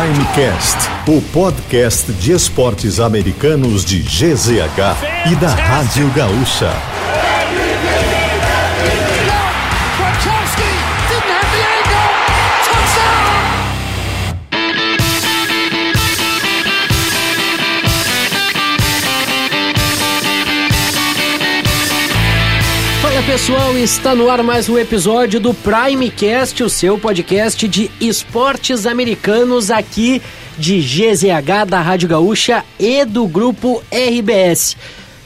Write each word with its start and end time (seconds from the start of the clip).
Primecast, 0.00 0.78
o 1.06 1.20
podcast 1.30 2.10
de 2.10 2.32
esportes 2.32 2.98
americanos 2.98 3.84
de 3.84 4.00
GZH 4.00 5.30
e 5.30 5.34
da 5.34 5.54
Rádio 5.54 6.10
Gaúcha. 6.14 6.99
Pessoal, 23.30 23.78
está 23.78 24.12
no 24.12 24.28
ar 24.28 24.42
mais 24.42 24.68
um 24.68 24.76
episódio 24.76 25.38
do 25.38 25.54
Primecast, 25.54 26.64
o 26.64 26.68
seu 26.68 26.98
podcast 26.98 27.68
de 27.68 27.88
esportes 28.00 28.86
americanos 28.86 29.70
aqui 29.70 30.20
de 30.58 30.80
GZH 30.80 31.64
da 31.68 31.80
Rádio 31.80 32.08
Gaúcha 32.08 32.64
e 32.76 33.04
do 33.04 33.28
grupo 33.28 33.84
RBS. 33.92 34.76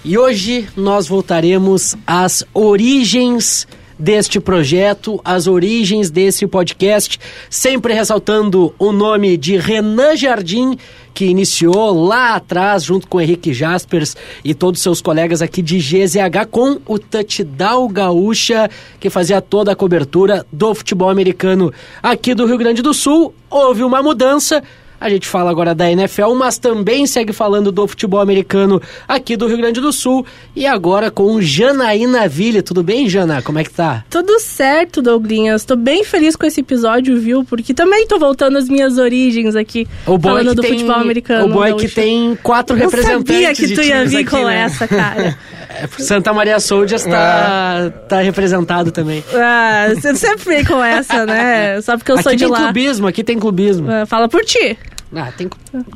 E 0.05 0.19
hoje 0.19 0.69
nós 0.77 1.09
voltaremos 1.09 1.97
às 2.07 2.45
origens 2.53 3.67
deste 4.05 4.39
projeto, 4.39 5.19
as 5.25 5.47
origens 5.47 6.11
desse 6.11 6.47
podcast, 6.47 7.19
sempre 7.49 7.95
ressaltando 7.95 8.75
o 8.79 8.93
nome 8.93 9.39
de 9.39 9.57
Renan 9.57 10.15
Jardim, 10.15 10.77
que 11.15 11.25
iniciou 11.25 12.07
lá 12.07 12.35
atrás, 12.35 12.85
junto 12.85 13.09
com 13.09 13.19
Henrique 13.19 13.55
Jaspers 13.55 14.15
e 14.45 14.53
todos 14.53 14.83
seus 14.83 15.01
colegas 15.01 15.41
aqui 15.41 15.62
de 15.62 15.79
GZH, 15.79 16.47
com 16.51 16.79
o 16.87 16.98
Touchdown 16.98 17.89
Gaúcha, 17.89 18.71
que 19.01 19.09
fazia 19.09 19.41
toda 19.41 19.73
a 19.73 19.77
cobertura 19.77 20.45
do 20.53 20.75
futebol 20.75 21.09
americano 21.09 21.73
aqui 22.03 22.34
do 22.34 22.45
Rio 22.45 22.59
Grande 22.59 22.83
do 22.83 22.93
Sul. 22.93 23.34
Houve 23.48 23.83
uma 23.83 24.03
mudança. 24.03 24.62
A 25.00 25.11
gente 25.11 25.28
fala 25.28 25.50
agora 25.50 25.75
da 25.75 25.91
NFL, 25.91 26.33
mas 26.34 26.56
também 26.56 27.06
segue 27.06 27.33
falando 27.33 27.70
do 27.70 27.87
futebol 27.87 28.20
americano 28.20 28.81
aqui 29.06 29.37
do 29.37 29.47
Rio 29.47 29.59
Grande 29.59 29.81
do 29.81 29.92
Sul. 29.92 30.25
E 30.56 30.67
agora 30.67 31.11
com 31.11 31.41
Janaína 31.42 32.27
Ville. 32.28 32.62
Tudo 32.62 32.83
bem, 32.83 33.09
Jana? 33.09 33.42
Como 33.42 33.59
é 33.59 33.65
que 33.65 33.70
tá? 33.70 34.05
Tudo 34.09 34.41
certo, 34.41 35.03
Douglinhas. 35.03 35.65
Tô 35.65 35.77
bem 35.77 36.05
feliz 36.05 36.37
com 36.37 36.47
esse 36.47 36.61
episódio, 36.61 37.20
viu? 37.20 37.45
Porque 37.45 37.75
também 37.75 38.06
tô 38.06 38.19
voltando 38.19 38.56
às 38.56 38.69
minhas 38.69 38.97
origens 38.98 39.56
aqui, 39.56 39.87
O 40.06 40.17
bom 40.17 40.31
falando 40.31 40.53
é 40.53 40.55
do 40.55 40.62
tem, 40.62 40.72
futebol 40.72 40.97
americano. 40.97 41.47
O 41.47 41.48
bom 41.48 41.65
é 41.65 41.75
que 41.75 41.89
tem 41.89 42.39
quatro 42.42 42.77
Eu 42.77 42.84
representantes 42.84 43.34
sabia 43.34 43.55
que 43.55 43.67
de 43.67 43.75
tu 43.75 43.83
ia 43.83 44.05
vir 44.06 44.25
com 44.28 44.45
né? 44.45 44.61
essa, 44.61 44.89
cara. 44.89 45.37
É, 45.75 45.89
Santa 45.98 46.33
Maria 46.33 46.58
Soldiers 46.61 47.05
tá, 47.05 47.91
tá 48.08 48.20
representado 48.20 48.91
também. 48.91 49.22
ah, 49.34 49.89
você 49.94 50.14
sempre 50.14 50.44
vem 50.44 50.64
com 50.64 50.83
essa, 50.83 51.27
né? 51.27 51.81
Só 51.81 51.97
porque 51.97 52.12
eu 52.12 52.22
sou 52.22 52.31
aqui 52.31 52.36
de 52.39 52.44
tem 52.44 52.53
lá. 52.53 52.58
clubismo, 52.64 53.06
aqui 53.06 53.25
tem 53.25 53.39
clubismo. 53.39 53.91
Ah, 53.91 54.06
fala 54.06 54.28
por 54.28 54.44
ti. 54.44 54.78
Ah, 55.14 55.31
tem, 55.36 55.48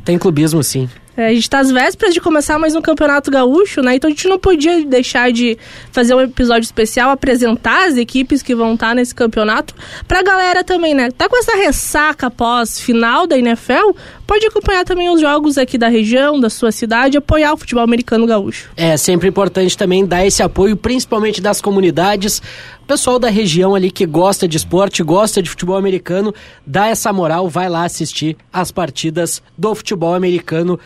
tem 0.04 0.18
clubismo 0.18 0.62
sim. 0.62 0.88
É, 1.18 1.26
a 1.26 1.34
gente 1.34 1.50
tá 1.50 1.58
às 1.58 1.68
vésperas 1.68 2.14
de 2.14 2.20
começar 2.20 2.60
mais 2.60 2.76
um 2.76 2.80
campeonato 2.80 3.28
gaúcho, 3.28 3.82
né? 3.82 3.96
Então 3.96 4.06
a 4.06 4.12
gente 4.12 4.28
não 4.28 4.38
podia 4.38 4.84
deixar 4.84 5.32
de 5.32 5.58
fazer 5.90 6.14
um 6.14 6.20
episódio 6.20 6.64
especial, 6.64 7.10
apresentar 7.10 7.88
as 7.88 7.96
equipes 7.96 8.40
que 8.40 8.54
vão 8.54 8.74
estar 8.74 8.94
nesse 8.94 9.12
campeonato 9.12 9.74
pra 10.06 10.22
galera 10.22 10.62
também, 10.62 10.94
né? 10.94 11.10
Tá 11.10 11.28
com 11.28 11.36
essa 11.36 11.56
ressaca 11.56 12.30
pós 12.30 12.78
final 12.78 13.26
da 13.26 13.36
NFL, 13.36 13.96
pode 14.28 14.46
acompanhar 14.46 14.84
também 14.84 15.10
os 15.10 15.20
jogos 15.20 15.58
aqui 15.58 15.76
da 15.76 15.88
região, 15.88 16.38
da 16.38 16.48
sua 16.48 16.70
cidade, 16.70 17.18
apoiar 17.18 17.52
o 17.52 17.56
futebol 17.56 17.82
americano 17.82 18.24
gaúcho. 18.24 18.70
É 18.76 18.96
sempre 18.96 19.26
importante 19.26 19.76
também 19.76 20.06
dar 20.06 20.24
esse 20.24 20.40
apoio, 20.40 20.76
principalmente 20.76 21.40
das 21.40 21.60
comunidades. 21.60 22.40
Pessoal 22.86 23.18
da 23.18 23.28
região 23.28 23.74
ali 23.74 23.90
que 23.90 24.06
gosta 24.06 24.46
de 24.46 24.56
esporte, 24.56 25.02
gosta 25.02 25.42
de 25.42 25.50
futebol 25.50 25.76
americano, 25.76 26.32
dá 26.64 26.86
essa 26.86 27.12
moral, 27.12 27.48
vai 27.48 27.68
lá 27.68 27.84
assistir 27.84 28.36
as 28.52 28.70
partidas 28.70 29.42
do 29.58 29.74
futebol 29.74 30.14
americano 30.14 30.78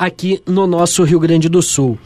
aqui 0.00 0.42
no 0.46 0.66
nosso 0.66 1.04
Rio 1.04 1.20
Grande 1.20 1.46
do 1.46 1.60
Sul. 1.60 1.98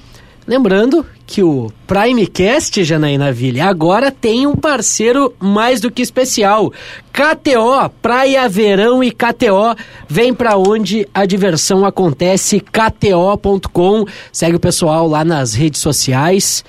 Lembrando 0.47 1.07
que 1.25 1.43
o 1.43 1.73
Primecast, 1.87 2.83
Janaína 2.83 3.33
Ville, 3.33 3.61
agora 3.61 4.11
tem 4.11 4.47
um 4.47 4.57
parceiro 4.57 5.33
mais 5.39 5.81
do 5.81 5.91
que 5.91 6.03
especial. 6.03 6.71
KTO, 7.13 7.89
Praia 8.03 8.47
Verão 8.49 9.03
e 9.03 9.11
KTO, 9.11 9.75
vem 10.07 10.35
pra 10.35 10.59
onde 10.59 11.09
a 11.15 11.25
diversão 11.25 11.87
acontece, 11.87 12.61
kto.com. 12.61 14.05
Segue 14.31 14.57
o 14.57 14.61
pessoal 14.61 15.09
lá 15.09 15.25
nas 15.25 15.55
redes 15.55 15.81
sociais 15.81 16.65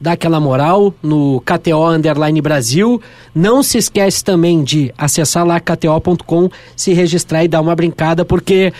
dá 0.00 0.12
aquela 0.12 0.40
moral 0.40 0.92
no 1.00 1.40
KTO 1.42 1.86
Underline 1.86 2.40
Brasil. 2.40 3.00
Não 3.32 3.62
se 3.62 3.78
esquece 3.78 4.24
também 4.24 4.64
de 4.64 4.92
acessar 4.98 5.46
lá 5.46 5.60
kto.com, 5.60 6.50
se 6.74 6.92
registrar 6.92 7.44
e 7.44 7.48
dar 7.48 7.60
uma 7.60 7.76
brincada, 7.76 8.24
porque 8.24 8.72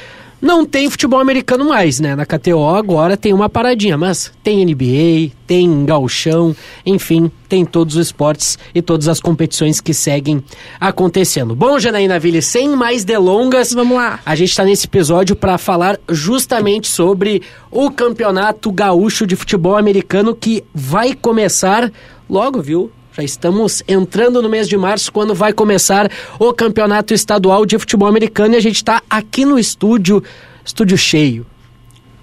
não 0.43 0.67
tem 0.67 0.91
futebol 0.91 1.21
americano 1.21 1.65
mais, 1.65 2.01
né? 2.01 2.17
Na 2.17 2.27
KTO 2.27 2.67
agora 2.75 3.17
tem 3.17 3.33
uma 3.33 3.49
paradinha, 3.49 3.97
mas 3.97 4.33
tem 4.43 4.67
NBA, 4.67 5.33
tem 5.47 5.85
gauchão, 5.85 6.55
enfim, 6.85 7.31
tem 7.49 7.65
todos 7.65 7.95
os 7.95 8.07
esportes 8.07 8.59
e 8.75 8.83
todas 8.83 9.07
as 9.07 9.21
competições 9.21 9.81
que 9.81 9.95
seguem 9.95 10.43
acontecendo. 10.81 11.55
Bom, 11.55 11.79
Janaína 11.79 12.19
Ville, 12.19 12.43
sem 12.43 12.69
mais 12.71 13.05
delongas, 13.05 13.73
Vamos 13.73 13.97
lá. 13.97 14.19
a 14.27 14.35
gente 14.35 14.51
está 14.51 14.65
nesse 14.65 14.87
episódio 14.87 15.37
para 15.37 15.57
falar 15.59 15.97
justamente 16.11 16.89
sobre 16.89 17.41
o 17.71 17.89
Campeonato 17.89 18.73
Gaúcho 18.73 19.25
de 19.25 19.37
Futebol 19.37 19.77
Americano 19.77 20.35
que 20.35 20.65
vai 20.75 21.15
começar 21.15 21.91
logo, 22.29 22.61
viu? 22.61 22.91
Já 23.15 23.23
estamos 23.23 23.83
entrando 23.87 24.41
no 24.41 24.49
mês 24.49 24.67
de 24.69 24.77
março, 24.77 25.13
quando 25.13 25.35
vai 25.35 25.53
começar 25.53 26.11
o 26.39 26.53
Campeonato 26.53 27.13
Estadual 27.13 27.67
de 27.67 27.79
Futebol 27.79 28.09
Americano 28.09 28.55
e 28.55 28.57
a 28.57 28.61
gente 28.61 28.77
está 28.77 29.03
aqui 29.09 29.45
no 29.45 29.59
estúdio, 29.59 30.23
estúdio 30.65 30.97
cheio. 30.97 31.47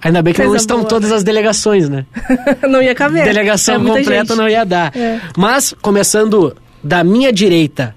Ainda 0.02 0.22
bem 0.22 0.34
que 0.34 0.40
não 0.40 0.48
Coisa 0.48 0.64
estão 0.64 0.78
boa, 0.78 0.90
todas 0.90 1.12
as 1.12 1.24
delegações, 1.24 1.90
né? 1.90 2.06
não 2.68 2.82
ia 2.82 2.96
caber. 2.96 3.24
Delegação 3.24 3.76
É 3.76 3.78
completa 3.78 4.34
gente. 4.34 4.36
não 4.38 4.48
ia 4.50 4.66
dar. 4.66 4.96
É. 4.96 5.20
Mas, 5.38 5.76
começando 5.82 6.56
da 6.84 7.04
minha 7.04 7.32
direita 7.32 7.96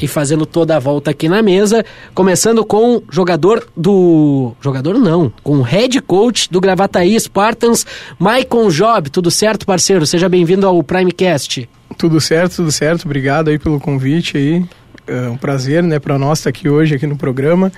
e 0.00 0.08
fazendo 0.08 0.44
toda 0.44 0.76
a 0.76 0.78
volta 0.78 1.10
aqui 1.10 1.28
na 1.28 1.42
mesa, 1.42 1.84
começando 2.14 2.64
com 2.64 3.02
jogador 3.10 3.66
do. 3.76 4.52
Jogador 4.60 4.98
não, 4.98 5.32
com 5.42 5.58
o 5.58 5.62
head 5.62 6.00
coach 6.02 6.50
do 6.50 6.60
Gravataí 6.60 7.18
Spartans, 7.18 7.86
Maicon 8.18 8.68
Job. 8.68 9.10
Tudo 9.10 9.30
certo, 9.30 9.66
parceiro? 9.66 10.06
Seja 10.06 10.28
bem-vindo 10.28 10.66
ao 10.66 10.82
Primecast. 10.82 11.68
Tudo 11.96 12.20
certo, 12.20 12.56
tudo 12.56 12.72
certo. 12.72 13.04
Obrigado 13.04 13.48
aí 13.48 13.58
pelo 13.58 13.78
convite 13.78 14.36
aí. 14.36 14.64
É 15.06 15.28
um 15.28 15.36
prazer, 15.36 15.82
né, 15.82 15.98
para 15.98 16.18
nós 16.18 16.38
estar 16.38 16.48
aqui 16.48 16.66
hoje 16.66 16.94
aqui 16.94 17.06
no 17.06 17.14
programa 17.14 17.70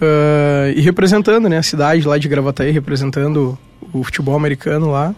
Ah, 0.00 0.72
e 0.74 0.80
representando, 0.80 1.50
né, 1.50 1.58
a 1.58 1.62
cidade 1.62 2.06
lá 2.06 2.16
de 2.16 2.28
Gravataí, 2.28 2.70
representando 2.70 3.58
o 3.92 4.02
futebol 4.02 4.34
americano 4.34 4.90
lá. 4.90 5.14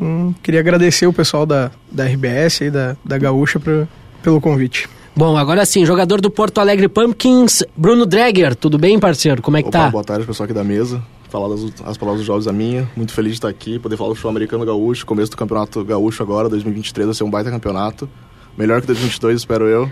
Hum, 0.00 0.32
queria 0.42 0.60
agradecer 0.60 1.06
o 1.06 1.12
pessoal 1.12 1.44
da, 1.44 1.70
da 1.90 2.04
RBS 2.04 2.62
aí 2.62 2.70
da, 2.70 2.96
da 3.04 3.18
Gaúcha 3.18 3.60
pra, 3.60 3.86
pelo 4.22 4.40
convite. 4.40 4.88
Bom, 5.14 5.36
agora 5.36 5.66
sim, 5.66 5.84
jogador 5.84 6.22
do 6.22 6.30
Porto 6.30 6.58
Alegre 6.58 6.88
Pumpkins, 6.88 7.62
Bruno 7.76 8.06
Dreger. 8.06 8.56
Tudo 8.56 8.78
bem, 8.78 8.98
parceiro? 8.98 9.42
Como 9.42 9.58
é 9.58 9.62
que 9.62 9.68
Opa, 9.68 9.78
tá? 9.78 9.90
boa 9.90 10.02
tarde, 10.02 10.26
pessoal 10.26 10.46
aqui 10.46 10.54
da 10.54 10.64
mesa. 10.64 11.02
Falar 11.28 11.48
das, 11.48 11.64
as 11.84 11.98
palavras 11.98 12.20
dos 12.20 12.26
jogos 12.26 12.48
a 12.48 12.52
minha. 12.52 12.88
Muito 12.96 13.12
feliz 13.12 13.32
de 13.32 13.36
estar 13.36 13.48
aqui, 13.48 13.78
poder 13.78 13.96
falar 13.98 14.10
do 14.10 14.16
show 14.16 14.30
americano 14.30 14.64
gaúcho. 14.64 15.04
Começo 15.04 15.30
do 15.30 15.36
campeonato 15.36 15.84
gaúcho 15.84 16.22
agora, 16.22 16.48
2023, 16.48 17.06
vai 17.06 17.14
ser 17.14 17.24
um 17.24 17.30
baita 17.30 17.50
campeonato. 17.50 18.08
Melhor 18.56 18.80
que 18.80 18.86
2022, 18.86 19.40
espero 19.40 19.66
eu. 19.66 19.90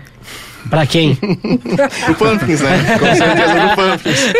Pra 0.69 0.85
quem? 0.85 1.15
Pro 2.05 2.15
Pumpkins, 2.15 2.61
né? 2.61 2.97
Com 2.99 3.15
certeza 3.15 3.75
pro 3.75 3.83
Pumpkins. 3.83 4.33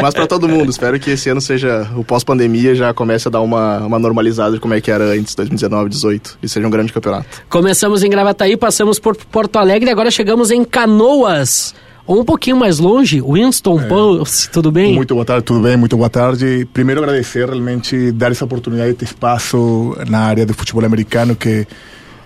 Mas 0.00 0.14
pra 0.14 0.26
todo 0.26 0.48
mundo, 0.48 0.70
espero 0.70 0.98
que 1.00 1.10
esse 1.10 1.28
ano 1.28 1.40
seja 1.40 1.88
o 1.96 2.04
pós-pandemia, 2.04 2.74
já 2.74 2.94
comece 2.94 3.26
a 3.26 3.30
dar 3.30 3.40
uma, 3.40 3.78
uma 3.78 3.98
normalizada 3.98 4.52
de 4.52 4.60
como 4.60 4.74
é 4.74 4.80
que 4.80 4.90
era 4.90 5.04
antes, 5.04 5.34
2019, 5.34 5.90
2018. 5.90 6.38
E 6.42 6.48
seja 6.48 6.66
um 6.66 6.70
grande 6.70 6.92
campeonato. 6.92 7.42
Começamos 7.48 8.04
em 8.04 8.10
Gravataí, 8.10 8.56
passamos 8.56 8.98
por 8.98 9.16
Porto 9.16 9.56
Alegre 9.56 9.90
e 9.90 9.92
agora 9.92 10.10
chegamos 10.10 10.50
em 10.50 10.64
Canoas. 10.64 11.74
Ou 12.06 12.20
um 12.20 12.24
pouquinho 12.24 12.56
mais 12.56 12.78
longe, 12.78 13.20
Winston 13.20 13.86
Post, 13.86 14.50
tudo 14.50 14.72
bem? 14.72 14.94
Muito 14.94 15.14
boa 15.14 15.24
tarde, 15.24 15.44
tudo 15.44 15.60
bem? 15.60 15.76
Muito 15.76 15.96
boa 15.96 16.10
tarde. 16.10 16.66
Primeiro 16.72 17.00
agradecer 17.00 17.46
realmente 17.46 18.10
dar 18.10 18.32
essa 18.32 18.44
oportunidade, 18.44 18.90
esse 18.92 19.04
espaço 19.04 19.96
na 20.08 20.20
área 20.20 20.44
do 20.44 20.54
futebol 20.54 20.84
americano 20.84 21.36
que 21.36 21.66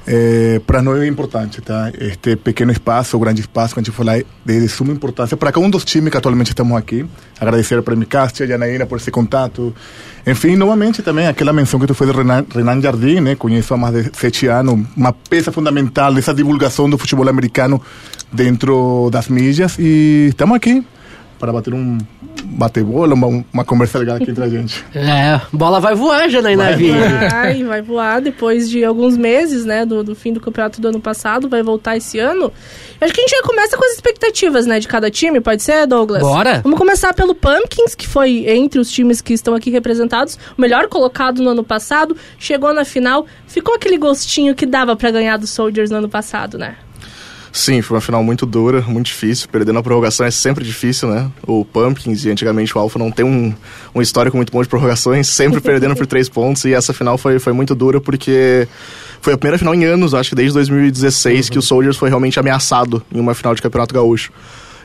eh, 0.06 0.60
para 0.66 0.82
nós 0.82 1.00
é 1.02 1.06
importante, 1.06 1.60
tá? 1.62 1.90
Este 1.98 2.36
pequeno 2.36 2.70
espaço, 2.70 3.18
grande 3.18 3.40
espaço 3.40 3.74
que 3.74 3.80
a 3.80 3.82
gente 3.82 3.94
fala 3.94 4.18
é 4.18 4.24
de, 4.44 4.60
de 4.60 4.68
suma 4.68 4.92
importância 4.92 5.36
para 5.36 5.50
cada 5.50 5.64
um 5.64 5.70
dos 5.70 5.84
times 5.84 6.10
que 6.10 6.16
atualmente 6.16 6.48
estamos 6.48 6.76
aqui. 6.76 7.06
Agradecer 7.40 7.82
para 7.82 7.96
Micastia 7.96 8.44
e 8.44 8.48
Janaína 8.48 8.86
por 8.86 8.98
esse 8.98 9.10
contato. 9.10 9.74
Enfim, 10.26 10.56
novamente 10.56 11.02
também 11.02 11.26
aquela 11.26 11.52
menção 11.52 11.80
que 11.80 11.86
tu 11.86 11.94
fez 11.94 12.10
de 12.10 12.16
Renan, 12.16 12.44
Renan 12.54 12.80
Jardim, 12.80 13.20
né? 13.20 13.34
Conheço 13.34 13.72
há 13.72 13.76
mais 13.76 13.94
de 13.94 14.10
sete 14.16 14.46
anos, 14.46 14.86
uma 14.96 15.12
peça 15.12 15.50
fundamental 15.50 16.12
dessa 16.12 16.34
divulgação 16.34 16.88
do 16.88 16.98
futebol 16.98 17.28
americano 17.28 17.80
dentro 18.32 19.08
das 19.10 19.28
mídias 19.28 19.78
e 19.78 20.26
estamos 20.28 20.56
aqui 20.56 20.84
para 21.38 21.52
bater 21.52 21.74
um 21.74 21.98
bate-bola, 22.44 23.14
uma, 23.14 23.44
uma 23.52 23.64
conversa 23.64 23.98
legal 23.98 24.16
aqui 24.16 24.30
entre 24.30 24.44
a 24.44 24.48
gente. 24.48 24.84
É, 24.94 25.40
bola 25.52 25.80
vai 25.80 25.94
voar, 25.94 26.28
Janaína 26.30 26.64
Vai 26.64 26.76
Ville. 26.76 26.98
Vai, 27.30 27.64
vai 27.64 27.82
voar 27.82 28.20
depois 28.20 28.70
de 28.70 28.84
alguns 28.84 29.16
meses, 29.16 29.64
né, 29.64 29.84
do, 29.84 30.02
do 30.02 30.14
fim 30.14 30.32
do 30.32 30.40
campeonato 30.40 30.80
do 30.80 30.88
ano 30.88 31.00
passado, 31.00 31.48
vai 31.48 31.62
voltar 31.62 31.96
esse 31.96 32.18
ano. 32.18 32.52
Acho 33.00 33.12
que 33.12 33.20
a 33.20 33.24
gente 33.24 33.36
já 33.36 33.42
começa 33.42 33.76
com 33.76 33.84
as 33.84 33.92
expectativas, 33.92 34.66
né, 34.66 34.78
de 34.78 34.88
cada 34.88 35.10
time, 35.10 35.40
pode 35.40 35.62
ser, 35.62 35.86
Douglas? 35.86 36.22
Bora. 36.22 36.60
Vamos 36.62 36.78
começar 36.78 37.12
pelo 37.12 37.34
Pumpkins, 37.34 37.94
que 37.94 38.06
foi 38.06 38.44
entre 38.48 38.78
os 38.78 38.90
times 38.90 39.20
que 39.20 39.34
estão 39.34 39.54
aqui 39.54 39.70
representados, 39.70 40.38
o 40.56 40.60
melhor 40.60 40.88
colocado 40.88 41.42
no 41.42 41.50
ano 41.50 41.64
passado, 41.64 42.16
chegou 42.38 42.72
na 42.72 42.84
final, 42.84 43.26
ficou 43.46 43.74
aquele 43.74 43.98
gostinho 43.98 44.54
que 44.54 44.64
dava 44.64 44.96
pra 44.96 45.10
ganhar 45.10 45.36
dos 45.36 45.50
Soldiers 45.50 45.90
no 45.90 45.98
ano 45.98 46.08
passado, 46.08 46.56
né? 46.56 46.76
Sim, 47.54 47.80
foi 47.82 47.94
uma 47.94 48.00
final 48.00 48.20
muito 48.24 48.44
dura, 48.44 48.80
muito 48.80 49.06
difícil. 49.06 49.48
Perder 49.48 49.70
na 49.70 49.80
prorrogação 49.80 50.26
é 50.26 50.30
sempre 50.32 50.64
difícil, 50.64 51.08
né? 51.08 51.30
O 51.46 51.64
Pumpkins 51.64 52.24
e 52.24 52.30
antigamente 52.30 52.76
o 52.76 52.80
Alpha 52.80 52.98
não 52.98 53.12
tem 53.12 53.24
um, 53.24 53.54
um 53.94 54.02
histórico 54.02 54.36
muito 54.36 54.52
bom 54.52 54.60
de 54.60 54.68
prorrogações, 54.68 55.28
sempre 55.30 55.60
perdendo 55.60 55.94
por 55.94 56.04
três 56.04 56.28
pontos. 56.28 56.64
E 56.64 56.74
essa 56.74 56.92
final 56.92 57.16
foi, 57.16 57.38
foi 57.38 57.52
muito 57.52 57.72
dura 57.72 58.00
porque 58.00 58.66
foi 59.20 59.34
a 59.34 59.38
primeira 59.38 59.56
final 59.56 59.72
em 59.72 59.84
anos, 59.84 60.14
acho 60.14 60.30
que 60.30 60.34
desde 60.34 60.52
2016, 60.54 61.48
que 61.48 61.56
o 61.56 61.62
Soldiers 61.62 61.96
foi 61.96 62.08
realmente 62.08 62.40
ameaçado 62.40 63.00
em 63.14 63.20
uma 63.20 63.34
final 63.34 63.54
de 63.54 63.62
Campeonato 63.62 63.94
Gaúcho. 63.94 64.32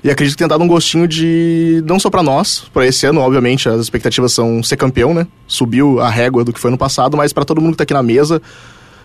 E 0.04 0.12
acredito 0.12 0.36
que 0.36 0.44
tem 0.44 0.48
dado 0.48 0.64
um 0.64 0.68
gostinho 0.68 1.08
de. 1.08 1.84
Não 1.88 2.00
só 2.00 2.12
pra 2.12 2.22
nós, 2.22 2.66
pra 2.72 2.86
esse 2.86 3.04
ano, 3.04 3.20
obviamente, 3.20 3.68
as 3.68 3.82
expectativas 3.82 4.32
são 4.32 4.62
ser 4.62 4.78
campeão, 4.78 5.12
né? 5.12 5.26
Subiu 5.48 6.00
a 6.00 6.08
régua 6.08 6.44
do 6.44 6.54
que 6.54 6.60
foi 6.60 6.70
no 6.70 6.78
passado, 6.78 7.18
mas 7.18 7.34
pra 7.34 7.44
todo 7.44 7.60
mundo 7.60 7.72
que 7.72 7.78
tá 7.78 7.84
aqui 7.84 7.96
na 7.96 8.04
mesa 8.04 8.40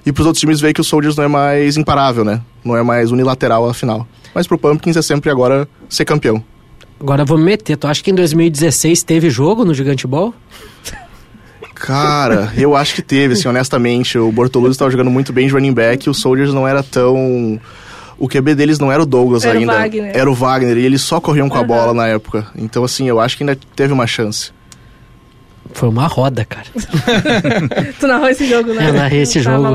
e 0.04 0.12
pros 0.12 0.26
outros 0.26 0.40
times 0.40 0.60
ver 0.60 0.72
que 0.72 0.80
o 0.80 0.84
Soldiers 0.84 1.16
não 1.16 1.24
é 1.24 1.28
mais 1.28 1.76
imparável, 1.76 2.24
né? 2.24 2.40
Não 2.64 2.76
é 2.76 2.82
mais 2.82 3.10
unilateral 3.10 3.68
a 3.68 3.74
final. 3.74 4.06
Mas 4.34 4.46
pro 4.46 4.58
Pumpkins 4.58 4.96
é 4.96 5.02
sempre 5.02 5.30
agora 5.30 5.68
ser 5.88 6.04
campeão. 6.04 6.42
Agora 7.00 7.22
eu 7.22 7.26
vou 7.26 7.36
me 7.38 7.44
meter. 7.44 7.76
Tu 7.76 7.86
acha 7.86 8.02
que 8.02 8.10
em 8.10 8.14
2016 8.14 9.02
teve 9.02 9.30
jogo 9.30 9.64
no 9.64 9.74
Gigante 9.74 10.06
Ball? 10.06 10.34
Cara, 11.74 12.52
eu 12.56 12.76
acho 12.76 12.94
que 12.94 13.02
teve, 13.02 13.34
assim, 13.34 13.48
honestamente. 13.48 14.16
O 14.16 14.30
Bortoluzzi 14.30 14.72
estava 14.72 14.90
jogando 14.90 15.10
muito 15.10 15.32
bem 15.32 15.46
de 15.46 15.52
running 15.52 15.72
back 15.72 16.06
e 16.06 16.10
o 16.10 16.14
Soldiers 16.14 16.52
não 16.54 16.66
era 16.66 16.82
tão. 16.82 17.60
O 18.16 18.28
QB 18.28 18.54
deles 18.54 18.78
não 18.78 18.92
era 18.92 19.02
o 19.02 19.06
Douglas 19.06 19.44
Era 19.44 19.56
o 19.56 19.60
ainda. 19.60 19.72
Wagner. 19.72 20.16
Era 20.16 20.30
o 20.30 20.34
Wagner 20.34 20.78
e 20.78 20.84
eles 20.84 21.02
só 21.02 21.20
corriam 21.20 21.48
com 21.48 21.56
a 21.56 21.60
Aham. 21.60 21.66
bola 21.66 21.94
na 21.94 22.06
época. 22.06 22.46
Então, 22.56 22.84
assim, 22.84 23.08
eu 23.08 23.18
acho 23.20 23.36
que 23.36 23.42
ainda 23.42 23.58
teve 23.74 23.92
uma 23.92 24.06
chance. 24.06 24.52
Foi 25.72 25.88
uma 25.88 26.06
roda, 26.06 26.44
cara. 26.44 26.66
Tu 27.98 28.06
narrou 28.06 28.28
esse 28.28 28.46
jogo, 28.46 28.74
né? 28.74 28.88
Eu 28.88 28.94
narrei 28.94 29.22
esse 29.22 29.38
Eu 29.38 29.44
jogo. 29.44 29.66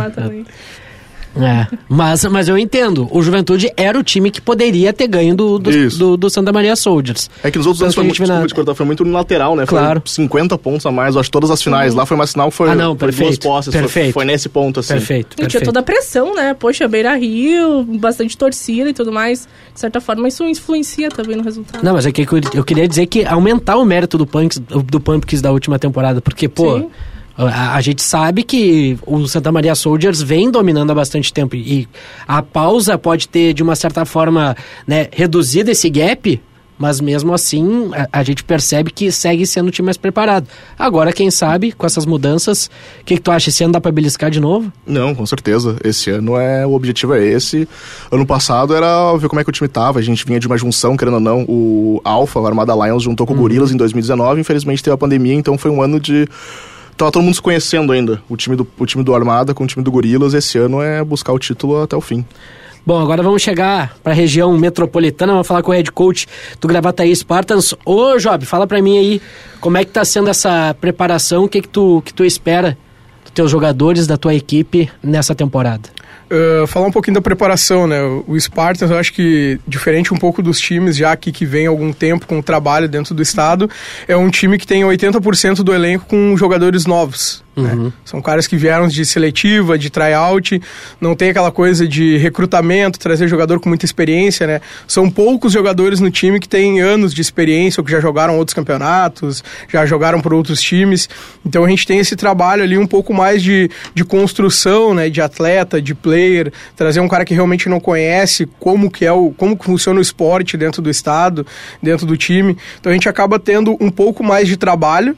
É. 1.36 1.68
Mas, 1.88 2.26
mas 2.26 2.48
eu 2.48 2.58
entendo. 2.58 3.08
O 3.12 3.22
Juventude 3.22 3.72
era 3.78 3.98
o 3.98 4.04
time 4.04 4.32
que 4.32 4.42
poderia 4.42 4.92
ter 4.92 5.08
ganho 5.08 5.36
do, 5.36 5.60
do, 5.60 5.90
do, 5.90 6.18
do 6.18 6.30
Santa 6.30 6.52
Maria 6.52 6.76
Soldiers. 6.76 7.30
É 7.44 7.52
que 7.52 7.58
nos 7.58 7.68
outros 7.68 7.80
Tanto 7.80 8.02
anos 8.02 8.18
foi 8.18 8.26
muito, 8.26 8.40
na- 8.40 8.44
desculpa 8.46 8.74
foi 8.76 8.86
muito 8.86 9.02
unilateral, 9.04 9.56
né? 9.56 9.66
Claro. 9.66 10.02
Foi 10.06 10.12
50 10.14 10.58
pontos 10.58 10.86
a 10.86 10.92
mais, 10.92 11.16
eu 11.16 11.22
acho, 11.22 11.30
todas 11.32 11.52
as 11.52 11.62
finais. 11.62 11.94
Lá 11.94 12.06
foi 12.06 12.16
uma 12.16 12.26
final 12.28 12.50
que 12.50 12.58
foi, 12.58 12.70
Ah, 12.70 12.76
não, 12.76 12.98
foi 12.98 13.08
duas 13.10 13.16
perfeito, 13.16 13.44
posses. 13.44 13.72
Foi, 13.74 13.82
perfeito. 13.82 14.14
foi 14.14 14.26
nesse 14.26 14.50
ponto, 14.50 14.80
assim. 14.80 14.94
Perfeito. 14.94 15.34
E 15.34 15.36
tinha 15.36 15.44
perfeito. 15.48 15.66
toda 15.66 15.80
a 15.80 15.84
pressão, 15.84 16.36
né? 16.36 16.54
Poxa, 16.54 16.88
Beira 16.88 17.16
Rio, 17.16 17.84
bastante 17.84 18.38
torcida 18.38 18.90
e 18.90 18.94
tudo 18.94 19.12
mais. 19.12 19.48
De 19.74 19.80
certa 19.80 20.02
forma, 20.02 20.28
isso 20.28 20.44
influencia 20.44 21.10
também 21.10 21.36
no 21.38 21.44
resultado. 21.44 21.84
Não, 21.84 21.94
mas 21.94 22.06
é 22.06 22.12
que 22.12 22.22
eu, 22.24 22.28
eu 22.54 22.64
queria 22.64 22.88
dizer 22.88 23.06
que 23.06 23.24
aumentar 23.26 23.78
o 23.78 23.86
mérito 23.86 24.18
do 24.18 24.26
Punks, 24.26 24.58
do 24.58 25.00
Pumpkins 25.00 25.42
da 25.42 25.52
última 25.52 25.78
temporada, 25.80 26.20
porque, 26.22 26.50
pô, 26.50 26.80
Sim. 26.80 26.90
A, 27.48 27.76
a 27.76 27.82
gente 27.82 28.02
sabe 28.02 28.44
que 28.44 28.98
o 29.06 29.28
Santa 29.28 29.52
Maria 29.52 29.76
Soldiers 29.76 30.22
vem 30.22 30.52
dominando 30.52 30.92
há 30.92 30.96
bastante 30.96 31.32
tempo 31.32 31.56
e 31.56 31.88
a 32.28 32.42
pausa 32.42 32.98
pode 32.98 33.28
ter, 33.28 33.54
de 33.54 33.64
uma 33.64 33.76
certa 33.76 34.04
forma, 34.06 34.56
né, 34.86 35.08
reduzido 35.12 35.72
esse 35.72 35.90
gap, 35.90 36.42
mas 36.78 37.02
mesmo 37.02 37.34
assim 37.34 37.92
a, 37.94 38.20
a 38.20 38.24
gente 38.24 38.44
percebe 38.44 38.90
que 38.90 39.12
segue 39.12 39.46
sendo 39.46 39.68
o 39.68 39.72
time 39.72 39.86
mais 39.86 39.98
preparado. 39.98 40.48
Agora, 40.78 41.12
quem 41.12 41.30
sabe, 41.30 41.72
com 41.72 41.86
essas 41.86 42.06
mudanças, 42.06 42.70
o 43.02 43.06
que, 43.06 43.16
que 43.16 43.22
tu 43.22 43.32
acha? 43.32 43.50
Esse 43.50 43.64
ano 43.64 43.74
dá 43.74 43.82
pra 43.82 43.92
beliscar 43.92 44.32
de 44.32 44.40
novo? 44.40 44.72
Não, 44.86 45.14
com 45.14 45.26
certeza. 45.26 45.78
Esse 45.84 46.10
ano 46.10 46.38
é 46.38 46.66
o 46.66 46.74
objetivo 46.74 47.14
é 47.14 47.26
esse. 47.26 47.68
Ano 48.10 48.26
passado 48.26 48.74
era 48.74 49.16
ver 49.18 49.28
como 49.28 49.42
é 49.42 49.44
que 49.44 49.50
o 49.50 49.54
time 49.54 49.68
tava. 49.68 50.00
A 50.00 50.02
gente 50.02 50.26
vinha 50.26 50.40
de 50.40 50.48
uma 50.48 50.58
junção, 50.58 50.96
querendo 50.96 51.16
ou 51.16 51.20
não. 51.20 51.44
O 51.48 52.02
Alpha, 52.04 52.40
o 52.40 52.48
Armada 52.48 52.74
Lions, 52.74 53.04
juntou 53.04 53.28
com 53.28 53.34
o 53.34 53.38
Gorilas 53.38 53.72
em 53.72 53.78
2019. 53.78 54.40
Infelizmente 54.40 54.82
teve 54.82 54.94
a 54.94 54.98
pandemia, 54.98 55.34
então 55.34 55.58
foi 55.58 55.70
um 55.70 55.82
ano 55.82 56.00
de. 56.00 56.28
Tava 57.00 57.14
todo 57.14 57.24
mundo 57.24 57.34
se 57.34 57.42
conhecendo 57.42 57.94
ainda. 57.94 58.22
O 58.28 58.36
time 58.36 58.58
do, 58.58 58.68
o 58.78 58.86
time 58.86 59.06
do 59.06 59.16
Armada 59.16 59.54
com 59.54 59.64
o 59.64 59.68
time 59.68 59.82
do 59.82 59.90
Gorilas. 59.90 60.34
Esse 60.34 60.58
ano 60.58 60.82
é 60.82 61.02
buscar 61.02 61.32
o 61.32 61.40
título 61.40 61.82
até 61.82 61.96
o 61.96 62.02
fim. 62.02 62.26
Bom, 62.86 63.00
agora 63.00 63.24
vamos 63.24 63.42
chegar 63.42 63.96
para 64.04 64.12
a 64.12 64.16
região 64.16 64.52
metropolitana, 64.58 65.32
vamos 65.32 65.48
falar 65.48 65.64
com 65.64 65.72
o 65.72 65.74
head 65.74 65.90
coach 65.94 66.28
do 66.60 66.68
Gravataí 66.68 67.16
Spartans. 67.16 67.74
Ô, 67.86 68.18
Job, 68.18 68.46
fala 68.46 68.68
para 68.68 68.82
mim 68.82 68.98
aí, 68.98 69.22
como 69.62 69.78
é 69.78 69.86
que 69.86 69.92
tá 69.92 70.04
sendo 70.04 70.30
essa 70.30 70.76
preparação, 70.82 71.46
o 71.46 71.48
que 71.48 71.62
que 71.62 71.70
tu, 71.70 72.02
que 72.04 72.14
tu 72.14 72.26
espera 72.26 72.78
dos 73.24 73.32
teus 73.32 73.50
jogadores, 73.50 74.06
da 74.06 74.18
tua 74.18 74.36
equipe 74.36 74.92
nessa 75.02 75.34
temporada? 75.34 75.88
Uh, 76.32 76.68
falar 76.68 76.86
um 76.86 76.92
pouquinho 76.92 77.16
da 77.16 77.22
preparação, 77.22 77.88
né? 77.88 78.00
O 78.28 78.40
Spartans, 78.40 78.92
eu 78.92 78.98
acho 78.98 79.12
que, 79.14 79.60
diferente 79.68 80.14
um 80.14 80.18
pouco 80.18 80.44
dos 80.44 80.60
times 80.60 80.96
já 80.96 81.12
aqui 81.12 81.32
que 81.32 81.46
vem 81.46 81.66
algum 81.66 81.92
tempo 81.92 82.28
com 82.28 82.40
trabalho 82.42 82.88
dentro 82.88 83.16
do 83.16 83.22
estado, 83.22 83.70
é 84.08 84.16
um 84.16 84.30
time 84.30 84.58
que 84.58 84.68
tem 84.68 84.84
80% 84.84 85.64
do 85.64 85.74
elenco 85.74 86.06
com 86.06 86.38
jogadores 86.38 86.86
novos. 86.86 87.44
Né? 87.62 87.94
São 88.06 88.22
caras 88.22 88.48
que 88.48 88.58
vieram 88.58 88.88
de 88.88 89.06
seletiva, 89.06 89.78
de 89.78 89.90
tryout, 89.90 90.62
não 91.00 91.16
tem 91.16 91.30
aquela 91.30 91.52
coisa 91.52 91.88
de 91.88 92.18
recrutamento, 92.18 93.00
trazer 93.00 93.28
jogador 93.28 93.60
com 93.60 93.70
muita 93.70 93.86
experiência, 93.86 94.48
né? 94.48 94.62
São 94.88 95.10
poucos 95.10 95.54
jogadores 95.54 96.00
no 96.00 96.10
time 96.12 96.40
que 96.40 96.48
têm 96.48 96.82
anos 96.82 97.14
de 97.14 97.22
experiência 97.22 97.82
ou 97.82 97.86
que 97.86 97.92
já 97.92 98.00
jogaram 98.00 98.38
outros 98.38 98.54
campeonatos, 98.54 99.44
já 99.68 99.86
jogaram 99.86 100.22
por 100.22 100.34
outros 100.34 100.62
times. 100.62 101.10
Então 101.46 101.64
a 101.64 101.70
gente 101.70 101.86
tem 101.86 102.00
esse 102.00 102.16
trabalho 102.16 102.64
ali 102.64 102.78
um 102.78 102.88
pouco 102.88 103.14
mais 103.14 103.42
de, 103.42 103.70
de 103.94 104.04
construção, 104.04 104.94
né? 104.94 105.10
De 105.10 105.22
atleta, 105.22 105.82
de 105.82 105.94
player, 105.94 106.52
trazer 106.76 107.00
um 107.00 107.08
cara 107.08 107.26
que 107.26 107.34
realmente 107.34 107.70
não 107.70 107.80
conhece 107.80 108.48
como 108.60 108.90
que 108.90 109.06
é 109.06 109.12
o 109.12 109.32
como 109.32 109.58
funciona 109.62 110.00
o 110.00 110.02
esporte 110.02 110.58
dentro 110.58 110.82
do 110.82 110.90
estado, 110.90 111.46
dentro 111.82 112.06
do 112.06 112.18
time. 112.18 112.58
Então 112.80 112.92
a 112.92 112.94
gente 112.94 113.10
acaba 113.10 113.40
tendo 113.40 113.78
um 113.80 113.90
pouco 113.90 114.24
mais 114.24 114.48
de 114.48 114.58
trabalho 114.58 115.16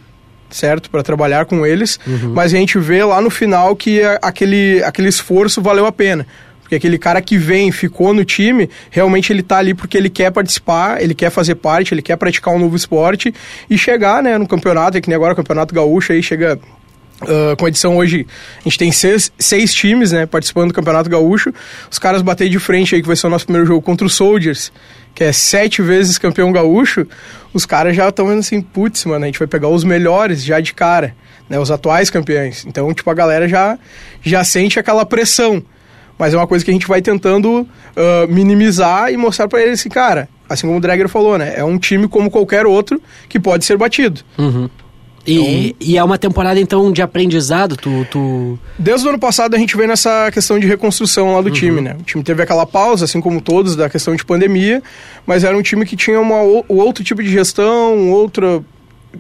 certo 0.52 0.90
para 0.90 1.04
trabalhar 1.04 1.46
com 1.46 1.66
eles, 1.66 2.00
mas 2.34 2.54
a 2.54 2.58
gente 2.58 2.78
vê 2.78 3.04
lá 3.04 3.22
no 3.22 3.30
final 3.30 3.76
que 3.76 4.02
aquele 4.22 4.84
aquele 4.84 5.10
esforço 5.10 5.62
valeu 5.62 5.86
a 5.86 5.92
pena. 5.92 6.26
Porque 6.62 6.76
aquele 6.76 6.98
cara 6.98 7.22
que 7.22 7.38
vem, 7.38 7.70
ficou 7.70 8.14
no 8.14 8.24
time, 8.24 8.70
realmente 8.90 9.34
ele 9.34 9.44
tá 9.44 9.58
ali 9.58 9.74
porque 9.74 9.98
ele 9.98 10.10
quer 10.10 10.32
participar, 10.32 11.02
ele 11.02 11.14
quer 11.14 11.30
fazer 11.30 11.56
parte, 11.56 11.94
ele 11.94 12.02
quer 12.02 12.16
praticar 12.16 12.54
um 12.54 12.60
novo 12.60 12.78
esporte 12.78 13.34
e 13.70 13.78
chegar, 13.78 14.24
né, 14.24 14.38
no 14.38 14.48
campeonato, 14.48 14.98
é 14.98 15.02
que 15.02 15.10
nem 15.10 15.16
agora 15.18 15.34
o 15.34 15.36
Campeonato 15.36 15.76
Gaúcho 15.76 16.14
aí 16.14 16.24
chega 16.24 16.58
ah, 17.22 17.56
com 17.56 17.66
a 17.66 17.70
edição 17.70 17.98
hoje, 17.98 18.26
a 18.60 18.64
gente 18.64 18.78
tem 18.78 18.92
seis, 18.92 19.32
seis 19.38 19.74
times, 19.74 20.12
né, 20.12 20.26
participando 20.26 20.70
do 20.70 20.74
Campeonato 20.74 21.10
Gaúcho. 21.10 21.54
Os 21.90 22.00
caras 22.00 22.22
bater 22.22 22.50
de 22.50 22.60
frente 22.60 22.96
aí, 22.96 23.02
que 23.02 23.08
vai 23.08 23.16
ser 23.16 23.28
o 23.28 23.30
nosso 23.30 23.46
primeiro 23.46 23.68
jogo 23.68 23.82
contra 23.82 24.06
o 24.06 24.10
Soldiers, 24.10 24.72
que 25.14 25.24
é 25.24 25.32
sete 25.32 25.82
vezes 25.82 26.18
campeão 26.18 26.52
gaúcho. 26.52 27.06
Os 27.54 27.66
caras 27.66 27.96
já 27.96 28.08
estão 28.10 28.28
vendo 28.28 28.40
assim, 28.40 28.62
putz, 28.62 29.04
mano, 29.06 29.24
a 29.24 29.28
gente 29.28 29.40
vai 29.40 29.48
pegar 29.48 29.68
os 29.68 29.84
melhores 29.84 30.44
já 30.44 30.60
de 30.60 30.74
cara, 30.74 31.16
né, 31.50 31.60
os 31.60 31.70
atuais 31.70 32.10
campeões. 32.10 32.66
Então, 32.66 32.94
tipo, 32.94 33.10
a 33.10 33.14
galera 33.14 33.48
já, 33.48 33.78
já 34.22 34.44
sente 34.44 34.80
aquela 34.80 35.06
pressão. 35.06 35.62
Mas 36.18 36.34
é 36.34 36.38
uma 36.38 36.48
coisa 36.48 36.64
que 36.64 36.70
a 36.70 36.74
gente 36.74 36.88
vai 36.88 37.02
tentando 37.02 37.68
ah, 37.96 38.28
minimizar 38.30 39.12
e 39.12 39.18
mostrar 39.18 39.48
pra 39.48 39.62
eles 39.62 39.80
assim, 39.80 39.90
cara, 39.90 40.30
assim 40.48 40.68
como 40.68 40.78
o 40.78 40.82
Dragger 40.82 41.10
falou, 41.10 41.38
né, 41.38 41.54
é 41.56 41.64
um 41.64 41.78
time 41.78 42.08
como 42.08 42.30
qualquer 42.30 42.66
outro 42.66 43.02
que 43.28 43.40
pode 43.40 43.66
ser 43.66 43.78
batido. 43.78 44.22
E, 45.28 45.76
e 45.80 45.98
é 45.98 46.04
uma 46.04 46.18
temporada, 46.18 46.60
então, 46.60 46.92
de 46.92 47.02
aprendizado, 47.02 47.78
tu... 47.78 48.06
tu... 48.10 48.58
Desde 48.80 49.06
o 49.06 49.10
ano 49.10 49.20
passado 49.20 49.56
a 49.56 49.58
gente 49.60 49.78
vem 49.78 49.88
nessa 49.88 50.32
questão 50.32 50.58
de 50.60 50.66
reconstrução 50.68 51.36
lá 51.36 51.42
do 51.42 51.52
time, 51.52 51.80
né? 51.82 51.96
O 52.00 52.04
time 52.04 52.24
teve 52.24 52.42
aquela 52.42 52.66
pausa, 52.66 53.06
assim 53.06 53.22
como 53.22 53.40
todos, 53.42 53.76
da 53.76 53.90
questão 53.90 54.16
de 54.16 54.26
pandemia, 54.26 54.82
mas 55.26 55.44
era 55.44 55.56
um 55.56 55.62
time 55.62 55.86
que 55.86 55.96
tinha 55.96 56.20
uma, 56.20 56.42
o- 56.42 56.66
outro 56.70 57.04
tipo 57.04 57.22
de 57.22 57.30
gestão, 57.30 58.10
outra. 58.10 58.64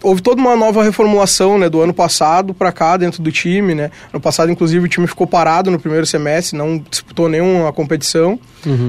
Houve 0.02 0.22
toda 0.22 0.40
uma 0.40 0.56
nova 0.56 0.84
reformulação, 0.84 1.58
né, 1.58 1.70
do 1.70 1.82
ano 1.82 1.94
passado 1.94 2.54
para 2.54 2.72
cá 2.72 2.96
dentro 2.98 3.22
do 3.22 3.32
time, 3.32 3.76
né? 3.76 3.92
Ano 4.14 4.22
passado, 4.22 4.52
inclusive, 4.52 4.86
o 4.86 4.88
time 4.88 5.06
ficou 5.06 5.28
parado 5.28 5.70
no 5.70 5.80
primeiro 5.80 6.06
semestre, 6.06 6.58
não 6.58 6.78
disputou 6.90 7.28
nenhuma 7.28 7.74
competição. 7.74 8.40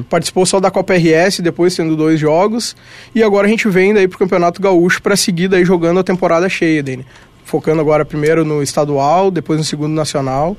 Participou 0.09 0.47
só 0.47 0.61
da 0.61 0.71
Copa 0.71 0.95
RS, 0.95 1.41
depois 1.41 1.75
tendo 1.75 1.97
dois 1.97 2.21
jogos. 2.21 2.77
E 3.15 3.23
agora 3.23 3.47
a 3.47 3.51
gente 3.51 3.69
vem 3.69 3.93
daí 3.93 4.07
pro 4.07 4.19
Campeonato 4.19 4.63
Gaúcho 4.63 5.03
para 5.03 5.17
seguir 5.17 5.49
daí 5.49 5.65
jogando 5.65 5.99
a 6.01 6.05
temporada 6.05 6.49
cheia, 6.49 6.83
daí, 6.83 6.99
né? 6.99 7.05
Focando 7.45 7.81
agora 7.81 8.05
primeiro 8.05 8.45
no 8.45 8.63
estadual, 8.63 9.31
depois 9.31 9.59
no 9.59 9.65
segundo 9.65 9.93
nacional 9.93 10.57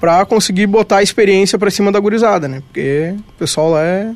para 0.00 0.24
conseguir 0.26 0.66
botar 0.66 0.98
a 0.98 1.02
experiência 1.02 1.58
para 1.58 1.70
cima 1.70 1.90
da 1.90 1.98
gurizada, 1.98 2.46
né? 2.46 2.62
Porque 2.66 3.14
o 3.16 3.32
pessoal 3.38 3.70
lá 3.70 3.82
é 3.82 4.12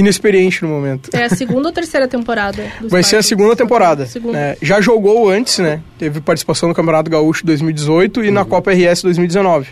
inexperiente 0.00 0.62
no 0.62 0.68
momento. 0.68 1.10
É 1.12 1.24
a 1.24 1.28
segunda 1.28 1.68
ou 1.68 1.72
terceira 1.72 2.08
temporada? 2.08 2.62
do 2.80 2.88
Vai 2.88 3.02
ser 3.02 3.16
a 3.16 3.22
segunda 3.22 3.54
temporada. 3.54 4.06
Segunda. 4.06 4.32
né? 4.36 4.56
Já 4.60 4.80
jogou 4.80 5.28
antes, 5.28 5.58
né? 5.58 5.80
Teve 5.98 6.20
participação 6.20 6.68
no 6.68 6.74
Campeonato 6.74 7.10
Gaúcho 7.10 7.44
2018 7.46 8.24
e 8.24 8.30
na 8.30 8.44
Copa 8.44 8.72
RS 8.72 9.02
2019. 9.02 9.68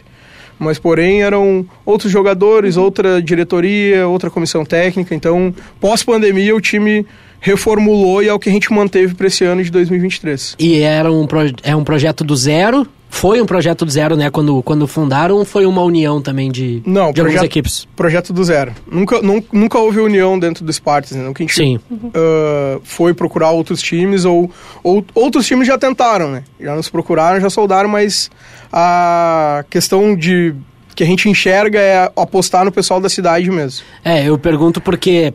mas 0.59 0.79
porém 0.79 1.23
eram 1.23 1.65
outros 1.87 2.11
jogadores, 2.11 2.77
outra 2.77 3.23
diretoria, 3.23 4.09
outra 4.09 4.29
comissão 4.31 4.65
técnica. 4.65 5.15
Então, 5.15 5.55
pós-pandemia, 5.81 6.55
o 6.55 6.61
time 6.61 7.07
reformulou 7.41 8.23
e 8.23 8.29
é 8.29 8.33
o 8.33 8.39
que 8.39 8.49
a 8.49 8.53
gente 8.53 8.73
manteve 8.73 9.15
para 9.15 9.29
esse 9.29 9.45
ano 9.45 9.63
de 9.63 9.71
2023. 9.71 10.57
E 10.59 10.81
era 10.81 11.13
um, 11.13 11.27
pro, 11.27 11.41
é 11.63 11.77
um 11.77 11.85
projeto 11.85 12.25
do 12.25 12.35
zero? 12.37 12.87
Foi 13.11 13.41
um 13.41 13.47
projeto 13.47 13.85
do 13.85 13.91
zero, 13.91 14.17
né? 14.17 14.31
Quando, 14.31 14.63
quando 14.63 14.87
fundaram, 14.87 15.45
foi 15.45 15.65
uma 15.67 15.83
união 15.83 16.21
também 16.21 16.51
de, 16.53 16.83
Não, 16.87 17.07
de 17.07 17.15
projeto, 17.15 17.19
algumas 17.21 17.43
equipes? 17.43 17.89
Projeto 17.97 18.33
do 18.33 18.45
zero. 18.45 18.73
Nunca, 18.91 19.21
nun- 19.23 19.43
nunca 19.53 19.79
houve 19.79 19.99
união 19.99 20.39
dentro 20.39 20.65
do 20.65 20.73
Spartans, 20.73 21.17
né? 21.17 21.25
Nunca 21.25 21.43
a 21.43 21.47
gente 21.47 21.55
Sim. 21.57 21.81
ah, 22.15 22.79
foi 22.85 23.15
procurar 23.15 23.51
outros 23.51 23.81
times 23.83 24.25
ou, 24.25 24.51
ou 24.83 25.05
outros 25.15 25.47
times 25.47 25.67
já 25.67 25.79
tentaram, 25.79 26.31
né? 26.31 26.45
Já 26.61 26.77
nos 26.77 26.89
procuraram, 26.89 27.41
já 27.41 27.51
soldaram, 27.51 27.89
mas 27.89 28.31
a 28.73 29.65
questão 29.71 30.15
de 30.15 30.55
que 30.95 31.03
a 31.03 31.07
gente 31.07 31.29
enxerga 31.29 31.79
é 31.81 32.11
apostar 32.17 32.65
no 32.65 32.73
pessoal 32.73 33.01
da 33.01 33.09
cidade 33.09 33.51
mesmo. 33.51 33.85
É, 34.05 34.29
eu 34.29 34.39
pergunto 34.39 34.81
porque 34.81 35.33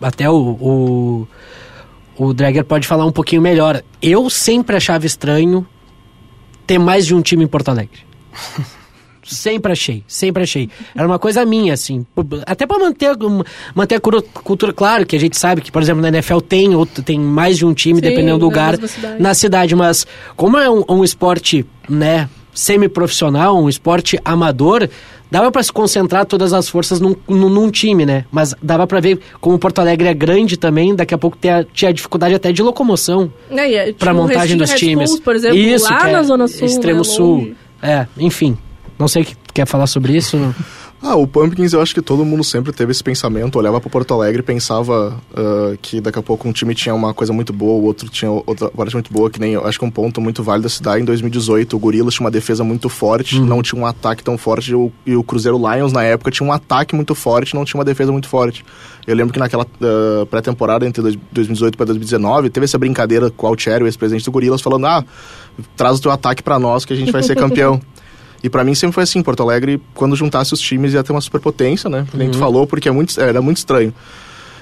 até 0.00 0.28
o, 0.30 0.34
o, 0.36 1.28
o 2.16 2.32
Dragger 2.34 2.64
pode 2.64 2.86
falar 2.86 3.04
um 3.04 3.12
pouquinho 3.12 3.42
melhor. 3.42 3.82
Eu 4.00 4.28
sempre 4.30 4.76
achava 4.76 5.06
estranho 5.06 5.66
ter 6.66 6.78
mais 6.78 7.06
de 7.06 7.14
um 7.14 7.22
time 7.22 7.44
em 7.44 7.46
Porto 7.46 7.68
Alegre. 7.68 8.00
sempre 9.26 9.72
achei, 9.72 10.04
sempre 10.06 10.42
achei. 10.42 10.70
Era 10.94 11.06
uma 11.06 11.18
coisa 11.18 11.44
minha, 11.44 11.74
assim. 11.74 12.06
Até 12.46 12.66
pra 12.66 12.78
manter, 12.78 13.10
manter 13.74 13.96
a 13.96 14.00
cultura, 14.00 14.72
claro, 14.72 15.04
que 15.04 15.16
a 15.16 15.20
gente 15.20 15.36
sabe 15.36 15.60
que, 15.60 15.72
por 15.72 15.82
exemplo, 15.82 16.00
na 16.00 16.08
NFL 16.08 16.38
tem, 16.38 16.74
outro, 16.74 17.02
tem 17.02 17.18
mais 17.18 17.58
de 17.58 17.66
um 17.66 17.74
time, 17.74 17.96
Sim, 17.98 18.02
dependendo 18.08 18.38
do 18.38 18.44
lugar, 18.44 18.76
cidade. 18.88 19.22
na 19.22 19.34
cidade. 19.34 19.74
Mas 19.74 20.06
como 20.36 20.56
é 20.56 20.70
um, 20.70 20.84
um 20.88 21.04
esporte, 21.04 21.66
né, 21.88 22.28
semi-profissional, 22.54 23.58
um 23.58 23.68
esporte 23.68 24.18
amador, 24.24 24.88
dava 25.30 25.50
pra 25.50 25.62
se 25.62 25.72
concentrar 25.72 26.24
todas 26.26 26.52
as 26.52 26.68
forças 26.68 27.00
num, 27.00 27.14
num, 27.28 27.48
num 27.48 27.70
time, 27.70 28.06
né? 28.06 28.24
Mas 28.30 28.54
dava 28.62 28.86
pra 28.86 29.00
ver 29.00 29.18
como 29.40 29.58
Porto 29.58 29.80
Alegre 29.80 30.08
é 30.08 30.14
grande 30.14 30.56
também, 30.56 30.94
daqui 30.94 31.14
a 31.14 31.18
pouco 31.18 31.36
tinha, 31.40 31.64
tinha 31.72 31.92
dificuldade 31.92 32.34
até 32.34 32.52
de 32.52 32.62
locomoção 32.62 33.32
É, 33.50 33.90
é, 33.90 33.94
o 34.12 34.14
montagem 34.14 34.56
dos 34.56 34.70
Red 34.70 34.78
times. 34.78 35.10
Bulls, 35.10 35.20
por 35.20 35.34
exemplo, 35.34 35.56
Isso, 35.56 35.84
lá 35.84 36.00
que 36.00 36.08
é 36.08 36.12
na 36.12 36.22
Zona 36.22 36.48
Sul. 36.48 36.66
Extremo 36.66 36.98
né, 36.98 37.04
Sul. 37.04 37.54
É, 37.82 38.06
enfim. 38.18 38.56
Não 38.98 39.08
sei 39.08 39.22
o 39.22 39.24
que 39.26 39.36
quer 39.52 39.66
falar 39.66 39.86
sobre 39.86 40.16
isso. 40.16 40.54
Ah, 41.02 41.14
o 41.14 41.26
Pumpkins 41.26 41.72
eu 41.72 41.80
acho 41.80 41.94
que 41.94 42.00
todo 42.02 42.24
mundo 42.24 42.42
sempre 42.42 42.72
teve 42.72 42.90
esse 42.90 43.04
pensamento, 43.04 43.56
olhava 43.58 43.80
pro 43.80 43.88
Porto 43.88 44.12
Alegre 44.14 44.40
e 44.40 44.42
pensava 44.42 45.16
ah, 45.36 45.76
que 45.80 46.00
daqui 46.00 46.18
a 46.18 46.22
pouco 46.22 46.48
um 46.48 46.52
time 46.52 46.74
tinha 46.74 46.94
uma 46.94 47.12
coisa 47.14 47.32
muito 47.32 47.52
boa, 47.52 47.80
o 47.80 47.84
outro 47.84 48.08
tinha 48.08 48.30
outra 48.30 48.68
parte 48.70 48.94
muito 48.94 49.12
boa, 49.12 49.30
que 49.30 49.38
nem 49.38 49.52
eu 49.52 49.64
acho 49.66 49.78
que 49.78 49.84
um 49.84 49.90
ponto 49.90 50.20
muito 50.20 50.42
válido 50.42 50.64
da 50.64 50.68
cidade 50.68 51.02
em 51.02 51.04
2018, 51.04 51.76
o 51.76 51.78
Gorilas 51.78 52.14
tinha 52.14 52.24
uma 52.24 52.30
defesa 52.30 52.64
muito 52.64 52.88
forte, 52.88 53.38
não 53.38 53.62
tinha 53.62 53.80
um 53.80 53.86
ataque 53.86 54.24
tão 54.24 54.36
forte, 54.38 54.72
e 54.72 54.74
o, 54.74 54.90
e 55.04 55.14
o 55.14 55.22
Cruzeiro 55.22 55.58
Lions 55.58 55.92
na 55.92 56.02
época 56.02 56.30
tinha 56.30 56.48
um 56.48 56.52
ataque 56.52 56.94
muito 56.96 57.14
forte, 57.14 57.54
não 57.54 57.64
tinha 57.64 57.78
uma 57.78 57.84
defesa 57.84 58.10
muito 58.10 58.28
forte. 58.28 58.64
Eu 59.06 59.14
lembro 59.14 59.32
que 59.32 59.38
naquela 59.38 59.64
ah, 59.80 60.26
pré-temporada 60.28 60.86
entre 60.86 61.02
dois- 61.02 61.18
2018 61.30 61.76
para 61.76 61.86
2019, 61.86 62.50
teve 62.50 62.64
essa 62.64 62.78
brincadeira 62.78 63.30
com 63.30 63.46
o 63.46 63.50
Altieri, 63.50 63.84
o 63.84 63.86
ex-presidente 63.86 64.24
do 64.24 64.32
Gorilas, 64.32 64.60
falando: 64.62 64.86
"Ah, 64.86 65.04
traz 65.76 65.98
o 65.98 66.02
teu 66.02 66.10
ataque 66.10 66.42
para 66.42 66.58
nós 66.58 66.84
que 66.84 66.92
a 66.92 66.96
gente 66.96 67.12
vai 67.12 67.22
ser 67.22 67.36
campeão". 67.38 67.80
E 68.42 68.50
pra 68.50 68.62
mim 68.64 68.74
sempre 68.74 68.94
foi 68.94 69.02
assim, 69.02 69.22
Porto 69.22 69.42
Alegre, 69.42 69.80
quando 69.94 70.14
juntasse 70.16 70.52
os 70.52 70.60
times 70.60 70.92
ia 70.92 71.02
ter 71.02 71.12
uma 71.12 71.20
superpotência, 71.20 71.88
né? 71.90 72.06
Que 72.10 72.16
nem 72.16 72.30
tu 72.30 72.38
falou, 72.38 72.66
porque 72.66 72.88
é 72.88 72.92
muito, 72.92 73.18
era 73.20 73.40
muito 73.40 73.58
estranho. 73.58 73.92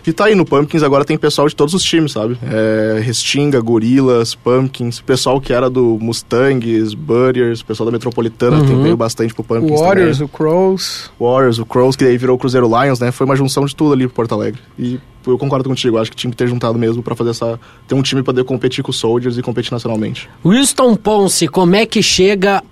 E 0.06 0.12
tá 0.12 0.26
aí, 0.26 0.34
no 0.34 0.44
Pumpkins 0.44 0.82
agora 0.82 1.02
tem 1.02 1.16
pessoal 1.16 1.48
de 1.48 1.56
todos 1.56 1.72
os 1.72 1.82
times, 1.82 2.12
sabe? 2.12 2.36
É, 2.42 3.00
Restinga, 3.02 3.58
Gorilas, 3.58 4.34
Pumpkins, 4.34 5.00
pessoal 5.00 5.40
que 5.40 5.50
era 5.50 5.70
do 5.70 5.98
Mustangs, 5.98 6.92
Buddiers, 6.92 7.62
pessoal 7.62 7.86
da 7.86 7.92
Metropolitana, 7.92 8.62
tem 8.66 8.82
veio 8.82 8.98
bastante 8.98 9.32
pro 9.32 9.40
O 9.40 9.44
Pumpkins 9.44 9.80
Warriors, 9.80 10.18
também. 10.18 10.26
o 10.26 10.28
Crows. 10.28 11.10
Warriors, 11.18 11.58
o 11.58 11.64
Crows, 11.64 11.96
que 11.96 12.04
daí 12.04 12.18
virou 12.18 12.36
o 12.36 12.38
Cruzeiro 12.38 12.68
Lions, 12.68 13.00
né? 13.00 13.10
Foi 13.12 13.24
uma 13.24 13.34
junção 13.34 13.64
de 13.64 13.74
tudo 13.74 13.94
ali 13.94 14.06
pro 14.06 14.16
Porto 14.16 14.34
Alegre. 14.34 14.60
E 14.78 15.00
eu 15.26 15.38
concordo 15.38 15.70
contigo, 15.70 15.96
acho 15.96 16.10
que 16.10 16.16
tinha 16.18 16.30
que 16.30 16.36
ter 16.36 16.48
juntado 16.48 16.78
mesmo 16.78 17.02
pra 17.02 17.14
fazer 17.14 17.30
essa... 17.30 17.58
Ter 17.88 17.94
um 17.94 18.02
time 18.02 18.22
pra 18.22 18.34
poder 18.34 18.44
competir 18.44 18.84
com 18.84 18.90
os 18.90 18.98
Soldiers 18.98 19.38
e 19.38 19.42
competir 19.42 19.72
nacionalmente. 19.72 20.28
Winston 20.44 20.96
Ponce, 20.96 21.48
como 21.48 21.76
é 21.76 21.86
que 21.86 22.02
chega 22.02 22.62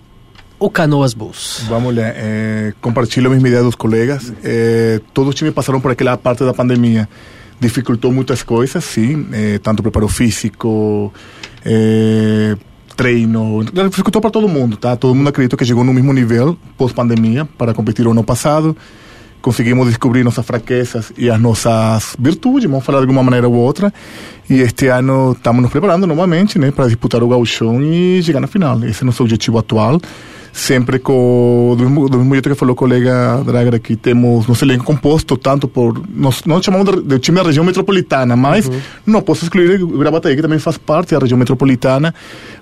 o 0.62 0.70
Canoas 0.70 1.12
Bulls? 1.12 1.64
Vamos 1.68 1.94
lá, 1.94 2.04
eh, 2.04 2.72
compartilho 2.80 3.26
a 3.26 3.30
mesma 3.30 3.48
ideia 3.48 3.64
dos 3.64 3.74
colegas. 3.74 4.32
Eh, 4.44 5.00
todos 5.12 5.30
os 5.30 5.34
times 5.34 5.52
passaram 5.52 5.80
por 5.80 5.90
aquela 5.90 6.16
parte 6.16 6.44
da 6.44 6.54
pandemia. 6.54 7.08
Dificultou 7.58 8.12
muitas 8.12 8.44
coisas, 8.44 8.84
sim, 8.84 9.26
eh, 9.32 9.58
tanto 9.60 9.82
preparo 9.82 10.06
físico, 10.06 11.12
treino, 12.96 13.64
dificultou 13.64 14.20
para 14.22 14.30
todo 14.30 14.48
mundo, 14.48 14.76
tá? 14.76 14.94
Todo 14.94 15.14
mundo 15.14 15.28
acredita 15.28 15.56
que 15.56 15.64
chegou 15.64 15.82
no 15.82 15.92
mesmo 15.92 16.12
nível 16.12 16.56
pós-pandemia 16.76 17.44
para 17.44 17.74
competir 17.74 18.06
o 18.06 18.12
ano 18.12 18.22
passado. 18.22 18.76
Conseguimos 19.40 19.88
descobrir 19.88 20.22
nossas 20.22 20.46
fraquezas 20.46 21.12
e 21.18 21.28
as 21.28 21.40
nossas 21.40 22.14
virtudes, 22.16 22.70
vamos 22.70 22.84
falar 22.84 22.98
de 22.98 23.04
alguma 23.04 23.24
maneira 23.24 23.48
ou 23.48 23.54
outra. 23.54 23.92
E 24.48 24.60
este 24.60 24.86
ano 24.86 25.32
estamos 25.32 25.62
nos 25.62 25.72
preparando 25.72 26.06
novamente, 26.06 26.56
né, 26.58 26.70
para 26.70 26.86
disputar 26.86 27.20
o 27.20 27.28
gauchão 27.28 27.82
e 27.82 28.22
chegar 28.22 28.38
na 28.38 28.46
final. 28.46 28.84
Esse 28.84 29.02
é 29.02 29.02
o 29.02 29.06
nosso 29.06 29.24
objetivo 29.24 29.58
atual. 29.58 30.00
Sempre 30.52 30.98
com, 30.98 31.74
do 31.78 31.84
mesmo, 31.84 32.08
do 32.10 32.18
mesmo 32.18 32.34
jeito 32.34 32.50
que 32.50 32.54
falou 32.54 32.74
o 32.74 32.76
colega 32.76 33.42
Drager 33.42 33.74
aqui, 33.74 33.96
temos 33.96 34.46
nosso 34.46 34.62
elenco 34.64 34.84
composto 34.84 35.34
tanto 35.38 35.66
por, 35.66 36.02
nós, 36.14 36.44
nós 36.44 36.62
chamamos 36.62 36.94
de, 36.94 37.02
de 37.02 37.18
time 37.18 37.38
da 37.38 37.44
região 37.44 37.64
metropolitana, 37.64 38.36
mas 38.36 38.70
não 39.06 39.22
posso 39.22 39.44
excluir 39.44 39.82
o 39.82 39.98
Gravataí, 39.98 40.36
que 40.36 40.42
também 40.42 40.58
faz 40.58 40.76
parte 40.76 41.14
da 41.14 41.20
região 41.20 41.38
metropolitana, 41.38 42.14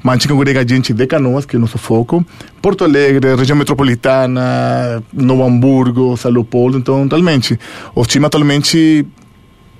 mas 0.04 0.24
congrega 0.24 0.66
gente 0.66 0.94
de 0.94 1.04
Canoas, 1.06 1.44
que 1.44 1.56
é 1.56 1.58
o 1.58 1.60
nosso 1.60 1.78
foco, 1.78 2.24
Porto 2.62 2.84
Alegre, 2.84 3.34
região 3.34 3.56
metropolitana, 3.58 5.02
Novo 5.12 5.42
Hamburgo, 5.44 6.16
São 6.16 6.30
Leopoldo, 6.30 6.78
então 6.78 7.08
realmente, 7.08 7.58
os 7.92 8.06
times 8.06 8.26
atualmente 8.28 9.04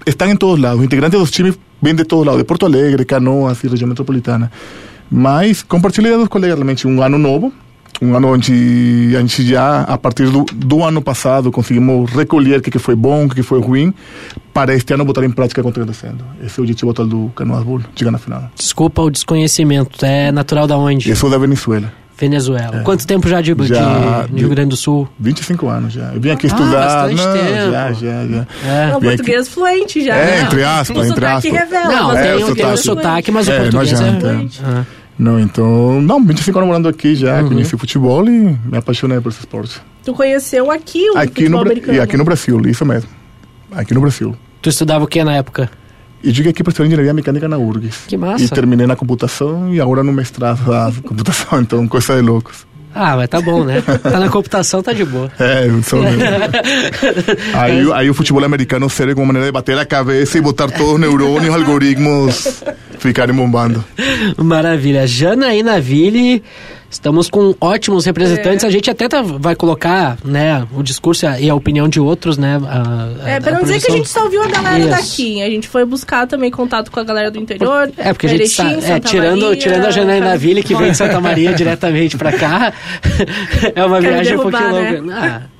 estão 0.04 0.28
em 0.28 0.36
todos 0.36 0.60
lados. 0.60 0.80
Os 0.80 0.84
integrantes 0.84 1.18
dos 1.18 1.30
times 1.30 1.56
vêm 1.80 1.94
de 1.94 2.04
todos 2.04 2.26
lados, 2.26 2.40
de 2.40 2.44
Porto 2.44 2.66
Alegre, 2.66 3.04
Canoas 3.04 3.62
e 3.62 3.68
região 3.68 3.88
metropolitana. 3.88 4.50
Mas 5.10 5.64
ideia 5.98 6.18
dos 6.18 6.28
colegas 6.28 6.56
realmente 6.56 6.86
um 6.86 7.02
ano 7.02 7.18
novo, 7.18 7.52
um 8.02 8.14
ano 8.14 8.28
onde 8.32 9.12
a 9.16 9.20
gente 9.20 9.44
já, 9.46 9.82
a 9.82 9.98
partir 9.98 10.26
do, 10.30 10.44
do 10.54 10.82
ano 10.84 11.02
passado, 11.02 11.50
conseguimos 11.52 12.10
recolher 12.10 12.58
o 12.58 12.62
que, 12.62 12.70
que 12.70 12.78
foi 12.78 12.94
bom, 12.94 13.26
o 13.26 13.28
que, 13.28 13.36
que 13.36 13.42
foi 13.42 13.60
ruim, 13.60 13.92
para 14.54 14.74
este 14.74 14.92
ano 14.94 15.04
botar 15.04 15.24
em 15.24 15.30
prática 15.30 15.60
o 15.60 15.64
que 15.64 15.68
está 15.70 15.82
acontecendo. 15.82 16.24
Esse 16.44 16.58
é 16.58 16.60
o 16.60 16.64
objetivo 16.64 16.90
atual 16.90 17.06
do 17.08 17.30
Canoas 17.36 17.62
Bull, 17.62 17.80
chegar 17.94 18.10
na 18.10 18.18
final. 18.18 18.50
Desculpa 18.56 19.02
o 19.02 19.10
desconhecimento, 19.10 20.04
é 20.04 20.32
natural 20.32 20.66
da 20.66 20.76
onde? 20.78 21.10
Eu 21.10 21.16
sou 21.16 21.28
da 21.30 21.38
Venezuela. 21.38 21.92
Venezuela. 22.18 22.82
Quanto 22.82 23.06
tempo 23.06 23.26
já 23.28 23.40
de, 23.40 23.54
de- 23.54 23.66
Já- 23.68 24.26
de 24.30 24.40
Rio 24.40 24.50
Grande 24.50 24.68
do 24.70 24.76
Sul? 24.76 25.08
25 25.18 25.66
anos 25.70 25.94
já. 25.94 26.12
Eu 26.12 26.20
vim 26.20 26.28
aqui 26.28 26.46
Ah, 26.46 26.48
estudar. 26.48 27.08
bastante 27.08 27.14
não, 27.16 27.32
tempo. 27.32 27.70
Já, 27.72 27.92
já, 27.92 28.26
já. 28.26 28.46
É. 28.68 28.90
Não, 28.92 29.00
Vem 29.00 29.10
português 29.16 29.48
fluente 29.48 30.04
já. 30.04 30.14
É, 30.16 30.26
né? 30.26 30.42
entre 30.42 30.62
aspas, 30.62 30.96
o 30.98 31.00
entre 31.00 31.14
sotaque 31.14 31.48
aspas. 31.48 31.60
revela. 31.60 31.94
Não, 31.96 32.06
mas 32.08 32.18
é, 32.18 32.22
tem, 32.22 32.32
o 32.32 32.36
o, 32.50 32.54
tem 32.54 32.64
o 32.66 32.76
sotaque. 32.76 32.82
sotaque, 32.82 33.30
mas 33.32 33.48
o 33.48 33.50
É, 33.50 33.56
não 33.56 33.62
português 33.70 34.00
é... 34.00 34.62
Ah. 34.62 34.84
Não, 35.20 35.38
então. 35.38 36.00
Não, 36.00 36.24
25 36.24 36.58
anos 36.58 36.68
morando 36.68 36.88
aqui 36.88 37.14
já, 37.14 37.42
conheci 37.44 37.76
futebol 37.76 38.26
e 38.26 38.30
me 38.64 38.78
apaixonei 38.78 39.20
por 39.20 39.28
esse 39.28 39.40
esporte. 39.40 39.78
Tu 40.02 40.14
conheceu 40.14 40.70
aqui 40.70 41.10
o 41.10 41.18
Aqui 41.18 41.42
futebol 41.42 41.50
no, 41.50 41.66
americano. 41.66 41.98
e 41.98 42.00
aqui 42.00 42.16
no 42.16 42.24
Brasil, 42.24 42.58
isso 42.66 42.86
mesmo. 42.86 43.10
Aqui 43.70 43.92
no 43.92 44.00
Brasil. 44.00 44.34
Tu 44.62 44.70
estudava 44.70 45.04
o 45.04 45.06
que 45.06 45.22
na 45.22 45.34
época? 45.36 45.70
E 46.24 46.32
cheguei 46.34 46.50
aqui 46.50 46.62
para 46.62 46.70
estudar 46.70 46.86
engenharia 46.86 47.12
mecânica 47.12 47.46
na 47.46 47.58
URGS. 47.58 48.04
Que 48.08 48.16
massa. 48.16 48.44
E 48.44 48.48
terminei 48.48 48.86
na 48.86 48.96
computação 48.96 49.72
e 49.74 49.78
agora 49.80 50.02
no 50.02 50.10
mestrado 50.12 50.64
da 50.64 50.90
computação, 51.06 51.60
então 51.60 51.86
coisa 51.86 52.14
de 52.16 52.22
loucos. 52.22 52.66
Ah, 52.94 53.16
mas 53.16 53.28
tá 53.28 53.40
bom, 53.40 53.64
né? 53.64 53.80
Tá 54.02 54.18
na 54.18 54.28
computação, 54.28 54.82
tá 54.82 54.92
de 54.92 55.04
boa. 55.04 55.30
É, 55.38 55.66
mesmo. 55.66 56.02
aí, 57.54 57.86
o- 57.86 57.94
aí 57.94 58.10
o 58.10 58.14
futebol 58.14 58.44
americano 58.44 58.88
serve 58.90 59.14
como 59.14 59.26
maneira 59.26 59.46
de 59.46 59.52
bater 59.52 59.78
a 59.78 59.84
cabeça 59.86 60.38
e 60.38 60.40
botar 60.40 60.68
todos 60.70 60.94
os 60.94 61.00
neurônios, 61.00 61.54
algoritmos 61.54 62.62
ficarem 62.98 63.34
bombando. 63.34 63.84
Maravilha. 64.36 65.06
Janaína 65.06 65.80
Ville, 65.80 66.42
estamos 66.90 67.30
com 67.30 67.54
ótimos 67.60 68.04
representantes. 68.04 68.64
A 68.64 68.70
gente 68.70 68.90
até 68.90 69.08
tá- 69.08 69.22
vai 69.22 69.54
colocar 69.54 70.18
né, 70.24 70.66
o 70.76 70.82
discurso 70.82 71.24
e 71.38 71.48
a, 71.48 71.52
a 71.52 71.56
opinião 71.56 71.88
de 71.88 72.00
outros, 72.00 72.36
né? 72.36 72.60
a- 72.66 73.24
a- 73.24 73.30
É, 73.30 73.40
pra 73.40 73.52
a 73.52 73.54
não 73.54 73.62
dizer 73.62 73.80
que 73.80 73.90
a 73.92 73.96
gente 73.96 74.08
só 74.08 74.24
ouviu 74.24 74.42
a 74.42 74.48
galera 74.48 74.78
Isso. 74.80 74.88
daqui. 74.90 75.42
A 75.42 75.48
gente 75.48 75.68
foi 75.68 75.84
buscar 75.84 76.26
também 76.26 76.50
contato 76.50 76.90
com 76.90 76.98
a 77.00 77.04
galera 77.04 77.30
do 77.30 77.38
interior. 77.38 77.90
É, 77.96 78.12
porque 78.12 78.26
a 78.26 78.30
gente 78.30 78.42
está 78.42 78.70
é, 78.70 79.00
tirando, 79.00 79.42
Maria, 79.42 79.56
tirando 79.56 79.86
a 79.86 79.90
Janaína 79.90 80.36
Ville, 80.36 80.62
que 80.62 80.74
vem 80.74 80.90
de 80.90 80.96
Santa 80.98 81.20
Maria 81.20 81.52
diretamente 81.54 82.16
pra 82.16 82.32
cá. 82.32 82.72
é 83.74 83.84
uma 83.84 84.00
Quer 84.00 84.08
me 84.08 84.14
viagem 84.14 84.34
um 84.34 84.38
derrubar, 84.38 84.70
pouquinho 84.70 84.82
né? 84.82 85.00
longa. 85.00 85.14
Ah, 85.16 85.59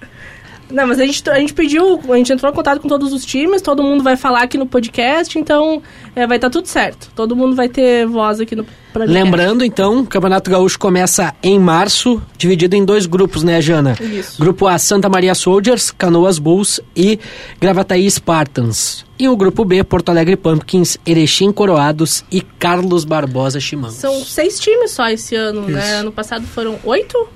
Não, 0.70 0.86
mas 0.86 0.98
a 1.00 1.04
gente, 1.04 1.28
a 1.28 1.38
gente 1.38 1.52
pediu, 1.52 2.00
a 2.08 2.16
gente 2.16 2.32
entrou 2.32 2.50
em 2.50 2.54
contato 2.54 2.80
com 2.80 2.88
todos 2.88 3.12
os 3.12 3.24
times, 3.24 3.62
todo 3.62 3.82
mundo 3.82 4.02
vai 4.02 4.16
falar 4.16 4.42
aqui 4.42 4.56
no 4.56 4.66
podcast, 4.66 5.38
então 5.38 5.82
é, 6.14 6.26
vai 6.26 6.38
estar 6.38 6.50
tudo 6.50 6.66
certo. 6.66 7.10
Todo 7.14 7.34
mundo 7.34 7.54
vai 7.54 7.68
ter 7.68 8.06
voz 8.06 8.40
aqui 8.40 8.54
no 8.54 8.64
podcast. 8.92 9.12
Lembrando, 9.12 9.64
então, 9.64 10.00
o 10.00 10.06
Campeonato 10.06 10.50
Gaúcho 10.50 10.78
começa 10.78 11.34
em 11.42 11.58
março, 11.58 12.22
dividido 12.36 12.76
em 12.76 12.84
dois 12.84 13.06
grupos, 13.06 13.42
né, 13.42 13.60
Jana? 13.60 13.96
Isso. 14.00 14.40
Grupo 14.40 14.66
A, 14.66 14.78
Santa 14.78 15.08
Maria 15.08 15.34
Soldiers, 15.34 15.90
Canoas 15.90 16.38
Bulls 16.38 16.80
e 16.94 17.18
Gravataí 17.60 18.10
Spartans. 18.10 19.04
E 19.18 19.28
o 19.28 19.36
grupo 19.36 19.64
B, 19.64 19.84
Porto 19.84 20.08
Alegre 20.08 20.36
Pumpkins, 20.36 20.96
Erechim 21.04 21.52
Coroados 21.52 22.24
e 22.32 22.40
Carlos 22.40 23.04
Barbosa 23.04 23.60
Chimangos. 23.60 23.96
São 23.96 24.24
seis 24.24 24.58
times 24.58 24.92
só 24.92 25.08
esse 25.10 25.34
ano, 25.34 25.68
né? 25.68 25.96
Ano 25.96 26.10
passado 26.10 26.46
foram 26.46 26.78
oito? 26.84 27.28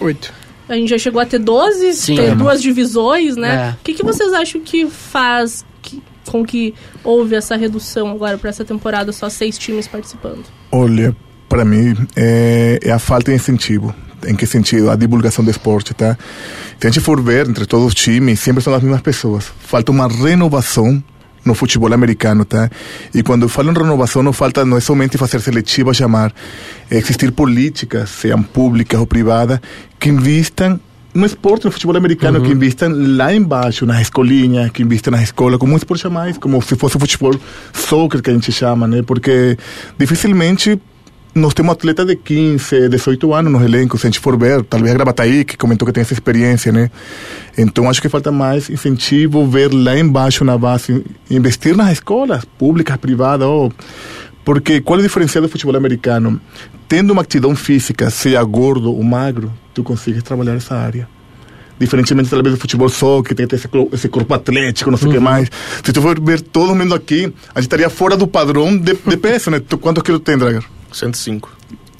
Oito. 0.00 0.32
A 0.68 0.74
gente 0.74 0.88
já 0.88 0.98
chegou 0.98 1.20
a 1.20 1.26
ter 1.26 1.38
12, 1.38 1.92
Sim. 1.94 2.16
ter 2.16 2.30
É. 2.30 2.34
duas 2.34 2.62
divisões, 2.62 3.36
né? 3.36 3.70
É. 3.70 3.70
O 3.80 3.84
que, 3.84 3.94
que 3.94 4.02
vocês 4.04 4.32
acham 4.32 4.60
que 4.60 4.86
faz 4.88 5.64
que- 5.82 6.02
com 6.26 6.44
que 6.44 6.74
houve 7.02 7.34
essa 7.34 7.54
redução 7.56 8.08
agora 8.10 8.38
para 8.38 8.48
essa 8.50 8.64
temporada, 8.64 9.12
só 9.12 9.28
seis 9.28 9.58
times 9.58 9.86
participando? 9.86 10.44
Olha, 10.72 11.14
para 11.48 11.64
mim 11.64 11.94
é, 12.16 12.78
é 12.82 12.90
a 12.90 12.98
falta 12.98 13.30
de 13.30 13.36
incentivo. 13.36 13.94
Em 14.26 14.34
que 14.34 14.46
sentido? 14.46 14.90
A 14.90 14.96
divulgação 14.96 15.44
do 15.44 15.50
esporte, 15.50 15.92
tá? 15.92 16.16
Se 16.80 16.86
a 16.86 16.90
gente 16.90 17.00
for 17.04 17.20
ver 17.20 17.46
entre 17.46 17.66
todos 17.66 17.88
os 17.88 17.94
times, 17.94 18.40
sempre 18.40 18.62
são 18.62 18.72
as 18.72 18.82
mesmas 18.82 19.02
pessoas. 19.02 19.44
Falta 19.60 19.92
uma 19.92 20.08
renovação 20.08 21.02
no 21.44 21.54
futebol 21.54 21.92
americano, 21.92 22.42
tá? 22.42 22.70
E 23.14 23.22
quando 23.22 23.42
eu 23.42 23.48
falo 23.50 23.70
em 23.70 23.74
renovação, 23.74 24.22
não 24.22 24.32
falta 24.32 24.64
não 24.64 24.78
é 24.78 24.80
somente 24.80 25.18
fazer 25.18 25.40
seletiva, 25.40 25.92
chamar, 25.92 26.32
é 26.90 26.96
existir 26.96 27.30
políticas, 27.32 28.08
sejam 28.08 28.42
públicas 28.42 28.98
ou 28.98 29.06
privadas, 29.06 29.60
que 30.04 30.10
investam 30.10 30.78
no 31.14 31.24
esporte, 31.24 31.64
no 31.64 31.70
futebol 31.70 31.96
americano, 31.96 32.42
que 32.42 32.52
investam 32.52 32.92
lá 32.92 33.32
embaixo, 33.32 33.86
nas 33.86 34.02
escolinhas, 34.02 34.70
que 34.70 34.82
investam 34.82 35.12
nas 35.12 35.22
escolas, 35.22 35.58
como 35.58 35.72
um 35.72 35.76
esporte 35.78 36.06
mais, 36.10 36.36
como 36.36 36.60
se 36.60 36.76
fosse 36.76 36.98
o 36.98 37.00
futebol 37.00 37.34
soccer 37.72 38.20
que 38.20 38.28
a 38.28 38.34
gente 38.34 38.52
chama, 38.52 38.86
né? 38.86 39.00
Porque 39.02 39.56
dificilmente 39.98 40.78
nós 41.34 41.54
temos 41.54 41.72
atletas 41.72 42.06
de 42.06 42.16
15, 42.16 42.90
18 42.90 43.32
anos 43.32 43.50
nos 43.50 43.62
elencos, 43.62 44.02
se 44.02 44.06
a 44.06 44.10
gente 44.10 44.20
for 44.20 44.36
ver, 44.36 44.62
talvez 44.64 44.90
a 44.90 44.94
Gravataí, 44.94 45.42
que 45.42 45.56
comentou 45.56 45.86
que 45.86 45.92
tem 45.92 46.02
essa 46.02 46.12
experiência, 46.12 46.70
né? 46.70 46.90
Então 47.56 47.88
acho 47.88 48.02
que 48.02 48.08
falta 48.10 48.30
mais 48.30 48.68
incentivo, 48.68 49.46
ver 49.46 49.72
lá 49.72 49.98
embaixo 49.98 50.44
na 50.44 50.58
base, 50.58 51.02
investir 51.30 51.74
nas 51.74 51.92
escolas 51.92 52.44
públicas, 52.44 52.94
privadas, 52.98 53.46
ou... 53.46 53.72
porque 54.44 54.80
qual 54.80 54.98
é 54.98 55.00
o 55.00 55.02
diferencial 55.02 55.42
do 55.42 55.48
futebol 55.48 55.74
americano? 55.76 56.40
Tendo 56.86 57.12
uma 57.12 57.22
atividade 57.22 57.56
física, 57.56 58.10
seja 58.10 58.42
gordo 58.44 58.92
ou 58.92 59.02
magro, 59.02 59.52
tu 59.72 59.82
consegues 59.82 60.22
trabalhar 60.22 60.54
essa 60.54 60.74
área. 60.74 61.08
Diferentemente, 61.78 62.30
talvez, 62.30 62.54
do 62.54 62.60
futebol 62.60 62.88
só, 62.88 63.22
que 63.22 63.34
tem 63.34 63.46
que 63.46 63.56
ter 63.56 63.56
esse, 63.56 63.68
esse 63.92 64.08
corpo 64.08 64.32
atlético, 64.32 64.90
não 64.90 64.98
sei 64.98 65.08
o 65.08 65.12
que 65.12 65.18
mais. 65.18 65.50
Se 65.82 65.92
tu 65.92 66.00
for 66.00 66.20
ver 66.20 66.40
todo 66.40 66.74
mundo 66.74 66.94
aqui, 66.94 67.32
a 67.54 67.60
gente 67.60 67.66
estaria 67.66 67.90
fora 67.90 68.16
do 68.16 68.28
padrão 68.28 68.76
de, 68.76 68.94
de 68.94 69.16
peso, 69.16 69.50
né? 69.50 69.60
Tu, 69.60 69.76
quantos 69.78 70.02
quilos 70.02 70.20
tem, 70.22 70.38
Dragar? 70.38 70.62
105. 70.92 71.50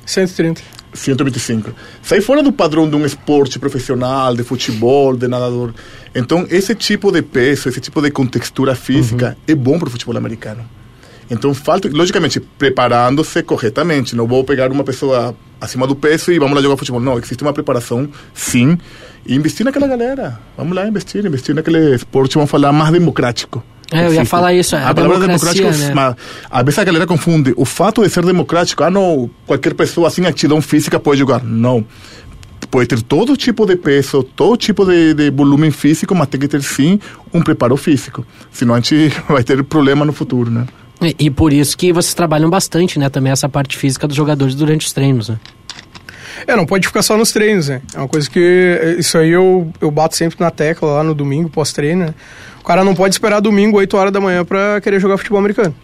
130. 0.07 0.63
125. 0.93 1.73
Sai 2.03 2.21
fora 2.21 2.41
do 2.41 2.53
padrão 2.53 2.89
de 2.89 2.95
um 2.95 3.05
esporte 3.05 3.59
profissional, 3.59 4.35
de 4.37 4.45
futebol, 4.45 5.17
de 5.17 5.27
nadador. 5.27 5.75
Então, 6.15 6.47
esse 6.49 6.75
tipo 6.77 7.11
de 7.11 7.23
peso, 7.23 7.69
esse 7.69 7.81
tipo 7.81 8.01
de 8.01 8.13
contextura 8.13 8.77
física 8.77 9.37
é 9.49 9.55
bom 9.57 9.77
para 9.79 9.89
o 9.89 9.91
futebol 9.91 10.17
americano. 10.17 10.65
Então, 11.31 11.55
falta, 11.55 11.89
logicamente, 11.93 12.41
preparando-se 12.41 13.43
corretamente. 13.43 14.15
Não 14.15 14.27
vou 14.27 14.45
pegar 14.45 14.71
uma 14.71 14.85
pessoa 14.85 15.35
acima 15.61 15.87
do 15.87 15.97
peso 15.97 16.33
e 16.33 16.39
vamos 16.39 16.55
lá 16.55 16.63
jogar 16.63 16.77
futebol. 16.77 17.01
Não, 17.01 17.19
existe 17.19 17.43
uma 17.43 17.53
preparação, 17.53 18.09
sim, 18.33 18.79
e 19.27 19.35
investir 19.35 19.65
naquela 19.65 19.87
galera. 19.87 20.39
Vamos 20.57 20.75
lá 20.77 20.87
investir, 20.87 21.25
investir 21.25 21.55
naquele 21.55 21.95
esporte, 21.95 22.35
vamos 22.35 22.51
falar, 22.51 22.73
mais 22.73 22.93
democrático. 22.93 23.63
É, 23.93 24.07
eu 24.07 24.15
ia 24.15 24.25
falar 24.25 24.53
isso, 24.55 24.75
a 24.75 24.89
A, 24.89 24.95
palavra 24.95 25.19
democrático, 25.21 25.71
né? 25.71 25.93
mas 25.95 26.17
às 26.51 26.65
vezes 26.65 26.79
a 26.79 26.85
galera 26.85 27.07
confunde 27.07 27.53
o 27.57 27.65
fato 27.65 28.03
de 28.03 28.09
ser 28.09 28.25
democrático, 28.25 28.83
ah, 28.83 28.91
não, 28.91 29.31
qualquer 29.47 29.75
pessoa 29.75 30.11
sem 30.11 30.27
aptidão 30.27 30.61
física 30.61 30.99
pode 30.99 31.19
jogar. 31.19 31.43
Não. 31.43 31.85
Pode 32.71 32.89
ter 32.89 33.03
todo 33.03 33.37
tipo 33.37 33.67
de 33.67 33.77
peso, 33.77 34.23
todo 34.23 34.57
tipo 34.57 34.85
de, 34.87 35.15
de 35.15 35.31
volume 35.31 35.71
físico, 35.71 36.15
mas 36.15 36.27
tem 36.29 36.41
que 36.41 36.49
ter 36.49 36.63
sim 36.63 36.99
um 37.33 37.41
preparo 37.43 37.77
físico. 37.77 38.27
Senão 38.51 38.75
a 38.75 38.79
gente 38.79 39.13
vai 39.29 39.45
ter 39.45 39.63
problema 39.63 40.05
no 40.05 40.13
futuro, 40.13 40.51
né? 40.51 40.67
E, 41.03 41.15
e 41.19 41.31
por 41.31 41.53
isso 41.53 41.77
que 41.77 41.93
vocês 41.93 42.15
trabalham 42.15 42.49
bastante, 42.49 42.99
né? 42.99 43.09
Também 43.09 43.33
essa 43.33 43.49
parte 43.49 43.77
física 43.77 44.07
dos 44.07 44.17
jogadores 44.17 44.55
durante 44.55 44.87
os 44.87 44.93
treinos, 44.93 45.29
né? 45.29 45.39
É, 46.47 46.57
não 46.57 46.67
pode 46.67 46.87
ficar 46.87 47.03
só 47.03 47.17
nos 47.17 47.33
treinos, 47.33 47.69
né? 47.69 47.81
É 47.95 47.99
uma 47.99 48.09
coisa 48.09 48.29
que. 48.29 48.79
é, 48.81 48.93
Isso 48.99 49.17
aí 49.17 49.31
eu, 49.31 49.71
eu 49.81 49.91
bato 49.91 50.17
sempre 50.17 50.39
na 50.41 50.51
tecla 50.51 50.91
lá 50.91 51.05
no 51.05 51.15
domingo, 51.15 51.49
pós-treino, 51.49 52.07
né? 52.07 52.15
O 52.61 52.65
cara 52.65 52.83
não 52.83 52.95
pode 52.95 53.15
esperar 53.15 53.41
domingo, 53.41 53.77
8 53.79 53.97
horas 53.97 54.13
da 54.13 54.21
manhã, 54.21 54.45
pra 54.45 54.81
querer 54.81 54.99
jogar 55.01 55.19
futebol 55.19 55.39
americano. 55.39 55.75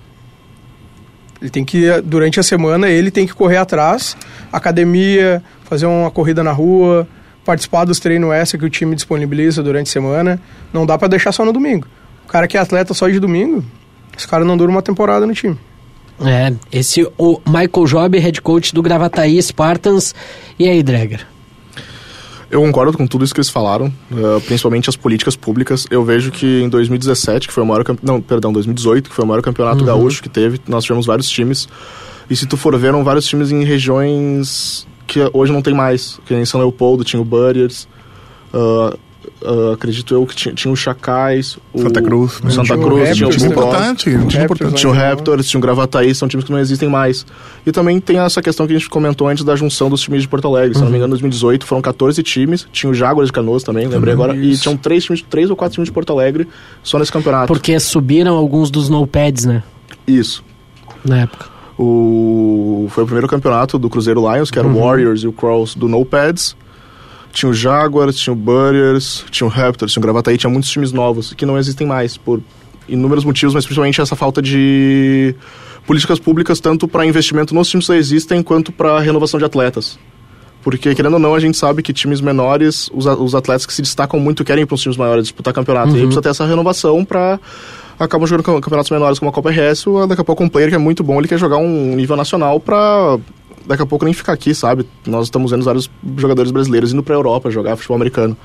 Ele 1.40 1.50
tem 1.50 1.64
que, 1.64 2.00
durante 2.02 2.38
a 2.38 2.42
semana, 2.42 2.88
ele 2.88 3.10
tem 3.10 3.26
que 3.26 3.34
correr 3.34 3.56
atrás, 3.56 4.16
academia, 4.52 5.42
fazer 5.64 5.86
uma 5.86 6.10
corrida 6.10 6.42
na 6.42 6.52
rua, 6.52 7.08
participar 7.44 7.84
dos 7.84 7.98
treinos 7.98 8.30
extra 8.32 8.58
que 8.58 8.64
o 8.64 8.70
time 8.70 8.94
disponibiliza 8.94 9.62
durante 9.62 9.88
a 9.88 9.92
semana. 9.92 10.40
Não 10.72 10.84
dá 10.84 10.98
pra 10.98 11.08
deixar 11.08 11.32
só 11.32 11.44
no 11.44 11.52
domingo. 11.52 11.86
O 12.24 12.28
cara 12.28 12.46
que 12.46 12.56
é 12.56 12.60
atleta 12.60 12.92
só 12.92 13.08
de 13.08 13.18
domingo, 13.18 13.64
esse 14.20 14.28
cara 14.28 14.44
não 14.44 14.54
dura 14.54 14.70
uma 14.70 14.82
temporada 14.82 15.26
no 15.26 15.32
time. 15.32 15.56
É, 16.22 16.52
esse 16.70 17.08
o 17.16 17.40
Michael 17.46 17.86
Job, 17.86 18.18
head 18.18 18.42
coach 18.42 18.74
do 18.74 18.82
Gravataí 18.82 19.42
Spartans. 19.42 20.14
E 20.58 20.68
aí, 20.68 20.82
Dreger? 20.82 21.26
Eu 22.50 22.60
concordo 22.60 22.98
com 22.98 23.06
tudo 23.06 23.24
isso 23.24 23.32
que 23.32 23.40
eles 23.40 23.48
falaram, 23.48 23.90
eh, 24.12 24.40
principalmente 24.44 24.90
as 24.90 24.96
políticas 24.96 25.36
públicas. 25.36 25.86
Eu 25.88 26.04
vejo 26.04 26.30
que 26.32 26.60
em 26.60 26.68
2017, 26.68 27.46
que 27.46 27.54
foi 27.54 27.62
o 27.62 27.66
maior 27.66 27.84
campe... 27.84 28.04
não, 28.04 28.20
perdão, 28.20 28.52
2018, 28.52 29.08
que 29.08 29.14
foi 29.14 29.24
o 29.24 29.28
maior 29.28 29.40
campeonato 29.40 29.84
gaúcho 29.84 30.22
que 30.22 30.28
teve, 30.28 30.60
nós 30.68 30.84
tivemos 30.84 31.06
vários 31.06 31.28
times. 31.30 31.68
E 32.28 32.36
se 32.36 32.46
tu 32.46 32.56
for 32.56 32.76
ver, 32.76 32.88
eram 32.88 33.04
vários 33.04 33.24
times 33.24 33.50
em 33.50 33.64
regiões 33.64 34.86
que 35.06 35.20
hoje 35.32 35.52
não 35.52 35.62
tem 35.62 35.72
mais. 35.72 36.18
Que 36.26 36.34
nem 36.34 36.44
São 36.44 36.60
Leopoldo 36.60 37.04
tinha 37.04 37.22
o 37.22 37.24
Burriers, 37.24 37.88
ah, 38.52 38.96
ah, 39.44 39.72
acredito 39.74 40.14
eu 40.14 40.26
que 40.26 40.34
tinha, 40.34 40.54
tinha 40.54 40.72
o 40.72 40.76
Chacais, 40.76 41.58
o 41.72 41.80
Santa 41.80 42.02
Cruz, 42.02 42.40
né? 42.42 42.50
Santa 42.50 42.74
Tinha 42.74 42.78
o 42.78 42.82
Cruz, 42.82 43.16
tinha 43.16 43.28
o 43.28 43.30
Raptors, 43.30 43.36
Um 43.36 43.38
time 43.38 43.48
né? 43.48 43.54
Bulldogs. 43.54 43.78
importante, 43.80 44.10
um 44.10 44.26
time 44.28 44.44
importante. 44.44 44.74
Tinha 44.74 44.90
o. 44.90 44.94
Raptors, 44.94 45.48
tinha 45.48 45.58
o 45.58 45.62
Gravataí, 45.62 46.14
são 46.14 46.28
times 46.28 46.44
que 46.44 46.52
não 46.52 46.58
existem 46.58 46.88
mais. 46.88 47.24
E 47.66 47.72
também 47.72 48.00
tem 48.00 48.18
essa 48.18 48.42
questão 48.42 48.66
que 48.66 48.74
a 48.74 48.78
gente 48.78 48.88
comentou 48.90 49.28
antes 49.28 49.44
da 49.44 49.56
junção 49.56 49.88
dos 49.88 50.00
times 50.00 50.22
de 50.22 50.28
Porto 50.28 50.46
Alegre. 50.46 50.74
Se 50.74 50.82
não 50.82 50.90
me 50.90 50.96
engano, 50.96 51.10
em 51.10 51.18
2018 51.18 51.64
foram 51.66 51.80
14 51.82 52.22
times, 52.22 52.66
tinha 52.72 52.90
o 52.90 52.94
Jaguars 52.94 53.28
de 53.28 53.32
Canoas 53.32 53.62
também, 53.62 53.86
lembrei 53.86 54.12
agora, 54.12 54.36
e 54.36 54.56
tinham 54.56 54.76
três, 54.76 55.04
times, 55.04 55.22
três 55.28 55.48
ou 55.50 55.56
quatro 55.56 55.74
times 55.74 55.88
de 55.88 55.92
Porto 55.92 56.12
Alegre 56.12 56.46
só 56.82 56.98
nesse 56.98 57.12
campeonato. 57.12 57.46
Porque 57.46 57.78
subiram 57.80 58.36
alguns 58.36 58.70
dos 58.70 58.88
no-pads, 58.88 59.44
né? 59.44 59.62
Isso. 60.06 60.44
Na 61.04 61.20
época. 61.20 61.46
O... 61.78 62.88
Foi 62.90 63.04
o 63.04 63.06
primeiro 63.06 63.26
campeonato 63.26 63.78
do 63.78 63.88
Cruzeiro 63.88 64.20
Lions, 64.30 64.50
que 64.50 64.58
era 64.58 64.68
o 64.68 64.78
Warriors 64.78 65.22
e 65.22 65.26
o 65.26 65.32
Crows 65.32 65.74
do 65.74 65.88
No 65.88 66.04
Pads. 66.04 66.54
Tinha 67.32 67.48
o 67.50 67.54
Jaguars, 67.54 68.16
tinha 68.16 68.32
o 68.32 68.36
Burriers, 68.36 69.24
tinha 69.30 69.46
o 69.46 69.50
Raptors, 69.50 69.92
tinha 69.92 70.00
o 70.00 70.02
Gravataí, 70.02 70.36
tinha 70.36 70.50
muitos 70.50 70.68
times 70.70 70.92
novos 70.92 71.32
que 71.32 71.46
não 71.46 71.56
existem 71.58 71.86
mais 71.86 72.16
por 72.16 72.42
inúmeros 72.88 73.24
motivos, 73.24 73.54
mas 73.54 73.64
principalmente 73.64 74.00
essa 74.00 74.16
falta 74.16 74.42
de 74.42 75.34
políticas 75.86 76.18
públicas 76.18 76.58
tanto 76.60 76.88
para 76.88 77.06
investimento 77.06 77.54
nos 77.54 77.68
times 77.68 77.86
que 77.86 77.92
já 77.92 77.98
existem 77.98 78.42
quanto 78.42 78.72
para 78.72 78.98
renovação 79.00 79.38
de 79.38 79.44
atletas. 79.44 79.98
Porque, 80.62 80.94
querendo 80.94 81.14
ou 81.14 81.18
não, 81.18 81.34
a 81.34 81.40
gente 81.40 81.56
sabe 81.56 81.82
que 81.82 81.92
times 81.92 82.20
menores, 82.20 82.90
os, 82.92 83.06
os 83.06 83.34
atletas 83.34 83.64
que 83.64 83.72
se 83.72 83.80
destacam 83.80 84.20
muito 84.20 84.44
querem 84.44 84.64
ir 84.64 84.66
para 84.66 84.74
os 84.74 84.82
times 84.82 84.98
maiores 84.98 85.24
disputar 85.24 85.54
campeonato. 85.54 85.88
E 85.92 85.94
aí 85.94 86.00
precisa 86.02 86.20
ter 86.20 86.28
essa 86.28 86.44
renovação 86.44 87.02
para 87.04 87.40
acabam 87.98 88.26
jogando 88.26 88.44
cam- 88.44 88.60
campeonatos 88.60 88.90
menores 88.90 89.18
como 89.18 89.30
a 89.30 89.32
Copa 89.32 89.50
RS, 89.50 89.86
ou 89.86 90.06
daqui 90.06 90.20
a 90.20 90.24
pouco 90.24 90.42
um 90.44 90.48
player 90.48 90.68
que 90.68 90.74
é 90.74 90.78
muito 90.78 91.02
bom, 91.02 91.18
ele 91.18 91.28
quer 91.28 91.38
jogar 91.38 91.56
um 91.58 91.94
nível 91.94 92.16
nacional 92.16 92.58
para 92.60 93.18
daqui 93.70 93.82
a 93.82 93.86
pouco 93.86 94.04
nem 94.04 94.12
ficar 94.12 94.32
aqui, 94.32 94.52
sabe? 94.52 94.84
Nós 95.06 95.26
estamos 95.26 95.52
vendo 95.52 95.64
vários 95.64 95.88
jogadores 96.16 96.50
brasileiros 96.50 96.92
indo 96.92 97.04
para 97.04 97.14
a 97.14 97.18
Europa 97.18 97.50
jogar 97.50 97.76
futebol 97.76 97.94
americano. 97.94 98.36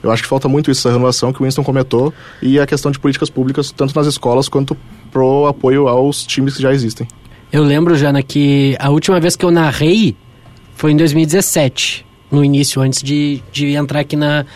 Eu 0.00 0.10
acho 0.10 0.22
que 0.22 0.28
falta 0.28 0.48
muito 0.48 0.70
isso, 0.70 0.80
essa 0.80 0.90
renovação 0.90 1.32
que 1.32 1.42
o 1.42 1.44
Winston 1.44 1.64
comentou 1.64 2.14
e 2.40 2.60
a 2.60 2.66
questão 2.66 2.92
de 2.92 2.98
políticas 2.98 3.28
públicas, 3.28 3.72
tanto 3.72 3.94
nas 3.94 4.06
escolas 4.06 4.48
quanto 4.48 4.76
pro 5.10 5.46
apoio 5.46 5.88
aos 5.88 6.24
times 6.24 6.56
que 6.56 6.62
já 6.62 6.72
existem. 6.72 7.08
Eu 7.52 7.64
lembro, 7.64 7.96
Jana, 7.96 8.22
que 8.22 8.76
a 8.78 8.88
última 8.88 9.18
vez 9.18 9.34
que 9.34 9.44
eu 9.44 9.50
narrei 9.50 10.16
foi 10.76 10.92
em 10.92 10.96
2017, 10.96 12.06
no 12.30 12.44
início, 12.44 12.80
antes 12.80 13.02
de, 13.02 13.42
de 13.52 13.74
entrar 13.74 14.00
aqui 14.00 14.16
na, 14.16 14.46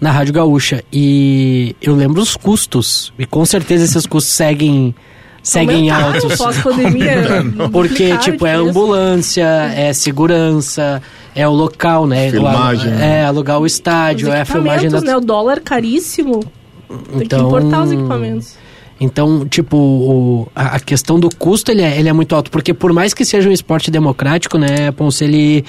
na 0.00 0.10
Rádio 0.10 0.32
Gaúcha. 0.32 0.82
E 0.90 1.76
eu 1.82 1.94
lembro 1.94 2.20
os 2.22 2.34
custos. 2.34 3.12
E 3.18 3.26
com 3.26 3.44
certeza 3.44 3.84
esses 3.84 4.06
custos 4.06 4.32
seguem, 4.32 4.94
seguem 5.42 5.90
Aumentaram 5.90 6.14
altos. 6.14 6.36
Pós-pandemia. 6.38 7.16
Porque, 7.72 8.16
tipo, 8.18 8.46
é 8.46 8.54
ambulância, 8.54 9.44
é 9.74 9.92
segurança, 9.92 11.02
é 11.34 11.46
o 11.46 11.52
local, 11.52 12.06
né? 12.06 12.30
Filmagem. 12.30 12.92
É, 13.00 13.24
alugar 13.24 13.58
o 13.58 13.66
estádio, 13.66 14.28
Os 14.28 14.34
é 14.34 14.40
a 14.42 14.44
filmagem 14.44 14.88
da... 14.90 14.98
equipamentos, 14.98 15.02
né? 15.08 15.16
O 15.16 15.20
dólar 15.20 15.60
caríssimo. 15.60 16.40
Tem 16.88 17.22
Então- 17.22 17.38
que 17.40 17.44
importar 17.46 17.82
os 17.84 17.92
equipamentos. 17.92 18.54
Então, 19.02 19.46
tipo, 19.48 19.76
o- 19.78 20.48
a, 20.54 20.76
a 20.76 20.80
questão 20.80 21.18
do 21.18 21.30
custo, 21.34 21.70
ele 21.70 21.80
é, 21.82 21.98
ele 21.98 22.08
é 22.08 22.12
muito 22.12 22.34
alto. 22.34 22.50
Porque 22.50 22.74
por 22.74 22.92
mais 22.92 23.14
que 23.14 23.24
seja 23.24 23.48
um 23.48 23.52
esporte 23.52 23.90
democrático, 23.90 24.58
né, 24.58 24.90
Ponce, 24.90 25.24
ele 25.24 25.64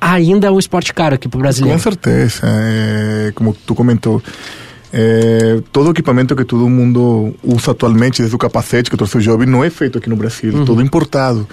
ainda 0.00 0.46
é 0.46 0.50
um 0.50 0.58
esporte 0.58 0.94
caro 0.94 1.16
aqui 1.16 1.28
pro 1.28 1.38
Com 1.38 1.42
brasileiro. 1.42 1.78
certeza, 1.80 2.42
é, 2.44 3.32
como 3.34 3.52
tu 3.66 3.74
comentou, 3.74 4.22
é, 4.98 5.60
todo 5.70 5.88
o 5.88 5.90
equipamento 5.90 6.34
que 6.34 6.42
todo 6.42 6.66
mundo 6.70 7.34
usa 7.44 7.72
atualmente, 7.72 8.22
desde 8.22 8.34
o 8.34 8.38
capacete 8.38 8.90
que 8.90 8.96
trouxe 8.96 9.18
o 9.18 9.20
jovem, 9.20 9.46
não 9.46 9.62
é 9.62 9.68
feito 9.68 9.98
aqui 9.98 10.08
no 10.08 10.16
Brasil, 10.16 10.64
todo 10.64 10.80
importado. 10.80 11.46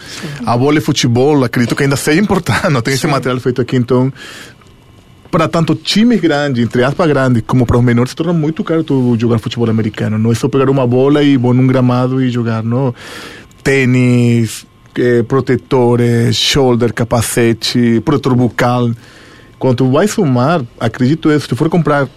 A 0.46 0.56
bola 0.56 0.80
de 0.80 0.86
futebol, 0.86 1.44
acredito 1.44 1.76
que 1.76 1.84
ainda 1.84 1.98
seja 1.98 2.22
importado, 2.22 2.70
não 2.72 2.82
tem 2.82 2.94
esse 2.94 3.06
material 3.06 3.42
feito 3.42 3.62
aqui, 3.62 3.76
então 3.76 4.14
para 5.30 5.50
tanto 5.50 5.76
times 5.76 6.22
grandes, 6.22 6.64
entre 6.64 6.86
aspas 6.86 7.06
grandes, 7.06 7.44
como 7.46 7.66
para 7.66 7.78
os 7.78 7.84
menores, 7.84 8.12
se 8.12 8.16
torna 8.16 8.32
muito 8.32 8.64
caro 8.64 8.82
tu 8.82 9.18
jogar 9.20 9.40
futebol 9.40 9.70
americano. 9.70 10.18
Não 10.18 10.32
é 10.32 10.36
só 10.36 10.48
pegar 10.48 10.70
uma 10.70 10.88
bola 10.88 11.22
e 11.22 11.36
vou 11.36 11.54
num 11.54 11.68
gramado 11.68 12.24
e 12.24 12.30
jogar, 12.30 12.64
não. 12.64 12.96
Tênis, 13.62 14.66
eh, 14.96 15.24
protetores, 15.24 16.36
shoulder, 16.38 16.94
capacete, 16.94 18.00
protetor 18.06 18.36
bucal. 18.36 18.92
Quando 19.60 19.78
tu 19.78 19.92
vai 19.92 20.08
somar, 20.08 20.62
acredito 20.80 21.30
eu, 21.30 21.40
se 21.40 21.48
tu 21.48 21.56
for 21.56 21.68
comprar 21.68 22.08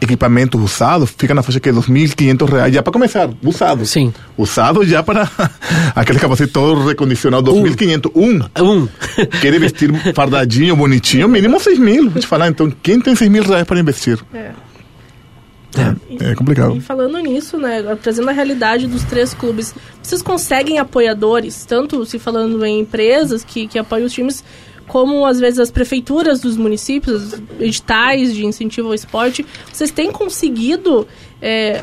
equipamentos 0.00 0.60
usados, 0.60 1.14
fica 1.16 1.34
na 1.34 1.42
faixa 1.42 1.60
que 1.60 1.70
2.500 1.70 2.48
reais 2.48 2.74
já 2.74 2.82
para 2.82 2.92
começar, 2.92 3.30
usado. 3.42 3.86
Sim. 3.86 4.12
Usado 4.36 4.84
já 4.84 5.02
para 5.02 5.28
aquele 5.94 6.18
capacete 6.18 6.52
todo 6.52 6.86
recondicionado, 6.86 7.52
2.500. 7.52 8.10
Um. 8.14 8.62
Um. 8.62 8.88
Querer 9.40 9.58
vestir 9.58 9.92
fardadinho, 10.14 10.76
bonitinho, 10.76 11.28
mínimo 11.28 11.58
6 11.58 11.78
mil. 11.78 12.10
Vou 12.10 12.20
te 12.20 12.26
falar, 12.26 12.48
então, 12.48 12.70
quem 12.82 13.00
tem 13.00 13.14
6 13.14 13.30
mil 13.30 13.42
reais 13.42 13.64
para 13.64 13.78
investir? 13.80 14.18
É. 14.32 14.50
É 16.20 16.34
complicado. 16.34 16.76
E 16.76 16.80
falando 16.80 17.18
nisso, 17.18 17.58
né, 17.58 17.82
trazendo 18.02 18.30
a 18.30 18.32
realidade 18.32 18.86
dos 18.86 19.02
três 19.04 19.34
clubes, 19.34 19.74
vocês 20.02 20.22
conseguem 20.22 20.78
apoiadores, 20.78 21.64
tanto 21.64 22.04
se 22.06 22.18
falando 22.18 22.64
em 22.64 22.80
empresas 22.80 23.44
que, 23.44 23.66
que 23.66 23.78
apoiam 23.78 24.06
os 24.06 24.12
times, 24.12 24.42
como 24.88 25.24
às 25.26 25.38
vezes 25.38 25.58
as 25.58 25.70
prefeituras 25.70 26.40
dos 26.40 26.56
municípios, 26.56 27.40
editais 27.58 28.34
de 28.34 28.44
incentivo 28.44 28.88
ao 28.88 28.94
esporte, 28.94 29.44
vocês 29.72 29.90
têm 29.90 30.10
conseguido 30.10 31.06
é, 31.40 31.82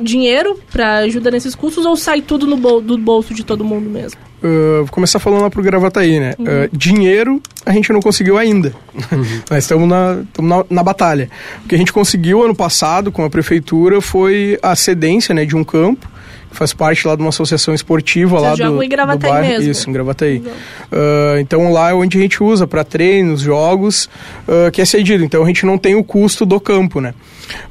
dinheiro 0.00 0.58
para 0.70 0.98
ajuda 0.98 1.30
nesses 1.30 1.54
custos 1.54 1.84
ou 1.84 1.96
sai 1.96 2.20
tudo 2.20 2.46
no 2.46 2.56
bol 2.56 2.80
do 2.80 2.96
bolso 2.96 3.34
de 3.34 3.44
todo 3.44 3.64
mundo 3.64 3.88
mesmo? 3.88 4.18
Uh, 4.42 4.78
vou 4.78 4.88
começar 4.88 5.18
falando 5.18 5.42
lá 5.42 5.50
pro 5.50 5.62
Gravataí, 5.62 6.18
né? 6.18 6.34
Uhum. 6.38 6.44
Uh, 6.46 6.68
dinheiro 6.72 7.42
a 7.66 7.72
gente 7.72 7.92
não 7.92 8.00
conseguiu 8.00 8.38
ainda. 8.38 8.72
Nós 9.50 9.64
estamos 9.64 9.86
na, 9.86 10.22
na, 10.38 10.64
na 10.70 10.82
batalha. 10.82 11.28
O 11.64 11.68
que 11.68 11.74
a 11.74 11.78
gente 11.78 11.92
conseguiu 11.92 12.42
ano 12.42 12.54
passado 12.54 13.12
com 13.12 13.22
a 13.22 13.28
prefeitura 13.28 14.00
foi 14.00 14.58
a 14.62 14.74
cedência 14.74 15.34
né, 15.34 15.44
de 15.44 15.54
um 15.54 15.62
campo 15.62 16.08
faz 16.50 16.72
parte 16.72 17.06
lá 17.06 17.14
de 17.14 17.22
uma 17.22 17.28
associação 17.28 17.74
esportiva 17.74 18.38
Vocês 18.38 18.50
lá 18.50 18.56
jogam 18.56 18.76
do, 18.76 18.82
em 18.82 18.88
Gravataí 18.88 19.30
do 19.30 19.34
bairro. 19.34 19.48
mesmo? 19.48 19.70
Isso, 19.70 19.88
em 19.88 19.92
Gravataí. 19.92 20.38
Uh, 20.38 21.38
então 21.40 21.72
lá 21.72 21.90
é 21.90 21.94
onde 21.94 22.18
a 22.18 22.20
gente 22.20 22.42
usa 22.42 22.66
para 22.66 22.84
treinos, 22.84 23.40
jogos, 23.40 24.08
uh, 24.48 24.70
que 24.70 24.80
é 24.80 24.84
cedido. 24.84 25.24
Então 25.24 25.42
a 25.42 25.46
gente 25.46 25.64
não 25.64 25.78
tem 25.78 25.94
o 25.94 26.04
custo 26.04 26.44
do 26.44 26.60
campo, 26.60 27.00
né? 27.00 27.14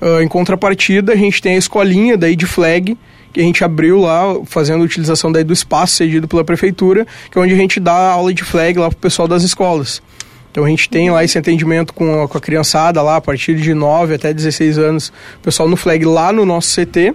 Uh, 0.02 0.22
em 0.22 0.28
contrapartida, 0.28 1.14
a 1.14 1.16
gente 1.16 1.42
tem 1.42 1.56
a 1.56 1.58
escolinha 1.58 2.18
daí 2.18 2.36
de 2.36 2.46
flag, 2.46 2.98
que 3.32 3.40
a 3.40 3.44
gente 3.44 3.64
abriu 3.64 4.00
lá, 4.00 4.24
fazendo 4.46 4.84
utilização 4.84 5.32
daí 5.32 5.44
do 5.44 5.54
espaço 5.54 5.96
cedido 5.96 6.28
pela 6.28 6.44
prefeitura, 6.44 7.06
que 7.30 7.38
é 7.38 7.42
onde 7.42 7.54
a 7.54 7.58
gente 7.58 7.80
dá 7.80 7.94
aula 7.94 8.34
de 8.34 8.44
flag 8.44 8.80
lá 8.80 8.90
pro 8.90 8.98
pessoal 8.98 9.28
das 9.28 9.44
escolas. 9.44 10.02
Então 10.52 10.66
a 10.66 10.70
gente 10.70 10.90
tem 10.90 11.12
lá 11.12 11.24
esse 11.24 11.38
atendimento 11.38 11.94
com 11.94 12.24
a, 12.24 12.28
com 12.28 12.38
a 12.38 12.42
criançada 12.42 13.02
lá, 13.02 13.18
a 13.18 13.22
partir 13.22 13.56
de 13.56 13.74
9 13.74 14.16
até 14.16 14.34
16 14.34 14.78
anos, 14.80 15.14
o 15.38 15.42
pessoal 15.42 15.70
no 15.70 15.76
flag 15.76 16.04
lá 16.06 16.34
no 16.34 16.46
nosso 16.46 16.74
CT. 16.74 17.14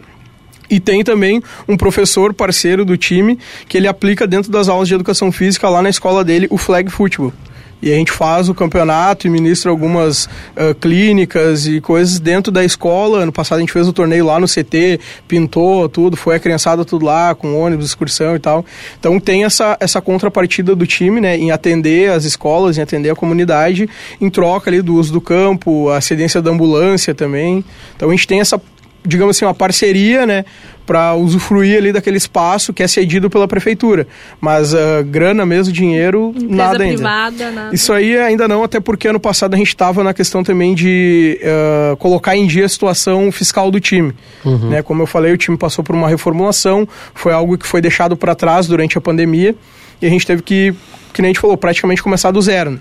E 0.75 0.81
tem 0.81 1.05
também 1.05 1.41
um 1.69 1.77
professor 1.77 2.35
parceiro 2.35 2.85
do 2.85 2.97
time 2.97 3.39
que 3.69 3.77
ele 3.77 3.87
aplica 3.87 4.27
dentro 4.27 4.51
das 4.51 4.69
aulas 4.69 4.89
de 4.89 4.95
educação 4.97 5.31
física 5.31 5.69
lá 5.69 5.81
na 5.81 5.89
escola 5.89 6.25
dele 6.25 6.49
o 6.51 6.59
flag 6.59 6.91
football. 6.91 7.33
E 7.81 7.93
a 7.93 7.95
gente 7.95 8.11
faz 8.11 8.49
o 8.49 8.55
campeonato 8.55 9.25
e 9.25 9.31
ministra 9.31 9.71
algumas 9.71 10.25
uh, 10.25 10.75
clínicas 10.81 11.69
e 11.69 11.81
coisas 11.81 12.19
dentro 12.19 12.51
da 12.51 12.65
escola. 12.65 13.19
Ano 13.19 13.31
passado 13.31 13.59
a 13.59 13.61
gente 13.61 13.73
fez 13.73 13.87
o 13.87 13.93
torneio 13.93 14.25
lá 14.27 14.41
no 14.41 14.49
CT, 14.49 14.99
pintou 15.29 15.89
tudo, 15.89 16.17
foi 16.17 16.35
a 16.35 16.41
criançada 16.41 16.85
tudo 16.85 17.05
lá, 17.05 17.37
com 17.37 17.57
ônibus, 17.57 17.87
excursão 17.87 18.35
e 18.35 18.41
tal. 18.41 18.65
Então 18.99 19.21
tem 19.21 19.45
essa, 19.45 19.77
essa 19.79 20.01
contrapartida 20.01 20.75
do 20.75 20.89
time, 20.89 21.21
né, 21.21 21.37
em 21.37 21.53
atender 21.53 22.11
as 22.11 22.25
escolas, 22.25 22.79
em 22.79 22.83
atender 22.83 23.11
a 23.11 23.15
comunidade, 23.15 23.89
em 24.21 24.29
troca 24.29 24.71
ali 24.71 24.83
do 24.83 24.97
uso 24.97 25.13
do 25.13 25.21
campo, 25.21 25.89
a 25.89 26.01
cedência 26.01 26.43
da 26.43 26.51
ambulância 26.51 27.15
também. 27.15 27.65
Então 27.95 28.09
a 28.09 28.13
gente 28.13 28.27
tem 28.27 28.41
essa 28.41 28.61
digamos 29.07 29.37
assim, 29.37 29.45
uma 29.45 29.55
parceria, 29.55 30.27
né, 30.27 30.45
para 30.87 31.15
usufruir 31.15 31.79
ali 31.79 31.93
daquele 31.93 32.17
espaço 32.17 32.73
que 32.73 32.83
é 32.83 32.89
cedido 32.89 33.31
pela 33.31 33.49
prefeitura. 33.49 34.07
Mas 34.41 34.73
uh, 34.73 35.05
grana 35.07 35.45
mesmo, 35.47 35.73
dinheiro, 35.73 36.33
Empresa 36.35 36.55
nada 36.55 36.83
ainda. 36.83 36.95
privada, 36.95 37.51
nada. 37.51 37.75
Isso 37.75 37.93
aí 37.93 38.19
ainda 38.19 38.47
não, 38.47 38.63
até 38.63 38.81
porque 38.81 39.09
ano 39.09 39.21
passado 39.21 39.55
a 39.55 39.57
gente 39.57 39.69
estava 39.69 40.03
na 40.05 40.13
questão 40.13 40.43
também 40.43 40.75
de 40.75 41.41
uh, 41.43 41.97
colocar 41.97 42.37
em 42.37 42.47
dia 42.47 42.65
a 42.65 42.69
situação 42.69 43.31
fiscal 43.33 43.71
do 43.71 43.81
time. 43.81 44.13
Né? 44.45 44.83
Como 44.83 45.03
eu 45.03 45.07
falei, 45.07 45.33
o 45.33 45.37
time 45.37 45.57
passou 45.57 45.83
por 45.83 45.95
uma 45.95 46.09
reformulação, 46.09 46.87
foi 47.15 47.33
algo 47.33 47.57
que 47.57 47.67
foi 47.67 47.81
deixado 47.81 48.17
para 48.17 48.35
trás 48.35 48.67
durante 48.67 48.99
a 48.99 49.01
pandemia 49.01 49.55
e 50.01 50.07
a 50.07 50.11
gente 50.11 50.27
teve 50.27 50.43
que, 50.43 50.75
que 51.13 51.23
nem 51.23 51.31
a 51.31 51.33
gente 51.33 51.41
falou, 51.41 51.57
praticamente 51.57 52.03
começar 52.03 52.31
do 52.31 52.41
zero. 52.43 52.73
Né? 52.73 52.79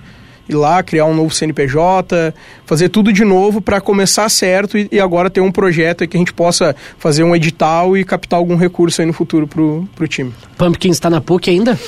Ir 0.48 0.56
lá, 0.56 0.84
criar 0.84 1.06
um 1.06 1.16
novo 1.16 1.34
CNPJ, 1.34 2.34
fazer 2.66 2.90
tudo 2.90 3.12
de 3.14 3.24
novo 3.24 3.62
para 3.62 3.80
começar 3.80 4.28
certo 4.30 4.78
e, 4.78 4.88
e, 4.92 5.00
agora 5.00 5.30
ter 5.30 5.42
um 5.42 5.52
projeto 5.52 6.08
que 6.08 6.18
a 6.18 6.20
gente 6.20 6.34
possa 6.34 6.76
fazer 6.98 7.24
um 7.24 7.36
edital 7.36 7.98
e 7.98 8.04
captar 8.04 8.38
algum 8.38 8.56
recurso 8.56 9.02
aí 9.02 9.08
no 9.08 9.14
futuro 9.14 9.48
pro, 9.48 9.88
pro 9.96 10.08
time. 10.08 10.34
Pumpkins 10.58 10.96
está 10.96 11.10
na 11.10 11.22
PUC 11.22 11.50
ainda? 11.50 11.80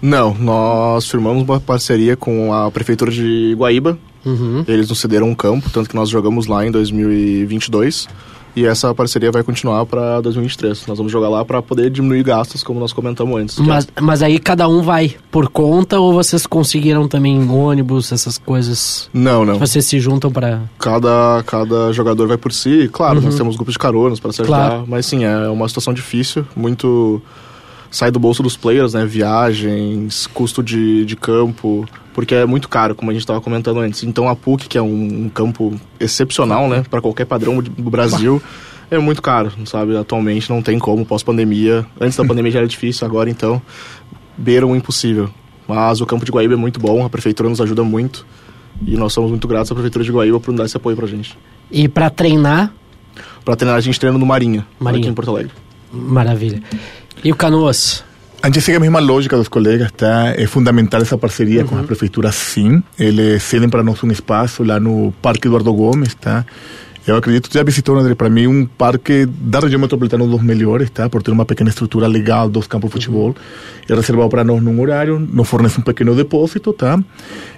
Não, 0.00 0.34
nós 0.34 1.08
firmamos 1.08 1.44
uma 1.44 1.60
parceria 1.60 2.16
com 2.16 2.52
a 2.52 2.70
Prefeitura 2.70 3.10
de 3.10 3.54
Guaíba. 3.56 3.98
Uhum. 4.24 4.64
Eles 4.66 4.88
nos 4.88 5.00
cederam 5.00 5.28
um 5.28 5.34
campo, 5.34 5.70
tanto 5.70 5.88
que 5.88 5.96
nós 5.96 6.08
jogamos 6.08 6.46
lá 6.46 6.66
em 6.66 6.70
2022. 6.70 8.08
E 8.54 8.66
essa 8.66 8.94
parceria 8.94 9.30
vai 9.30 9.42
continuar 9.42 9.86
para 9.86 10.20
2023. 10.20 10.86
Nós 10.86 10.98
vamos 10.98 11.12
jogar 11.12 11.28
lá 11.28 11.44
para 11.44 11.62
poder 11.62 11.90
diminuir 11.90 12.22
gastos, 12.22 12.62
como 12.62 12.78
nós 12.78 12.92
comentamos 12.92 13.40
antes. 13.40 13.58
Mas, 13.58 13.88
mas 14.00 14.22
aí 14.22 14.38
cada 14.38 14.68
um 14.68 14.82
vai 14.82 15.16
por 15.30 15.48
conta 15.48 15.98
ou 15.98 16.12
vocês 16.12 16.46
conseguiram 16.46 17.08
também 17.08 17.48
ônibus, 17.50 18.12
essas 18.12 18.38
coisas? 18.38 19.08
Não, 19.12 19.44
não. 19.44 19.58
Vocês 19.58 19.84
se 19.86 19.98
juntam 19.98 20.30
para. 20.30 20.62
Cada, 20.78 21.42
cada 21.46 21.92
jogador 21.92 22.28
vai 22.28 22.36
por 22.36 22.52
si. 22.52 22.88
Claro, 22.92 23.20
nós 23.20 23.34
temos 23.36 23.56
grupos 23.56 23.74
de 23.74 23.78
caronas 23.78 24.20
para 24.20 24.32
se 24.32 24.42
ajudar. 24.42 24.58
Uhum. 24.58 24.68
Claro. 24.68 24.84
Mas 24.88 25.06
sim, 25.06 25.24
é 25.24 25.48
uma 25.48 25.68
situação 25.68 25.94
difícil. 25.94 26.46
Muito 26.54 27.22
sai 27.92 28.10
do 28.10 28.18
bolso 28.18 28.42
dos 28.42 28.56
players, 28.56 28.94
né? 28.94 29.04
Viagens, 29.04 30.26
custo 30.26 30.62
de, 30.62 31.04
de 31.04 31.14
campo, 31.14 31.86
porque 32.14 32.34
é 32.34 32.46
muito 32.46 32.68
caro, 32.68 32.94
como 32.94 33.10
a 33.10 33.14
gente 33.14 33.22
estava 33.22 33.40
comentando 33.40 33.80
antes. 33.80 34.02
Então 34.02 34.28
a 34.28 34.34
PUC, 34.34 34.66
que 34.66 34.78
é 34.78 34.82
um, 34.82 35.26
um 35.26 35.28
campo 35.28 35.78
excepcional, 36.00 36.68
né? 36.68 36.82
Para 36.88 37.02
qualquer 37.02 37.26
padrão 37.26 37.62
do 37.62 37.90
Brasil, 37.90 38.42
é 38.90 38.98
muito 38.98 39.20
caro, 39.20 39.52
sabe? 39.66 39.94
Atualmente 39.94 40.48
não 40.48 40.62
tem 40.62 40.78
como, 40.78 41.04
pós-pandemia. 41.04 41.86
Antes 42.00 42.16
da 42.16 42.24
pandemia 42.24 42.50
já 42.50 42.58
era 42.60 42.66
difícil, 42.66 43.06
agora 43.06 43.28
então 43.28 43.60
beira 44.36 44.66
o 44.66 44.74
impossível. 44.74 45.28
Mas 45.68 46.00
o 46.00 46.06
campo 46.06 46.24
de 46.24 46.32
Guaíba 46.32 46.54
é 46.54 46.56
muito 46.56 46.80
bom, 46.80 47.04
a 47.04 47.10
prefeitura 47.10 47.48
nos 47.48 47.60
ajuda 47.60 47.84
muito. 47.84 48.26
E 48.86 48.96
nós 48.96 49.12
somos 49.12 49.30
muito 49.30 49.46
gratos 49.46 49.70
à 49.70 49.74
prefeitura 49.74 50.02
de 50.02 50.10
Guaíba 50.10 50.40
por 50.40 50.54
dar 50.54 50.64
esse 50.64 50.76
apoio 50.76 50.96
pra 50.96 51.06
gente. 51.06 51.38
E 51.70 51.88
para 51.88 52.08
treinar? 52.08 52.72
Para 53.44 53.54
treinar 53.54 53.76
a 53.76 53.80
gente 53.80 54.00
treina 54.00 54.16
no 54.16 54.24
Marinha, 54.24 54.66
Marinha. 54.80 55.02
aqui 55.02 55.10
em 55.10 55.14
Porto 55.14 55.30
Alegre. 55.30 55.52
Maravilha. 55.92 56.62
E 57.22 57.30
o 57.30 57.36
Canoas? 57.36 58.04
A 58.42 58.48
gente 58.48 58.60
segue 58.60 58.76
a 58.76 58.80
mesma 58.80 58.98
lógica 58.98 59.36
dos 59.36 59.46
colegas, 59.46 59.92
tá? 59.92 60.34
É 60.36 60.46
fundamental 60.46 61.00
essa 61.00 61.16
parceria 61.16 61.62
uhum. 61.62 61.68
com 61.68 61.78
a 61.78 61.82
prefeitura, 61.84 62.32
sim. 62.32 62.82
Eles 62.98 63.42
cedem 63.44 63.68
para 63.68 63.84
nós 63.84 64.02
um 64.02 64.10
espaço 64.10 64.64
lá 64.64 64.80
no 64.80 65.12
Parque 65.22 65.46
Eduardo 65.46 65.72
Gomes, 65.72 66.14
tá? 66.14 66.44
Eu 67.04 67.16
acredito 67.16 67.50
que 67.50 67.54
já 67.54 67.64
visitou, 67.64 67.98
André, 67.98 68.14
para 68.14 68.30
mim, 68.30 68.46
um 68.46 68.64
parque 68.64 69.26
da 69.26 69.58
região 69.58 69.80
metropolitana 69.80 70.24
dos 70.24 70.40
melhores, 70.40 70.88
tá? 70.88 71.08
Por 71.10 71.20
ter 71.20 71.32
uma 71.32 71.44
pequena 71.44 71.68
estrutura 71.68 72.06
legal 72.06 72.48
dos 72.48 72.68
campos 72.68 72.90
de 72.90 72.92
futebol. 72.92 73.34
É 73.88 73.94
reservado 73.94 74.28
para 74.28 74.44
nós 74.44 74.62
num 74.62 74.80
horário, 74.80 75.18
nos 75.18 75.48
fornece 75.48 75.80
um 75.80 75.82
pequeno 75.82 76.14
depósito, 76.14 76.72
tá? 76.72 77.02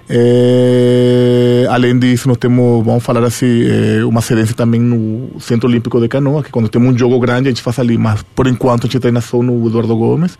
É... 0.09 1.67
Além 1.69 1.99
disso, 1.99 2.27
nós 2.27 2.37
temos, 2.37 2.83
vamos 2.83 3.03
falar 3.03 3.23
assim, 3.23 3.65
é, 3.67 4.03
uma 4.03 4.21
cedência 4.21 4.55
também 4.55 4.81
no 4.81 5.39
Centro 5.39 5.69
Olímpico 5.69 6.01
de 6.01 6.07
Canoa, 6.07 6.41
que 6.41 6.49
quando 6.49 6.67
temos 6.67 6.95
um 6.95 6.97
jogo 6.97 7.19
grande 7.19 7.47
a 7.47 7.51
gente 7.51 7.61
faz 7.61 7.77
ali, 7.77 7.99
mas 7.99 8.23
por 8.35 8.47
enquanto 8.47 8.85
a 8.85 8.87
gente 8.87 8.99
treina 8.99 9.21
só 9.21 9.43
no 9.43 9.67
Eduardo 9.67 9.95
Gomes. 9.95 10.39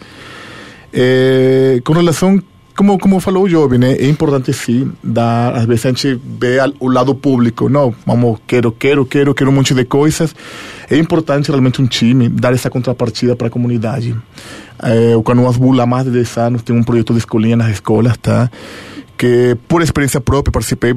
É... 0.92 1.80
Com 1.84 1.94
relação 1.94 2.42
como, 2.76 3.00
como 3.00 3.20
falou 3.20 3.44
o 3.44 3.50
jovem, 3.50 3.80
né? 3.80 3.94
É 3.94 4.08
importante 4.08 4.52
sim, 4.52 4.92
dar, 5.02 5.56
às 5.56 5.66
vezes 5.66 5.86
a 5.86 5.90
gente 5.90 6.20
vê 6.40 6.58
o 6.80 6.90
lado 6.90 7.16
público, 7.16 7.70
não, 7.70 7.96
vamos, 8.06 8.40
quero, 8.46 8.72
quero, 8.72 9.06
quero, 9.06 9.34
quero 9.34 9.50
um 9.50 9.54
monte 9.54 9.74
de 9.74 9.86
coisas. 9.86 10.36
É 10.90 10.98
importante 10.98 11.50
realmente 11.50 11.82
um 11.82 11.88
time 11.88 12.28
dar 12.28 12.54
essa 12.54 12.70
contrapartida 12.70 13.36
para 13.36 13.48
a 13.48 13.50
comunidade. 13.50 14.16
É, 14.84 15.16
o 15.16 15.24
Canoas 15.24 15.56
Bull 15.56 15.80
há 15.80 15.86
mais 15.86 16.04
de 16.04 16.12
10 16.12 16.38
anos 16.38 16.64
tem 16.64 16.76
um 16.76 16.84
projeto 16.84 17.14
de 17.14 17.20
escolinha 17.20 17.56
nas 17.56 17.72
escolas, 17.72 18.18
tá? 18.18 18.52
Que 19.18 19.58
por 19.70 19.82
experiência 19.82 20.20
própria 20.20 20.52
participei, 20.52 20.94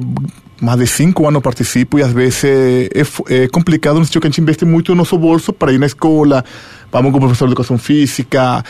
mais 0.61 0.77
de 0.79 0.87
cinco 0.87 1.27
anos 1.27 1.41
participo 1.41 1.97
e 1.97 2.03
às 2.03 2.11
vezes 2.11 2.43
é, 2.43 2.89
é, 2.93 3.43
é 3.43 3.47
complicado 3.47 3.97
no 3.97 4.03
sentido 4.03 4.21
que 4.21 4.27
a 4.27 4.29
gente 4.29 4.41
investe 4.41 4.65
muito 4.65 4.91
no 4.91 4.97
nosso 4.97 5.17
bolso 5.17 5.53
para 5.53 5.71
ir 5.71 5.79
na 5.79 5.85
escola, 5.85 6.43
vamos 6.91 7.11
com 7.11 7.17
o 7.17 7.21
professor 7.21 7.45
de 7.45 7.53
educação 7.53 7.77
física, 7.77 8.63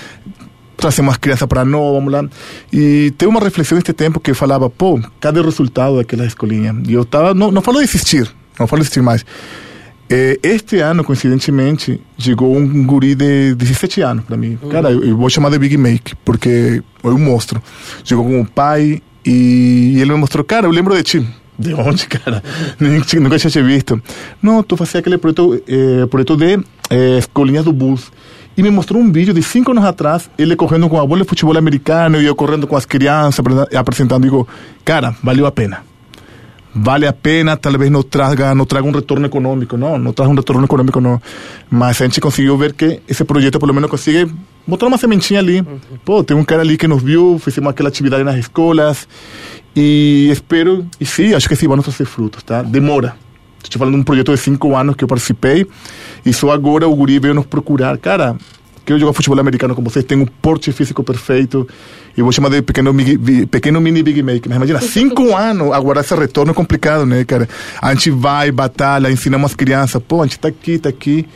trazemos 0.79 1.11
as 1.11 1.17
crianças 1.17 1.47
para 1.47 1.63
nós, 1.65 1.93
vamos 1.93 2.11
lá. 2.11 2.25
E 2.71 3.11
tem 3.17 3.27
uma 3.27 3.39
reflexão 3.39 3.75
neste 3.75 3.93
tempo 3.93 4.19
que 4.19 4.33
falava, 4.33 4.69
pô, 4.69 4.99
cadê 5.19 5.39
o 5.39 5.43
resultado 5.43 5.97
daquela 5.97 6.25
escolinha? 6.25 6.75
E 6.87 6.93
eu 6.93 7.03
estava, 7.03 7.33
não, 7.33 7.51
não 7.51 7.61
falo 7.61 7.79
de 7.79 7.83
existir, 7.83 8.29
não 8.59 8.67
falo 8.67 8.81
de 8.81 8.85
existir 8.85 9.01
mais. 9.01 9.25
Eh, 10.09 10.39
este 10.41 10.79
ano, 10.79 11.03
coincidentemente, 11.03 12.01
chegou 12.17 12.57
um 12.57 12.83
guri 12.85 13.13
de 13.13 13.53
17 13.53 14.01
anos 14.01 14.25
para 14.25 14.35
mim. 14.35 14.57
Uhum. 14.61 14.69
Cara, 14.69 14.91
eu, 14.91 15.03
eu, 15.03 15.15
vou 15.15 15.29
chamar 15.29 15.51
de 15.51 15.59
Big 15.59 15.77
Make, 15.77 16.15
porque 16.25 16.81
é 17.03 17.07
um 17.07 17.19
monstro. 17.19 17.61
Chegou 18.03 18.25
com 18.25 18.41
o 18.41 18.45
pai 18.45 19.03
e 19.23 19.97
ele 19.99 20.11
me 20.11 20.17
mostrou, 20.17 20.43
cara, 20.43 20.65
eu 20.65 20.71
lembro 20.71 20.95
de 20.95 21.03
ti. 21.03 21.27
De 21.59 21.73
onde, 21.75 22.07
cara? 22.09 22.41
Nunca 22.79 23.37
tinha 23.37 23.51
te 23.51 23.61
visto. 23.61 24.01
Não, 24.41 24.63
tu 24.63 24.75
fazia 24.75 24.99
aquele 24.99 25.19
projeto, 25.19 25.61
eh, 25.67 26.07
projeto 26.07 26.37
de 26.37 26.59
eh, 26.89 27.19
escolinhas 27.19 27.65
do 27.65 27.73
bus 27.73 28.11
e 28.59 28.63
me 28.63 28.69
mostrou 28.69 29.01
um 29.01 29.09
vídeo 29.09 29.33
de 29.33 29.41
cinco 29.41 29.71
anos 29.71 29.85
atrás, 29.85 30.29
ele 30.37 30.53
correndo 30.53 30.89
com 30.89 30.99
a 30.99 31.07
bola 31.07 31.21
de 31.21 31.29
futebol 31.29 31.57
americano 31.57 32.21
e 32.21 32.25
eu 32.25 32.35
correndo 32.35 32.67
com 32.67 32.75
as 32.75 32.85
crianças, 32.85 33.39
apresentando. 33.73 34.23
Digo, 34.23 34.45
cara, 34.83 35.15
valeu 35.23 35.45
a 35.45 35.51
pena. 35.51 35.81
vale 36.75 37.07
a 37.07 37.13
pena, 37.13 37.55
talvez 37.55 37.89
não 37.89 38.03
traga, 38.03 38.53
não 38.53 38.65
traga 38.65 38.85
um 38.85 38.91
retorno 38.91 39.25
econômico, 39.25 39.77
não, 39.77 39.97
não 39.97 40.11
traz 40.11 40.29
um 40.29 40.35
retorno 40.35 40.65
econômico, 40.65 40.99
não. 40.99 41.21
Mas 41.69 42.01
a 42.01 42.05
gente 42.05 42.19
conseguiu 42.19 42.57
ver 42.57 42.73
que 42.73 43.01
esse 43.07 43.23
projeto, 43.23 43.59
pelo 43.59 43.73
menos, 43.73 43.89
consegue 43.89 44.29
botar 44.67 44.87
uma 44.87 44.97
sementinha 44.97 45.39
ali. 45.39 45.65
Pô, 46.03 46.21
tem 46.21 46.35
um 46.35 46.43
cara 46.43 46.61
ali 46.61 46.77
que 46.77 46.85
nos 46.85 47.01
viu, 47.01 47.39
fizemos 47.39 47.69
aquela 47.69 47.87
atividade 47.87 48.25
nas 48.25 48.35
escolas 48.35 49.07
e 49.73 50.27
espero, 50.31 50.85
e 50.99 51.05
sim, 51.05 51.33
acho 51.33 51.47
que 51.47 51.55
sim, 51.55 51.67
vamos 51.67 51.85
trazer 51.85 52.03
frutos, 52.03 52.43
tá? 52.43 52.61
Demora. 52.61 53.15
Estou 53.63 53.79
falando 53.79 53.95
de 53.95 53.99
um 54.01 54.03
projeto 54.03 54.33
de 54.33 54.39
cinco 54.39 54.75
anos 54.75 54.95
que 54.95 55.03
eu 55.03 55.07
participei 55.07 55.67
e 56.25 56.33
só 56.33 56.51
agora 56.51 56.87
o 56.87 56.95
guri 56.95 57.19
veio 57.19 57.33
nos 57.33 57.45
procurar. 57.45 57.97
Cara, 57.97 58.35
quero 58.85 58.99
jogar 58.99 59.13
futebol 59.13 59.39
americano 59.39 59.75
com 59.75 59.83
vocês, 59.83 60.03
tem 60.05 60.17
um 60.17 60.25
porte 60.25 60.71
físico 60.71 61.03
perfeito 61.03 61.67
e 62.17 62.21
vou 62.21 62.31
chamar 62.31 62.49
de 62.49 62.61
pequeno, 62.61 62.91
mini- 62.93 63.45
pequeno 63.45 63.79
mini 63.79 64.01
Big 64.01 64.23
Make. 64.23 64.47
Mas 64.49 64.57
imagina, 64.57 64.81
cinco 64.81 65.35
anos, 65.35 65.71
aguardar 65.73 66.03
esse 66.03 66.15
retorno 66.15 66.51
é 66.51 66.53
complicado, 66.55 67.05
né, 67.05 67.23
cara? 67.25 67.47
A 67.81 67.93
gente 67.93 68.09
vai, 68.09 68.51
batalha, 68.51 69.11
ensinamos 69.11 69.51
as 69.51 69.55
crianças, 69.55 70.01
pô, 70.07 70.21
a 70.21 70.25
gente 70.25 70.39
tá 70.39 70.47
aqui, 70.47 70.77
tá 70.79 70.89
aqui. 70.89 71.27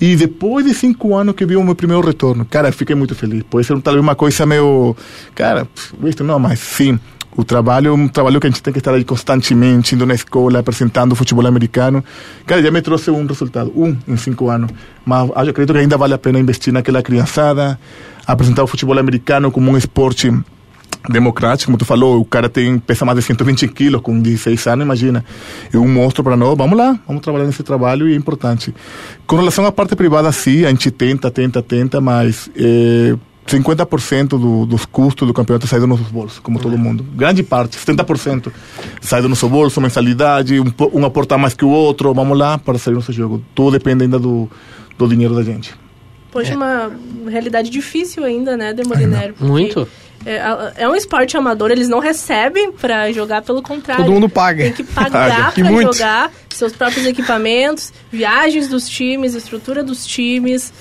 E 0.00 0.16
depois 0.16 0.64
de 0.66 0.74
cinco 0.74 1.14
anos 1.14 1.34
que 1.34 1.44
vi 1.46 1.54
o 1.54 1.62
meu 1.62 1.76
primeiro 1.76 2.04
retorno, 2.04 2.44
cara, 2.44 2.72
fiquei 2.72 2.96
muito 2.96 3.14
feliz. 3.14 3.42
Pode 3.48 3.66
ser 3.66 3.80
talvez 3.82 4.02
uma 4.02 4.16
coisa 4.16 4.44
meio. 4.44 4.96
Cara, 5.34 5.68
visto, 6.00 6.24
não, 6.24 6.40
mas 6.40 6.58
sim. 6.58 6.98
O 7.34 7.44
trabalho 7.44 7.88
é 7.88 7.92
um 7.92 8.08
trabalho 8.08 8.38
que 8.38 8.46
a 8.46 8.50
gente 8.50 8.62
tem 8.62 8.72
que 8.72 8.78
estar 8.78 8.92
aí 8.92 9.04
constantemente, 9.04 9.94
indo 9.94 10.04
na 10.04 10.14
escola, 10.14 10.58
apresentando 10.58 11.14
futebol 11.14 11.46
americano. 11.46 12.04
Cara, 12.46 12.62
já 12.62 12.70
me 12.70 12.82
trouxe 12.82 13.10
um 13.10 13.26
resultado, 13.26 13.72
um 13.74 13.96
em 14.06 14.16
cinco 14.16 14.50
anos. 14.50 14.70
Mas 15.04 15.28
eu 15.28 15.34
acredito 15.38 15.72
que 15.72 15.78
ainda 15.78 15.96
vale 15.96 16.12
a 16.12 16.18
pena 16.18 16.38
investir 16.38 16.72
naquela 16.72 17.02
criançada, 17.02 17.78
apresentar 18.26 18.62
o 18.62 18.66
futebol 18.66 18.98
americano 18.98 19.50
como 19.50 19.70
um 19.70 19.76
esporte 19.76 20.30
democrático, 21.08 21.66
como 21.66 21.78
tu 21.78 21.84
falou, 21.84 22.20
o 22.20 22.24
cara 22.24 22.48
tem, 22.48 22.78
pesa 22.78 23.04
mais 23.04 23.18
de 23.18 23.24
120 23.24 23.66
quilos 23.68 24.00
com 24.02 24.20
16 24.20 24.66
anos, 24.66 24.84
imagina. 24.84 25.24
É 25.72 25.78
um 25.78 25.88
monstro 25.88 26.22
para 26.22 26.36
nós, 26.36 26.56
vamos 26.56 26.76
lá, 26.76 26.98
vamos 27.06 27.22
trabalhar 27.22 27.46
nesse 27.46 27.62
trabalho 27.62 28.08
e 28.08 28.12
é 28.12 28.16
importante. 28.16 28.74
Com 29.26 29.36
relação 29.36 29.64
à 29.66 29.72
parte 29.72 29.96
privada, 29.96 30.30
sim, 30.30 30.64
a 30.64 30.68
gente 30.68 30.90
tenta, 30.90 31.30
tenta, 31.30 31.62
tenta, 31.62 32.00
mas 32.00 32.50
eh, 32.56 33.16
50% 33.46 34.28
do, 34.28 34.64
dos 34.66 34.84
custos 34.84 35.26
do 35.26 35.34
campeonato 35.34 35.66
sai 35.66 35.80
do 35.80 35.86
nosso 35.86 36.04
bolso, 36.04 36.40
como 36.42 36.58
todo 36.58 36.78
mundo. 36.78 37.04
Grande 37.14 37.42
parte, 37.42 37.76
70% 37.76 38.52
sai 39.00 39.20
do 39.20 39.28
nosso 39.28 39.48
bolso, 39.48 39.80
mensalidade, 39.80 40.60
um, 40.60 40.72
um 40.92 41.04
aportar 41.04 41.38
mais 41.38 41.54
que 41.54 41.64
o 41.64 41.68
outro, 41.68 42.14
vamos 42.14 42.38
lá 42.38 42.56
para 42.58 42.78
sair 42.78 42.94
nosso 42.94 43.12
jogo. 43.12 43.42
Tudo 43.54 43.72
depende 43.72 44.04
ainda 44.04 44.18
do, 44.18 44.48
do 44.96 45.08
dinheiro 45.08 45.34
da 45.34 45.42
gente. 45.42 45.74
Poxa, 46.30 46.54
uma 46.54 46.90
realidade 47.28 47.68
difícil 47.68 48.24
ainda, 48.24 48.56
né, 48.56 48.72
Demoliner? 48.72 49.34
Porque 49.34 49.44
Muito. 49.44 49.88
É, 50.24 50.40
a- 50.40 50.72
é 50.76 50.88
um 50.88 50.94
esporte 50.94 51.36
amador, 51.36 51.70
eles 51.72 51.88
não 51.88 51.98
recebem 51.98 52.70
pra 52.72 53.10
jogar, 53.10 53.42
pelo 53.42 53.60
contrário. 53.60 54.04
Todo 54.04 54.14
mundo 54.14 54.28
paga. 54.28 54.62
Tem 54.62 54.72
que 54.72 54.84
pagar 54.84 55.52
muito. 55.58 55.92
jogar 55.92 56.30
seus 56.48 56.72
próprios 56.72 57.04
equipamentos, 57.06 57.92
viagens 58.10 58.68
dos 58.68 58.88
times, 58.88 59.34
estrutura 59.34 59.82
dos 59.82 60.06
times. 60.06 60.72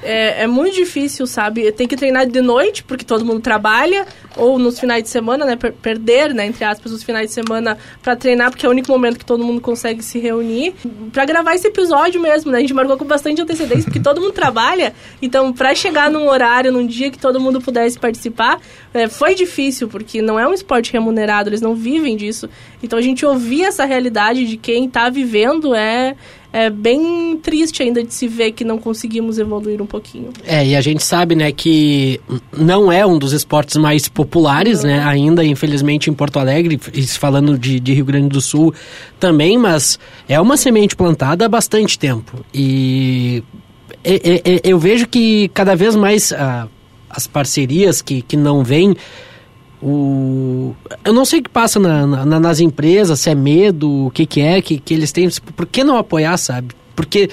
É, 0.00 0.44
é 0.44 0.46
muito 0.46 0.76
difícil, 0.76 1.26
sabe? 1.26 1.72
Tem 1.72 1.88
que 1.88 1.96
treinar 1.96 2.24
de 2.26 2.40
noite, 2.40 2.84
porque 2.84 3.04
todo 3.04 3.24
mundo 3.24 3.40
trabalha, 3.40 4.06
ou 4.36 4.56
nos 4.56 4.78
finais 4.78 5.02
de 5.02 5.08
semana, 5.08 5.44
né? 5.44 5.56
per- 5.56 5.72
perder, 5.72 6.32
né? 6.32 6.46
Entre 6.46 6.64
aspas, 6.64 6.92
os 6.92 7.02
finais 7.02 7.28
de 7.28 7.34
semana 7.34 7.76
pra 8.00 8.14
treinar, 8.14 8.50
porque 8.50 8.64
é 8.64 8.68
o 8.68 8.72
único 8.72 8.88
momento 8.92 9.18
que 9.18 9.24
todo 9.24 9.42
mundo 9.42 9.60
consegue 9.60 10.00
se 10.02 10.20
reunir. 10.20 10.72
Pra 11.12 11.24
gravar 11.24 11.54
esse 11.56 11.66
episódio 11.66 12.20
mesmo, 12.20 12.52
né? 12.52 12.58
A 12.58 12.60
gente 12.60 12.72
marcou 12.72 12.96
com 12.96 13.04
bastante 13.04 13.42
antecedência, 13.42 13.84
porque 13.84 13.98
todo 13.98 14.20
mundo 14.20 14.32
trabalha. 14.32 14.94
Então, 15.20 15.52
pra 15.52 15.74
chegar 15.74 16.08
num 16.08 16.28
horário, 16.28 16.70
num 16.70 16.86
dia 16.86 17.10
que 17.10 17.18
todo 17.18 17.40
mundo 17.40 17.60
pudesse 17.60 17.98
participar, 17.98 18.60
é, 18.94 19.08
foi 19.08 19.34
difícil, 19.34 19.88
porque 19.88 20.22
não 20.22 20.38
é 20.38 20.46
um 20.46 20.54
esporte 20.54 20.92
remunerado, 20.92 21.48
eles 21.50 21.60
não 21.60 21.74
vivem 21.74 22.16
disso. 22.16 22.48
Então, 22.82 22.98
a 22.98 23.02
gente 23.02 23.26
ouvir 23.26 23.64
essa 23.64 23.84
realidade 23.84 24.46
de 24.46 24.56
quem 24.56 24.88
tá 24.88 25.10
vivendo 25.10 25.74
é, 25.74 26.14
é 26.52 26.70
bem 26.70 27.36
triste 27.42 27.82
ainda 27.82 28.02
de 28.02 28.12
se 28.12 28.26
ver 28.26 28.52
que 28.52 28.64
não 28.64 28.78
conseguimos 28.78 29.38
evoluir 29.38 29.82
um 29.82 29.86
pouquinho. 29.86 30.30
É, 30.46 30.66
e 30.66 30.74
a 30.74 30.80
gente 30.80 31.04
sabe, 31.04 31.34
né, 31.34 31.52
que 31.52 32.20
não 32.56 32.90
é 32.90 33.04
um 33.04 33.18
dos 33.18 33.32
esportes 33.32 33.76
mais 33.76 34.08
populares, 34.08 34.82
né, 34.82 35.02
ainda, 35.04 35.44
infelizmente, 35.44 36.08
em 36.08 36.14
Porto 36.14 36.38
Alegre, 36.38 36.78
falando 37.18 37.58
de, 37.58 37.78
de 37.78 37.92
Rio 37.94 38.04
Grande 38.04 38.28
do 38.28 38.40
Sul 38.40 38.72
também, 39.20 39.58
mas 39.58 39.98
é 40.28 40.40
uma 40.40 40.56
semente 40.56 40.96
plantada 40.96 41.44
há 41.44 41.48
bastante 41.48 41.98
tempo. 41.98 42.44
E- 42.52 43.42
eu 44.64 44.78
vejo 44.78 45.06
que 45.06 45.48
cada 45.48 45.74
vez 45.74 45.94
mais 45.94 46.32
ah, 46.32 46.66
as 47.10 47.26
parcerias 47.26 48.00
que, 48.00 48.22
que 48.22 48.36
não 48.36 48.62
vêm, 48.62 48.96
o... 49.82 50.74
Eu 51.04 51.12
não 51.12 51.24
sei 51.24 51.40
o 51.40 51.42
que 51.42 51.50
passa 51.50 51.78
na- 51.78 52.06
na- 52.06 52.40
nas 52.40 52.60
empresas, 52.60 53.20
se 53.20 53.30
é 53.30 53.34
medo, 53.34 54.06
o 54.06 54.10
que, 54.10 54.26
que 54.26 54.40
é, 54.40 54.60
que, 54.60 54.78
que 54.78 54.94
eles 54.94 55.12
têm. 55.12 55.28
Por 55.56 55.66
que 55.66 55.84
não 55.84 55.96
apoiar, 55.96 56.36
sabe? 56.36 56.68
Porque 56.96 57.30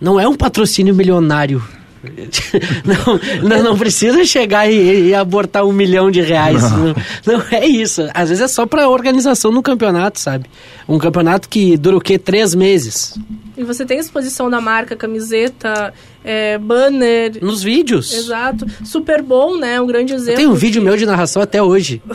não 0.00 0.18
é 0.18 0.26
um 0.26 0.34
patrocínio 0.34 0.94
milionário. 0.94 1.62
não, 2.84 3.48
não, 3.48 3.62
não 3.62 3.78
precisa 3.78 4.24
chegar 4.24 4.70
e, 4.70 5.08
e 5.08 5.14
abortar 5.14 5.64
um 5.64 5.72
milhão 5.72 6.10
de 6.10 6.20
reais. 6.20 6.62
Não. 6.62 6.94
não 7.26 7.42
é 7.50 7.66
isso. 7.66 8.08
Às 8.14 8.28
vezes 8.28 8.42
é 8.44 8.48
só 8.48 8.66
pra 8.66 8.88
organização 8.88 9.50
no 9.50 9.62
campeonato, 9.62 10.20
sabe? 10.20 10.46
Um 10.88 10.98
campeonato 10.98 11.48
que 11.48 11.76
dura 11.76 11.96
o 11.96 12.00
quê? 12.00 12.18
Três 12.18 12.54
meses. 12.54 13.18
E 13.56 13.62
você 13.62 13.86
tem 13.86 13.98
exposição 13.98 14.50
da 14.50 14.60
marca, 14.60 14.96
camiseta, 14.96 15.94
é, 16.24 16.58
banner. 16.58 17.38
Nos 17.40 17.62
vídeos. 17.62 18.12
Exato. 18.12 18.66
Super 18.84 19.22
Bowl, 19.22 19.58
né? 19.58 19.80
Um 19.80 19.86
grande 19.86 20.12
exemplo. 20.12 20.36
Tem 20.36 20.46
um 20.46 20.54
vídeo 20.54 20.80
de- 20.80 20.86
meu 20.86 20.96
de 20.96 21.06
narração 21.06 21.40
até 21.40 21.62
hoje. 21.62 22.02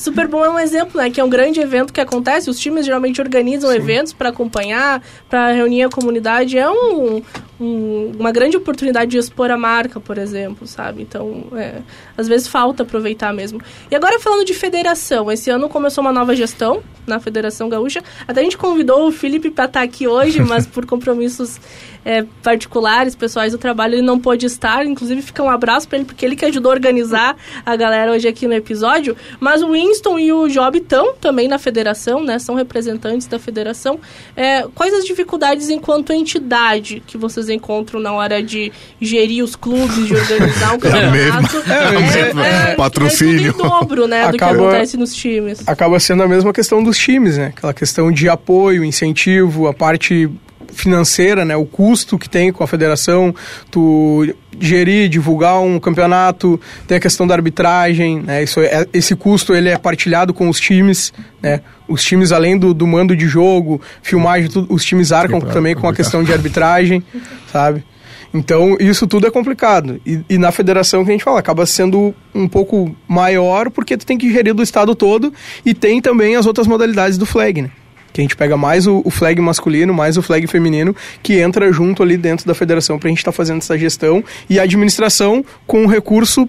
Super 0.00 0.26
Bowl 0.26 0.44
é 0.44 0.50
um 0.50 0.58
exemplo, 0.58 1.00
né? 1.00 1.10
Que 1.10 1.20
é 1.20 1.24
um 1.24 1.28
grande 1.28 1.60
evento 1.60 1.92
que 1.92 2.00
acontece. 2.00 2.48
Os 2.48 2.58
times 2.58 2.86
geralmente 2.86 3.20
organizam 3.20 3.70
eventos 3.72 4.12
para 4.12 4.30
acompanhar, 4.30 5.02
para 5.28 5.52
reunir 5.52 5.82
a 5.82 5.88
comunidade. 5.90 6.56
É 6.58 6.68
um, 6.70 7.22
um- 7.60 8.12
uma 8.18 8.32
grande 8.32 8.56
oportunidade 8.56 9.10
de 9.10 9.18
expor 9.18 9.50
a 9.50 9.56
marca, 9.58 10.00
por 10.00 10.16
exemplo, 10.16 10.66
sabe? 10.66 11.02
Então, 11.02 11.44
é, 11.54 11.74
às 12.16 12.26
vezes 12.26 12.48
falta 12.48 12.82
aproveitar 12.82 13.32
mesmo. 13.34 13.60
E 13.90 13.94
agora 13.94 14.18
falando 14.18 14.44
de 14.44 14.54
federação, 14.54 15.30
esse 15.30 15.50
ano 15.50 15.68
começou 15.68 16.02
uma 16.02 16.12
nova 16.12 16.34
gestão 16.34 16.82
na 17.06 17.20
Federação 17.20 17.68
Gaúcha. 17.68 18.02
Até 18.26 18.40
a 18.40 18.42
gente 18.44 18.56
convidou 18.56 19.06
o 19.08 19.12
Felipe 19.12 19.50
para 19.50 19.64
estar 19.66 19.82
aqui 19.82 20.06
hoje, 20.08 20.40
mas 20.42 20.66
por 20.66 20.86
compromissos 20.86 21.60
é, 22.04 22.24
particulares, 22.42 23.14
pessoais 23.14 23.52
do 23.52 23.58
trabalho, 23.58 23.94
ele 23.96 24.02
não 24.02 24.18
pôde 24.18 24.46
estar. 24.46 24.86
Inclusive, 24.86 25.20
fica 25.20 25.42
um 25.42 25.50
abraço 25.50 25.86
para 25.88 25.98
ele, 25.98 26.06
porque 26.06 26.24
ele 26.24 26.36
que 26.36 26.44
ajudou 26.46 26.70
a 26.72 26.74
organizar 26.74 27.36
a 27.66 27.76
galera 27.76 28.12
hoje 28.12 28.26
aqui 28.28 28.46
no 28.46 28.54
episódio. 28.54 29.16
Mas 29.38 29.62
o 29.62 29.68
Winston 29.90 30.18
e 30.18 30.32
o 30.32 30.48
Job 30.48 30.78
estão 30.78 31.14
também 31.14 31.48
na 31.48 31.58
federação, 31.58 32.22
né? 32.22 32.38
São 32.38 32.54
representantes 32.54 33.26
da 33.26 33.38
federação. 33.38 33.98
É, 34.36 34.64
quais 34.74 34.94
as 34.94 35.04
dificuldades 35.04 35.68
enquanto 35.68 36.12
entidade 36.12 37.02
que 37.06 37.18
vocês 37.18 37.48
encontram 37.48 38.00
na 38.00 38.12
hora 38.12 38.42
de 38.42 38.72
gerir 39.00 39.42
os 39.44 39.56
clubes, 39.56 40.06
de 40.06 40.14
organizar 40.14 40.74
um 40.74 40.78
campeonato? 40.80 41.56
É 41.70 41.86
a 41.86 42.00
mesma. 42.00 42.42
Patrocínio. 42.76 43.50
É 43.50 43.52
tudo 43.52 43.64
em 43.64 43.68
dobro, 43.68 44.06
né? 44.06 44.26
Do 44.30 44.38
que 44.38 44.44
Acaba- 44.44 44.62
acontece 44.62 44.96
nos 44.96 45.14
times. 45.14 45.66
acaba 45.66 45.98
sendo 45.98 46.22
a 46.22 46.28
mesma 46.28 46.52
questão 46.52 46.82
dos 46.82 46.96
times, 46.96 47.36
né? 47.36 47.46
Aquela 47.56 47.74
questão 47.74 48.10
de 48.12 48.28
apoio, 48.28 48.84
incentivo, 48.84 49.66
a 49.66 49.74
parte 49.74 50.30
financeira, 50.72 51.44
né? 51.44 51.56
O 51.56 51.64
custo 51.64 52.18
que 52.18 52.28
tem 52.28 52.52
com 52.52 52.62
a 52.64 52.66
federação, 52.66 53.34
tu 53.70 54.32
gerir, 54.58 55.08
divulgar 55.08 55.60
um 55.60 55.78
campeonato, 55.78 56.60
tem 56.86 56.96
a 56.96 57.00
questão 57.00 57.26
da 57.26 57.34
arbitragem, 57.34 58.20
né? 58.20 58.42
Isso 58.42 58.60
é, 58.60 58.86
esse 58.92 59.14
custo 59.14 59.54
ele 59.54 59.68
é 59.68 59.78
partilhado 59.78 60.34
com 60.34 60.48
os 60.48 60.60
times, 60.60 61.12
né? 61.42 61.60
Os 61.88 62.04
times 62.04 62.32
além 62.32 62.58
do, 62.58 62.72
do 62.72 62.86
mando 62.86 63.16
de 63.16 63.26
jogo, 63.26 63.80
filmagem, 64.02 64.50
tudo, 64.50 64.72
os 64.72 64.84
times 64.84 65.12
arcam 65.12 65.36
Sim, 65.36 65.40
claro, 65.40 65.54
também 65.54 65.74
com 65.74 65.88
a 65.88 65.94
questão 65.94 66.22
de 66.22 66.32
arbitragem, 66.32 67.02
sabe? 67.52 67.84
Então, 68.32 68.76
isso 68.78 69.06
tudo 69.06 69.26
é 69.26 69.30
complicado. 69.30 70.00
E, 70.06 70.20
e 70.28 70.38
na 70.38 70.52
federação 70.52 71.04
que 71.04 71.10
a 71.10 71.12
gente 71.12 71.24
fala, 71.24 71.40
acaba 71.40 71.66
sendo 71.66 72.14
um 72.34 72.46
pouco 72.46 72.94
maior 73.08 73.70
porque 73.70 73.96
tu 73.96 74.06
tem 74.06 74.16
que 74.16 74.32
gerir 74.32 74.54
do 74.54 74.62
estado 74.62 74.94
todo 74.94 75.32
e 75.66 75.74
tem 75.74 76.00
também 76.00 76.36
as 76.36 76.46
outras 76.46 76.66
modalidades 76.66 77.18
do 77.18 77.26
flag, 77.26 77.62
né? 77.62 77.70
Que 78.12 78.20
a 78.20 78.24
gente 78.24 78.36
pega 78.36 78.56
mais 78.56 78.86
o, 78.86 79.02
o 79.04 79.10
flag 79.10 79.40
masculino, 79.40 79.92
mais 79.94 80.16
o 80.16 80.22
flag 80.22 80.46
feminino, 80.46 80.94
que 81.22 81.38
entra 81.38 81.72
junto 81.72 82.02
ali 82.02 82.16
dentro 82.16 82.46
da 82.46 82.54
federação 82.54 82.98
pra 82.98 83.08
gente 83.08 83.18
estar 83.18 83.32
fazendo 83.32 83.58
essa 83.58 83.78
gestão 83.78 84.22
e 84.48 84.58
a 84.58 84.62
administração 84.62 85.44
com 85.66 85.86
recurso 85.86 86.48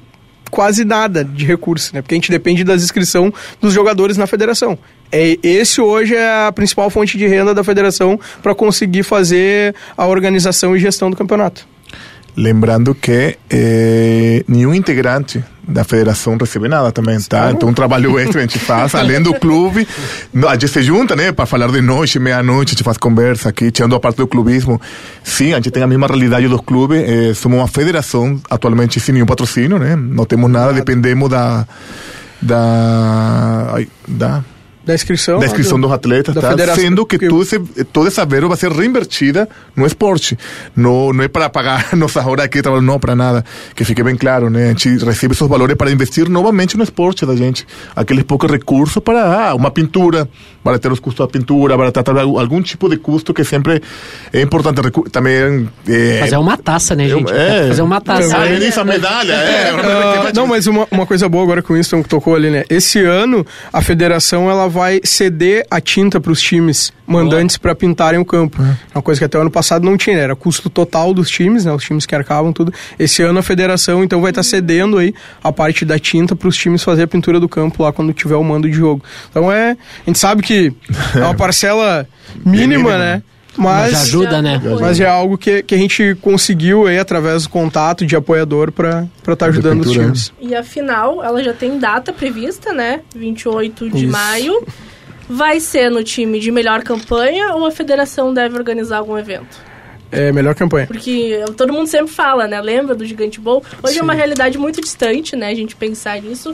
quase 0.51 0.83
nada 0.83 1.23
de 1.23 1.45
recurso, 1.45 1.95
né? 1.95 2.01
Porque 2.01 2.13
a 2.13 2.17
gente 2.17 2.29
depende 2.29 2.63
das 2.63 2.83
inscrições 2.83 3.33
dos 3.59 3.73
jogadores 3.73 4.17
na 4.17 4.27
federação. 4.27 4.77
É, 5.11 5.37
esse 5.41 5.81
hoje 5.81 6.15
é 6.15 6.47
a 6.47 6.51
principal 6.51 6.89
fonte 6.89 7.17
de 7.17 7.25
renda 7.25 7.53
da 7.53 7.63
federação 7.63 8.19
para 8.43 8.53
conseguir 8.53 9.03
fazer 9.03 9.73
a 9.97 10.05
organização 10.05 10.75
e 10.75 10.79
gestão 10.79 11.09
do 11.09 11.15
campeonato. 11.15 11.70
Lembrando 12.35 12.95
que 12.95 13.37
eh, 13.49 14.43
nenhum 14.47 14.73
integrante 14.73 15.43
da 15.67 15.83
federação 15.83 16.37
recebe 16.37 16.67
nada 16.67 16.91
também, 16.91 17.19
tá? 17.21 17.51
Então, 17.51 17.69
um 17.69 17.73
trabalho 17.73 18.17
extra 18.19 18.39
a 18.39 18.41
gente 18.41 18.57
faz, 18.59 18.95
além 18.95 19.21
do 19.21 19.33
clube. 19.33 19.87
A 20.47 20.53
gente 20.53 20.67
se 20.67 20.81
junta, 20.81 21.15
né, 21.15 21.31
para 21.31 21.45
falar 21.45 21.67
de 21.67 21.81
noite, 21.81 22.19
meia-noite, 22.19 22.69
a 22.69 22.71
gente 22.71 22.83
faz 22.83 22.97
conversa 22.97 23.49
aqui, 23.49 23.69
tirando 23.71 23.95
a 23.95 23.99
parte 23.99 24.17
do 24.17 24.27
clubismo. 24.27 24.79
Sim, 25.23 25.53
a 25.53 25.57
gente 25.57 25.71
tem 25.71 25.83
a 25.83 25.87
mesma 25.87 26.07
realidade 26.07 26.47
dos 26.47 26.61
clubes. 26.61 27.01
eh, 27.07 27.33
somos 27.33 27.59
uma 27.59 27.67
federação, 27.67 28.39
atualmente, 28.49 28.99
sem 28.99 29.13
nenhum 29.13 29.25
patrocínio, 29.25 29.77
né? 29.77 29.95
Não 29.95 30.25
temos 30.25 30.49
nada, 30.49 30.73
dependemos 30.73 31.29
da. 31.29 31.67
da. 32.41 33.77
da 34.07 34.43
Da 34.83 34.95
inscrição. 34.95 35.39
da 35.39 35.45
inscrição 35.45 35.79
do- 35.79 35.87
dos 35.87 35.91
atletas, 35.95 36.33
tá? 36.33 36.75
sendo 36.75 37.05
que 37.05 37.17
Porque- 37.17 37.29
todo 37.29 37.43
esse, 37.43 37.59
toda 37.85 38.07
essa 38.07 38.25
verba 38.25 38.47
vai 38.47 38.57
ser 38.57 38.71
reinvertida 38.71 39.47
no 39.75 39.85
esporte. 39.85 40.37
Não, 40.75 41.13
não 41.13 41.23
é 41.23 41.27
para 41.27 41.49
pagar 41.49 41.95
nossas 41.95 42.25
horas 42.25 42.45
aqui, 42.45 42.61
trabalho, 42.61 42.81
não, 42.81 42.99
para 42.99 43.15
nada. 43.15 43.45
Que 43.75 43.83
fique 43.85 44.01
bem 44.01 44.15
claro, 44.15 44.49
né? 44.49 44.65
A 44.65 44.67
gente 44.69 44.97
recebe 45.05 45.33
esses 45.33 45.47
valores 45.47 45.75
para 45.75 45.91
investir 45.91 46.27
novamente 46.29 46.75
no 46.77 46.83
esporte 46.83 47.25
da 47.25 47.35
gente. 47.35 47.65
Aqueles 47.95 48.23
poucos 48.23 48.49
recursos 48.49 49.01
para 49.03 49.49
ah, 49.49 49.55
uma 49.55 49.69
pintura, 49.69 50.27
para 50.63 50.77
ter 50.79 50.91
os 50.91 50.99
custos 50.99 51.25
da 51.25 51.31
pintura, 51.31 51.75
para 51.77 51.91
tratar 51.91 52.17
algum 52.19 52.39
algum 52.39 52.61
tipo 52.61 52.89
de 52.89 52.97
custo 52.97 53.33
que 53.33 53.43
sempre 53.43 53.81
é 54.33 54.41
importante. 54.41 54.81
Recu- 54.81 55.09
Também. 55.09 55.67
É, 55.87 56.19
Fazer 56.19 56.37
uma 56.37 56.57
taça, 56.57 56.95
né, 56.95 57.07
gente? 57.07 57.31
é, 57.31 57.67
Fazer 57.69 57.81
uma 57.81 57.99
taça. 58.01 58.37
Ah, 58.37 58.47
isso, 58.51 58.79
a 58.79 58.83
medalha, 58.85 59.33
é. 59.33 59.71
que- 60.31 60.35
não, 60.35 60.45
mas 60.47 60.67
uma, 60.67 60.87
uma 60.91 61.05
coisa 61.05 61.27
boa 61.29 61.43
agora 61.43 61.61
que 61.61 61.71
o 61.71 61.75
Winston 61.75 62.03
tocou 62.03 62.35
ali, 62.35 62.49
né? 62.49 62.63
Esse 62.69 62.99
ano 63.03 63.45
a 63.71 63.81
federação 63.81 64.49
ela 64.49 64.67
vai 64.67 64.99
ceder 65.03 65.65
a 65.71 65.79
tinta 65.81 66.19
para 66.19 66.31
os 66.31 66.41
times 66.41 66.91
mandantes 67.11 67.57
para 67.57 67.75
pintarem 67.75 68.19
o 68.19 68.25
campo. 68.25 68.61
Uma 68.93 69.01
coisa 69.01 69.19
que 69.19 69.25
até 69.25 69.37
o 69.37 69.41
ano 69.41 69.51
passado 69.51 69.85
não 69.85 69.97
tinha, 69.97 70.15
né? 70.15 70.23
era 70.23 70.35
custo 70.35 70.69
total 70.69 71.13
dos 71.13 71.29
times, 71.29 71.65
né? 71.65 71.71
Os 71.71 71.83
times 71.83 72.05
que 72.05 72.15
arcavam 72.15 72.53
tudo. 72.53 72.73
Esse 72.97 73.21
ano 73.21 73.39
a 73.39 73.43
federação 73.43 74.03
então 74.03 74.21
vai 74.21 74.31
estar 74.31 74.43
cedendo 74.43 74.97
aí 74.97 75.13
a 75.43 75.51
parte 75.51 75.85
da 75.85 75.99
tinta 75.99 76.35
para 76.35 76.47
os 76.47 76.57
times 76.57 76.83
fazer 76.83 77.03
a 77.03 77.07
pintura 77.07 77.39
do 77.39 77.49
campo 77.49 77.83
lá 77.83 77.91
quando 77.91 78.13
tiver 78.13 78.35
o 78.35 78.43
mando 78.43 78.69
de 78.69 78.75
jogo. 78.75 79.03
Então 79.29 79.51
é, 79.51 79.71
a 79.71 80.09
gente 80.09 80.19
sabe 80.19 80.41
que 80.41 80.73
é 81.15 81.19
uma 81.19 81.35
parcela 81.35 82.07
mínima, 82.45 82.67
mínima, 82.67 82.97
né? 82.97 83.23
Mas 83.57 83.91
Mas 83.91 84.01
ajuda, 84.03 84.41
né? 84.41 84.61
mas 84.79 84.99
é 84.99 85.07
algo 85.07 85.37
que, 85.37 85.61
que 85.63 85.75
a 85.75 85.77
gente 85.77 86.15
conseguiu 86.21 86.87
aí 86.87 86.97
através 86.97 87.43
do 87.43 87.49
contato 87.49 88.05
de 88.05 88.15
apoiador 88.15 88.71
para 88.71 89.07
estar 89.27 89.47
ajudando 89.47 89.81
os 89.81 89.87
né? 89.87 90.03
times. 90.03 90.33
E 90.39 90.55
a 90.55 90.63
final, 90.63 91.23
ela 91.23 91.43
já 91.43 91.53
tem 91.53 91.77
data 91.77 92.13
prevista, 92.13 92.71
né? 92.71 93.01
28 93.13 93.89
de 93.89 94.05
Isso. 94.05 94.11
maio. 94.11 94.65
Vai 95.33 95.61
ser 95.61 95.89
no 95.89 96.03
time 96.03 96.39
de 96.41 96.51
melhor 96.51 96.83
campanha 96.83 97.53
ou 97.55 97.65
a 97.65 97.71
federação 97.71 98.33
deve 98.33 98.57
organizar 98.57 98.97
algum 98.97 99.17
evento? 99.17 99.57
É 100.11 100.29
melhor 100.29 100.53
campanha. 100.53 100.87
Porque 100.87 101.41
todo 101.55 101.71
mundo 101.71 101.87
sempre 101.87 102.11
fala, 102.13 102.47
né? 102.47 102.59
Lembra 102.59 102.93
do 102.93 103.05
Gigante 103.05 103.39
Bowl? 103.39 103.63
Hoje 103.81 103.97
é 103.97 104.03
uma 104.03 104.13
realidade 104.13 104.57
muito 104.57 104.81
distante, 104.81 105.37
né? 105.37 105.47
A 105.47 105.55
gente 105.55 105.73
pensar 105.73 106.21
nisso. 106.21 106.51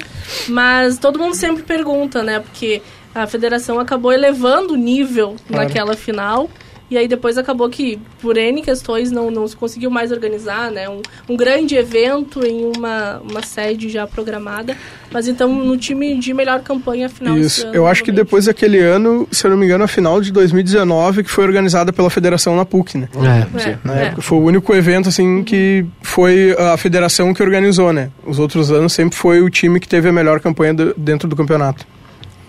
Mas 0.47 0.99
todo 0.99 1.17
mundo 1.17 1.33
sempre 1.33 1.63
pergunta, 1.63 2.21
né? 2.21 2.39
Porque 2.39 2.83
a 3.15 3.25
federação 3.25 3.79
acabou 3.79 4.13
elevando 4.13 4.75
o 4.75 4.77
nível 4.77 5.35
Claro. 5.47 5.63
naquela 5.63 5.95
final. 5.95 6.47
E 6.89 6.97
aí 6.97 7.07
depois 7.07 7.37
acabou 7.37 7.69
que, 7.69 7.99
por 8.21 8.37
N 8.37 8.61
questões, 8.61 9.11
não, 9.11 9.29
não 9.29 9.45
se 9.47 9.55
conseguiu 9.55 9.89
mais 9.91 10.11
organizar, 10.11 10.71
né? 10.71 10.87
Um, 10.87 11.01
um 11.27 11.35
grande 11.35 11.75
evento 11.75 12.45
em 12.45 12.71
uma, 12.77 13.19
uma 13.29 13.41
sede 13.41 13.89
já 13.89 14.07
programada. 14.07 14.75
Mas 15.11 15.27
então, 15.27 15.53
no 15.53 15.75
time 15.77 16.17
de 16.17 16.33
melhor 16.33 16.61
campanha, 16.61 17.09
final 17.09 17.37
Isso. 17.37 17.65
ano, 17.65 17.75
Eu 17.75 17.87
acho 17.87 18.03
que 18.03 18.11
depois 18.11 18.45
daquele 18.45 18.79
ano, 18.79 19.27
se 19.31 19.45
eu 19.45 19.51
não 19.51 19.57
me 19.57 19.65
engano, 19.65 19.83
a 19.83 19.87
final 19.87 20.21
de 20.21 20.31
2019, 20.31 21.23
que 21.23 21.29
foi 21.29 21.43
organizada 21.45 21.91
pela 21.91 22.09
federação 22.09 22.55
na 22.55 22.63
PUC, 22.65 22.97
né? 22.97 23.09
É. 23.15 23.69
É, 23.69 23.77
Na 23.83 23.99
é. 23.99 24.05
época 24.05 24.21
foi 24.21 24.37
o 24.37 24.41
único 24.43 24.73
evento, 24.73 25.09
assim, 25.09 25.43
que 25.43 25.85
foi 26.01 26.55
a 26.57 26.77
federação 26.77 27.33
que 27.33 27.41
organizou, 27.43 27.91
né? 27.91 28.09
Os 28.25 28.39
outros 28.39 28.71
anos 28.71 28.93
sempre 28.93 29.17
foi 29.17 29.41
o 29.41 29.49
time 29.49 29.79
que 29.79 29.87
teve 29.87 30.07
a 30.09 30.13
melhor 30.13 30.39
campanha 30.39 30.73
do- 30.73 30.93
dentro 30.97 31.27
do 31.27 31.35
campeonato. 31.35 31.85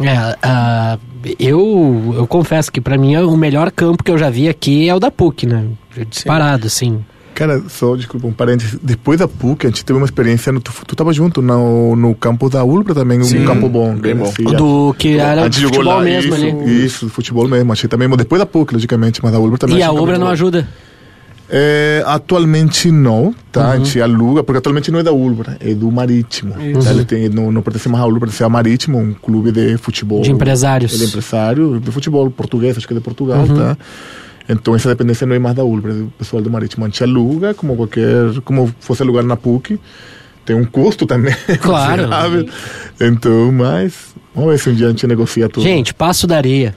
É, 0.00 0.36
ah, 0.42 0.98
eu, 1.38 2.14
eu 2.16 2.26
confesso 2.26 2.70
que 2.70 2.80
pra 2.80 2.96
mim 2.96 3.16
o 3.16 3.36
melhor 3.36 3.70
campo 3.70 4.04
que 4.04 4.10
eu 4.10 4.18
já 4.18 4.30
vi 4.30 4.48
aqui 4.48 4.88
é 4.88 4.94
o 4.94 5.00
da 5.00 5.10
PUC, 5.10 5.46
né? 5.46 5.66
Disparado, 6.08 6.66
assim. 6.66 7.04
Cara, 7.34 7.62
só 7.68 7.94
desculpa, 7.94 8.26
um 8.26 8.32
parênteses. 8.32 8.78
Depois 8.82 9.20
da 9.20 9.28
PUC, 9.28 9.66
a 9.66 9.70
gente 9.70 9.84
teve 9.84 9.96
uma 9.96 10.04
experiência. 10.04 10.50
No, 10.52 10.60
tu, 10.60 10.72
tu 10.84 10.96
tava 10.96 11.12
junto 11.12 11.40
no, 11.40 11.94
no 11.94 12.12
campo 12.12 12.48
da 12.50 12.64
Ulbra 12.64 12.94
também, 12.94 13.22
Sim. 13.22 13.42
um 13.42 13.46
campo 13.46 13.68
bom. 13.68 13.94
Bem 13.94 14.16
bom. 14.16 14.26
Sim, 14.26 14.44
O 14.46 14.52
do 14.52 14.94
que 14.98 15.18
era 15.18 15.44
futebol 15.44 15.84
lá, 15.84 16.00
mesmo 16.02 16.34
isso, 16.34 16.44
ali. 16.46 16.84
Isso, 16.84 17.08
futebol 17.08 17.46
mesmo. 17.46 17.72
Achei 17.72 17.88
também, 17.88 18.08
mas 18.08 18.18
depois 18.18 18.40
da 18.40 18.46
PUC, 18.46 18.74
logicamente, 18.74 19.20
mas 19.22 19.32
a 19.34 19.38
Ulbra 19.38 19.56
também. 19.56 19.78
E 19.78 19.82
a 19.84 19.88
também 19.88 20.14
não 20.14 20.26
bom. 20.26 20.32
ajuda. 20.32 20.66
É, 21.50 22.02
atualmente 22.06 22.90
não, 22.90 23.34
tá? 23.50 23.60
Uhum. 23.64 23.70
A 23.70 23.76
gente 23.78 24.00
aluga, 24.00 24.44
porque 24.44 24.58
atualmente 24.58 24.90
não 24.90 24.98
é 24.98 25.02
da 25.02 25.12
Ulbra, 25.12 25.56
é 25.60 25.72
do 25.74 25.90
Marítimo. 25.90 26.52
Tá? 26.54 26.90
Ele 26.90 27.04
tem, 27.04 27.28
não, 27.30 27.50
não 27.50 27.62
pertence 27.62 27.88
mais 27.88 28.02
à 28.02 28.06
Ulbra, 28.06 28.20
pertence 28.20 28.42
ao 28.44 28.50
Marítimo, 28.50 28.98
um 28.98 29.14
clube 29.14 29.50
de 29.50 29.76
futebol. 29.78 30.20
De 30.20 30.30
empresários. 30.30 30.92
Ele 30.92 31.04
é 31.04 31.06
empresário, 31.06 31.80
de 31.80 31.90
futebol 31.90 32.30
português, 32.30 32.76
acho 32.76 32.86
que 32.86 32.92
é 32.92 32.96
de 32.96 33.02
Portugal, 33.02 33.38
Uhum. 33.44 33.56
tá? 33.56 33.76
Então 34.48 34.74
essa 34.74 34.88
dependência 34.88 35.26
não 35.26 35.34
é 35.34 35.38
mais 35.38 35.54
da 35.56 35.64
Ulbra, 35.64 35.92
é 35.92 35.94
do 35.94 36.12
pessoal 36.18 36.42
do 36.42 36.50
Marítimo. 36.50 36.84
A 36.86 36.88
gente 36.88 37.02
aluga, 37.02 37.54
como 37.54 37.76
qualquer, 37.76 38.40
como 38.44 38.70
fosse 38.80 39.02
alugar 39.02 39.24
na 39.24 39.36
PUC. 39.36 39.78
Tem 40.44 40.56
um 40.56 40.64
custo 40.64 41.06
também. 41.06 41.34
Claro. 41.60 42.04
Então, 42.98 43.52
mas 43.52 44.14
vamos 44.34 44.50
ver 44.52 44.58
se 44.58 44.70
um 44.70 44.74
dia 44.74 44.86
a 44.86 44.90
gente 44.90 45.06
negocia 45.06 45.46
tudo. 45.48 45.62
Gente, 45.62 45.92
Passo 45.92 46.26
da 46.26 46.36
Areia. 46.38 46.74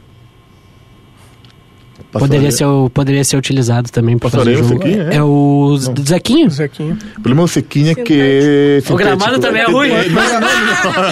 Poderia 2.11 2.51
ser, 2.51 2.65
o- 2.65 2.89
poderia 2.89 3.23
ser 3.23 3.37
utilizado 3.37 3.89
também 3.89 4.17
para 4.17 4.29
fazer 4.29 4.49
Areia, 4.51 4.63
jogo. 4.63 4.83
É? 4.85 5.15
É 5.15 5.23
o 5.23 5.77
Não. 5.97 6.05
Zequinho? 6.05 6.49
Zequinho. 6.49 6.97
O 7.17 7.21
problema 7.21 7.41
do 7.43 7.47
Sequinha 7.47 7.91
é 7.91 7.95
que. 7.95 8.83
O 8.89 8.95
gramado 8.95 9.35
sintético. 9.35 9.41
também 9.47 9.61
é 9.61 9.65
ruim. 9.65 9.89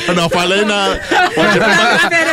Não, 0.07 0.15
não, 0.15 0.29
falei 0.29 0.65
nada. 0.65 0.99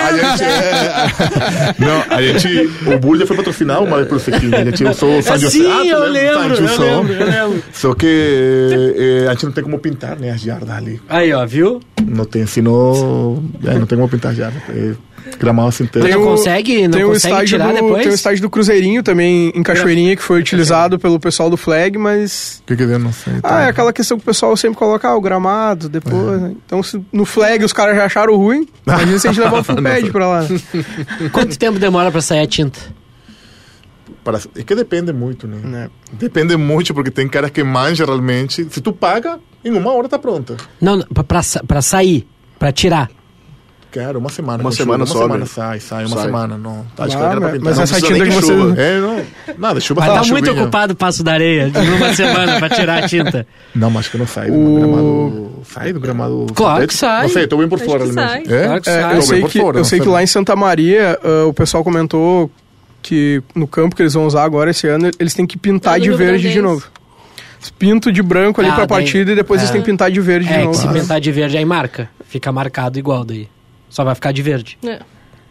A 0.07 0.13
gente, 0.13 0.43
é, 0.45 1.75
não, 1.79 2.05
a 2.17 2.23
gente. 2.23 2.71
O 2.87 2.99
Bulho 2.99 3.21
já 3.21 3.27
foi 3.27 3.37
patrocinar 3.37 3.83
uma 3.83 3.97
vez 3.97 4.09
pelo 4.09 4.21
Sequinha. 4.21 4.59
A 4.59 4.65
gente 4.65 4.85
usou 4.85 5.19
o 5.19 5.23
San 5.23 5.39
José. 5.39 5.51
Sim, 5.59 5.89
eu 5.89 6.01
lembra? 6.01 6.09
lembro, 6.11 6.57
eu 6.57 6.79
lembro, 6.81 7.13
eu 7.15 7.27
lembro. 7.27 7.63
Só 7.73 7.95
que 7.95 8.07
eh, 8.07 9.27
a 9.29 9.33
gente 9.33 9.45
não 9.47 9.53
tem 9.53 9.65
como 9.65 9.79
pintar, 9.79 10.19
né? 10.19 10.31
As 10.31 10.41
jardas 10.41 10.71
ali. 10.71 11.01
Aí, 11.09 11.33
ó, 11.33 11.45
viu? 11.47 11.81
Não 12.07 12.25
tem, 12.25 12.47
senão. 12.47 13.43
É, 13.65 13.75
não 13.79 13.87
tem 13.87 13.97
como 13.97 14.09
pintar 14.09 14.33
as 14.33 14.37
jardas. 14.39 14.61
É 14.71 14.93
gramado 15.41 15.73
sintético. 15.73 16.13
Não 16.21 16.25
consegue- 16.25 16.83
não 16.87 16.91
tem 16.99 17.05
o 17.05 17.09
consegue 17.09 17.47
tirar 17.47 17.69
do, 17.69 17.75
depois? 17.75 18.03
Tem 18.05 18.13
o 18.13 18.15
estádio 18.15 18.43
do 18.43 18.49
Cruzeirinho 18.57 19.03
também, 19.03 19.53
em 19.55 19.63
Cachoeirinha, 19.63 20.17
que 20.17 20.23
foi 20.23 20.41
utilizado 20.41 20.99
pelo 20.99 21.21
pessoal 21.21 21.51
do 21.51 21.57
Flag, 21.59 21.99
mas... 21.99 22.63
O 22.63 22.67
que 22.69 22.75
que 22.77 22.83
é? 22.85 22.97
Não 22.99 23.13
sei. 23.13 23.35
Ah, 23.43 23.65
é 23.65 23.69
aquela 23.69 23.93
questão 23.93 24.17
que 24.17 24.23
o 24.23 24.27
pessoal 24.27 24.57
sempre 24.57 24.79
coloca, 24.79 25.07
ah, 25.07 25.15
o 25.15 25.21
gramado, 25.21 25.89
depois... 25.91 26.41
né? 26.41 26.55
Então, 26.65 26.83
se 26.83 26.99
no 27.13 27.27
Flag 27.27 27.63
os 27.63 27.73
caras 27.73 27.95
já 27.97 28.07
acharam 28.07 28.35
ruim, 28.37 28.67
imagina 28.87 29.19
se 29.19 29.29
a 29.29 29.33
gente 29.33 29.43
levar 29.45 29.61
o 29.61 29.63
full 29.65 29.83
pad 29.83 30.11
pra 30.11 30.27
lá. 30.27 30.47
Quanto 31.33 31.59
tempo 31.59 31.79
demora 31.79 32.11
para 32.11 32.21
sair 32.23 32.41
a 32.41 32.47
tinta? 32.47 32.79
Para- 34.25 34.41
é 34.57 34.63
que 34.63 34.75
depende 34.75 35.13
muito, 35.13 35.47
né? 35.47 35.59
Né? 35.63 35.91
Depende 36.13 36.57
muito, 36.57 36.95
porque 36.95 37.11
tem 37.11 37.29
caras 37.29 37.51
que 37.51 37.63
manjam 37.63 38.07
realmente. 38.07 38.67
Se 38.71 38.81
tu 38.81 38.93
paga, 38.93 39.39
em 39.65 39.71
uma 39.73 39.93
hora 39.93 40.09
tá 40.09 40.19
pronta. 40.19 40.57
Não, 40.81 41.01
pra, 41.13 41.23
pra, 41.25 41.43
sa- 41.43 41.63
pra 41.63 41.83
sair, 41.83 42.27
pra 42.59 42.73
tirar. 42.73 43.11
Cara, 43.97 44.19
uma 44.19 44.29
semana. 44.29 44.63
Uma 44.63 44.73
semana 44.73 45.07
chuva, 45.07 45.19
sobe. 45.21 45.25
Uma 45.37 45.47
semana 45.47 45.47
sai, 45.47 45.81
sai, 45.81 46.05
uma 46.07 46.17
Sai. 46.17 46.25
semana. 46.27 46.59
Não, 46.59 46.85
tá, 46.95 47.07
pra 47.07 47.41
mas- 47.61 47.77
Não 47.77 47.83
essa 47.83 48.01
tinta 48.01 48.25
que 48.25 48.31
você- 48.31 48.47
chuva. 48.47 48.81
É, 48.81 49.01
não. 49.01 49.23
Nada, 49.59 49.81
chuva 49.81 50.01
Mas 50.03 50.11
tá, 50.11 50.21
tá 50.21 50.27
muito 50.29 50.47
chuvinha. 50.47 50.63
ocupado 50.63 50.93
o 50.93 50.97
Passo 50.97 51.23
da 51.25 51.33
Areia 51.33 51.71
de 51.71 51.79
uma 51.79 52.15
semana 52.15 52.59
pra 52.59 52.69
tirar 52.69 53.03
a 53.05 53.09
tinta. 53.09 53.47
Não, 53.75 53.91
mas 53.91 54.01
acho 54.01 54.11
que 54.13 54.19
não 54.19 54.27
sai 54.27 54.51
O- 54.51 54.55
do 54.55 54.75
gramado. 54.81 55.51
Sai 55.65 55.93
do 55.93 56.01
gramado. 56.01 56.47
Claro 56.55 56.87
que 56.87 56.95
sai. 56.95 57.23
Não 57.23 57.29
sei, 57.31 57.47
tô 57.47 57.57
bem 57.59 57.69
por 57.69 57.79
fora 57.79 58.05
realmente. 58.05 58.15
sai. 58.49 58.59
É? 58.63 58.65
Claro 58.67 58.83
que 58.83 58.91
É, 58.91 58.93
sai. 58.93 59.05
Eu 59.05 59.09
bem 59.19 59.23
sei 59.23 59.41
por 59.41 59.51
que, 59.51 59.61
fora, 59.61 59.79
eu 59.79 59.85
sei 59.85 60.01
que 60.01 60.09
lá 60.09 60.23
em 60.23 60.27
Santa 60.27 60.55
Maria, 60.57 61.19
ah, 61.23 61.47
o 61.47 61.53
pessoal 61.53 61.83
comentou 61.85 62.51
que 63.03 63.43
no 63.55 63.67
campo 63.67 63.95
que 63.97 64.03
eles 64.03 64.15
vão 64.15 64.27
usar 64.27 64.45
agora 64.45 64.71
esse 64.71 64.87
ano, 64.89 65.11
eles 65.19 65.33
têm 65.35 65.47
que 65.47 65.57
pintar 65.59 65.99
no 65.99 66.05
de 66.05 66.11
verde 66.11 66.49
de 66.49 66.55
Grandense. 66.55 66.61
novo. 66.63 66.87
Eles 67.61 67.71
pintam 67.71 68.13
de 68.13 68.23
branco 68.23 68.61
ali 68.61 68.69
Ah, 68.71 68.75
pra 68.75 68.87
daí- 68.87 68.99
partida 68.99 69.33
e 69.33 69.35
depois 69.35 69.61
eles 69.61 69.71
é. 69.71 69.73
têm 69.73 69.83
que 69.83 69.91
pintar 69.91 70.11
de 70.11 70.21
verde 70.21 70.47
de 70.49 70.53
É, 70.55 70.59
que 70.59 70.65
novo. 70.65 70.77
se 70.79 70.89
pintar 70.89 71.21
de 71.21 71.33
verde 71.33 71.57
aí 71.57 71.65
marca. 71.65 72.09
Fica 72.29 72.51
marcado 72.53 72.99
igual 72.99 73.25
daí. 73.25 73.49
Só 73.89 74.05
vai 74.05 74.15
ficar 74.15 74.33
de 74.33 74.43
verde. 74.43 74.79
É. 74.85 75.01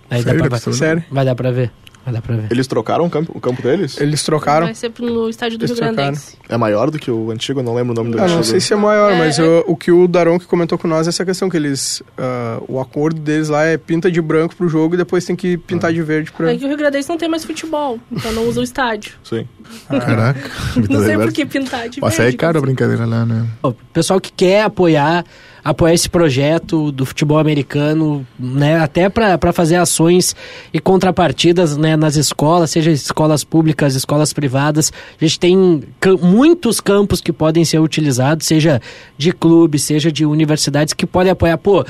Aí 0.10 0.20
dá 0.24 0.32
Sério, 0.32 0.46
pra, 0.46 0.58
absurdo. 0.58 0.78
Sério. 0.78 1.04
vai 1.12 1.26
dar 1.26 1.36
pra 1.36 1.52
ver. 1.52 1.72
Vai 2.06 2.14
dar 2.14 2.22
pra 2.22 2.36
ver. 2.36 2.48
Eles 2.52 2.68
trocaram 2.68 3.04
o 3.06 3.10
campo, 3.10 3.32
o 3.36 3.42
campo 3.42 3.64
deles? 3.64 4.00
Eles 4.00 4.22
trocaram. 4.22 4.68
Vai 4.68 4.76
ser 4.76 4.92
no 5.00 5.28
estádio 5.28 5.58
do 5.58 5.66
Eles 5.66 5.72
Rio 5.80 5.92
Grandense. 5.92 6.38
É 6.48 6.56
maior 6.56 6.92
do 6.92 7.00
que 7.00 7.10
o 7.10 7.32
antigo? 7.32 7.62
Eu 7.62 7.64
não 7.64 7.74
lembro 7.74 7.94
o 7.94 7.96
nome 7.96 8.12
do 8.12 8.20
Ah, 8.20 8.26
antigo. 8.26 8.36
não 8.38 8.44
sei 8.44 8.60
se 8.60 8.72
é 8.74 8.76
maior, 8.76 9.12
É, 9.14 9.18
mas 9.18 9.40
é. 9.40 9.42
eu- 9.42 9.64
o 9.66 9.76
que 9.76 9.92
o 9.92 10.08
Daron 10.08 10.38
que 10.38 10.46
comentou 10.46 10.78
com 10.78 10.88
nós 10.88 11.08
é 11.08 11.10
essa 11.10 11.26
questão 11.26 11.50
que 11.50 11.58
eles 11.58 12.04
ah, 12.16 12.62
o 12.68 12.80
acordo 12.80 13.20
deles 13.20 13.50
lá 13.50 13.64
é 13.66 13.76
pinta 13.76 14.12
de 14.12 14.22
branco 14.22 14.56
pro 14.56 14.70
jogo 14.70 14.94
e 14.94 14.98
depois 15.00 15.26
tem 15.26 15.36
que 15.36 15.58
pintar 15.58 15.92
de 15.92 16.04
verde 16.04 16.32
pra 16.32 16.54
É 16.54 16.56
que 16.56 16.64
o 16.64 16.68
Rio 16.68 16.78
Grandense 16.78 17.10
não 17.10 17.18
tem 17.18 17.28
mais 17.28 17.44
futebol, 17.44 18.00
então 18.12 18.32
não 18.34 18.48
usa 18.48 18.60
o 18.60 18.64
estádio. 18.64 19.14
Sim. 19.24 19.48
Caraca. 19.90 20.52
Não 20.88 21.04
sei 21.04 21.18
por 21.18 21.34
que 21.34 21.44
pintar 21.44 21.90
de 21.90 22.00
Mas 22.00 22.14
aí 22.14 22.20
é 22.20 22.24
verde. 22.26 22.38
caro 22.38 22.60
a 22.60 22.62
brincadeira 22.62 23.04
lá, 23.04 23.26
né? 23.26 23.48
O 23.64 23.74
pessoal 23.74 24.22
que 24.22 24.32
quer 24.32 24.62
apoiar, 24.62 25.26
apoiar 25.66 25.96
esse 25.96 26.08
projeto 26.08 26.92
do 26.92 27.08
futebol 27.08 27.40
americano, 27.40 28.26
né, 28.40 28.78
até 28.78 29.10
para 29.10 29.52
fazer 29.52 29.78
ações 29.78 30.36
e 30.72 30.80
contrapartidas 30.80 31.76
né, 31.76 31.98
nas 31.98 32.16
escolas, 32.16 32.70
seja 32.70 32.92
escolas 32.92 33.44
públicas, 33.44 33.96
escolas 33.96 34.32
privadas. 34.32 34.94
A 35.20 35.26
gente 35.26 35.40
tem 35.40 35.84
muitos 36.22 36.80
campos 36.80 37.20
que 37.20 37.34
podem 37.34 37.66
ser 37.66 37.80
utilizados, 37.80 38.46
seja 38.46 38.80
de 39.18 39.32
clubes, 39.32 39.82
seja 39.82 40.12
de 40.12 40.24
universidades, 40.24 40.94
que 40.94 41.08
podem 41.08 41.32
apoiar. 41.32 41.58
Pô, 41.58 41.84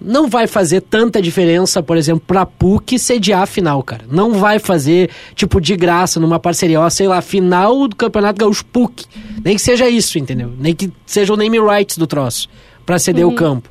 não 0.00 0.26
vai 0.26 0.46
fazer 0.46 0.80
tanta 0.80 1.20
diferença, 1.20 1.82
por 1.82 1.98
exemplo, 1.98 2.22
pra 2.26 2.46
PUC 2.46 2.98
sediar 2.98 3.42
a 3.42 3.46
final, 3.46 3.82
cara. 3.82 4.04
Não 4.10 4.34
vai 4.34 4.58
fazer, 4.58 5.10
tipo, 5.34 5.60
de 5.60 5.76
graça, 5.76 6.18
numa 6.18 6.38
parceria, 6.38 6.80
ó, 6.80 6.88
sei 6.88 7.08
lá, 7.08 7.20
final 7.20 7.86
do 7.88 7.94
Campeonato 7.94 8.38
Gaúcho 8.38 8.64
PUC. 8.64 9.04
Nem 9.44 9.56
que 9.56 9.60
seja 9.62 9.88
isso, 9.88 10.18
entendeu? 10.18 10.52
Nem 10.58 10.74
que 10.74 10.90
seja 11.04 11.34
o 11.34 11.36
name 11.36 11.58
rights 11.58 11.98
do 11.98 12.06
troço, 12.06 12.48
pra 12.88 12.98
ceder 12.98 13.26
o 13.26 13.34
campo. 13.34 13.68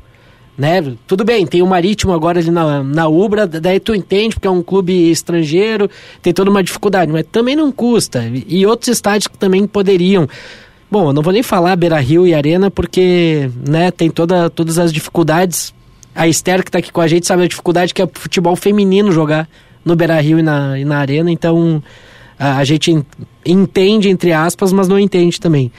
né? 0.56 0.94
Tudo 1.08 1.26
bem, 1.26 1.44
tem 1.48 1.64
o 1.64 1.66
Marítimo 1.66 2.14
agora 2.14 2.40
ali 2.40 2.52
na, 2.52 2.84
na 2.84 3.08
Ubra, 3.08 3.48
daí 3.48 3.80
tu 3.80 3.96
entende, 3.96 4.36
porque 4.36 4.48
é 4.48 4.52
um 4.52 4.62
clube 4.62 5.10
estrangeiro, 5.10 5.90
tem 6.22 6.32
toda 6.32 6.52
uma 6.52 6.62
dificuldade, 6.64 7.12
mas 7.12 7.26
também 7.32 7.56
não 7.56 7.72
custa. 7.72 8.24
E 8.48 8.64
outros 8.64 8.90
estádios 8.90 9.26
que 9.26 9.36
também 9.36 9.66
poderiam. 9.66 10.28
Bom, 10.90 11.10
eu 11.10 11.14
não 11.14 11.24
vou 11.24 11.34
nem 11.34 11.42
falar 11.42 11.76
Beira 11.76 12.00
Rio 12.00 12.28
e 12.28 12.34
Arena, 12.36 12.70
porque 12.70 13.50
né, 13.68 13.90
tem 13.90 14.12
toda, 14.12 14.52
todas 14.52 14.78
as 14.78 14.94
dificuldades. 14.94 15.74
A 16.14 16.28
Esther 16.28 16.62
que 16.64 16.70
está 16.70 16.78
aqui 16.78 16.92
com 16.92 17.02
a 17.02 17.08
gente 17.08 17.26
sabe 17.26 17.42
a 17.42 17.48
dificuldade 17.48 17.96
que 17.96 18.04
é 18.04 18.08
futebol 18.14 18.56
feminino 18.56 19.12
jogar 19.12 19.50
no 19.84 19.96
Beira 19.96 20.22
Rio 20.22 20.38
e 20.38 20.44
na, 20.44 20.78
e 20.78 20.86
na 20.86 21.00
Arena, 21.00 21.32
então 21.32 21.82
a, 22.38 22.58
a 22.58 22.64
gente 22.64 23.04
entende, 23.44 24.10
entre 24.10 24.32
aspas, 24.32 24.72
mas 24.72 24.88
não 24.88 25.00
entende 25.00 25.42
também. 25.42 25.72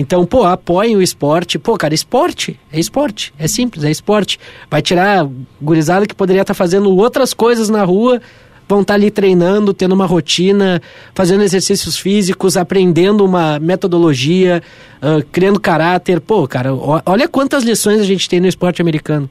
Então, 0.00 0.24
pô, 0.24 0.44
apoiem 0.44 0.96
o 0.96 1.02
esporte. 1.02 1.58
Pô, 1.58 1.76
cara, 1.76 1.92
esporte 1.92 2.58
é 2.72 2.80
esporte. 2.80 3.34
É 3.38 3.46
simples, 3.46 3.84
é 3.84 3.90
esporte. 3.90 4.40
Vai 4.70 4.80
tirar 4.80 5.28
gurizada 5.60 6.06
que 6.06 6.14
poderia 6.14 6.40
estar 6.40 6.54
tá 6.54 6.58
fazendo 6.58 6.90
outras 6.96 7.34
coisas 7.34 7.68
na 7.68 7.84
rua, 7.84 8.18
vão 8.66 8.80
estar 8.80 8.94
tá 8.94 8.98
ali 8.98 9.10
treinando, 9.10 9.74
tendo 9.74 9.92
uma 9.92 10.06
rotina, 10.06 10.80
fazendo 11.14 11.42
exercícios 11.42 11.98
físicos, 11.98 12.56
aprendendo 12.56 13.22
uma 13.22 13.58
metodologia, 13.58 14.62
uh, 15.02 15.22
criando 15.30 15.60
caráter. 15.60 16.18
Pô, 16.18 16.48
cara, 16.48 16.70
olha 17.04 17.28
quantas 17.28 17.62
lições 17.62 18.00
a 18.00 18.04
gente 18.04 18.26
tem 18.26 18.40
no 18.40 18.48
esporte 18.48 18.80
americano, 18.80 19.28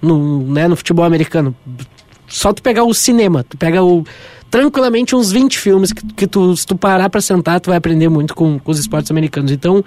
no, 0.00 0.50
né, 0.50 0.66
no 0.66 0.76
futebol 0.76 1.04
americano. 1.04 1.54
Só 2.26 2.54
tu 2.54 2.62
pegar 2.62 2.84
o 2.84 2.94
cinema, 2.94 3.44
tu 3.46 3.58
pega 3.58 3.82
o 3.84 4.02
tranquilamente 4.50 5.14
uns 5.14 5.32
20 5.32 5.58
filmes 5.58 5.92
que, 5.92 6.04
que 6.14 6.26
tu, 6.26 6.56
se 6.56 6.66
tu 6.66 6.76
parar 6.76 7.10
para 7.10 7.20
sentar, 7.20 7.60
tu 7.60 7.70
vai 7.70 7.78
aprender 7.78 8.08
muito 8.08 8.34
com, 8.34 8.58
com 8.58 8.70
os 8.70 8.78
esportes 8.78 9.10
americanos. 9.10 9.50
Então, 9.50 9.84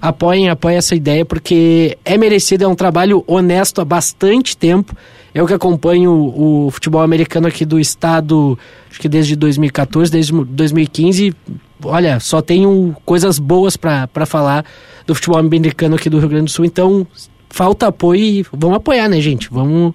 apoiem, 0.00 0.48
apoiem 0.48 0.76
essa 0.76 0.94
ideia, 0.94 1.24
porque 1.24 1.96
é 2.04 2.16
merecido, 2.16 2.64
é 2.64 2.68
um 2.68 2.74
trabalho 2.74 3.24
honesto 3.26 3.80
há 3.80 3.84
bastante 3.84 4.56
tempo. 4.56 4.94
Eu 5.34 5.46
que 5.46 5.54
acompanho 5.54 6.12
o, 6.12 6.66
o 6.66 6.70
futebol 6.70 7.02
americano 7.02 7.48
aqui 7.48 7.64
do 7.64 7.80
estado, 7.80 8.58
acho 8.90 9.00
que 9.00 9.08
desde 9.08 9.34
2014, 9.34 10.10
desde 10.10 10.32
2015, 10.32 11.34
olha, 11.82 12.20
só 12.20 12.40
tenho 12.40 12.94
coisas 13.04 13.38
boas 13.38 13.76
para 13.76 14.26
falar 14.26 14.64
do 15.06 15.14
futebol 15.14 15.38
americano 15.38 15.96
aqui 15.96 16.08
do 16.08 16.18
Rio 16.18 16.28
Grande 16.28 16.44
do 16.44 16.50
Sul. 16.50 16.64
Então, 16.64 17.06
falta 17.50 17.88
apoio 17.88 18.20
e 18.20 18.46
vamos 18.52 18.76
apoiar, 18.76 19.08
né, 19.08 19.20
gente? 19.20 19.48
Vamos, 19.50 19.94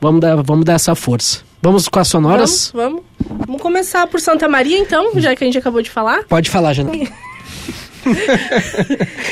vamos, 0.00 0.20
dar, 0.20 0.42
vamos 0.42 0.64
dar 0.64 0.74
essa 0.74 0.94
força. 0.94 1.40
Vamos 1.60 1.88
com 1.88 1.98
as 1.98 2.08
sonoras? 2.08 2.70
Vamos, 2.72 2.92
vamos. 2.92 3.17
Vamos 3.28 3.60
começar 3.60 4.06
por 4.06 4.20
Santa 4.20 4.48
Maria, 4.48 4.78
então, 4.78 5.12
já 5.16 5.36
que 5.36 5.44
a 5.44 5.46
gente 5.46 5.58
acabou 5.58 5.82
de 5.82 5.90
falar. 5.90 6.24
Pode 6.24 6.50
falar, 6.50 6.72
Jana. 6.72 6.92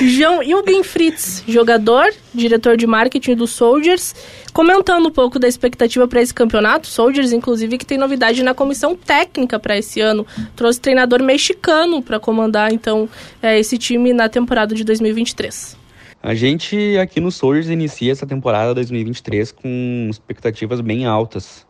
João 0.03 0.43
Ilgen 0.43 0.83
Fritz, 0.83 1.43
jogador, 1.49 2.13
diretor 2.35 2.77
de 2.77 2.87
marketing 2.87 3.35
do 3.35 3.47
Soldiers, 3.47 4.15
comentando 4.53 5.07
um 5.07 5.11
pouco 5.11 5.39
da 5.39 5.49
expectativa 5.49 6.07
para 6.07 6.21
esse 6.21 6.35
campeonato. 6.35 6.87
Soldiers, 6.87 7.33
inclusive, 7.33 7.79
que 7.79 7.87
tem 7.87 7.97
novidade 7.97 8.43
na 8.43 8.55
comissão 8.55 8.95
técnica 8.95 9.59
para 9.59 9.79
esse 9.79 10.01
ano. 10.01 10.27
Trouxe 10.55 10.81
treinador 10.81 11.23
mexicano 11.23 12.03
para 12.03 12.21
comandar, 12.21 12.73
então, 12.73 13.09
é, 13.43 13.59
esse 13.59 13.79
time 13.79 14.13
na 14.13 14.29
temporada 14.29 14.75
de 14.75 14.85
2023. 14.85 15.77
A 16.23 16.35
gente 16.35 16.99
aqui 16.99 17.21
no 17.21 17.31
Soldiers 17.31 17.69
inicia 17.69 18.13
essa 18.13 18.27
temporada 18.27 18.75
2023 18.75 19.53
com 19.53 20.09
expectativas 20.11 20.81
bem 20.81 21.07
altas 21.07 21.66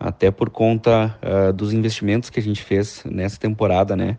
até 0.00 0.30
por 0.30 0.48
conta 0.48 1.14
uh, 1.22 1.52
dos 1.52 1.74
investimentos 1.74 2.30
que 2.30 2.40
a 2.40 2.42
gente 2.42 2.62
fez 2.62 3.04
nessa 3.04 3.38
temporada, 3.38 3.94
né? 3.94 4.16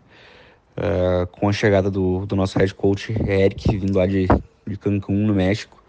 Uh, 0.76 1.26
com 1.26 1.48
a 1.48 1.52
chegada 1.52 1.90
do, 1.90 2.24
do 2.24 2.36
nosso 2.36 2.56
head 2.56 2.72
coach 2.72 3.12
Eric, 3.26 3.76
vindo 3.76 3.98
lá 3.98 4.06
de, 4.06 4.28
de 4.64 4.76
Cancún, 4.78 5.26
no 5.26 5.34
México, 5.34 5.82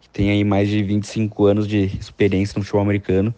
que 0.00 0.08
tem 0.10 0.30
aí 0.30 0.42
mais 0.42 0.68
de 0.68 0.82
25 0.82 1.46
anos 1.46 1.68
de 1.68 1.84
experiência 1.84 2.58
no 2.58 2.64
futebol 2.64 2.82
americano. 2.82 3.32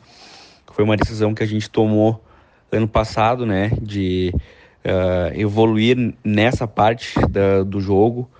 Foi 0.72 0.82
uma 0.82 0.96
decisão 0.96 1.34
que 1.34 1.42
a 1.42 1.46
gente 1.46 1.68
tomou 1.68 2.24
ano 2.72 2.88
passado, 2.88 3.44
né? 3.44 3.70
De 3.80 4.32
uh, 4.34 5.38
evoluir 5.38 6.14
nessa 6.24 6.66
parte 6.66 7.20
da, 7.28 7.62
do 7.62 7.80
jogo. 7.80 8.30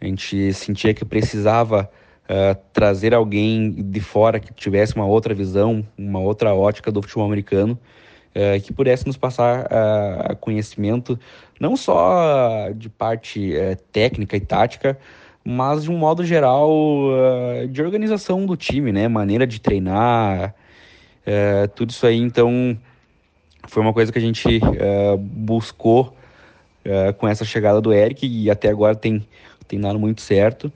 A 0.00 0.06
gente 0.06 0.52
sentia 0.54 0.94
que 0.94 1.04
precisava 1.04 1.90
uh, 2.30 2.56
trazer 2.72 3.12
alguém 3.12 3.72
de 3.72 4.00
fora 4.00 4.38
que 4.38 4.54
tivesse 4.54 4.94
uma 4.94 5.04
outra 5.04 5.34
visão, 5.34 5.84
uma 5.98 6.20
outra 6.20 6.54
ótica 6.54 6.92
do 6.92 7.02
futebol 7.02 7.26
americano, 7.26 7.76
uh, 8.34 8.60
que 8.62 8.72
pudesse 8.72 9.06
nos 9.06 9.16
passar 9.16 9.66
uh, 9.66 10.36
conhecimento 10.36 11.18
não 11.58 11.76
só 11.76 12.70
de 12.74 12.88
parte 12.88 13.52
técnica 13.92 14.36
e 14.36 14.40
tática, 14.40 14.96
mas 15.44 15.82
de 15.82 15.90
um 15.90 15.98
modo 15.98 16.24
geral 16.24 16.58
de 17.68 17.82
organização 17.82 18.46
do 18.46 18.56
time, 18.56 18.92
né? 18.92 19.08
Maneira 19.08 19.46
de 19.46 19.60
treinar, 19.60 20.54
tudo 21.74 21.90
isso 21.90 22.06
aí. 22.06 22.16
Então, 22.16 22.78
foi 23.68 23.82
uma 23.82 23.92
coisa 23.92 24.10
que 24.10 24.18
a 24.18 24.22
gente 24.22 24.58
buscou 25.18 26.16
com 27.18 27.28
essa 27.28 27.44
chegada 27.44 27.78
do 27.78 27.92
Eric 27.92 28.26
e 28.26 28.50
até 28.50 28.70
agora 28.70 28.94
tem, 28.94 29.26
tem 29.68 29.78
dado 29.78 29.98
muito 29.98 30.22
certo. 30.22 30.72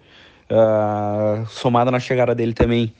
Uh, 0.50 1.46
somada 1.46 1.90
na 1.90 1.98
chegada 1.98 2.34
dele 2.34 2.52
também 2.52 2.92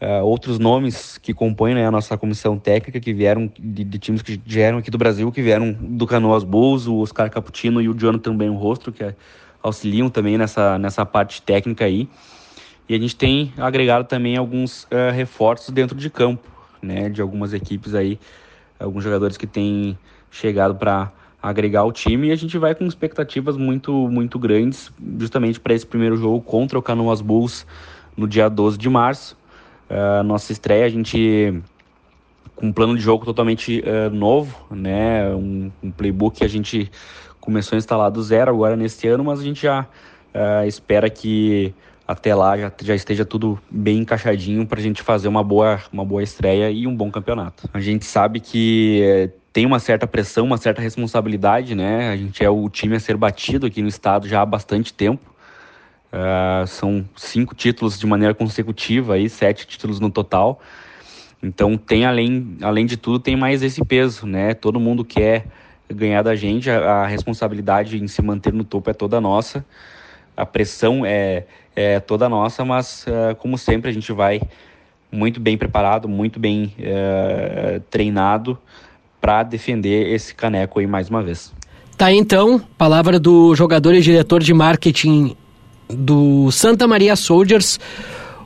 uh, 0.00 0.24
outros 0.24 0.58
nomes 0.58 1.18
que 1.18 1.34
compõem 1.34 1.74
né, 1.74 1.86
a 1.86 1.90
nossa 1.90 2.16
comissão 2.16 2.58
técnica, 2.58 2.98
que 2.98 3.12
vieram 3.12 3.50
de, 3.58 3.84
de, 3.84 3.98
times 3.98 4.22
que 4.22 4.40
vieram 4.44 4.78
aqui 4.78 4.90
do 4.90 4.98
Brasil, 4.98 5.30
que 5.30 5.42
vieram 5.42 5.72
do 5.72 6.06
Canoas 6.06 6.42
Bulls, 6.42 6.86
o 6.86 6.98
Oscar 6.98 7.30
Caputino 7.30 7.80
e 7.80 7.88
o 7.88 7.94
Jonathan 7.94 8.36
Ben 8.36 8.50
Rostro, 8.50 8.90
que 8.90 9.14
auxiliam 9.62 10.08
também 10.08 10.38
nessa, 10.38 10.78
nessa 10.78 11.04
parte 11.04 11.42
técnica 11.42 11.84
aí. 11.84 12.08
E 12.88 12.94
a 12.94 12.98
gente 12.98 13.14
tem 13.14 13.52
agregado 13.56 14.04
também 14.04 14.36
alguns 14.36 14.84
uh, 14.84 15.12
reforços 15.14 15.72
dentro 15.72 15.96
de 15.96 16.10
campo, 16.10 16.48
né, 16.82 17.08
de 17.08 17.20
algumas 17.20 17.52
equipes 17.52 17.94
aí, 17.94 18.18
alguns 18.78 19.04
jogadores 19.04 19.36
que 19.36 19.46
têm 19.46 19.96
chegado 20.30 20.74
para 20.74 21.12
agregar 21.42 21.84
o 21.84 21.92
time 21.92 22.28
e 22.28 22.32
a 22.32 22.36
gente 22.36 22.56
vai 22.58 22.74
com 22.74 22.84
expectativas 22.86 23.56
muito 23.56 23.92
muito 24.08 24.38
grandes 24.38 24.92
justamente 25.18 25.58
para 25.58 25.72
esse 25.72 25.86
primeiro 25.86 26.16
jogo 26.16 26.40
contra 26.42 26.78
o 26.78 26.82
Canoas 26.82 27.20
Bulls 27.20 27.66
no 28.16 28.28
dia 28.28 28.48
12 28.48 28.76
de 28.76 28.88
março. 28.88 29.36
Uh, 29.88 30.22
nossa 30.22 30.52
estreia, 30.52 30.84
a 30.84 30.88
gente 30.88 31.62
com 32.54 32.66
um 32.66 32.72
plano 32.72 32.94
de 32.94 33.02
jogo 33.02 33.24
totalmente 33.24 33.80
uh, 33.80 34.14
novo, 34.14 34.54
né? 34.70 35.34
Um, 35.34 35.72
um, 35.82 35.90
playbook 35.90 36.38
que 36.38 36.44
a 36.44 36.48
gente 36.48 36.90
começou 37.40 37.74
a 37.74 37.78
instalar 37.78 38.10
do 38.10 38.22
zero 38.22 38.50
agora 38.50 38.76
neste 38.76 39.08
ano, 39.08 39.24
mas 39.24 39.40
a 39.40 39.42
gente 39.42 39.62
já 39.62 39.86
uh, 40.34 40.66
espera 40.66 41.08
que 41.08 41.74
até 42.06 42.34
lá 42.34 42.58
já, 42.58 42.72
já 42.82 42.94
esteja 42.94 43.24
tudo 43.24 43.58
bem 43.70 43.98
encaixadinho 43.98 44.66
para 44.66 44.78
a 44.78 44.82
gente 44.82 45.02
fazer 45.02 45.28
uma 45.28 45.42
boa, 45.42 45.80
uma 45.92 46.04
boa 46.04 46.22
estreia 46.22 46.70
e 46.70 46.86
um 46.86 46.94
bom 46.94 47.10
campeonato. 47.10 47.68
A 47.72 47.80
gente 47.80 48.04
sabe 48.04 48.40
que 48.40 49.30
tem 49.52 49.66
uma 49.66 49.78
certa 49.78 50.06
pressão, 50.06 50.44
uma 50.46 50.56
certa 50.56 50.80
responsabilidade, 50.80 51.74
né? 51.74 52.10
A 52.10 52.16
gente 52.16 52.44
é 52.44 52.50
o 52.50 52.68
time 52.68 52.96
a 52.96 53.00
ser 53.00 53.16
batido 53.16 53.66
aqui 53.66 53.82
no 53.82 53.88
estado 53.88 54.28
já 54.28 54.42
há 54.42 54.46
bastante 54.46 54.92
tempo. 54.92 55.30
Uh, 56.12 56.66
são 56.66 57.08
cinco 57.16 57.54
títulos 57.54 57.98
de 57.98 58.06
maneira 58.06 58.34
consecutiva, 58.34 59.14
aí, 59.14 59.28
sete 59.28 59.66
títulos 59.66 60.00
no 60.00 60.10
total. 60.10 60.60
Então 61.42 61.76
tem 61.76 62.04
além, 62.04 62.58
além 62.60 62.84
de 62.84 62.96
tudo 62.96 63.18
tem 63.18 63.36
mais 63.36 63.62
esse 63.62 63.84
peso, 63.84 64.26
né? 64.26 64.54
Todo 64.54 64.78
mundo 64.78 65.04
quer 65.04 65.46
ganhar 65.88 66.22
da 66.22 66.36
gente, 66.36 66.70
a, 66.70 67.02
a 67.02 67.06
responsabilidade 67.06 68.00
em 68.02 68.06
se 68.06 68.22
manter 68.22 68.52
no 68.52 68.62
topo 68.64 68.90
é 68.90 68.92
toda 68.92 69.20
nossa, 69.20 69.64
a 70.36 70.46
pressão 70.46 71.04
é, 71.04 71.46
é 71.74 71.98
toda 71.98 72.28
nossa, 72.28 72.64
mas 72.64 73.04
uh, 73.06 73.34
como 73.36 73.58
sempre 73.58 73.90
a 73.90 73.92
gente 73.92 74.12
vai 74.12 74.40
muito 75.10 75.40
bem 75.40 75.58
preparado, 75.58 76.08
muito 76.08 76.38
bem 76.38 76.74
uh, 76.78 77.80
treinado 77.90 78.56
para 79.20 79.42
defender 79.42 80.12
esse 80.12 80.34
caneco 80.34 80.80
aí 80.80 80.86
mais 80.86 81.08
uma 81.08 81.22
vez. 81.22 81.52
Tá 81.96 82.10
então, 82.10 82.60
palavra 82.78 83.20
do 83.20 83.54
jogador 83.54 83.94
e 83.94 84.00
diretor 84.00 84.42
de 84.42 84.54
marketing 84.54 85.36
do 85.88 86.50
Santa 86.50 86.86
Maria 86.86 87.14
Soldiers, 87.14 87.78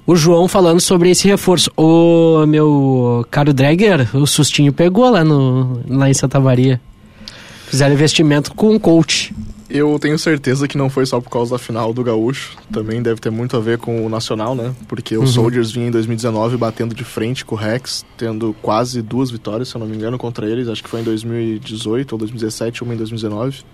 o 0.07 0.17
João 0.17 0.49
falando 0.49 0.81
sobre 0.81 1.11
esse 1.11 1.29
reforço. 1.29 1.71
O 1.77 2.45
meu 2.47 3.25
caro 3.31 3.55
Dregger, 3.55 4.09
o 4.17 4.27
sustinho 4.27 4.73
pegou 4.73 5.09
lá, 5.09 5.25
no, 5.25 5.81
lá 5.89 6.11
em 6.11 6.15
Santa 6.15 6.41
Maria. 6.41 6.81
Fizeram 7.67 7.95
investimento 7.95 8.55
com 8.55 8.71
um 8.71 8.79
coach. 8.79 9.35
Eu 9.75 9.99
tenho 9.99 10.17
certeza 10.17 10.69
que 10.69 10.79
não 10.79 10.89
foi 10.89 11.05
só 11.05 11.21
por 11.21 11.29
causa 11.29 11.51
da 11.51 11.59
final 11.59 11.93
do 11.93 12.05
Gaúcho, 12.05 12.57
também 12.71 13.03
deve 13.03 13.21
ter 13.21 13.31
muito 13.31 13.57
a 13.57 13.61
ver 13.61 13.77
com 13.77 14.07
o 14.07 14.09
Nacional, 14.09 14.55
né? 14.55 14.73
Porque 14.87 15.17
uhum. 15.17 15.25
o 15.25 15.27
Soldiers 15.27 15.73
vinha 15.73 15.89
em 15.89 15.91
2019 15.91 16.57
batendo 16.57 16.95
de 16.95 17.03
frente 17.03 17.45
com 17.45 17.57
o 17.57 17.59
Rex, 17.59 18.07
tendo 18.17 18.55
quase 18.63 19.03
duas 19.03 19.33
vitórias, 19.33 19.71
se 19.71 19.75
eu 19.75 19.81
não 19.81 19.89
me 19.89 19.97
engano, 19.97 20.17
contra 20.17 20.49
eles. 20.49 20.69
Acho 20.69 20.81
que 20.81 20.89
foi 20.89 21.01
em 21.01 21.03
2018 21.03 22.13
ou 22.13 22.19
2017, 22.21 22.85
uma 22.85 22.95
em 22.95 22.97
2019. 22.97 23.65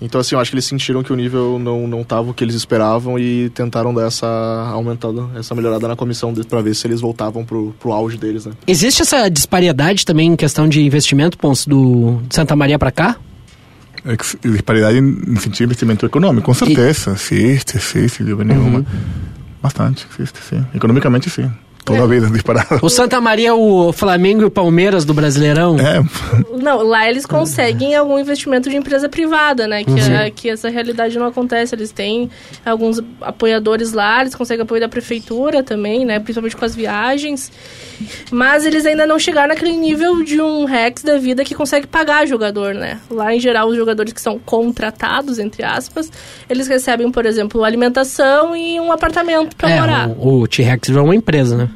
Então, 0.00 0.18
assim, 0.18 0.34
eu 0.34 0.40
acho 0.40 0.50
que 0.50 0.54
eles 0.54 0.64
sentiram 0.64 1.02
que 1.02 1.12
o 1.12 1.16
nível 1.16 1.58
não, 1.58 1.86
não 1.86 2.02
tava 2.02 2.30
o 2.30 2.34
que 2.34 2.42
eles 2.42 2.54
esperavam 2.54 3.18
e 3.18 3.50
tentaram 3.50 3.92
dar 3.92 4.06
essa 4.06 4.26
aumentada, 4.72 5.28
essa 5.36 5.54
melhorada 5.54 5.86
na 5.86 5.94
comissão 5.94 6.32
para 6.34 6.62
ver 6.62 6.74
se 6.74 6.86
eles 6.86 7.02
voltavam 7.02 7.44
pro, 7.44 7.74
pro 7.78 7.92
auge 7.92 8.16
deles, 8.16 8.46
né? 8.46 8.54
Existe 8.66 9.02
essa 9.02 9.28
disparidade 9.28 10.06
também 10.06 10.32
em 10.32 10.36
questão 10.36 10.66
de 10.66 10.80
investimento, 10.80 11.36
Ponce, 11.36 11.68
do 11.68 12.18
Santa 12.30 12.56
Maria 12.56 12.78
para 12.78 12.90
cá? 12.90 13.18
Disparidade 14.44 14.98
em 14.98 15.36
sentido 15.36 15.58
de 15.58 15.64
investimento 15.64 16.06
econômico, 16.06 16.46
com 16.46 16.54
certeza, 16.54 17.10
e... 17.10 17.34
existe, 17.34 17.76
existe, 17.76 18.24
de 18.24 18.34
nenhuma. 18.34 18.80
Uhum. 18.80 18.84
Bastante, 19.62 20.06
existe, 20.12 20.40
sim. 20.42 20.64
Economicamente, 20.74 21.30
sim. 21.30 21.50
Toda 21.84 22.04
a 22.04 22.06
vida, 22.06 22.28
disparado. 22.30 22.78
O 22.80 22.88
Santa 22.88 23.20
Maria 23.20 23.48
é 23.48 23.52
o 23.52 23.92
Flamengo 23.92 24.42
e 24.42 24.44
o 24.44 24.50
Palmeiras 24.50 25.04
do 25.04 25.12
Brasileirão? 25.12 25.76
É, 25.80 26.00
Não, 26.62 26.82
lá 26.82 27.08
eles 27.08 27.26
conseguem 27.26 27.94
algum 27.96 28.18
investimento 28.18 28.70
de 28.70 28.76
empresa 28.76 29.08
privada, 29.08 29.66
né? 29.66 29.82
Que, 29.82 30.00
é- 30.00 30.30
que 30.30 30.48
essa 30.48 30.68
realidade 30.68 31.18
não 31.18 31.26
acontece. 31.26 31.74
Eles 31.74 31.90
têm 31.90 32.30
alguns 32.64 33.00
apoiadores 33.20 33.92
lá, 33.92 34.20
eles 34.20 34.34
conseguem 34.34 34.62
apoio 34.62 34.80
da 34.80 34.88
prefeitura 34.88 35.62
também, 35.62 36.04
né? 36.04 36.20
Principalmente 36.20 36.56
com 36.56 36.64
as 36.64 36.74
viagens. 36.74 37.50
Mas 38.30 38.64
eles 38.64 38.86
ainda 38.86 39.06
não 39.06 39.18
chegaram 39.18 39.48
naquele 39.48 39.76
nível 39.76 40.22
de 40.22 40.40
um 40.40 40.64
Rex 40.64 41.02
da 41.02 41.18
vida 41.18 41.44
que 41.44 41.54
consegue 41.54 41.86
pagar 41.86 42.26
jogador, 42.26 42.74
né? 42.74 43.00
Lá, 43.10 43.34
em 43.34 43.40
geral, 43.40 43.68
os 43.68 43.76
jogadores 43.76 44.12
que 44.12 44.20
são 44.20 44.38
contratados, 44.38 45.38
entre 45.38 45.64
aspas, 45.64 46.10
eles 46.48 46.68
recebem, 46.68 47.10
por 47.10 47.26
exemplo, 47.26 47.64
alimentação 47.64 48.54
e 48.56 48.78
um 48.80 48.92
apartamento 48.92 49.56
pra 49.56 49.68
morar. 49.68 50.08
É, 50.10 50.12
o, 50.18 50.42
o 50.42 50.48
T-Rex 50.48 50.90
é 50.90 51.00
uma 51.00 51.14
empresa, 51.14 51.56
né? 51.56 51.68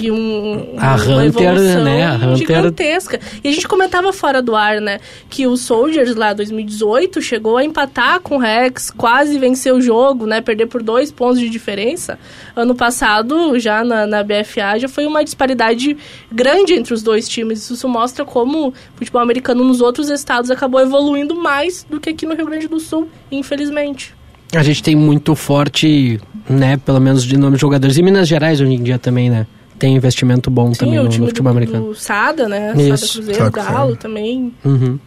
E 0.00 0.10
um, 0.10 0.74
A 0.78 0.94
uma 0.96 1.22
Hunter, 1.24 1.82
né, 1.82 2.06
a 2.06 2.14
Hunter- 2.14 2.36
gigantesca. 2.36 3.20
E 3.42 3.48
a 3.48 3.52
gente 3.52 3.66
comentava 3.68 4.12
fora 4.12 4.40
do 4.40 4.54
ar, 4.56 4.80
né? 4.80 5.00
Que 5.28 5.46
o 5.46 5.56
Soldiers 5.56 6.14
lá 6.14 6.32
2018 6.32 7.20
chegou 7.20 7.56
a 7.56 7.64
empatar 7.64 8.20
com 8.20 8.36
o 8.36 8.38
Rex, 8.38 8.90
quase 8.90 9.38
venceu 9.38 9.76
o 9.76 9.80
jogo, 9.82 10.26
né? 10.26 10.40
Perder 10.40 10.66
por 10.66 10.82
dois 10.82 11.12
pontos 11.12 11.38
de 11.40 11.48
diferença. 11.50 12.18
Ano 12.56 12.74
passado, 12.74 13.58
já 13.58 13.84
na, 13.84 14.06
na 14.06 14.22
BFA, 14.22 14.78
já 14.78 14.88
foi 14.88 15.04
uma 15.06 15.22
disparidade 15.22 15.96
grande 16.30 16.74
entre 16.74 16.94
os 16.94 17.02
dois 17.02 17.28
times. 17.28 17.68
Isso 17.70 17.88
mostra 17.88 18.24
como 18.24 18.68
o 18.68 18.74
futebol 18.96 19.20
americano 19.20 19.64
nos 19.64 19.80
outros 19.80 20.08
estados 20.08 20.50
acabou 20.50 20.80
evoluindo 20.80 21.34
mais 21.34 21.84
do 21.88 22.00
que 22.00 22.10
aqui 22.10 22.24
no 22.26 22.34
Rio 22.34 22.46
Grande 22.46 22.68
do 22.68 22.80
Sul, 22.80 23.08
infelizmente. 23.30 24.14
A 24.54 24.62
gente 24.62 24.82
tem 24.82 24.94
muito 24.94 25.34
forte, 25.34 26.20
né, 26.48 26.76
pelo 26.76 27.00
menos 27.00 27.24
de 27.24 27.36
nome 27.38 27.56
de 27.56 27.60
jogadores. 27.60 27.96
E 27.96 28.02
Minas 28.02 28.28
Gerais 28.28 28.60
hoje 28.60 28.72
em 28.74 28.82
dia 28.82 28.98
também, 28.98 29.30
né? 29.30 29.46
Tem 29.82 29.96
investimento 29.96 30.48
bom 30.48 30.70
também 30.70 31.00
o 31.00 31.02
no, 31.02 31.08
time 31.08 31.22
no 31.22 31.26
futebol 31.26 31.52
do, 31.52 31.56
americano. 31.56 31.86
do 31.86 31.94
Sada, 31.96 32.48
né? 32.48 32.72
Isso. 32.76 32.98
Sada 32.98 33.12
Cruzeiro, 33.14 33.38
Sada 33.40 33.50
Galo 33.50 33.74
Cruzeiro. 33.74 33.96
também. 33.96 34.54
Uhum. 34.64 35.00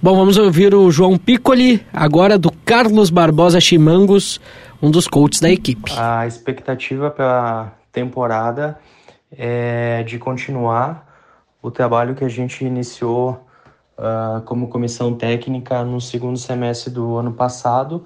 Bom, 0.00 0.16
vamos 0.16 0.38
ouvir 0.38 0.72
o 0.76 0.92
João 0.92 1.18
Piccoli, 1.18 1.84
agora 1.92 2.38
do 2.38 2.52
Carlos 2.64 3.10
Barbosa 3.10 3.60
Chimangos, 3.60 4.40
um 4.80 4.92
dos 4.92 5.08
coaches 5.08 5.40
da 5.40 5.50
equipe. 5.50 5.90
A 5.98 6.24
expectativa 6.24 7.10
para 7.10 7.62
a 7.62 7.70
temporada 7.90 8.78
é 9.32 10.04
de 10.04 10.20
continuar 10.20 11.04
o 11.60 11.68
trabalho 11.68 12.14
que 12.14 12.22
a 12.24 12.28
gente 12.28 12.64
iniciou 12.64 13.44
ah, 13.98 14.40
como 14.44 14.68
comissão 14.68 15.14
técnica 15.14 15.82
no 15.82 16.00
segundo 16.00 16.38
semestre 16.38 16.92
do 16.92 17.16
ano 17.16 17.32
passado, 17.32 18.04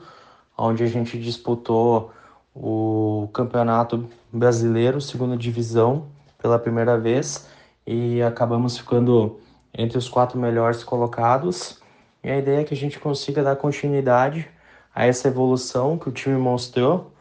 onde 0.56 0.82
a 0.82 0.86
gente 0.86 1.18
disputou 1.18 2.10
o 2.54 3.28
Campeonato 3.34 4.08
Brasileiro, 4.36 5.00
segunda 5.00 5.36
divisão, 5.36 6.06
pela 6.38 6.58
primeira 6.58 6.98
vez 6.98 7.48
e 7.86 8.22
acabamos 8.22 8.76
ficando 8.76 9.38
entre 9.72 9.96
os 9.96 10.08
quatro 10.08 10.38
melhores 10.38 10.82
colocados. 10.82 11.80
E 12.22 12.30
a 12.30 12.38
ideia 12.38 12.60
é 12.60 12.64
que 12.64 12.74
a 12.74 12.76
gente 12.76 12.98
consiga 12.98 13.42
dar 13.42 13.56
continuidade 13.56 14.48
a 14.94 15.06
essa 15.06 15.28
evolução 15.28 15.98
que 15.98 16.08
o 16.08 16.12
time 16.12 16.36
mostrou 16.36 17.12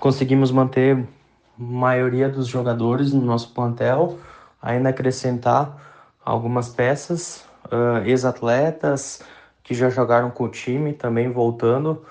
conseguimos 0.00 0.50
manter 0.50 0.96
a 0.96 1.62
maioria 1.62 2.28
dos 2.28 2.46
jogadores 2.48 3.12
no 3.12 3.20
nosso 3.20 3.52
plantel, 3.52 4.18
ainda 4.60 4.88
acrescentar 4.88 5.76
algumas 6.24 6.70
peças, 6.70 7.44
ah, 7.70 8.02
ex-atletas 8.06 9.22
que 9.62 9.74
já 9.74 9.90
jogaram 9.90 10.30
com 10.30 10.44
o 10.44 10.48
time 10.48 10.92
também 10.94 11.30
voltando 11.30 12.02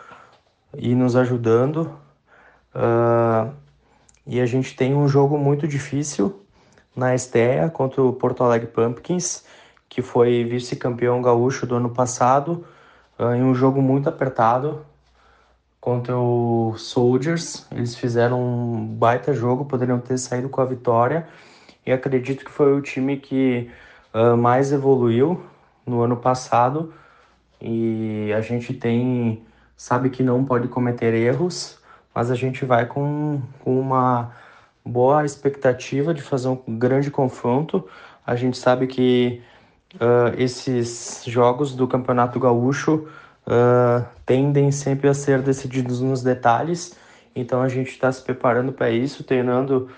e 0.77 0.93
nos 0.93 1.15
ajudando. 1.15 1.91
E 4.29 4.39
a 4.39 4.45
gente 4.45 4.75
tem 4.75 4.93
um 4.93 5.07
jogo 5.07 5.39
muito 5.39 5.67
difícil 5.67 6.45
na 6.95 7.15
Estéia 7.15 7.67
contra 7.67 8.03
o 8.03 8.13
Porto 8.13 8.43
Alegre 8.43 8.67
Pumpkins, 8.67 9.43
que 9.89 10.03
foi 10.03 10.43
vice-campeão 10.43 11.19
gaúcho 11.19 11.65
do 11.65 11.73
ano 11.73 11.89
passado, 11.89 12.63
ah, 13.17 13.35
em 13.35 13.41
um 13.41 13.55
jogo 13.55 13.81
muito 13.81 14.07
apertado 14.07 14.85
contra 15.81 16.15
o 16.15 16.75
Soldiers. 16.77 17.65
Eles 17.71 17.95
fizeram 17.95 18.39
um 18.39 18.85
baita 18.85 19.33
jogo, 19.33 19.65
poderiam 19.65 19.99
ter 19.99 20.19
saído 20.19 20.47
com 20.47 20.61
a 20.61 20.65
vitória. 20.65 21.27
E 21.83 21.91
acredito 21.91 22.45
que 22.45 22.51
foi 22.51 22.71
o 22.77 22.81
time 22.81 23.17
que 23.17 23.67
ah, 24.13 24.35
mais 24.35 24.71
evoluiu 24.71 25.43
no 25.87 26.03
ano 26.03 26.17
passado. 26.17 26.93
E 27.59 28.31
a 28.37 28.41
gente 28.41 28.75
tem 28.75 29.43
sabe 29.75 30.11
que 30.11 30.21
não 30.21 30.45
pode 30.45 30.67
cometer 30.67 31.15
erros, 31.15 31.78
mas 32.13 32.31
a 32.31 32.35
gente 32.35 32.65
vai 32.65 32.85
com, 32.85 33.41
com 33.63 33.79
uma 33.79 34.31
boa 34.85 35.25
expectativa 35.25 36.13
de 36.13 36.21
fazer 36.21 36.47
um 36.47 36.77
grande 36.77 37.11
confronto. 37.11 37.87
A 38.25 38.35
gente 38.35 38.57
sabe 38.57 38.87
que 38.87 39.41
ah, 39.99 40.33
esses 40.37 41.23
jogos 41.25 41.75
do 41.75 41.87
Campeonato 41.87 42.39
Gaúcho 42.39 43.07
ah, 43.47 44.05
tendem 44.25 44.71
sempre 44.71 45.07
a 45.07 45.13
ser 45.13 45.41
decididos 45.41 46.01
nos 46.01 46.21
detalhes, 46.21 46.95
então 47.35 47.61
a 47.61 47.67
gente 47.67 47.89
está 47.89 48.11
se 48.11 48.21
preparando 48.21 48.71
para 48.71 48.89
isso, 48.89 49.23
treinando 49.23 49.89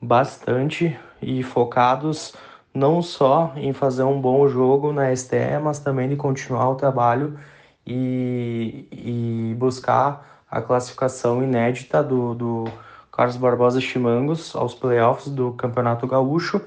bastante 0.00 0.98
e 1.20 1.42
focados 1.42 2.34
não 2.74 3.02
só 3.02 3.52
em 3.56 3.72
fazer 3.72 4.02
um 4.02 4.20
bom 4.20 4.48
jogo 4.48 4.92
na 4.92 5.14
STE, 5.14 5.58
mas 5.62 5.78
também 5.78 6.08
de 6.08 6.16
continuar 6.16 6.70
o 6.70 6.74
trabalho 6.74 7.38
e, 7.86 8.86
e 8.90 9.54
buscar 9.58 10.31
a 10.52 10.60
classificação 10.60 11.42
inédita 11.42 12.02
do, 12.02 12.34
do 12.34 12.64
Carlos 13.10 13.38
Barbosa 13.38 13.80
Chimangos 13.80 14.54
aos 14.54 14.74
playoffs 14.74 15.32
do 15.32 15.52
Campeonato 15.52 16.06
Gaúcho 16.06 16.60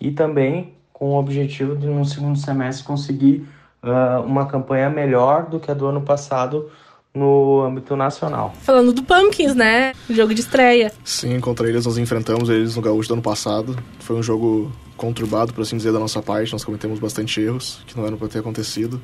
e 0.00 0.12
também 0.12 0.72
com 0.92 1.10
o 1.10 1.18
objetivo 1.18 1.74
de 1.74 1.88
no 1.88 2.04
segundo 2.04 2.38
semestre 2.38 2.86
conseguir 2.86 3.44
ah, 3.82 4.22
uma 4.24 4.46
campanha 4.46 4.88
melhor 4.88 5.46
do 5.46 5.58
que 5.58 5.68
a 5.68 5.74
do 5.74 5.84
ano 5.86 6.00
passado 6.00 6.70
no 7.12 7.62
âmbito 7.62 7.96
nacional. 7.96 8.54
Falando 8.60 8.92
do 8.92 9.02
Pumpkins, 9.02 9.54
né? 9.54 9.94
Jogo 10.08 10.32
de 10.32 10.40
estreia. 10.40 10.92
Sim, 11.04 11.40
contra 11.40 11.68
eles 11.68 11.86
nós 11.86 11.98
enfrentamos 11.98 12.48
eles 12.48 12.76
no 12.76 12.82
Gaúcho 12.82 13.08
do 13.08 13.14
ano 13.14 13.22
passado. 13.22 13.76
Foi 13.98 14.14
um 14.14 14.22
jogo 14.22 14.70
conturbado, 14.96 15.52
por 15.52 15.62
assim 15.62 15.76
dizer, 15.76 15.92
da 15.92 15.98
nossa 15.98 16.22
parte. 16.22 16.52
Nós 16.52 16.64
cometemos 16.64 17.00
bastante 17.00 17.40
erros 17.40 17.82
que 17.86 17.96
não 17.96 18.06
eram 18.06 18.16
para 18.16 18.28
ter 18.28 18.38
acontecido. 18.38 19.00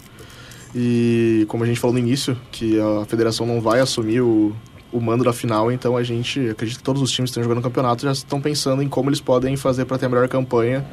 E 0.75 1.45
como 1.49 1.65
a 1.65 1.67
gente 1.67 1.81
falou 1.81 1.95
no 1.95 1.99
início, 1.99 2.37
que 2.51 2.79
a 2.79 3.05
federação 3.07 3.47
não 3.47 3.61
vai 3.61 3.81
assumir 3.81 4.21
o, 4.21 4.55
o 4.93 5.01
mando 5.01 5.25
da 5.25 5.33
final, 5.33 5.71
então 5.71 5.97
a 5.97 6.03
gente 6.03 6.49
acredita 6.49 6.79
que 6.79 6.85
todos 6.85 7.03
os 7.03 7.11
times 7.11 7.31
que 7.31 7.33
estão 7.33 7.43
jogando 7.43 7.59
no 7.59 7.63
campeonato 7.63 8.03
já 8.03 8.13
estão 8.13 8.41
pensando 8.41 8.83
em 8.83 8.89
como 8.89 9.11
eles 9.11 9.21
podem 9.21 9.57
fazer 9.57 9.85
para 9.85 9.99
ter 9.99 10.07
a 10.07 10.09
melhor 10.09 10.29
campanha. 10.29 10.87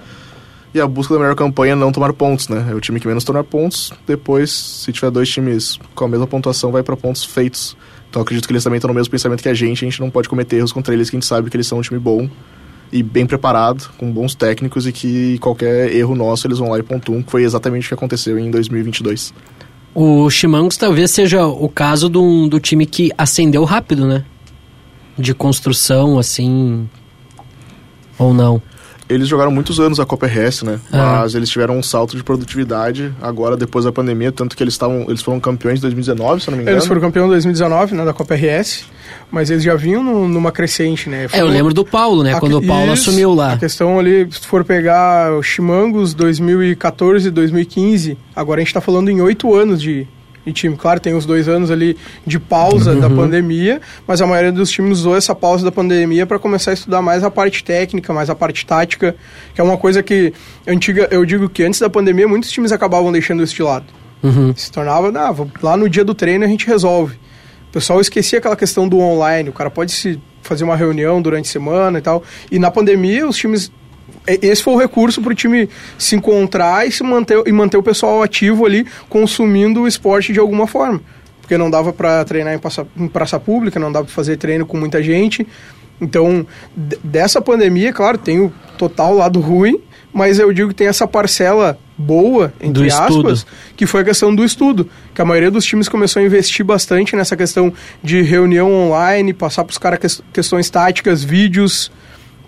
E 0.73 0.81
a 0.81 0.87
busca 0.87 1.13
da 1.13 1.19
melhor 1.19 1.35
campanha 1.35 1.73
é 1.73 1.75
não 1.75 1.91
tomar 1.91 2.11
pontos, 2.13 2.49
né? 2.49 2.67
É 2.69 2.75
o 2.75 2.81
time 2.81 2.99
que 2.99 3.07
menos 3.07 3.23
tomar 3.23 3.43
pontos. 3.43 3.93
Depois, 4.05 4.51
se 4.51 4.91
tiver 4.91 5.09
dois 5.09 5.29
times 5.29 5.79
com 5.95 6.05
a 6.05 6.07
mesma 6.07 6.27
pontuação, 6.27 6.71
vai 6.71 6.83
para 6.83 6.95
pontos 6.97 7.23
feitos. 7.23 7.77
Então 8.09 8.21
acredito 8.21 8.47
que 8.47 8.51
eles 8.51 8.63
também 8.63 8.77
estão 8.77 8.89
no 8.89 8.93
mesmo 8.93 9.09
pensamento 9.09 9.41
que 9.41 9.49
a 9.49 9.53
gente. 9.53 9.85
A 9.85 9.89
gente 9.89 9.99
não 9.99 10.09
pode 10.09 10.27
cometer 10.27 10.57
erros 10.57 10.73
contra 10.73 10.93
eles, 10.93 11.09
que 11.09 11.15
a 11.15 11.19
gente 11.19 11.25
sabe 11.25 11.49
que 11.49 11.55
eles 11.55 11.67
são 11.67 11.79
um 11.79 11.81
time 11.81 11.99
bom 11.99 12.29
e 12.91 13.01
bem 13.01 13.25
preparado, 13.25 13.89
com 13.97 14.11
bons 14.11 14.35
técnicos 14.35 14.87
e 14.87 14.91
que 14.91 15.37
qualquer 15.39 15.93
erro 15.93 16.15
nosso 16.15 16.47
eles 16.47 16.59
vão 16.59 16.69
lá 16.69 16.79
e 16.79 16.83
pontuam, 16.83 17.21
que 17.21 17.31
foi 17.31 17.43
exatamente 17.43 17.85
o 17.85 17.87
que 17.89 17.93
aconteceu 17.93 18.37
em 18.37 18.49
2022. 18.51 19.33
O 19.99 20.29
Chimangos 20.29 20.77
talvez 20.77 21.09
seja 21.09 21.47
o 21.47 21.67
caso 21.67 22.07
do, 22.07 22.47
do 22.47 22.59
time 22.59 22.85
que 22.85 23.11
ascendeu 23.17 23.63
rápido, 23.63 24.05
né? 24.05 24.23
De 25.17 25.33
construção, 25.33 26.19
assim. 26.19 26.87
Ou 28.19 28.31
não. 28.31 28.61
Eles 29.09 29.27
jogaram 29.27 29.51
muitos 29.51 29.79
anos 29.79 29.99
a 29.99 30.05
Copa 30.05 30.25
RS, 30.27 30.63
né? 30.63 30.79
Ah. 30.91 31.19
Mas 31.21 31.33
eles 31.33 31.49
tiveram 31.49 31.77
um 31.77 31.83
salto 31.83 32.17
de 32.17 32.23
produtividade 32.23 33.13
agora 33.21 33.55
depois 33.55 33.85
da 33.85 33.91
pandemia, 33.91 34.31
tanto 34.31 34.55
que 34.55 34.61
eles 34.63 34.73
estavam, 34.73 35.05
eles 35.07 35.21
foram 35.21 35.39
campeões 35.39 35.79
em 35.79 35.81
2019, 35.83 36.41
se 36.43 36.49
não 36.49 36.57
me 36.57 36.63
engano. 36.63 36.75
Eles 36.77 36.85
foram 36.87 36.99
campeão 36.99 37.25
em 37.25 37.29
2019, 37.29 37.95
né, 37.95 38.03
da 38.03 38.13
Copa 38.13 38.35
RS, 38.35 38.85
mas 39.31 39.49
eles 39.49 39.63
já 39.63 39.75
vinham 39.75 40.03
no- 40.03 40.27
numa 40.27 40.51
crescente, 40.51 41.09
né? 41.09 41.27
É, 41.31 41.39
eu 41.41 41.47
lembro 41.47 41.73
do 41.73 41.85
Paulo, 41.85 42.21
né? 42.23 42.33
A- 42.33 42.39
Quando 42.39 42.57
o 42.57 42.65
Paulo 42.67 42.93
isso, 42.93 43.09
assumiu 43.09 43.31
A 43.31 43.35
lá. 43.35 43.57
questão 43.57 43.97
ali, 43.97 44.27
se 44.29 44.45
for 44.45 44.65
pegar 44.65 45.31
o 45.33 45.41
Chimangos 45.41 46.13
2014, 46.13 47.31
2015, 47.31 48.17
agora 48.35 48.59
a 48.59 48.63
gente 48.63 48.73
tá 48.73 48.81
falando 48.81 49.09
em 49.09 49.21
oito 49.21 49.55
anos 49.55 49.81
de, 49.81 50.05
de 50.47 50.53
time. 50.53 50.75
Claro, 50.75 50.99
tem 50.99 51.13
os 51.13 51.25
dois 51.25 51.47
anos 51.47 51.69
ali 51.69 51.97
de 52.25 52.39
pausa 52.39 52.95
da 52.95 53.09
pandemia, 53.09 53.81
mas 54.07 54.21
a 54.21 54.27
maioria 54.27 54.51
dos 54.51 54.69
times 54.71 54.99
usou 54.99 55.15
essa 55.15 55.35
pausa 55.35 55.65
da 55.65 55.71
pandemia 55.71 56.25
para 56.25 56.39
começar 56.39 56.71
a 56.71 56.73
estudar 56.73 57.01
mais 57.01 57.23
a 57.23 57.29
parte 57.29 57.63
técnica, 57.63 58.13
mais 58.13 58.29
a 58.29 58.35
parte 58.35 58.65
tática, 58.65 59.15
que 59.53 59.61
é 59.61 59.63
uma 59.63 59.77
coisa 59.77 60.01
que 60.01 60.33
antiga, 60.65 61.07
eu 61.11 61.25
digo 61.25 61.49
que 61.49 61.63
antes 61.63 61.79
da 61.79 61.89
pandemia 61.89 62.27
muitos 62.27 62.49
times 62.49 62.71
acabavam 62.71 63.11
deixando 63.11 63.43
isso 63.43 63.55
de 63.55 63.63
lado. 63.63 63.85
Uhum. 64.23 64.53
Se 64.55 64.71
tornava, 64.71 65.11
ah, 65.15 65.35
lá 65.61 65.77
no 65.77 65.89
dia 65.89 66.03
do 66.03 66.13
treino 66.13 66.43
a 66.43 66.47
gente 66.47 66.65
resolve. 66.65 67.15
O 67.69 67.71
pessoal 67.71 67.99
esquecia 68.01 68.39
aquela 68.39 68.55
questão 68.55 68.87
do 68.87 68.97
online, 68.99 69.49
o 69.49 69.53
cara 69.53 69.69
pode 69.69 69.91
se 69.91 70.19
fazer 70.41 70.63
uma 70.63 70.75
reunião 70.75 71.21
durante 71.21 71.49
a 71.49 71.51
semana 71.51 71.99
e 71.99 72.01
tal. 72.01 72.23
E 72.49 72.57
na 72.57 72.71
pandemia 72.71 73.27
os 73.27 73.37
times 73.37 73.65
e- 73.65 73.71
esse 74.27 74.61
foi 74.63 74.73
o 74.73 74.77
recurso 74.77 75.21
para 75.21 75.31
o 75.31 75.35
time 75.35 75.69
se 75.97 76.15
encontrar 76.15 76.87
e 76.87 76.91
se 76.91 77.03
manter 77.03 77.41
e 77.45 77.51
manter 77.51 77.77
o 77.77 77.83
pessoal 77.83 78.21
ativo 78.21 78.65
ali 78.65 78.85
consumindo 79.09 79.81
o 79.81 79.87
esporte 79.87 80.33
de 80.33 80.39
alguma 80.39 80.67
forma. 80.67 81.01
porque 81.41 81.57
não 81.57 81.69
dava 81.71 81.93
para 81.93 82.25
treinar 82.25 82.53
em 82.53 82.59
praça, 82.59 82.85
em 82.97 83.07
praça 83.07 83.39
pública, 83.39 83.79
não 83.79 83.89
dava 83.91 84.05
para 84.05 84.13
fazer 84.13 84.35
treino 84.35 84.65
com 84.65 84.75
muita 84.77 85.01
gente. 85.01 85.47
Então, 85.99 86.45
dessa 86.75 87.41
pandemia, 87.41 87.93
claro, 87.93 88.17
tem 88.17 88.39
o 88.39 88.51
total 88.77 89.15
lado 89.15 89.39
ruim, 89.39 89.79
mas 90.13 90.39
eu 90.39 90.51
digo 90.51 90.69
que 90.69 90.75
tem 90.75 90.87
essa 90.87 91.07
parcela 91.07 91.79
boa, 91.97 92.53
entre 92.61 92.83
Do 92.83 92.93
aspas, 92.93 93.39
estudo. 93.39 93.45
que 93.77 93.85
foi 93.87 94.01
a 94.01 94.03
questão 94.03 94.35
do 94.35 94.43
estudo. 94.43 94.89
Que 95.15 95.21
a 95.21 95.25
maioria 95.25 95.49
dos 95.49 95.65
times 95.65 95.87
começou 95.89 96.21
a 96.21 96.25
investir 96.25 96.65
bastante 96.65 97.15
nessa 97.15 97.35
questão 97.37 97.73
de 98.03 98.21
reunião 98.21 98.71
online, 98.71 99.33
passar 99.33 99.63
para 99.63 99.71
os 99.71 99.77
caras 99.77 100.21
questões 100.33 100.69
táticas, 100.69 101.23
vídeos, 101.23 101.89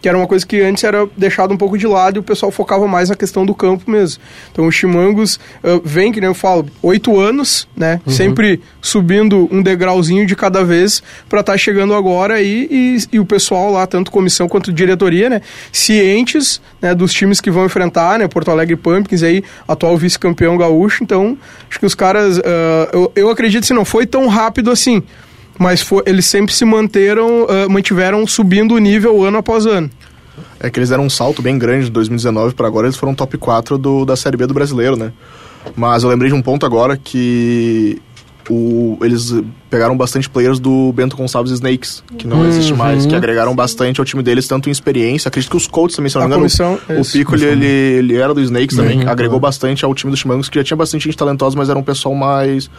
que 0.02 0.08
era 0.08 0.18
uma 0.18 0.28
coisa 0.28 0.46
que 0.46 0.62
antes 0.62 0.84
era 0.84 1.08
deixado 1.18 1.54
um 1.54 1.58
pouco 1.58 1.78
de 1.78 1.86
lado 1.86 2.18
e 2.18 2.20
o 2.20 2.24
pessoal 2.24 2.52
focava 2.52 2.88
mais 2.88 3.10
na 3.10 3.16
questão 3.16 3.46
do 3.46 3.54
campo 3.54 3.90
mesmo. 3.90 4.22
Então 4.52 4.66
o 4.66 4.72
Chimangos 4.72 5.40
uh, 5.64 5.82
vem, 5.84 6.12
que 6.12 6.20
nem 6.20 6.30
eu 6.30 6.34
falo, 6.34 6.66
oito 6.82 7.20
anos, 7.20 7.68
né? 7.76 8.00
Sempre 8.08 8.62
subindo 8.82 9.48
um 9.52 9.62
degrauzinho 9.62 10.26
de 10.26 10.36
cada 10.36 10.64
vez 10.64 11.04
para 11.28 11.42
estar 11.42 11.58
chegando 11.58 11.94
agora 11.94 12.36
aí 12.36 12.68
e, 12.70 12.98
e 13.14 13.20
o 13.20 13.26
pessoal 13.26 13.72
lá, 13.72 13.86
tanto 13.86 14.12
comissão 14.12 14.48
quanto 14.48 14.72
diretoria, 14.72 15.30
né? 15.30 15.42
Cientes 15.72 16.62
né, 16.82 16.96
dos 16.96 17.14
times 17.14 17.42
que 17.42 17.52
vão 17.52 17.66
enfrentar, 17.66 18.20
né? 18.20 18.28
Porto 18.28 18.52
Alegre 18.52 18.76
Pumpkins 18.76 19.24
aí, 19.24 19.44
atual 19.68 19.98
vice-campeão 19.98 20.58
gaúcho. 20.58 21.04
Então, 21.04 21.38
acho 21.70 21.80
que 21.80 21.86
os 21.86 21.96
caras, 21.96 22.38
uh, 22.38 22.42
eu, 22.94 23.12
eu 23.16 23.30
acredito 23.30 23.68
que 23.68 23.74
não 23.74 23.86
foi 23.86 24.06
tão 24.06 24.28
rápido 24.28 24.72
assim 24.72 25.04
mas 25.60 25.86
eles 26.06 26.26
sempre 26.26 26.56
se 26.56 26.66
manteram, 26.66 27.44
uh, 27.44 27.70
mantiveram 27.70 28.26
subindo 28.26 28.74
o 28.74 28.80
nível 28.80 29.24
ano 29.24 29.38
após 29.38 29.66
ano. 29.68 29.90
É 30.60 30.70
que 30.70 30.80
eles 30.80 30.90
deram 30.90 31.04
um 31.06 31.10
salto 31.10 31.42
bem 31.42 31.58
grande 31.60 31.86
de 31.86 31.92
2019 31.92 32.56
para 32.56 32.66
agora, 32.66 32.88
eles 32.88 32.98
foram 32.98 33.14
top 33.14 33.38
4 33.38 33.78
do, 33.78 34.06
da 34.06 34.16
Série 34.16 34.38
B 34.38 34.48
do 34.48 34.54
brasileiro, 34.54 34.96
né? 34.96 35.12
Mas 35.76 36.04
eu 36.04 36.10
lembrei 36.10 36.30
de 36.32 36.36
um 36.36 36.42
ponto 36.42 36.66
agora 36.66 36.98
que 36.98 38.02
o, 38.50 38.98
eles 39.02 39.34
pegaram 39.70 39.96
bastante 39.96 40.28
players 40.30 40.60
do 40.60 40.92
Bento 40.94 41.16
Gonçalves 41.16 41.52
Snakes, 41.52 42.04
que 42.18 42.26
não 42.26 42.40
Uhum. 42.40 42.48
existe 42.50 42.74
mais, 42.74 43.06
que 43.06 43.14
agregaram 43.14 43.54
bastante 43.56 44.00
ao 44.00 44.06
time 44.06 44.24
deles, 44.24 44.48
tanto 44.48 44.70
em 44.70 44.72
experiência, 44.72 45.28
acredito 45.28 45.52
que 45.52 45.58
os 45.58 45.68
coaches 45.68 45.96
também, 45.96 46.10
se 46.10 46.16
não 46.16 46.24
me 46.24 46.28
engano, 46.28 46.40
comissão, 46.42 46.80
o 46.90 46.94
isso. 47.02 47.12
Pico 47.14 47.36
ele, 47.36 47.46
ele, 47.46 47.66
ele 47.68 48.16
era 48.16 48.34
do 48.34 48.42
Snakes 48.42 48.76
também, 48.76 49.02
Uhum. 49.04 49.10
agregou 49.10 49.40
bastante 49.40 49.86
ao 49.86 49.94
time 49.94 50.10
dos 50.10 50.20
Chimangos, 50.20 50.50
que 50.50 50.58
já 50.58 50.64
tinha 50.64 50.78
bastante 50.78 51.04
gente 51.04 51.18
talentosa, 51.18 51.56
mas 51.58 51.70
era 51.70 51.78
um 51.78 51.84
pessoal 51.84 52.16
mais... 52.16 52.70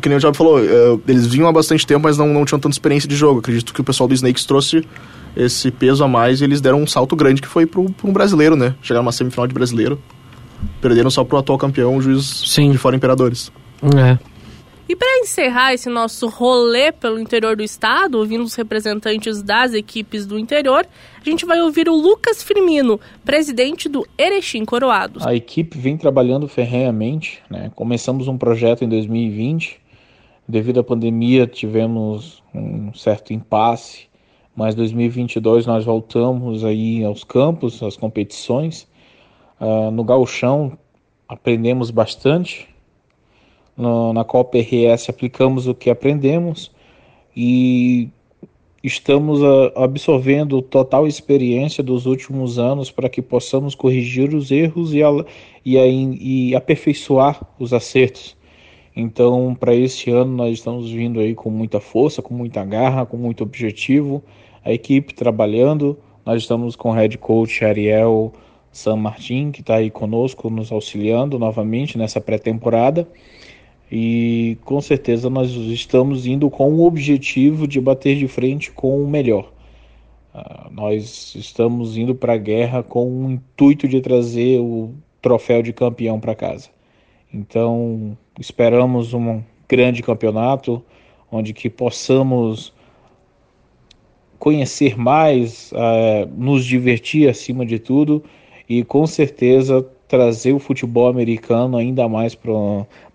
Que 0.00 0.08
nem 0.08 0.16
o 0.16 0.20
Job 0.20 0.36
falou, 0.36 0.58
eh, 0.58 0.98
eles 1.06 1.26
vinham 1.26 1.48
há 1.48 1.52
bastante 1.52 1.86
tempo, 1.86 2.02
mas 2.04 2.16
não, 2.16 2.26
não 2.28 2.44
tinham 2.44 2.58
tanta 2.58 2.74
experiência 2.74 3.08
de 3.08 3.16
jogo. 3.16 3.40
Acredito 3.40 3.72
que 3.72 3.80
o 3.80 3.84
pessoal 3.84 4.08
do 4.08 4.14
Snakes 4.14 4.44
trouxe 4.44 4.84
esse 5.36 5.70
peso 5.70 6.02
a 6.04 6.08
mais 6.08 6.40
e 6.40 6.44
eles 6.44 6.60
deram 6.60 6.80
um 6.82 6.86
salto 6.86 7.14
grande 7.16 7.42
que 7.42 7.48
foi 7.48 7.66
pro, 7.66 7.92
um 8.02 8.12
brasileiro, 8.12 8.56
né? 8.56 8.74
Chegaram 8.80 9.02
numa 9.02 9.12
semifinal 9.12 9.46
de 9.46 9.54
brasileiro. 9.54 10.00
Perderam 10.80 11.10
só 11.10 11.24
pro 11.24 11.36
atual 11.36 11.58
campeão, 11.58 11.96
o 11.96 12.00
juiz 12.00 12.44
Sim. 12.46 12.70
de 12.70 12.78
fora 12.78 12.96
Imperadores. 12.96 13.52
É. 13.82 14.18
E 14.86 14.94
para 14.94 15.20
encerrar 15.20 15.72
esse 15.72 15.88
nosso 15.88 16.28
rolê 16.28 16.92
pelo 16.92 17.18
interior 17.18 17.56
do 17.56 17.62
estado, 17.62 18.18
ouvindo 18.18 18.44
os 18.44 18.54
representantes 18.54 19.42
das 19.42 19.72
equipes 19.72 20.26
do 20.26 20.38
interior, 20.38 20.86
a 21.18 21.24
gente 21.24 21.46
vai 21.46 21.62
ouvir 21.62 21.88
o 21.88 21.94
Lucas 21.94 22.42
Firmino, 22.42 23.00
presidente 23.24 23.88
do 23.88 24.06
Erechim 24.18 24.62
Coroados. 24.62 25.26
A 25.26 25.34
equipe 25.34 25.78
vem 25.78 25.96
trabalhando 25.96 26.46
ferrenhamente, 26.46 27.42
né? 27.48 27.72
Começamos 27.74 28.28
um 28.28 28.36
projeto 28.36 28.84
em 28.84 28.88
2020. 28.88 29.80
Devido 30.46 30.80
à 30.80 30.84
pandemia, 30.84 31.46
tivemos 31.46 32.42
um 32.54 32.92
certo 32.92 33.32
impasse, 33.32 34.06
mas 34.54 34.74
2022 34.74 35.64
nós 35.64 35.86
voltamos 35.86 36.62
aí 36.62 37.02
aos 37.02 37.24
campos, 37.24 37.82
às 37.82 37.96
competições. 37.96 38.86
Ah, 39.58 39.90
no 39.90 40.04
gauchão 40.04 40.76
aprendemos 41.26 41.90
bastante. 41.90 42.73
No- 43.76 44.12
na 44.12 44.24
Copa 44.24 44.58
RS 44.58 45.08
aplicamos 45.08 45.66
o 45.66 45.74
que 45.74 45.90
aprendemos 45.90 46.70
e 47.36 48.08
estamos 48.82 49.40
absorvendo 49.74 50.60
total 50.60 51.06
experiência 51.06 51.82
dos 51.82 52.06
últimos 52.06 52.58
anos 52.58 52.90
para 52.90 53.08
que 53.08 53.22
possamos 53.22 53.74
corrigir 53.74 54.34
os 54.34 54.50
erros 54.50 54.92
e, 54.92 55.00
e, 55.64 56.50
e 56.50 56.54
aperfeiçoar 56.54 57.40
os 57.58 57.72
acertos. 57.72 58.36
Então, 58.94 59.56
para 59.58 59.74
esse 59.74 60.10
ano, 60.10 60.36
nós 60.36 60.52
estamos 60.54 60.90
vindo 60.90 61.18
aí 61.18 61.34
com 61.34 61.50
muita 61.50 61.80
força, 61.80 62.22
com 62.22 62.32
muita 62.34 62.64
garra, 62.64 63.04
com 63.04 63.16
muito 63.16 63.42
objetivo. 63.42 64.22
A 64.64 64.72
equipe 64.72 65.14
trabalhando. 65.14 65.98
Nós 66.24 66.42
estamos 66.42 66.76
com 66.76 66.90
o 66.90 66.92
head 66.92 67.18
coach 67.18 67.64
Ariel 67.64 68.32
San 68.70 68.96
Martin, 68.96 69.50
que 69.50 69.60
está 69.62 69.76
aí 69.76 69.90
conosco, 69.90 70.48
nos 70.48 70.70
auxiliando 70.70 71.38
novamente 71.38 71.98
nessa 71.98 72.20
pré-temporada. 72.20 73.08
E 73.96 74.58
com 74.64 74.80
certeza 74.80 75.30
nós 75.30 75.52
estamos 75.52 76.26
indo 76.26 76.50
com 76.50 76.72
o 76.72 76.84
objetivo 76.84 77.64
de 77.68 77.80
bater 77.80 78.16
de 78.16 78.26
frente 78.26 78.72
com 78.72 79.00
o 79.00 79.06
melhor. 79.06 79.52
Ah, 80.34 80.68
nós 80.68 81.32
estamos 81.36 81.96
indo 81.96 82.12
para 82.12 82.32
a 82.32 82.36
guerra 82.36 82.82
com 82.82 83.06
o 83.06 83.30
intuito 83.30 83.86
de 83.86 84.00
trazer 84.00 84.58
o 84.58 84.92
troféu 85.22 85.62
de 85.62 85.72
campeão 85.72 86.18
para 86.18 86.34
casa. 86.34 86.70
Então, 87.32 88.18
esperamos 88.36 89.14
um 89.14 89.40
grande 89.68 90.02
campeonato 90.02 90.82
onde 91.30 91.52
que 91.52 91.70
possamos 91.70 92.74
conhecer 94.40 94.98
mais, 94.98 95.70
eh, 95.72 96.28
nos 96.36 96.64
divertir 96.64 97.28
acima 97.28 97.64
de 97.64 97.78
tudo 97.78 98.24
e 98.68 98.82
com 98.82 99.06
certeza 99.06 99.88
trazer 100.08 100.52
o 100.52 100.58
futebol 100.58 101.08
americano 101.08 101.76
ainda 101.76 102.08
mais 102.08 102.34
para 102.34 102.52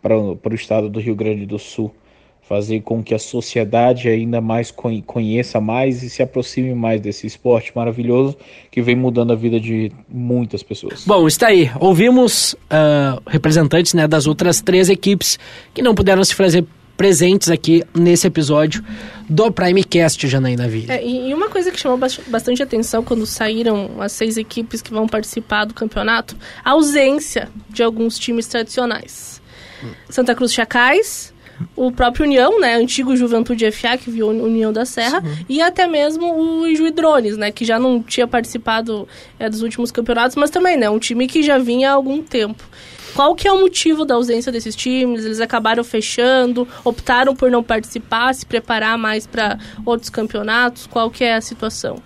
o 0.04 0.54
estado 0.54 0.90
do 0.90 1.00
Rio 1.00 1.16
Grande 1.16 1.46
do 1.46 1.58
Sul. 1.60 1.94
Fazer 2.42 2.82
com 2.82 3.04
que 3.04 3.14
a 3.14 3.20
sociedade 3.20 4.10
ainda 4.10 4.42
mais 4.42 4.72
con- 4.72 5.00
conheça 5.04 5.62
mais 5.62 6.02
e 6.02 6.10
se 6.10 6.24
aproxime 6.24 6.74
mais 6.74 7.00
desse 7.00 7.28
esporte 7.28 7.72
maravilhoso 7.76 8.36
que 8.72 8.82
vem 8.82 8.96
mudando 8.96 9.32
a 9.32 9.36
vida 9.36 9.60
de 9.60 9.92
muitas 10.10 10.64
pessoas. 10.64 11.06
Bom, 11.06 11.28
está 11.28 11.48
aí. 11.50 11.70
Ouvimos 11.80 12.56
ah, 12.68 13.22
representantes 13.28 13.94
né, 13.94 14.08
das 14.08 14.26
outras 14.26 14.62
três 14.62 14.90
equipes 14.90 15.38
que 15.76 15.84
não 15.84 15.94
puderam 15.94 16.24
se 16.24 16.34
fazer 16.34 16.66
presentes 16.98 17.50
aqui 17.52 17.84
nesse 17.96 18.26
episódio 18.26 18.84
do 19.30 19.52
Primecast, 19.52 20.28
Janaína 20.28 20.68
Villa. 20.68 20.94
É, 20.96 21.06
e 21.06 21.30
e 21.30 21.34
uma 21.36 21.50
coisa 21.50 21.70
que 21.72 21.80
chamou 21.80 22.00
bas- 22.00 22.20
bastante 22.28 22.64
atenção 22.64 23.04
quando 23.04 23.28
saíram 23.28 24.02
as 24.02 24.12
seis 24.12 24.38
equipes 24.38 24.82
que 24.82 24.90
vão 24.92 25.08
participar 25.08 25.66
do 25.66 25.74
campeonato, 25.76 26.36
a 26.66 26.72
ausência 26.72 27.48
de 27.70 27.84
alguns 27.84 28.18
times 28.18 28.48
tradicionais. 28.48 29.39
Santa 30.10 30.36
Cruz 30.36 30.54
Chacais, 30.54 31.34
o 31.76 31.92
próprio 31.92 32.26
União, 32.26 32.60
né, 32.60 32.76
antigo 32.76 33.16
Juventude 33.16 33.70
FA, 33.72 33.98
que 33.98 34.10
viu 34.10 34.30
União 34.30 34.72
da 34.72 34.86
Serra, 34.86 35.24
e 35.48 35.62
até 35.62 35.88
mesmo 35.88 36.34
o 36.34 36.68
Ijuí 36.68 36.92
Drones, 36.92 37.38
né, 37.38 37.52
que 37.52 37.66
já 37.66 37.80
não 37.80 38.02
tinha 38.02 38.28
participado 38.28 39.08
é, 39.38 39.50
dos 39.50 39.62
últimos 39.62 39.92
campeonatos, 39.92 40.36
mas 40.36 40.50
também, 40.50 40.78
né, 40.78 40.90
um 40.90 41.00
time 41.00 41.28
que 41.28 41.44
já 41.44 41.58
vinha 41.58 41.92
há 41.92 41.94
algum 41.94 42.22
tempo. 42.22 42.64
Qual 43.14 43.36
que 43.36 43.48
é 43.48 43.52
o 43.52 43.60
motivo 43.60 44.06
da 44.06 44.16
ausência 44.16 44.52
desses 44.52 44.76
times? 44.76 45.26
Eles 45.26 45.42
acabaram 45.42 45.84
fechando, 45.84 46.68
optaram 46.84 47.36
por 47.36 47.50
não 47.50 47.64
participar, 47.64 48.34
se 48.34 48.46
preparar 48.46 48.98
mais 48.98 49.26
para 49.26 49.58
outros 49.84 50.10
campeonatos? 50.10 50.86
Qual 50.86 51.10
que 51.10 51.24
é 51.24 51.36
a 51.36 51.42
situação? 51.42 52.02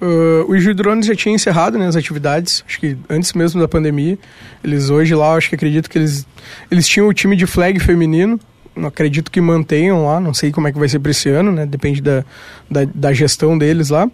Uh, 0.00 0.50
o 0.50 0.74
Drones 0.74 1.06
já 1.06 1.14
tinha 1.14 1.34
encerrado 1.34 1.78
né, 1.78 1.86
as 1.86 1.94
atividades, 1.94 2.64
acho 2.66 2.80
que 2.80 2.96
antes 3.08 3.34
mesmo 3.34 3.60
da 3.60 3.68
pandemia. 3.68 4.18
Eles 4.64 4.88
hoje 4.88 5.14
lá, 5.14 5.34
acho 5.34 5.48
que 5.50 5.54
acredito 5.54 5.90
que 5.90 5.98
eles, 5.98 6.26
eles 6.70 6.88
tinham 6.88 7.06
o 7.06 7.12
time 7.12 7.36
de 7.36 7.46
flag 7.46 7.78
feminino, 7.78 8.40
não 8.74 8.88
acredito 8.88 9.30
que 9.30 9.40
mantenham 9.40 10.06
lá, 10.06 10.18
não 10.18 10.32
sei 10.32 10.50
como 10.50 10.68
é 10.68 10.72
que 10.72 10.78
vai 10.78 10.88
ser 10.88 11.00
para 11.00 11.10
esse 11.10 11.28
ano, 11.28 11.52
né? 11.52 11.66
Depende 11.66 12.00
da, 12.00 12.24
da, 12.70 12.84
da 12.94 13.12
gestão 13.12 13.58
deles 13.58 13.90
lá. 13.90 14.10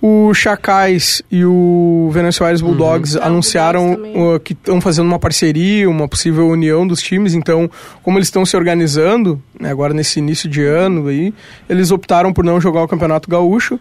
O 0.00 0.32
Chacais 0.32 1.20
e 1.28 1.44
o 1.44 2.08
Venezuela 2.12 2.56
Bulldogs 2.58 3.16
Ah, 3.16 3.22
o 3.22 3.24
anunciaram 3.24 3.96
Bulldogs 3.96 4.36
uh, 4.36 4.40
que 4.40 4.52
estão 4.52 4.80
fazendo 4.80 5.06
uma 5.06 5.18
parceria, 5.18 5.90
uma 5.90 6.06
possível 6.06 6.46
união 6.46 6.86
dos 6.86 7.02
times. 7.02 7.34
Então, 7.34 7.68
como 8.04 8.16
eles 8.16 8.28
estão 8.28 8.46
se 8.46 8.56
organizando, 8.56 9.42
né, 9.58 9.70
agora 9.70 9.92
nesse 9.92 10.20
início 10.20 10.48
de 10.48 10.62
ano 10.62 11.08
aí, 11.08 11.34
eles 11.68 11.90
optaram 11.90 12.32
por 12.32 12.44
não 12.44 12.60
jogar 12.60 12.84
o 12.84 12.86
Campeonato 12.86 13.28
Gaúcho. 13.28 13.80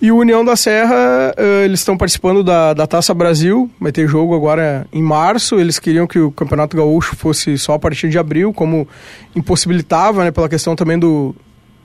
E 0.00 0.10
o 0.12 0.16
União 0.16 0.44
da 0.44 0.56
Serra, 0.56 1.34
uh, 1.38 1.64
eles 1.64 1.80
estão 1.80 1.96
participando 1.96 2.42
da, 2.42 2.74
da 2.74 2.86
Taça 2.86 3.14
Brasil, 3.14 3.70
vai 3.80 3.92
ter 3.92 4.06
jogo 4.06 4.34
agora 4.34 4.86
em 4.92 5.02
março. 5.02 5.58
Eles 5.58 5.78
queriam 5.78 6.06
que 6.06 6.18
o 6.18 6.30
Campeonato 6.30 6.76
Gaúcho 6.76 7.16
fosse 7.16 7.56
só 7.56 7.74
a 7.74 7.78
partir 7.78 8.08
de 8.08 8.18
abril, 8.18 8.52
como 8.52 8.86
impossibilitava, 9.34 10.24
né, 10.24 10.30
pela 10.30 10.48
questão 10.48 10.76
também 10.76 10.98
do, 10.98 11.34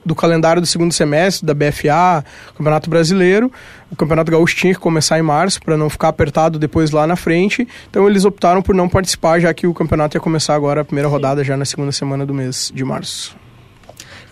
do 0.05 0.15
calendário 0.15 0.61
do 0.61 0.67
segundo 0.67 0.93
semestre, 0.93 1.45
da 1.45 1.53
BFA, 1.53 2.25
Campeonato 2.57 2.89
Brasileiro. 2.89 3.51
O 3.91 3.95
Campeonato 3.95 4.31
Gaúcho 4.31 4.55
tinha 4.55 4.73
que 4.73 4.79
começar 4.79 5.17
em 5.19 5.23
março 5.23 5.61
para 5.61 5.77
não 5.77 5.89
ficar 5.89 6.09
apertado 6.09 6.59
depois 6.59 6.91
lá 6.91 7.05
na 7.05 7.15
frente. 7.15 7.67
Então 7.89 8.07
eles 8.07 8.25
optaram 8.25 8.61
por 8.61 8.75
não 8.75 8.89
participar, 8.89 9.39
já 9.39 9.53
que 9.53 9.67
o 9.67 9.73
campeonato 9.73 10.17
ia 10.17 10.21
começar 10.21 10.55
agora, 10.55 10.81
a 10.81 10.85
primeira 10.85 11.07
rodada 11.07 11.43
já 11.43 11.55
na 11.55 11.65
segunda 11.65 11.91
semana 11.91 12.25
do 12.25 12.33
mês 12.33 12.71
de 12.73 12.83
março. 12.83 13.37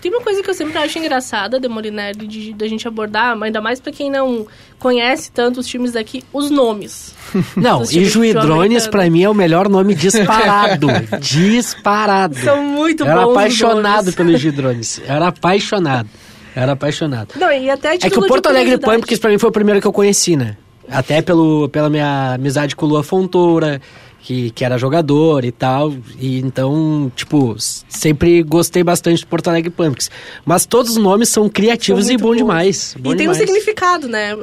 Tem 0.02 0.12
uma 0.12 0.22
coisa 0.22 0.44
que 0.44 0.50
eu 0.50 0.54
sempre 0.54 0.78
acho 0.78 1.00
engraçada, 1.00 1.60
Demolinelli, 1.60 2.28
de 2.28 2.54
da 2.54 2.68
gente 2.68 2.88
abordar, 2.88 3.42
ainda 3.42 3.60
mais 3.60 3.80
pra 3.80 3.92
quem 3.92 4.12
não 4.12 4.46
conhece 4.78 5.32
tanto 5.32 5.60
os 5.60 5.68
times 5.68 5.94
daqui, 5.94 6.24
os 6.32 6.52
nomes. 6.52 7.16
Não, 7.58 7.84
e 7.84 8.06
Juidrones 8.06 8.88
pra 8.88 9.10
mim 9.10 9.24
é 9.24 9.30
o 9.30 9.34
melhor 9.34 9.68
nome 9.68 9.96
disparado. 9.96 10.88
disparado. 11.20 12.38
São 12.38 12.64
muito 12.64 13.04
Eu 13.04 13.08
era 13.08 13.22
bons 13.22 13.32
os 13.32 13.38
apaixonado 13.38 13.98
nomes. 14.04 14.16
pelo 14.16 14.38
Gidrones. 14.38 15.00
Eu 15.00 15.16
era 15.16 15.28
apaixonado. 15.28 16.10
Eu 16.56 16.62
era 16.64 16.72
apaixonado. 16.74 17.34
Não, 17.36 17.52
e 17.52 17.70
até 17.70 17.96
É 17.96 17.98
que 17.98 18.08
o 18.20 18.26
Porto 18.28 18.48
Alegre 18.48 18.72
curiosidade. 18.74 18.98
Pumpkins 19.00 19.20
pra 19.20 19.30
mim 19.30 19.38
foi 19.38 19.50
o 19.50 19.52
primeiro 19.52 19.82
que 19.82 19.88
eu 19.88 19.94
conheci, 19.94 20.36
né? 20.36 20.56
Até 20.90 21.22
pelo, 21.22 21.68
pela 21.70 21.90
minha 21.90 22.34
amizade 22.36 22.76
com 22.76 22.86
o 22.86 22.90
Lua 22.90 23.04
Fontoura, 23.04 23.82
que, 24.28 24.50
que 24.52 24.66
era 24.66 24.78
jogador 24.78 25.46
e 25.46 25.54
tal. 25.54 25.94
E 26.20 26.38
então, 26.42 27.10
tipo, 27.16 27.56
sempre 27.88 28.44
gostei 28.44 28.84
bastante 28.84 29.22
do 29.22 29.28
Porto 29.28 29.48
Alegre 29.48 29.70
Pumpkins. 29.70 30.12
Mas 30.46 30.66
todos 30.66 30.92
os 30.92 30.98
nomes 30.98 31.30
são 31.30 31.48
criativos 31.48 32.08
São 32.08 32.14
e 32.14 32.18
bom 32.18 32.28
bons. 32.32 32.36
demais. 32.36 32.96
Bom 33.00 33.14
E 33.14 33.16
tem 33.16 33.30
um 33.30 33.32
demais. 33.32 33.38
significado, 33.50 34.10
né? 34.10 34.38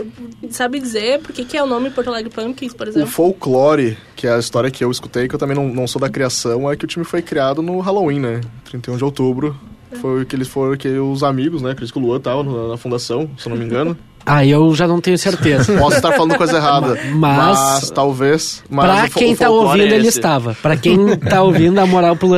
Sabe 0.49 0.81
dizer 0.81 1.21
por 1.21 1.33
que, 1.33 1.45
que 1.45 1.55
é 1.55 1.63
o 1.63 1.67
nome 1.67 1.91
Porto 1.91 2.09
Alegre 2.09 2.31
Pumpkins, 2.31 2.73
por 2.73 2.87
O 2.87 2.91
exemplo? 2.91 3.11
folclore, 3.11 3.99
que 4.17 4.27
é 4.27 4.33
a 4.33 4.39
história 4.39 4.71
que 4.71 4.83
eu 4.83 4.91
escutei, 4.91 5.29
que 5.29 5.35
eu 5.35 5.39
também 5.39 5.55
não, 5.55 5.69
não 5.69 5.87
sou 5.87 6.01
da 6.01 6.09
criação, 6.09 6.71
é 6.71 6.77
que 6.77 6.87
o 6.87 6.89
time 6.89 7.05
foi 7.05 7.21
criado 7.21 7.61
no 7.61 7.79
Halloween, 7.81 8.21
né? 8.21 8.41
31 8.65 8.97
de 8.97 9.05
outubro. 9.05 9.55
Foi 10.01 10.25
que 10.25 10.35
eles 10.35 10.49
foram 10.49 10.79
que 10.79 10.89
os 10.89 11.23
amigos, 11.23 11.61
né? 11.61 11.73
Acredito 11.73 11.93
que 11.93 11.99
o 12.01 12.03
Luan 12.03 12.19
tava 12.21 12.43
na, 12.43 12.69
na 12.69 12.77
fundação, 12.79 13.29
se 13.37 13.47
eu 13.47 13.51
não 13.51 13.59
me 13.59 13.67
engano. 13.67 13.95
Ah, 14.27 14.45
eu 14.45 14.75
já 14.75 14.87
não 14.89 15.01
tenho 15.01 15.19
certeza. 15.19 15.73
Posso 15.79 15.97
estar 15.97 16.13
falando 16.13 16.37
coisa 16.37 16.57
errada. 16.57 16.99
Mas- 17.15 17.59
mas, 17.59 17.91
talvez. 17.91 18.63
Mas 18.71 19.11
pra 19.11 19.21
quem 19.21 19.37
tá 19.37 19.51
ouvindo, 19.51 19.93
é 19.93 19.97
ele 19.97 20.09
estava. 20.09 20.57
Pra 20.63 20.77
quem 20.77 21.17
tá 21.19 21.43
ouvindo, 21.43 21.79
a 21.79 21.87
moral 21.87 22.17
pro 22.17 22.29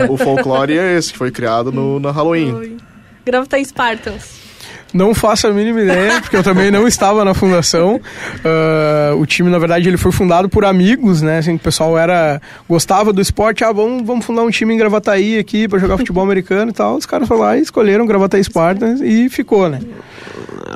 ó. 0.00 0.06
O 0.08 0.16
folclore 0.16 0.78
é 0.78 0.96
esse, 0.96 1.12
que 1.12 1.18
foi 1.18 1.30
criado 1.30 1.72
no, 1.72 1.98
no 1.98 2.10
Halloween. 2.10 2.76
Gravity 3.24 3.64
Spartans. 3.64 4.39
Não 4.92 5.14
faço 5.14 5.46
a 5.46 5.52
mínima 5.52 5.80
ideia, 5.82 6.20
porque 6.20 6.36
eu 6.36 6.42
também 6.42 6.70
não 6.70 6.86
estava 6.86 7.24
na 7.24 7.34
fundação. 7.34 8.00
Ah, 8.44 9.14
o 9.16 9.24
time, 9.26 9.50
na 9.50 9.58
verdade, 9.58 9.88
ele 9.88 9.96
foi 9.96 10.12
fundado 10.12 10.48
por 10.48 10.64
amigos, 10.64 11.22
né? 11.22 11.38
Assim, 11.38 11.54
o 11.54 11.58
pessoal 11.58 11.96
era 11.96 12.40
gostava 12.68 13.12
do 13.12 13.20
esporte. 13.20 13.64
Ah, 13.64 13.72
vamos, 13.72 14.06
vamos 14.06 14.24
fundar 14.24 14.42
um 14.42 14.50
time 14.50 14.74
em 14.74 14.76
Gravataí 14.76 15.38
aqui 15.38 15.68
para 15.68 15.78
jogar 15.78 15.98
futebol 15.98 16.24
americano 16.24 16.70
e 16.70 16.74
tal. 16.74 16.96
Os 16.96 17.06
caras 17.06 17.28
foram 17.28 17.42
lá 17.42 17.56
e 17.56 17.62
escolheram 17.62 18.06
Gravataí 18.06 18.42
Spartans 18.42 19.00
e 19.00 19.28
ficou, 19.28 19.68
né? 19.68 19.80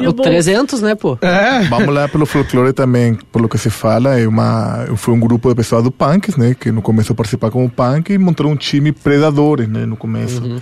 E 0.01 0.09
O 0.09 0.13
Bulls? 0.13 0.29
300, 0.29 0.83
né, 0.83 0.95
pô? 0.95 1.17
É. 1.21 1.61
Vamos 1.69 1.95
lá 1.95 2.09
pelo 2.09 2.27
folclore 2.27 2.73
também, 2.73 3.17
pelo 3.33 3.49
que 3.49 3.57
se 3.57 3.71
fala, 3.71 4.19
é 4.19 4.27
uma, 4.27 4.87
foi 4.97 5.15
um 5.15 5.21
grupo 5.21 5.49
de 5.49 5.55
pessoas 5.55 5.85
do 5.85 5.91
Punks, 5.91 6.37
né, 6.37 6.55
que 6.59 6.73
no 6.73 6.83
começo 6.83 7.15
participaram 7.15 7.53
como 7.53 7.71
punk 7.71 8.13
e 8.13 8.19
montaram 8.19 8.51
um 8.51 8.57
time 8.57 8.91
predadores, 8.91 9.69
né, 9.69 9.87
no 9.87 9.97
começo. 9.97 10.61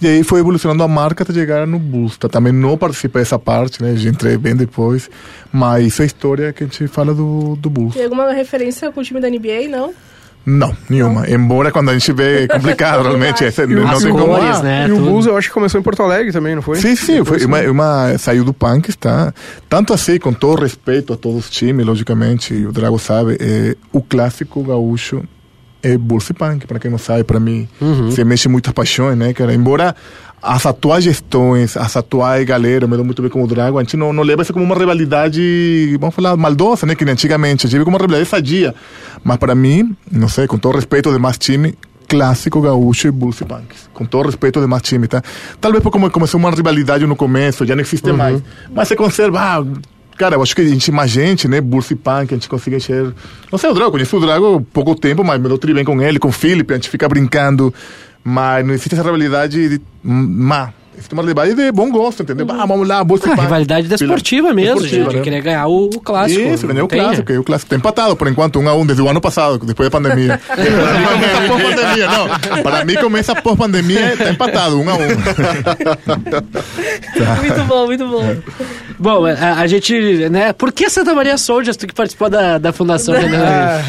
E 0.00 0.06
aí 0.06 0.24
foi 0.24 0.40
evolucionando 0.40 0.82
a 0.82 0.88
marca 0.88 1.22
até 1.22 1.32
chegar 1.32 1.66
no 1.66 1.78
Bulls. 1.78 2.16
Tá? 2.16 2.28
Também 2.28 2.52
não 2.52 2.76
participei 2.78 3.20
dessa 3.20 3.38
parte, 3.38 3.82
né, 3.82 3.94
já 3.96 4.08
entrei 4.08 4.38
bem 4.38 4.56
depois, 4.56 5.10
mas 5.52 5.86
isso 5.86 6.02
é 6.02 6.04
a 6.04 6.06
história 6.06 6.52
que 6.52 6.64
a 6.64 6.66
gente 6.66 6.86
fala 6.88 7.14
do, 7.14 7.56
do 7.56 7.68
Bulls. 7.68 7.94
Tem 7.94 8.04
alguma 8.04 8.32
referência 8.32 8.90
com 8.90 9.00
o 9.00 9.04
time 9.04 9.20
da 9.20 9.28
NBA, 9.28 9.68
não? 9.68 9.92
Não, 10.44 10.74
nenhuma. 10.88 11.28
Embora 11.28 11.70
quando 11.70 11.90
a 11.90 11.92
gente 11.92 12.12
vê 12.12 12.44
é 12.44 12.48
complicado, 12.48 13.02
realmente, 13.06 13.44
não 13.68 13.88
As 13.88 14.02
tem 14.02 14.10
como... 14.10 14.24
cores, 14.24 14.56
ah, 14.56 14.62
né? 14.62 14.86
e 14.88 14.92
o. 14.92 14.96
Bulls 14.96 15.26
eu 15.26 15.36
acho 15.36 15.48
que 15.48 15.54
começou 15.54 15.78
em 15.78 15.82
Porto 15.82 16.02
Alegre 16.02 16.32
também, 16.32 16.54
não 16.54 16.62
foi? 16.62 16.76
Sim, 16.76 16.96
sim, 16.96 17.24
foi 17.24 17.44
uma, 17.44 17.60
uma, 17.62 18.18
saiu 18.18 18.42
do 18.42 18.54
Punks, 18.54 18.96
tá? 18.96 19.34
Tanto 19.68 19.92
assim, 19.92 20.18
com 20.18 20.32
todo 20.32 20.62
respeito 20.62 21.12
a 21.12 21.16
todos 21.16 21.40
os 21.40 21.50
times, 21.50 21.84
logicamente, 21.84 22.54
e 22.54 22.66
o 22.66 22.72
Drago 22.72 22.98
sabe, 22.98 23.36
é, 23.38 23.76
o 23.92 24.00
clássico 24.00 24.62
gaúcho 24.62 25.22
é 25.82 25.96
Bulls 25.96 26.30
e 26.30 26.34
Punk, 26.34 26.66
para 26.66 26.78
quem 26.78 26.90
não 26.90 26.98
sabe, 26.98 27.24
para 27.24 27.40
mim, 27.40 27.68
se 28.10 28.24
mexe 28.24 28.48
muitas 28.48 28.72
paixões, 28.72 29.16
né, 29.16 29.32
cara? 29.32 29.54
Embora 29.54 29.94
as 30.42 30.64
atuais 30.64 31.04
gestões, 31.04 31.76
as 31.76 31.96
atuais 31.96 32.44
galera, 32.46 32.86
me 32.86 32.96
dou 32.96 33.04
muito 33.04 33.20
bem 33.20 33.30
com 33.30 33.42
o 33.42 33.46
Drago, 33.46 33.78
a 33.78 33.82
gente 33.82 33.96
não, 33.96 34.12
não 34.12 34.22
leva 34.22 34.42
isso 34.42 34.52
como 34.52 34.64
uma 34.64 34.74
rivalidade, 34.74 35.96
vamos 36.00 36.14
falar, 36.14 36.36
maldosa, 36.36 36.86
né, 36.86 36.94
que 36.94 37.04
nem 37.04 37.12
antigamente, 37.12 37.66
a 37.66 37.68
gente 37.68 37.78
vê 37.78 37.84
como 37.84 37.96
uma 37.96 38.00
rivalidade 38.02 38.28
sadia. 38.28 38.74
Mas 39.22 39.36
para 39.36 39.54
mim, 39.54 39.94
não 40.10 40.28
sei, 40.28 40.46
com 40.46 40.58
todo 40.58 40.76
respeito 40.76 41.08
aos 41.08 41.16
demais 41.16 41.36
times, 41.36 41.74
clássico 42.08 42.60
gaúcho 42.60 43.06
e 43.06 43.10
Bulls 43.10 43.40
e 43.40 43.44
Punks. 43.44 43.90
Com 43.92 44.04
todo 44.04 44.26
respeito 44.26 44.58
aos 44.58 44.64
demais 44.64 44.82
times, 44.82 45.08
tá? 45.08 45.22
Talvez 45.60 45.82
por 45.82 45.90
como 45.90 46.10
começou 46.10 46.40
uma 46.40 46.50
rivalidade 46.50 47.06
no 47.06 47.14
começo, 47.14 47.64
já 47.66 47.76
não 47.76 47.82
existe 47.82 48.10
mais. 48.12 48.42
Mas 48.74 48.88
se 48.88 48.96
conserva, 48.96 49.38
ah, 49.38 49.64
Cara, 50.20 50.34
eu 50.36 50.42
acho 50.42 50.54
que 50.54 50.60
a 50.60 50.68
gente, 50.68 50.92
mais 50.92 51.10
gente, 51.10 51.48
né? 51.48 51.62
Bursi 51.62 51.96
Punk, 51.96 52.34
a 52.34 52.36
gente 52.36 52.46
consegue 52.46 52.76
encher. 52.76 53.10
Não 53.50 53.58
sei 53.58 53.70
o 53.70 53.72
Drago, 53.72 53.92
conheço 53.92 54.18
o 54.18 54.20
Drago 54.20 54.56
há 54.56 54.60
pouco 54.70 54.94
tempo, 54.94 55.24
mas 55.24 55.40
me 55.40 55.48
dou 55.48 55.56
tri 55.56 55.72
bem 55.72 55.82
com 55.82 55.98
ele, 56.02 56.18
com 56.18 56.28
o 56.28 56.30
Felipe, 56.30 56.74
a 56.74 56.76
gente 56.76 56.90
fica 56.90 57.08
brincando. 57.08 57.72
Mas 58.22 58.62
não 58.66 58.74
existe 58.74 58.92
essa 58.92 59.02
rivalidade 59.02 59.78
de 59.78 59.80
má. 61.00 61.02
Existe 61.02 61.12
uma 61.14 61.22
rivalidade 61.22 61.54
de 61.54 61.72
bom 61.72 61.90
gosto, 61.90 62.22
entendeu? 62.22 62.46
Ah, 62.50 62.66
vamos 62.66 62.86
lá, 62.86 63.02
Bursi 63.02 63.30
Ah, 63.30 63.34
rivalidade 63.34 63.88
desportiva 63.88 64.52
mesmo, 64.52 64.74
Desportiva, 64.80 65.04
gente. 65.04 65.16
né? 65.16 65.22
Queria 65.22 65.40
ganhar 65.40 65.66
o, 65.66 65.86
o 65.86 66.00
clássico. 66.00 66.40
Isso, 66.40 66.66
ganhou 66.66 66.84
o 66.84 66.88
Tem, 66.88 66.98
né? 66.98 67.04
clássico, 67.06 67.26
ganhou 67.26 67.40
o 67.42 67.44
clássico. 67.44 67.70
Tá 67.70 67.76
empatado 67.76 68.14
por 68.16 68.28
enquanto, 68.28 68.58
um 68.60 68.68
a 68.68 68.74
um, 68.74 68.84
desde 68.84 69.02
o 69.02 69.08
ano 69.08 69.20
passado, 69.20 69.58
depois 69.64 69.88
da 69.88 69.98
pandemia. 69.98 70.38
para 70.46 70.56
mim 70.58 71.06
começa 71.06 71.48
pós-pandemia, 71.48 72.06
não. 72.06 72.28
Para 72.62 72.84
mim 72.84 72.94
começa 72.96 73.34
pós-pandemia, 73.34 74.16
tá 74.16 74.30
empatado, 74.30 74.78
um 74.80 74.90
a 74.90 74.94
um. 74.94 74.98
Muito 77.40 77.64
bom, 77.66 77.86
muito 77.86 78.06
bom. 78.06 78.36
Bom, 78.98 79.24
a, 79.26 79.60
a 79.60 79.66
gente, 79.66 80.28
né? 80.28 80.52
Por 80.52 80.72
que 80.72 80.90
Santa 80.90 81.14
Maria 81.14 81.38
Soldiers, 81.38 81.76
tu 81.76 81.86
que 81.86 81.94
participou 81.94 82.28
da, 82.28 82.58
da 82.58 82.72
fundação? 82.72 83.14
né? 83.20 83.82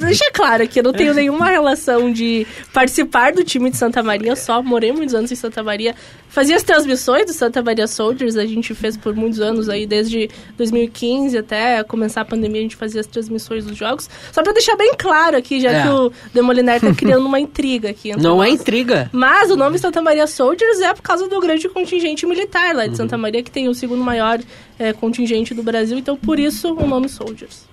Deixa 0.00 0.24
claro 0.32 0.66
que 0.66 0.80
eu 0.80 0.84
não 0.84 0.92
tenho 0.92 1.14
nenhuma 1.14 1.46
relação 1.46 2.12
de 2.12 2.46
participar 2.72 3.32
do 3.32 3.44
time 3.44 3.70
de 3.70 3.76
Santa 3.76 4.02
Maria, 4.02 4.34
só 4.36 4.62
morei 4.62 4.92
muitos 4.92 5.14
anos 5.14 5.30
em 5.30 5.36
Santa 5.36 5.62
Maria. 5.62 5.94
Fazia 6.28 6.55
as 6.56 6.62
transmissões 6.62 7.26
do 7.26 7.32
Santa 7.32 7.62
Maria 7.62 7.86
Soldiers, 7.86 8.36
a 8.36 8.44
gente 8.46 8.74
fez 8.74 8.96
por 8.96 9.14
muitos 9.14 9.40
anos 9.40 9.68
aí, 9.68 9.86
desde 9.86 10.28
2015 10.56 11.36
até 11.38 11.82
começar 11.84 12.22
a 12.22 12.24
pandemia, 12.24 12.60
a 12.60 12.62
gente 12.62 12.76
fazia 12.76 13.00
as 13.00 13.06
transmissões 13.06 13.64
dos 13.64 13.76
jogos. 13.76 14.08
Só 14.32 14.42
pra 14.42 14.52
deixar 14.52 14.76
bem 14.76 14.94
claro 14.98 15.36
aqui, 15.36 15.60
já 15.60 15.70
É. 15.70 15.82
que 15.82 15.88
o 15.88 16.12
Demoliner 16.34 16.80
tá 16.80 16.92
criando 16.94 17.26
uma 17.26 17.38
intriga 17.38 17.90
aqui. 17.90 18.16
Não 18.16 18.42
é 18.42 18.48
nós. 18.50 18.60
intriga. 18.60 19.08
Mas 19.12 19.50
o 19.50 19.56
nome 19.56 19.78
Santa 19.78 20.00
Maria 20.02 20.26
Soldiers 20.26 20.80
é 20.80 20.92
por 20.94 21.02
causa 21.02 21.28
do 21.28 21.40
grande 21.40 21.68
contingente 21.68 22.26
militar 22.26 22.74
lá 22.74 22.84
de 22.84 22.90
Uhum. 22.90 22.96
Santa 22.96 23.16
Maria, 23.18 23.42
que 23.42 23.50
tem 23.50 23.68
o 23.68 23.74
segundo 23.74 24.02
maior 24.02 24.40
eh, 24.78 24.92
contingente 24.92 25.54
do 25.54 25.62
Brasil, 25.62 25.96
então 25.98 26.16
por 26.16 26.38
isso 26.38 26.74
o 26.74 26.86
nome 26.86 27.08
Soldiers. 27.08 27.64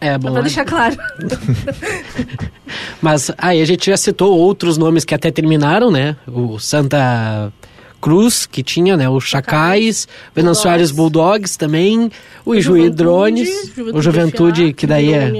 É 0.00 0.18
bom. 0.18 0.30
Pra 0.30 0.40
é- 0.40 0.42
deixar 0.42 0.64
claro. 0.64 0.96
Mas 3.00 3.30
aí 3.38 3.60
a 3.60 3.64
gente 3.64 3.90
já 3.90 3.96
citou 3.96 4.36
outros 4.38 4.76
nomes 4.76 5.04
que 5.04 5.14
até 5.14 5.30
terminaram, 5.30 5.90
né? 5.90 6.16
O 6.26 6.58
Santa 6.58 7.52
Cruz, 8.00 8.46
que 8.46 8.62
tinha, 8.62 8.96
né? 8.96 9.08
O 9.08 9.20
Chacais, 9.20 10.06
Venâncio 10.34 10.62
Bulldogs. 10.62 10.62
Soares 10.62 10.90
Bulldogs 10.90 11.56
também, 11.56 12.10
o 12.44 12.54
Ijuí 12.54 12.80
Juventude, 12.82 12.96
Drones, 12.96 13.72
o 13.94 14.00
Juventude, 14.02 14.72
que 14.72 14.86
daí 14.86 15.12
é, 15.12 15.32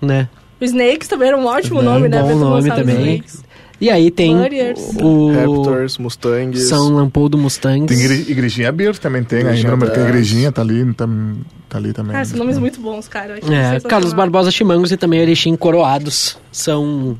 né? 0.00 0.28
O 0.60 0.64
Snakes 0.64 1.08
também 1.08 1.28
era 1.28 1.36
um 1.36 1.46
ótimo 1.46 1.80
É, 1.80 1.84
nome, 1.84 2.06
um 2.06 2.10
né? 2.10 2.22
bom 2.22 2.34
nome 2.34 2.70
também. 2.70 3.22
E 3.80 3.88
aí 3.88 4.10
tem 4.10 4.36
Warriors. 4.36 4.78
o 5.00 5.32
Raptors, 5.32 5.96
Mustangs. 5.96 6.64
São 6.68 6.90
Lampoldo 6.92 7.38
Mustangs. 7.38 7.86
Tem 7.86 7.98
igre- 8.04 8.30
igrejinha 8.30 8.70
Beers 8.70 8.98
também 8.98 9.24
tem, 9.24 9.38
ainda 9.38 9.70
no 9.70 9.76
mercado 9.78 9.96
Bears. 9.96 10.08
igrejinha, 10.10 10.52
tá 10.52 10.60
ali, 10.60 10.92
tá, 10.92 11.08
tá 11.66 11.78
ali 11.78 11.92
também. 11.94 12.14
Ah, 12.14 12.22
são 12.22 12.36
nomes 12.36 12.58
muito 12.58 12.78
bons, 12.78 13.08
cara. 13.08 13.38
É. 13.38 13.80
Carlos 13.80 14.12
Barbosa 14.12 14.50
Chimangos 14.50 14.92
e 14.92 14.98
também 14.98 15.20
Erechim 15.20 15.56
Coroados 15.56 16.36
são 16.52 17.16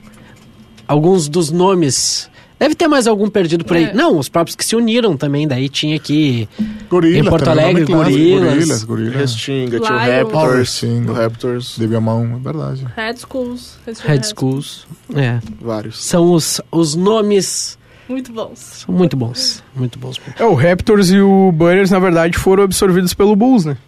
alguns 0.87 1.28
dos 1.28 1.51
nomes. 1.51 2.28
Deve 2.61 2.74
ter 2.74 2.86
mais 2.86 3.06
algum 3.06 3.30
perdido 3.30 3.64
por 3.64 3.74
aí. 3.74 3.84
É. 3.84 3.94
Não, 3.94 4.18
os 4.18 4.28
próprios 4.28 4.54
que 4.54 4.62
se 4.62 4.76
uniram 4.76 5.16
também, 5.16 5.48
daí 5.48 5.66
tinha 5.66 5.98
que 5.98 6.46
Gorilas, 6.90 7.26
Em 7.26 7.28
Porto 7.30 7.44
também, 7.46 7.64
Alegre, 7.64 7.84
Gorilas. 7.86 8.50
Gorilas, 8.50 8.84
Gorilas. 8.84 9.16
Restinga, 9.16 9.80
tinha 9.80 9.94
o. 9.94 9.98
Raptors. 9.98 10.82
O 10.82 11.12
Raptors, 11.14 11.78
Viamão, 11.78 12.34
é 12.36 12.38
verdade. 12.38 12.86
Red 12.94 13.16
Schools. 13.16 13.78
Red 14.04 14.22
Schools. 14.24 14.86
É, 15.14 15.38
vários. 15.58 16.04
são 16.04 16.32
os, 16.32 16.61
os 16.70 16.94
nomes 16.94 17.78
Muito 18.06 18.30
bons. 18.30 18.58
são 18.58 18.94
muito 18.94 19.16
bons, 19.16 19.64
muito 19.74 19.98
bons. 19.98 20.20
É, 20.38 20.44
o 20.44 20.52
Raptors 20.54 21.11
e 21.11 21.18
o 21.18 21.50
Bunners, 21.52 21.90
na 21.90 21.98
verdade, 21.98 22.36
foram 22.36 22.64
absorvidos 22.64 23.14
pelo 23.14 23.34
Bulls, 23.34 23.64
né? 23.64 23.78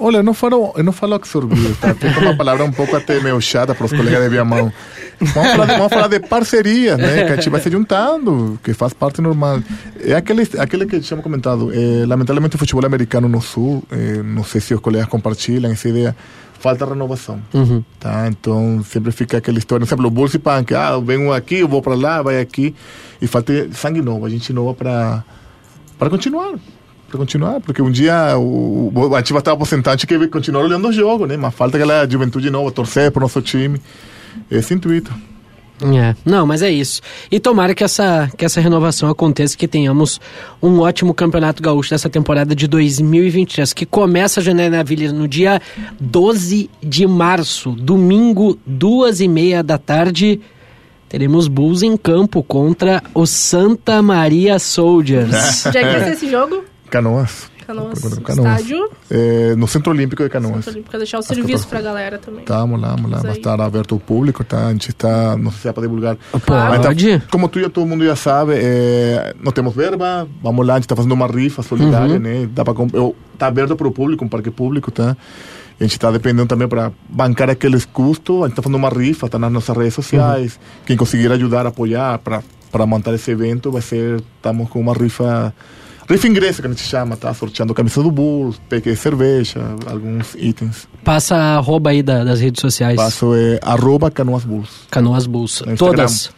Olha, 0.00 0.16
eu 0.16 0.22
não 0.22 0.32
falo, 0.32 0.72
eu 0.76 0.82
não 0.82 0.92
falo 0.92 1.14
absorvido, 1.14 1.76
tá? 1.78 1.92
Tem 1.92 2.10
uma 2.16 2.34
palavra 2.34 2.64
um 2.64 2.72
pouco 2.72 2.96
até 2.96 3.20
meio 3.20 3.38
chata 3.40 3.74
para 3.74 3.84
os 3.84 3.92
colegas 3.92 4.22
de 4.22 4.28
Viamão. 4.30 4.72
Vamos 5.20 5.50
falar 5.50 5.66
de, 5.66 5.72
vamos 5.74 5.92
falar 5.92 6.08
de 6.08 6.20
parceria, 6.20 6.96
né? 6.96 7.24
Que 7.24 7.32
a 7.32 7.36
gente 7.36 7.50
vai 7.50 7.60
se 7.60 7.70
juntando, 7.70 8.58
que 8.64 8.72
faz 8.72 8.94
parte 8.94 9.20
normal. 9.20 9.62
É 10.02 10.14
aquele, 10.14 10.48
aquele 10.58 10.86
que 10.86 11.00
tínhamos 11.00 11.22
comentado. 11.22 11.70
É, 11.74 12.06
lamentavelmente, 12.06 12.56
o 12.56 12.58
futebol 12.58 12.86
americano 12.86 13.28
no 13.28 13.42
Sul, 13.42 13.84
é, 13.90 14.22
não 14.22 14.42
sei 14.42 14.62
se 14.62 14.72
os 14.72 14.80
colegas 14.80 15.06
compartilham 15.06 15.70
essa 15.70 15.86
ideia, 15.86 16.16
falta 16.58 16.86
renovação. 16.86 17.38
Uhum. 17.52 17.84
Tá? 17.98 18.26
Então, 18.26 18.82
sempre 18.82 19.12
fica 19.12 19.36
aquela 19.36 19.58
história. 19.58 19.84
Por 19.84 19.88
exemplo, 19.88 20.06
o 20.06 20.10
Bulls 20.10 20.32
e 20.32 20.38
Punk, 20.38 20.74
ah, 20.74 20.92
eu 20.92 21.02
venho 21.02 21.30
aqui, 21.30 21.56
eu 21.56 21.68
vou 21.68 21.82
para 21.82 21.94
lá, 21.94 22.22
vai 22.22 22.40
aqui. 22.40 22.74
E 23.20 23.26
falta 23.26 23.52
sangue 23.74 24.00
novo, 24.00 24.24
a 24.24 24.30
gente 24.30 24.50
nova 24.50 24.74
para 24.74 26.10
continuar. 26.10 26.54
Para 27.10 27.18
continuar, 27.18 27.60
porque 27.60 27.82
um 27.82 27.90
dia 27.90 28.38
o, 28.38 28.92
o, 28.94 29.14
a 29.16 29.18
gente 29.18 29.32
vai 29.32 29.40
estar 29.40 29.50
aposentado, 29.50 29.94
a 29.94 29.96
gente 29.96 30.06
quer 30.06 30.28
continuar 30.28 30.62
olhando 30.62 30.86
o 30.86 30.92
jogo, 30.92 31.26
né? 31.26 31.36
Mas 31.36 31.52
falta 31.52 31.76
aquela 31.76 32.08
juventude 32.08 32.50
nova, 32.50 32.70
torcer 32.70 33.10
para 33.10 33.18
o 33.18 33.22
nosso 33.22 33.42
time. 33.42 33.80
Esse 34.48 34.74
é 34.74 34.76
intuito. 34.76 35.12
É, 35.82 36.14
não, 36.24 36.46
mas 36.46 36.62
é 36.62 36.70
isso. 36.70 37.00
E 37.28 37.40
tomara 37.40 37.74
que 37.74 37.82
essa, 37.82 38.30
que 38.36 38.44
essa 38.44 38.60
renovação 38.60 39.10
aconteça, 39.10 39.56
que 39.56 39.66
tenhamos 39.66 40.20
um 40.62 40.78
ótimo 40.78 41.12
campeonato 41.12 41.60
gaúcho 41.60 41.90
dessa 41.90 42.08
temporada 42.08 42.54
de 42.54 42.68
2023, 42.68 43.72
que 43.72 43.84
começa 43.84 44.38
a 44.38 44.42
Janela 44.42 44.84
Vila 44.84 45.12
no 45.12 45.26
dia 45.26 45.60
12 45.98 46.70
de 46.80 47.06
março, 47.08 47.72
domingo, 47.72 48.56
duas 48.64 49.20
e 49.20 49.26
meia 49.26 49.64
da 49.64 49.78
tarde. 49.78 50.40
Teremos 51.08 51.48
Bulls 51.48 51.82
em 51.82 51.96
campo 51.96 52.40
contra 52.40 53.02
o 53.12 53.26
Santa 53.26 54.00
Maria 54.00 54.60
Soldiers. 54.60 55.62
Já 55.64 55.72
que 55.72 55.82
vai 55.82 56.04
ser 56.04 56.12
esse 56.12 56.30
jogo? 56.30 56.69
Canoas. 56.90 57.50
Canoas. 57.66 58.00
Canoas. 58.24 58.60
Estádio. 58.60 58.90
É, 59.08 59.54
no 59.54 59.68
Centro 59.68 59.92
Olímpico 59.92 60.22
de 60.24 60.28
Canoas. 60.28 60.64
Pra 60.88 60.98
deixar 60.98 61.18
o 61.20 61.22
serviço 61.22 61.68
pra 61.68 61.80
galera 61.80 62.18
também. 62.18 62.40
Estamos 62.40 62.80
lá, 62.80 62.96
vamos 62.96 63.10
lá. 63.10 63.18
Vai 63.18 63.32
estar 63.32 63.60
aberto 63.60 63.94
ao 63.94 64.00
público, 64.00 64.42
tá? 64.42 64.66
A 64.66 64.72
gente 64.72 64.88
está, 64.90 65.36
não 65.36 65.50
sei 65.52 65.60
se 65.60 65.68
é 65.68 65.72
para 65.72 65.82
divulgar. 65.82 66.16
Pode. 66.32 66.42
Mas 66.50 66.80
tá- 66.82 67.26
como 67.30 67.48
tu 67.48 67.60
e 67.60 67.68
todo 67.68 67.86
mundo 67.86 68.04
já 68.04 68.16
sabe, 68.16 68.54
é, 68.56 69.34
não 69.40 69.52
temos 69.52 69.74
verba, 69.74 70.26
vamos 70.42 70.66
lá, 70.66 70.74
a 70.74 70.76
gente 70.78 70.86
está 70.86 70.96
fazendo 70.96 71.12
uma 71.12 71.28
rifa 71.28 71.62
solidária, 71.62 72.18
né? 72.18 72.48
Dá 72.52 72.64
pra, 72.64 72.74
eu, 72.92 73.14
tá 73.38 73.46
aberto 73.46 73.76
para 73.76 73.86
o 73.86 73.92
público, 73.92 74.24
um 74.24 74.28
parque 74.28 74.50
público, 74.50 74.90
tá? 74.90 75.16
A 75.78 75.82
gente 75.84 75.92
está 75.92 76.10
dependendo 76.10 76.46
também 76.46 76.68
para 76.68 76.92
bancar 77.08 77.48
aqueles 77.48 77.84
custos, 77.86 78.36
a 78.38 78.42
gente 78.42 78.50
está 78.50 78.62
fazendo 78.62 78.76
uma 78.76 78.90
rifa, 78.90 79.28
tá 79.28 79.38
nas 79.38 79.50
nossas 79.50 79.74
redes 79.76 79.94
sociais. 79.94 80.58
Quem 80.84 80.94
conseguir 80.96 81.30
ajudar, 81.32 81.66
apoiar 81.66 82.18
para 82.18 82.86
montar 82.86 83.14
esse 83.14 83.30
evento, 83.30 83.70
vai 83.70 83.80
ser, 83.80 84.20
estamos 84.36 84.68
com 84.68 84.78
uma 84.80 84.92
rifa, 84.92 85.54
rifa 86.14 86.28
ingresso 86.28 86.60
que 86.60 86.66
a 86.66 86.70
gente 86.70 86.82
chama, 86.82 87.16
tá? 87.16 87.32
Sorteando 87.34 87.72
camisa 87.74 88.02
do 88.02 88.10
Bulls, 88.10 88.60
peque 88.68 88.90
de 88.90 88.96
cerveja, 88.96 89.60
alguns 89.86 90.34
itens. 90.36 90.88
Passa 91.04 91.36
a 91.36 91.56
arroba 91.56 91.90
aí 91.90 92.02
da- 92.02 92.24
das 92.24 92.40
redes 92.40 92.60
sociais. 92.60 92.96
Passo 92.96 93.34
é 93.34 93.58
arroba 93.62 94.10
Canoas 94.10 94.44
Bulls. 94.44 94.68
Canoas 94.90 95.26
Bulls. 95.26 95.62
Todas. 95.78 96.30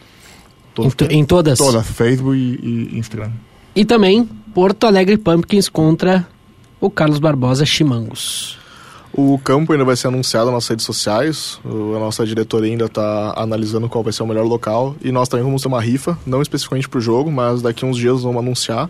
Todos 0.75 0.95
Em, 1.11 1.19
em 1.21 1.25
todas? 1.25 1.59
Todas, 1.59 1.87
Facebook 1.87 2.37
e, 2.37 2.89
e 2.95 2.99
Instagram. 2.99 3.31
E 3.75 3.85
também 3.85 4.25
Porto 4.55 4.87
Alegre 4.87 5.17
Pumpkins 5.19 5.69
contra 5.69 6.27
o 6.81 6.89
Carlos 6.91 7.19
Barbosa 7.19 7.65
Chimangos. 7.67 8.59
O 9.15 9.39
campo 9.39 9.73
ainda 9.73 9.85
vai 9.85 9.95
ser 9.95 10.09
anunciado 10.09 10.51
nas 10.51 10.67
redes 10.67 10.87
sociais. 10.87 11.61
A 11.65 11.99
nossa 11.99 12.25
diretoria 12.25 12.71
ainda 12.71 12.87
está 12.87 13.35
analisando 13.37 13.87
qual 13.87 14.03
vai 14.03 14.11
ser 14.13 14.23
o 14.23 14.27
melhor 14.27 14.47
local. 14.47 14.97
E 15.05 15.13
nós 15.13 15.29
também 15.29 15.45
vamos 15.45 15.61
ter 15.61 15.69
uma 15.69 15.81
rifa, 15.83 16.17
não 16.25 16.41
especificamente 16.41 16.89
para 16.89 16.97
o 16.99 17.01
jogo, 17.03 17.31
mas 17.31 17.61
daqui 17.61 17.85
a 17.85 17.89
uns 17.89 17.99
dias 17.99 18.23
vamos 18.23 18.39
anunciar 18.43 18.89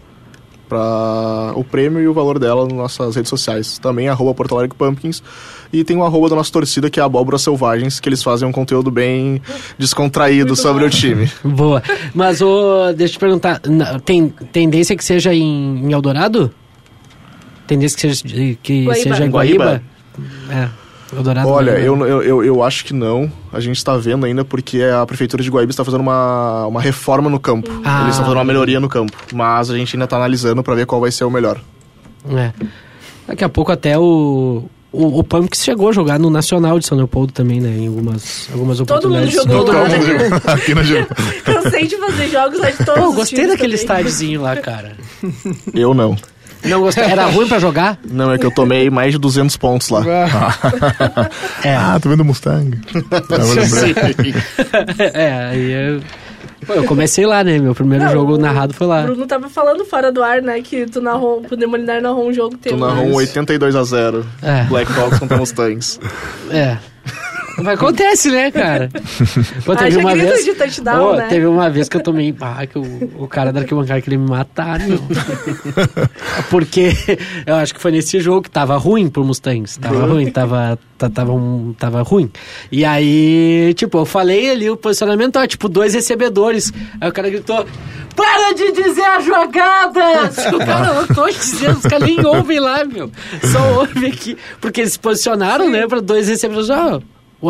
para 0.73 1.53
o 1.55 1.63
prêmio 1.63 2.01
e 2.01 2.09
o 2.09 2.15
valor 2.15 2.39
dela 2.39 2.65
nas 2.65 2.73
nossas 2.73 3.15
redes 3.15 3.29
sociais. 3.29 3.79
Também 3.79 4.09
arroba 4.09 4.33
Porto 4.33 4.57
Alegre 4.57 4.77
Pumpkins. 4.77 5.23
E 5.71 5.85
tem 5.85 5.97
o 5.97 6.03
arroba 6.03 6.31
da 6.31 6.37
nossa 6.37 6.51
torcida, 6.51 6.89
que 6.89 6.99
é 6.99 7.03
a 7.03 7.07
Abóbora 7.07 7.37
Selvagens, 7.39 8.01
que 8.01 8.09
eles 8.09 8.23
fazem 8.23 8.49
um 8.49 8.53
conteúdo 8.53 8.91
bem 8.91 9.41
descontraído 9.79 10.57
sobre 10.57 10.85
o 10.85 10.91
time. 10.91 11.31
Boa. 11.45 11.83
Mas, 12.15 12.41
ô, 12.41 12.93
deixa 12.95 13.15
eu 13.15 13.17
te 13.17 13.19
perguntar, 13.19 13.61
tem 14.05 14.29
tendência 14.51 14.97
que 14.97 15.05
seja 15.05 15.35
em, 15.35 15.87
em 15.87 15.93
Eldorado? 15.93 16.51
Tendência 17.67 17.97
que 17.97 18.15
seja, 18.15 18.57
que 18.63 18.85
Guaíba. 18.85 19.03
seja 19.03 19.27
em 19.27 19.31
Guaíba? 19.31 19.65
Guaíba? 19.65 19.83
É, 20.51 20.69
Eldorado. 21.15 21.49
Olha, 21.49 21.71
eu, 21.73 21.97
eu, 22.07 22.23
eu, 22.23 22.45
eu 22.45 22.63
acho 22.63 22.85
que 22.85 22.93
não. 22.95 23.31
A 23.53 23.61
gente 23.61 23.77
está 23.77 23.97
vendo 23.97 24.25
ainda 24.27 24.45
porque 24.45 24.83
a 24.83 25.05
prefeitura 25.07 25.43
de 25.43 25.51
Guaíba 25.51 25.71
está 25.71 25.85
fazendo 25.85 26.01
uma, 26.01 26.67
uma 26.67 26.81
reforma 26.81 27.29
no 27.29 27.39
campo. 27.39 27.71
Ah. 27.85 28.03
Eles 28.03 28.11
estão 28.13 28.25
fazendo 28.25 28.39
uma 28.39 28.45
melhoria 28.45 28.81
no 28.81 28.89
campo. 28.89 29.13
Mas 29.33 29.71
a 29.71 29.77
gente 29.77 29.95
ainda 29.97 30.05
está 30.05 30.17
analisando 30.17 30.63
para 30.63 30.75
ver 30.75 30.87
qual 30.87 31.01
vai 31.01 31.11
ser 31.11 31.25
o 31.25 31.31
melhor. 31.31 31.61
É. 32.35 32.53
Daqui 33.27 33.45
a 33.45 33.49
pouco 33.49 33.71
até 33.73 33.99
o... 33.99 34.65
O, 34.95 35.21
o 35.21 35.25
Pumpkins 35.25 35.65
chegou 35.65 35.89
a 35.89 35.93
jogar 35.93 36.19
no 36.19 36.29
Nacional 36.29 36.79
de 36.79 36.85
São 36.87 36.99
Leopoldo 36.99 37.33
também, 37.33 37.63
né? 37.63 37.71
Em 37.79 37.87
algumas, 37.89 38.47
algumas 38.53 38.77
Todo 38.77 39.09
mundo 39.09 39.17
oportunidades. 39.23 39.33
jogou 39.35 39.65
Todo 39.65 39.73
lá, 39.75 39.85
mundo 39.89 40.07
né? 40.07 40.19
jogou. 40.29 40.41
Aqui 40.53 40.75
no 40.75 40.85
jogo. 40.85 41.07
Cansei 41.45 41.87
de 41.87 41.97
fazer 41.97 42.29
jogos 42.29 42.59
lá 42.61 42.71
de 42.71 42.77
todos 42.85 43.01
Pô, 43.03 43.09
os 43.09 43.15
gostei 43.15 43.47
daquele 43.47 43.57
também. 43.59 43.75
estádiozinho 43.75 44.43
lá, 44.43 44.55
cara. 44.57 44.93
Eu 45.73 45.95
não. 45.95 46.15
Não 46.65 46.81
gostei. 46.81 47.05
Era 47.05 47.27
ruim 47.27 47.49
pra 47.49 47.59
jogar? 47.59 47.99
Não, 48.09 48.33
é 48.33 48.39
que 48.39 48.47
eu 48.47 48.55
tomei 48.55 48.89
mais 48.91 49.13
de 49.13 49.19
200 49.19 49.57
pontos 49.57 49.89
lá. 49.89 50.03
É. 51.65 51.77
Ah, 51.77 51.99
tô 52.01 52.09
vendo 52.09 52.25
Mustang. 52.25 52.79
É, 55.15 55.33
aí 55.51 55.71
eu... 55.73 56.01
Pô, 56.67 56.75
eu 56.75 56.85
comecei 56.85 57.27
lá, 57.27 57.43
né? 57.43 57.59
Meu 57.59 57.75
primeiro 57.75 58.05
Não, 58.05 58.13
jogo 58.13 58.35
o 58.35 58.39
narrado 58.39 58.73
foi 58.73 58.87
O 58.87 58.91
lá. 58.91 59.03
Bruno 59.03 59.27
tava 59.27 59.49
falando 59.49 59.85
fora 59.85 60.13
do 60.13 60.23
ar, 60.23 60.41
né? 60.41 60.61
Que 60.61 60.87
tu 60.87 61.01
narrou, 61.01 61.45
o 61.51 61.57
Demolinar 61.57 62.01
narrou 62.01 62.29
um 62.29 62.33
jogo 62.33 62.57
teu. 62.57 62.73
Tu 62.73 62.79
narrou 62.79 63.05
um 63.05 63.09
né? 63.09 63.15
82 63.17 63.75
a 63.75 63.83
0 63.83 64.25
É. 64.41 64.63
Blackhawks 64.65 65.19
contra 65.19 65.37
Mustangs. 65.37 65.99
É. 66.51 66.77
Mas 67.59 67.69
acontece, 67.69 68.31
né, 68.31 68.51
cara? 68.51 68.89
Pô, 69.65 69.73
Ah, 69.73 69.91
já 69.91 70.01
grita 70.15 70.43
de 70.43 70.55
touchdown, 70.55 71.11
Pô, 71.11 71.17
né? 71.17 71.27
Teve 71.29 71.47
uma 71.47 71.69
vez 71.71 71.89
que 71.89 71.97
eu 71.97 72.03
tomei. 72.03 72.35
Ah, 72.41 72.67
que 72.67 72.79
o, 72.79 73.11
o 73.19 73.29
cara 73.29 73.53
da 73.53 73.61
arquibancada 73.61 74.01
queria 74.01 74.19
me 74.19 74.29
matar, 74.29 74.79
meu. 74.81 74.99
Porque 76.51 76.93
eu 77.47 77.55
acho 77.57 77.75
que 77.75 77.81
foi 77.81 77.93
nesse 77.93 78.21
jogo 78.21 78.43
que 78.43 78.51
tava 78.51 78.77
ruim 78.77 79.09
pro 79.09 79.25
Mustangs. 79.25 79.77
Tava 79.77 80.07
ruim, 80.07 80.31
tava, 80.31 80.79
ta- 80.99 81.11
tava, 81.11 81.33
um- 81.33 81.75
tava 81.79 82.03
ruim. 82.03 82.31
E 82.71 82.85
aí, 82.85 83.75
tipo, 83.75 83.99
eu 83.99 84.05
falei 84.05 84.51
ali 84.51 84.71
o 84.71 84.77
posicionamento, 84.77 85.37
ó, 85.39 85.47
tipo, 85.47 85.69
dois 85.69 85.95
recebedores. 85.95 86.73
Aí 87.01 87.09
o 87.09 87.13
cara 87.13 87.29
gritou: 87.31 87.65
Para 88.17 88.53
de 88.55 88.73
dizer 88.73 89.05
a 89.05 89.21
jogada! 89.21 90.01
o 90.55 90.59
cara, 90.59 90.95
eu 90.95 91.15
tô 91.15 91.27
dizendo, 91.29 91.77
os 91.79 91.83
caras 91.83 92.07
nem 92.09 92.25
ouvem 92.25 92.61
lá, 92.61 92.85
meu. 92.85 93.11
Só 93.43 93.81
ouvem 93.81 94.11
aqui. 94.11 94.37
Porque 94.61 94.81
eles 94.81 94.95
se 94.95 94.99
posicionaram, 94.99 95.69
né, 95.71 95.87
pra 95.87 96.01
dois 96.01 96.29
recebedores. 96.29 96.71
Ó, 96.71 96.97
Ué, 96.97 97.01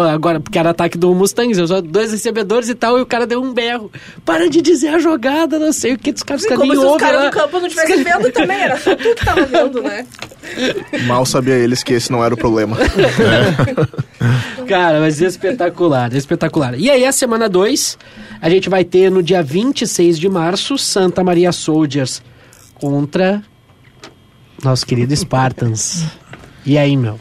Agora, 0.01 0.41
porque 0.41 0.59
era 0.59 0.71
ataque 0.71 0.97
do 0.97 1.15
Mustangs, 1.15 1.59
eu 1.59 1.67
só 1.67 1.81
dois 1.83 2.13
recebedores 2.13 2.69
e 2.71 2.75
tal, 2.75 2.99
e 2.99 3.03
o 3.03 3.07
cara 3.07 3.27
deu 3.27 3.43
um 3.43 3.53
berro. 3.53 3.91
Para 4.25 4.49
de 4.49 4.63
dizer 4.63 4.89
a 4.89 4.99
jogada, 4.99 5.59
não 5.59 5.73
sei 5.73 5.93
o 5.93 5.99
que, 5.99 6.11
os 6.11 6.23
caras 6.23 6.43
ficam 6.43 6.57
como 6.57 6.73
nem 6.73 6.81
se 6.81 6.89
os 6.89 6.97
caras 6.97 7.17
lá. 7.17 7.25
no 7.27 7.31
campo 7.31 7.61
não 7.61 7.67
estivessem 7.67 8.03
vendo 8.03 8.31
também, 8.33 8.57
era 8.57 8.79
só 8.79 8.97
tu 8.97 9.15
que 9.15 9.25
tava 9.25 9.45
vendo, 9.45 9.83
né? 9.83 10.07
Mal 11.07 11.27
sabia 11.27 11.55
eles 11.55 11.83
que 11.83 11.93
esse 11.93 12.11
não 12.11 12.25
era 12.25 12.33
o 12.33 12.37
problema. 12.37 12.77
Cara, 14.67 15.01
mas 15.01 15.21
espetacular, 15.21 16.15
espetacular. 16.15 16.75
E 16.79 16.91
aí, 16.91 17.05
a 17.05 17.13
semana 17.13 17.49
2, 17.49 17.99
a 18.41 18.49
gente 18.49 18.69
vai 18.69 18.85
ter 18.85 19.11
no 19.11 19.23
dia 19.23 19.43
26 19.43 20.19
de 20.19 20.29
março, 20.29 20.79
Santa 20.79 21.23
Maria 21.23 21.53
Soldiers 21.53 22.23
contra 22.75 23.43
nosso 24.63 24.87
querido 24.87 25.15
Spartans. 25.15 26.07
E 26.65 26.79
aí, 26.79 26.97
meu? 26.97 27.19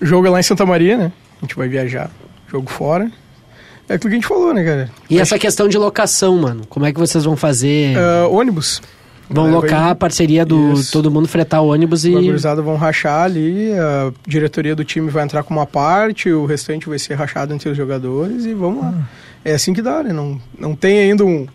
O 0.00 0.06
jogo 0.06 0.26
é 0.26 0.30
lá 0.30 0.40
em 0.40 0.42
Santa 0.42 0.64
Maria, 0.64 0.96
né? 0.96 1.12
A 1.40 1.46
gente 1.46 1.56
vai 1.56 1.68
viajar. 1.68 2.10
Jogo 2.50 2.70
fora. 2.70 3.10
É 3.88 3.94
aquilo 3.94 4.10
que 4.10 4.16
a 4.16 4.20
gente 4.20 4.26
falou, 4.28 4.54
né, 4.54 4.62
cara? 4.64 4.90
E 5.08 5.18
essa 5.18 5.38
questão 5.38 5.68
de 5.68 5.76
locação, 5.76 6.36
mano? 6.36 6.64
Como 6.68 6.86
é 6.86 6.92
que 6.92 6.98
vocês 6.98 7.24
vão 7.24 7.36
fazer? 7.36 7.96
Ah, 7.98 8.28
ônibus. 8.28 8.80
vão 9.28 9.44
vai- 9.44 9.52
locar 9.54 9.88
a 9.90 9.94
parceria 9.94 10.44
do 10.44 10.74
Isso. 10.74 10.92
todo 10.92 11.10
mundo 11.10 11.26
fretar 11.26 11.62
o 11.62 11.68
ônibus 11.72 12.04
e. 12.04 12.10
Gurizada 12.12 12.62
vão 12.62 12.76
rachar 12.76 13.22
ali, 13.24 13.72
a 13.72 14.12
diretoria 14.26 14.76
do 14.76 14.84
time 14.84 15.10
vai 15.10 15.24
entrar 15.24 15.42
com 15.42 15.54
uma 15.54 15.66
parte, 15.66 16.30
o 16.30 16.46
restante 16.46 16.88
vai 16.88 16.98
ser 16.98 17.14
rachado 17.14 17.52
entre 17.54 17.68
os 17.68 17.76
jogadores 17.76 18.44
e 18.44 18.54
vamos 18.54 18.82
lá. 18.82 18.94
É 19.44 19.54
assim 19.54 19.72
que 19.72 19.80
dá, 19.82 20.02
né? 20.02 20.12
Não, 20.12 20.40
não 20.58 20.74
tem 20.76 20.98
ainda 21.00 21.24
um, 21.24 21.46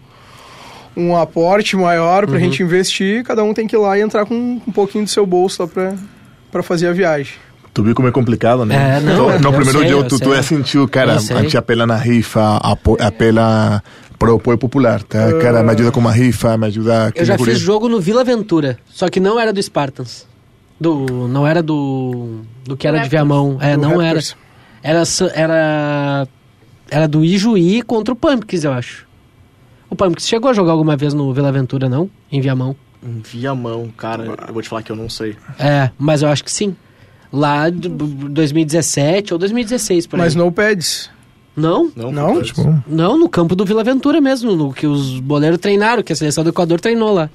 um 0.97 1.15
aporte 1.15 1.75
maior 1.77 2.25
pra 2.27 2.39
gente 2.39 2.63
investir, 2.63 3.23
cada 3.23 3.43
um 3.43 3.53
tem 3.53 3.67
que 3.67 3.75
ir 3.75 3.79
lá 3.79 3.97
e 3.97 4.01
entrar 4.01 4.25
com 4.25 4.35
um 4.35 4.71
pouquinho 4.71 5.03
do 5.05 5.09
seu 5.09 5.25
bolso 5.25 5.61
lá 5.61 5.67
pra, 5.67 5.93
pra 6.51 6.63
fazer 6.63 6.87
a 6.87 6.91
viagem. 6.93 7.33
Tu 7.75 7.83
viu 7.83 7.93
como 7.93 8.07
é 8.07 8.11
complicado, 8.11 8.65
né? 8.65 8.97
É, 8.97 8.99
não, 9.01 9.35
Então, 9.35 9.51
no 9.51 9.53
primeiro 9.53 9.79
sei, 9.79 9.87
dia, 9.89 9.97
eu 9.97 10.07
tu, 10.07 10.17
tu 10.17 10.33
é 10.33 10.41
sentiu, 10.41 10.87
cara, 10.87 11.15
a 11.15 11.19
gente 11.19 11.57
apela 11.57 11.85
na 11.85 11.97
rifa, 11.97 12.55
apo, 12.55 12.95
apela 13.01 13.83
pro 14.17 14.35
apoio 14.35 14.57
popular, 14.57 15.03
tá? 15.03 15.33
Cara, 15.41 15.61
me 15.61 15.71
ajuda 15.71 15.91
com 15.91 15.99
uma 15.99 16.13
rifa, 16.13 16.57
me 16.57 16.67
ajuda... 16.67 17.11
Eu 17.13 17.25
já 17.25 17.37
fiz 17.37 17.59
jogo 17.59 17.89
no 17.89 17.99
Vila 17.99 18.21
Aventura, 18.21 18.77
só 18.87 19.09
que 19.09 19.19
não 19.19 19.37
era 19.37 19.51
do 19.51 19.61
Spartans. 19.61 20.25
Do, 20.79 21.27
não 21.27 21.45
era 21.45 21.61
do. 21.61 22.39
Do 22.63 22.77
que 22.77 22.87
era 22.87 22.97
de 22.97 23.03
Raptors. 23.03 23.11
Viamão. 23.11 23.57
É, 23.59 23.75
Do 23.75 23.81
não 23.81 24.01
era. 24.01 24.19
Raptors. 24.19 24.37
Era. 24.81 25.03
Era. 25.33 26.27
Era 26.89 27.07
do 27.09 27.25
Ijuí 27.25 27.81
contra 27.81 28.13
o 28.13 28.15
Pumpkins, 28.15 28.63
eu 28.63 28.71
acho. 28.71 29.05
O 29.89 29.95
Pumpkins 29.97 30.27
chegou 30.27 30.49
a 30.49 30.53
jogar 30.53 30.71
alguma 30.71 30.95
vez 30.95 31.13
no 31.13 31.33
Vila 31.33 31.49
Aventura, 31.49 31.89
não? 31.89 32.09
Em 32.31 32.39
Viamão. 32.39 32.75
Via 33.01 33.53
mão, 33.53 33.89
cara, 33.95 34.25
eu 34.47 34.53
vou 34.53 34.61
te 34.61 34.69
falar 34.69 34.81
que 34.81 34.91
eu 34.91 34.95
não 34.95 35.07
sei. 35.09 35.35
É, 35.59 35.91
mas 35.97 36.21
eu 36.23 36.29
acho 36.29 36.43
que 36.43 36.51
sim. 36.51 36.75
Lá 37.35 37.69
de 37.69 37.89
2017 37.89 39.33
ou 39.33 39.39
2016, 39.39 40.07
por 40.07 40.15
aí. 40.15 40.21
Mas 40.25 40.35
no 40.35 40.49
pads. 40.51 41.09
Não? 41.55 41.91
Não? 41.93 42.11
Não? 42.11 42.41
Tipo, 42.41 42.83
Não, 42.87 43.17
no 43.17 43.27
campo 43.27 43.55
do 43.55 43.65
Vila 43.65 43.81
Aventura 43.81 44.21
mesmo, 44.21 44.55
no 44.55 44.73
que 44.73 44.87
os 44.87 45.19
boleiros 45.19 45.59
treinaram, 45.59 46.01
que 46.01 46.13
a 46.13 46.15
seleção 46.15 46.43
do 46.45 46.49
Equador 46.51 46.79
treinou 46.79 47.13
lá. 47.13 47.29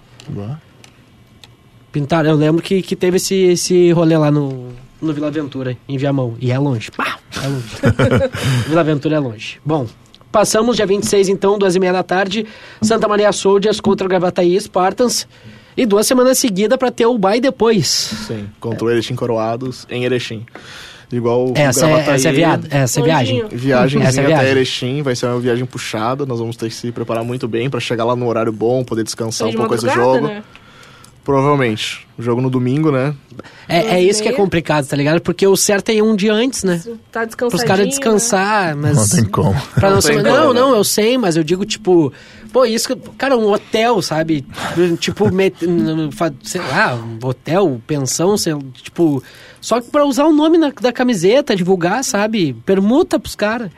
Pintaram, 1.93 2.31
eu 2.31 2.37
lembro 2.37 2.63
que, 2.63 2.81
que 2.83 2.97
teve 2.97 3.17
esse, 3.17 3.35
esse 3.35 3.91
rolê 3.93 4.17
lá 4.17 4.31
no, 4.31 4.69
no 5.03 5.13
Vila 5.13 5.27
Aventura, 5.27 5.77
em 5.89 5.99
Viamão. 5.99 6.35
E 6.41 6.51
é 6.51 6.59
longe. 6.59 6.91
Pá, 6.91 7.19
é 7.43 7.47
longe. 7.47 7.77
Vila 8.69 8.81
Aventura 8.81 9.17
é 9.17 9.19
longe. 9.19 9.59
Bom, 9.65 9.87
passamos 10.31 10.77
dia 10.77 10.87
26, 10.87 11.29
então, 11.29 11.59
duas 11.59 11.75
e 11.75 11.81
meia 11.81 11.93
da 11.93 12.03
tarde. 12.03 12.47
Santa 12.81 13.07
Maria 13.09 13.33
Soldiers 13.33 13.81
contra 13.81 14.07
o 14.07 14.09
Gravataí 14.09 14.59
Spartans. 14.61 15.27
E 15.77 15.87
duas 15.87 16.07
semanas 16.07 16.39
seguidas 16.39 16.77
para 16.79 16.91
ter 16.91 17.07
o 17.07 17.17
bye 17.17 17.41
depois. 17.41 17.87
Sim, 18.27 18.49
contra 18.59 18.85
o 18.85 18.91
Erechim 18.91 19.15
Coroados 19.15 19.87
em 19.91 20.05
Erechim. 20.05 20.45
Igual 21.13 21.53
Essa, 21.57 21.87
o 21.87 21.89
é, 21.89 21.93
Gravataí. 21.93 22.15
essa 22.15 22.29
é, 22.29 22.33
viada, 22.33 22.69
essa 22.71 23.01
é 23.01 23.03
viagem. 23.03 23.45
Viagemzinha 23.51 24.09
Essa 24.09 24.21
é 24.21 24.25
até 24.25 24.33
viagem. 24.35 24.51
Erechim, 24.51 25.03
vai 25.03 25.17
ser 25.17 25.27
uma 25.27 25.41
viagem 25.41 25.67
puxada. 25.67 26.25
Nós 26.25 26.39
vamos 26.39 26.57
ter 26.57 26.69
que 26.69 26.75
se 26.75 26.93
preparar 26.93 27.25
muito 27.25 27.49
bem 27.49 27.69
pra 27.69 27.81
chegar 27.81 28.05
lá 28.05 28.15
no 28.15 28.29
horário 28.29 28.53
bom, 28.53 28.85
poder 28.85 29.03
descansar 29.03 29.49
de 29.49 29.57
um 29.57 29.59
pouco 29.59 29.75
antes 29.75 29.83
do 29.83 29.89
madrugada, 29.89 30.19
jogo. 30.21 30.27
né? 30.35 30.43
Provavelmente. 31.25 32.07
O 32.19 32.23
jogo 32.23 32.41
no 32.41 32.49
domingo, 32.51 32.91
né? 32.91 33.15
É, 33.69 33.97
é 33.97 34.03
isso 34.03 34.23
que 34.23 34.29
é 34.29 34.33
complicado, 34.33 34.87
tá 34.87 34.97
ligado? 34.97 35.21
Porque 35.21 35.47
o 35.47 35.57
certo 35.57 35.91
é 35.91 35.95
ir 35.95 36.03
um 36.03 36.15
dia 36.17 36.33
antes, 36.33 36.65
né? 36.65 36.81
Tá 37.11 37.21
Pros 37.21 37.29
descansadinho. 37.29 37.69
caras 37.69 37.85
né? 37.87 37.91
descansar, 37.91 38.77
mas... 38.77 38.97
Não 38.97 39.09
tem 39.09 39.25
como. 39.31 39.55
Pra 39.75 39.89
não, 39.89 39.97
Não 39.97 40.01
ser- 40.03 40.15
tem 40.15 40.23
não, 40.23 40.41
como, 40.43 40.55
né? 40.55 40.61
não, 40.61 40.75
eu 40.77 40.85
sei, 40.85 41.19
mas 41.19 41.37
eu 41.37 41.43
digo, 41.45 41.65
tipo, 41.65 42.13
pô, 42.53 42.65
isso. 42.65 42.97
Cara, 43.19 43.37
um 43.37 43.51
hotel, 43.51 44.01
sabe? 44.03 44.45
tipo, 44.99 45.33
met- 45.33 45.65
sei 46.43 46.61
lá, 46.61 46.95
um 46.95 47.19
hotel, 47.27 47.81
pensão, 47.87 48.37
sei, 48.37 48.55
tipo. 48.83 49.23
Só 49.61 49.81
que 49.81 49.91
pra 49.91 50.05
usar 50.05 50.25
o 50.25 50.33
nome 50.33 50.57
na- 50.59 50.73
da 50.81 50.93
camiseta, 50.93 51.55
divulgar, 51.57 52.03
sabe? 52.05 52.53
Permuta 52.65 53.19
pros 53.21 53.35
caras. 53.37 53.71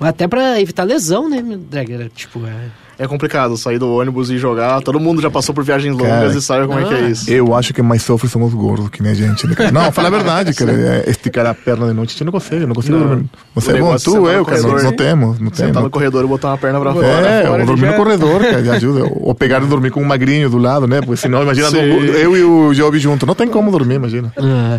Até 0.00 0.26
pra 0.26 0.60
evitar 0.60 0.82
lesão, 0.84 1.28
né, 1.28 1.40
meu 1.42 1.58
Dragger? 1.58 2.10
Tipo, 2.14 2.44
é. 2.46 2.70
É 2.98 3.06
complicado 3.08 3.56
sair 3.56 3.78
do 3.78 3.90
ônibus 3.90 4.30
e 4.30 4.38
jogar. 4.38 4.80
Todo 4.82 5.00
mundo 5.00 5.20
já 5.22 5.30
passou 5.30 5.54
por 5.54 5.64
viagens 5.64 5.92
longas 5.96 6.08
Cara, 6.08 6.26
e 6.38 6.40
sabe 6.42 6.66
como 6.66 6.78
é 6.78 6.84
que 6.84 6.94
é 6.94 7.00
isso. 7.10 7.30
Eu 7.30 7.54
acho 7.54 7.72
que 7.74 7.80
mais 7.82 8.02
sofre 8.02 8.28
somos 8.28 8.52
gordos 8.54 8.90
que 8.90 9.02
nem 9.02 9.12
a 9.12 9.14
gente. 9.14 9.46
né? 9.46 9.54
Não, 9.72 9.90
fala 9.90 10.08
a 10.08 10.10
verdade, 10.10 10.52
cara. 10.54 10.72
É, 10.72 11.10
Esticar 11.10 11.46
a 11.46 11.54
perna 11.54 11.86
de 11.88 11.94
noite, 11.94 12.10
a 12.10 12.12
gente 12.12 12.24
não 12.24 12.32
consegue, 12.32 12.66
não 12.66 12.74
consegue 12.74 12.92
Não. 12.98 13.06
dormir. 13.08 13.24
Você 13.54 13.70
é 13.72 13.80
bom, 13.80 13.90
é 13.92 13.94
tu, 13.96 14.00
sentar 14.00 14.20
no 14.20 14.28
eu, 14.30 14.44
cara. 14.44 14.56
Não, 14.58 14.68
corredor. 14.68 14.84
não 14.90 14.96
temos, 14.96 15.38
não 15.40 15.50
Sentar 15.50 15.66
temos. 15.68 15.82
no 15.84 15.90
corredor 15.90 16.24
e 16.24 16.28
botar 16.28 16.48
uma 16.48 16.58
perna 16.58 16.80
pra 16.80 16.92
fora. 16.92 17.06
É, 17.06 17.46
fora 17.46 17.60
ou 17.60 17.66
dormir 17.66 17.80
já- 17.86 17.90
no 17.92 17.96
corredor, 17.96 18.40
cara, 18.42 18.72
ajuda. 18.74 19.04
Ou 19.22 19.34
pegar 19.34 19.62
e 19.62 19.66
dormir 19.66 19.90
com 19.90 20.00
um 20.02 20.04
magrinho 20.06 20.48
do 20.50 20.58
lado, 20.58 20.86
né? 20.86 21.00
Porque 21.00 21.16
senão, 21.16 21.42
imagina 21.42 21.70
Sim. 21.70 21.76
eu 21.76 22.36
e 22.36 22.42
o 22.44 22.72
Job 22.74 22.98
junto. 22.98 23.24
Não 23.26 23.34
tem 23.34 23.48
como 23.48 23.70
dormir, 23.70 23.94
imagina. 23.94 24.32
Ah. 24.36 24.78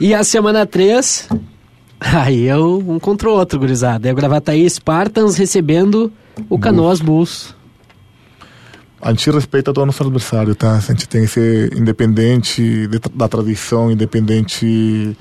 E 0.00 0.14
a 0.14 0.24
semana 0.24 0.64
3. 0.66 1.28
Aí 2.00 2.48
é 2.48 2.56
o- 2.56 2.82
um 2.86 2.98
contra 2.98 3.28
o 3.28 3.32
outro, 3.32 3.58
gurizada. 3.58 4.08
É 4.08 4.12
o 4.12 4.14
Gravataí 4.14 4.68
Spartans 4.68 5.36
recebendo 5.36 6.12
o 6.48 6.58
Canoas 6.58 7.00
Bulls. 7.00 7.54
A 9.00 9.10
gente 9.10 9.30
respeita 9.30 9.72
todo 9.72 9.82
o 9.82 9.86
nosso 9.86 10.02
adversário, 10.02 10.54
tá? 10.54 10.76
A 10.76 10.80
gente 10.80 11.06
tem 11.08 11.22
que 11.22 11.28
ser 11.28 11.76
independente 11.76 12.86
de- 12.88 13.00
da 13.14 13.28
tradição, 13.28 13.90
independente 13.90 15.16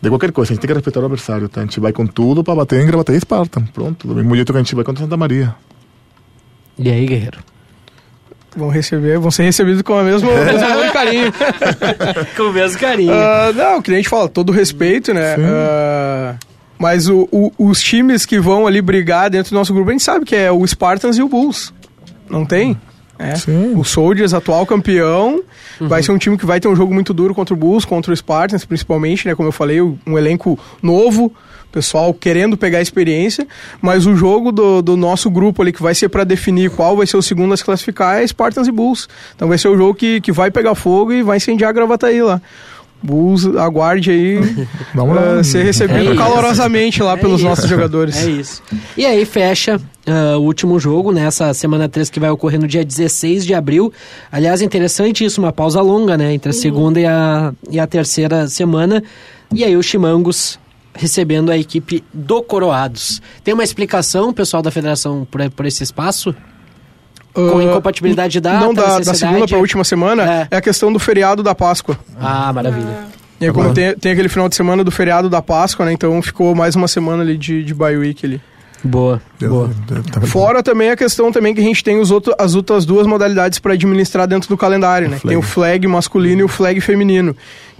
de 0.00 0.08
qualquer 0.08 0.32
coisa. 0.32 0.52
A 0.52 0.54
gente 0.54 0.62
tem 0.62 0.68
que 0.68 0.74
respeitar 0.74 1.00
o 1.00 1.04
adversário, 1.04 1.48
tá? 1.48 1.60
A 1.60 1.64
gente 1.64 1.78
vai 1.78 1.92
com 1.92 2.06
tudo 2.06 2.42
pra 2.42 2.54
bater 2.54 2.80
em 2.80 2.86
Gravataí 2.86 3.16
e 3.16 3.18
Esparta. 3.18 3.62
Pronto, 3.74 4.06
do 4.08 4.14
mesmo 4.14 4.34
jeito 4.34 4.50
que 4.52 4.58
a 4.58 4.62
gente 4.62 4.74
vai 4.74 4.82
contra 4.84 5.02
Santa 5.04 5.16
Maria. 5.16 5.54
E 6.78 6.90
aí, 6.90 7.04
guerreiro? 7.06 7.38
Vão 8.56 8.70
receber, 8.70 9.18
vão 9.18 9.30
ser 9.30 9.42
recebidos 9.42 9.82
com 9.82 9.92
a 9.98 10.02
mesma, 10.02 10.28
o 10.32 10.34
mesmo 10.34 10.84
e 10.84 10.90
carinho. 10.90 11.32
Com 12.34 12.42
o 12.44 12.52
mesmo 12.54 12.78
carinho. 12.78 13.12
Ah, 13.12 13.52
não, 13.54 13.82
que 13.82 13.90
nem 13.90 13.98
a 13.98 14.00
gente 14.02 14.08
fala, 14.08 14.26
todo 14.26 14.50
respeito, 14.52 15.12
né? 15.12 15.36
Ah, 15.38 16.36
mas 16.78 17.08
o- 17.08 17.28
o- 17.32 17.52
os 17.58 17.80
times 17.82 18.24
que 18.26 18.38
vão 18.38 18.66
ali 18.66 18.80
brigar 18.82 19.30
dentro 19.30 19.50
do 19.50 19.54
nosso 19.56 19.72
grupo, 19.72 19.90
a 19.90 19.92
gente 19.92 20.02
sabe 20.04 20.24
que 20.24 20.34
é 20.36 20.50
o 20.50 20.66
Spartans 20.66 21.16
e 21.18 21.22
o 21.22 21.28
Bulls. 21.28 21.72
Não 22.28 22.44
tem? 22.44 22.76
É. 23.18 23.34
Sim. 23.34 23.72
O 23.74 23.82
Soldiers, 23.84 24.34
atual 24.34 24.66
campeão, 24.66 25.42
vai 25.80 26.02
ser 26.02 26.12
um 26.12 26.18
time 26.18 26.36
que 26.36 26.44
vai 26.44 26.60
ter 26.60 26.68
um 26.68 26.76
jogo 26.76 26.92
muito 26.92 27.14
duro 27.14 27.34
contra 27.34 27.54
o 27.54 27.56
Bulls, 27.56 27.84
contra 27.86 28.12
o 28.12 28.16
Spartans, 28.16 28.64
principalmente, 28.66 29.26
né? 29.26 29.34
Como 29.34 29.48
eu 29.48 29.52
falei, 29.52 29.80
um 29.80 30.18
elenco 30.18 30.58
novo, 30.82 31.32
pessoal 31.72 32.12
querendo 32.12 32.56
pegar 32.56 32.80
experiência, 32.80 33.46
mas 33.82 34.06
o 34.06 34.14
jogo 34.16 34.50
do, 34.52 34.82
do 34.82 34.96
nosso 34.96 35.30
grupo 35.30 35.62
ali, 35.62 35.72
que 35.72 35.82
vai 35.82 35.94
ser 35.94 36.08
para 36.10 36.24
definir 36.24 36.70
qual 36.70 36.96
vai 36.96 37.06
ser 37.06 37.16
o 37.16 37.22
segundo 37.22 37.52
a 37.54 37.56
se 37.56 37.64
classificar, 37.64 38.20
é 38.22 38.26
Spartans 38.26 38.66
e 38.68 38.72
Bulls. 38.72 39.08
Então 39.34 39.48
vai 39.48 39.56
ser 39.58 39.68
o 39.68 39.76
jogo 39.76 39.94
que, 39.94 40.20
que 40.20 40.32
vai 40.32 40.50
pegar 40.50 40.74
fogo 40.74 41.12
e 41.12 41.22
vai 41.22 41.36
incendiar 41.38 41.70
a 41.70 41.72
Gravataí 41.72 42.22
lá. 42.22 42.40
Bulls, 43.02 43.46
aguarde 43.56 44.10
aí 44.10 44.40
Vamos 44.94 45.14
lá. 45.16 45.22
pra 45.22 45.44
ser 45.44 45.62
recebido 45.64 46.12
É 46.12 46.16
calorosamente 46.16 47.02
lá 47.02 47.12
É 47.12 47.16
pelos 47.16 47.40
isso. 47.40 47.48
nossos 47.48 47.68
jogadores. 47.68 48.16
É 48.26 48.30
isso. 48.30 48.62
E 48.96 49.04
aí 49.06 49.24
fecha 49.24 49.80
ah, 50.06 50.36
o 50.38 50.42
último 50.42 50.78
jogo, 50.80 51.12
nessa 51.12 51.52
semana 51.54 51.88
3 51.88 52.08
que 52.10 52.18
vai 52.20 52.30
ocorrer 52.30 52.60
no 52.60 52.66
dia 52.66 52.84
16 52.84 53.44
de 53.44 53.54
abril. 53.54 53.92
Aliás, 54.30 54.62
interessante 54.62 55.24
isso, 55.24 55.40
uma 55.40 55.52
pausa 55.52 55.80
longa, 55.80 56.16
né? 56.16 56.32
Entre 56.32 56.50
a 56.50 56.52
segunda 56.52 56.98
e 57.00 57.06
a, 57.06 57.52
e 57.70 57.78
a 57.78 57.86
terceira 57.86 58.48
semana. 58.48 59.02
E 59.54 59.62
aí 59.64 59.76
o 59.76 59.82
Chimangos 59.82 60.58
recebendo 60.94 61.50
a 61.52 61.58
equipe 61.58 62.02
do 62.12 62.42
Coroados. 62.42 63.20
Tem 63.44 63.52
uma 63.52 63.62
explicação, 63.64 64.32
pessoal 64.32 64.62
da 64.62 64.70
federação, 64.70 65.26
por, 65.30 65.48
por 65.50 65.66
esse 65.66 65.82
espaço? 65.82 66.34
Com 67.36 67.58
Ah, 67.58 67.64
incompatibilidade 67.64 68.32
de 68.32 68.40
data, 68.40 68.64
Não, 68.64 68.72
da, 68.72 68.98
da 68.98 69.14
segunda 69.14 69.46
para 69.46 69.56
a 69.56 69.60
última 69.60 69.84
semana, 69.84 70.22
É. 70.22 70.48
é. 70.50 70.56
a 70.56 70.60
questão 70.60 70.90
do 70.92 70.98
feriado 70.98 71.42
da 71.42 71.54
Páscoa. 71.54 71.98
Ah, 72.18 72.50
maravilha. 72.52 73.06
E 73.38 73.44
aí, 73.44 73.52
como 73.52 73.74
tem, 73.74 73.94
tem 73.94 74.12
aquele 74.12 74.30
final 74.30 74.48
de 74.48 74.56
semana 74.56 74.82
do 74.82 74.90
feriado 74.90 75.28
da 75.28 75.42
Páscoa, 75.42 75.84
né? 75.84 75.92
Então 75.92 76.20
ficou 76.22 76.54
mais 76.54 76.74
uma 76.74 76.88
semana 76.88 77.22
ali 77.22 77.36
de, 77.36 77.62
de 77.62 77.74
bye 77.74 77.96
week 77.96 78.24
ali. 78.24 78.40
Boa, 78.82 79.20
boa. 79.40 79.70
Tá? 80.12 80.20
Fora 80.22 80.62
também 80.62 80.90
a 80.90 80.96
questão 80.96 81.32
também 81.32 81.54
que 81.54 81.60
a 81.60 81.64
gente 81.64 81.82
tem 81.82 81.98
os 81.98 82.10
outro, 82.10 82.34
as 82.38 82.54
outras 82.54 82.84
duas 82.86 83.06
modalidades 83.06 83.58
para 83.58 83.72
administrar 83.72 84.26
dentro 84.26 84.48
do 84.48 84.56
calendário, 84.56 85.08
né? 85.08 85.16
flag. 85.18 85.28
Tem 85.28 85.36
o 85.36 85.42
flag 85.42 85.86
masculino 85.88 86.40
e 86.42 86.44
o 86.44 86.48
flag 86.48 86.80
feminino, 86.80 87.36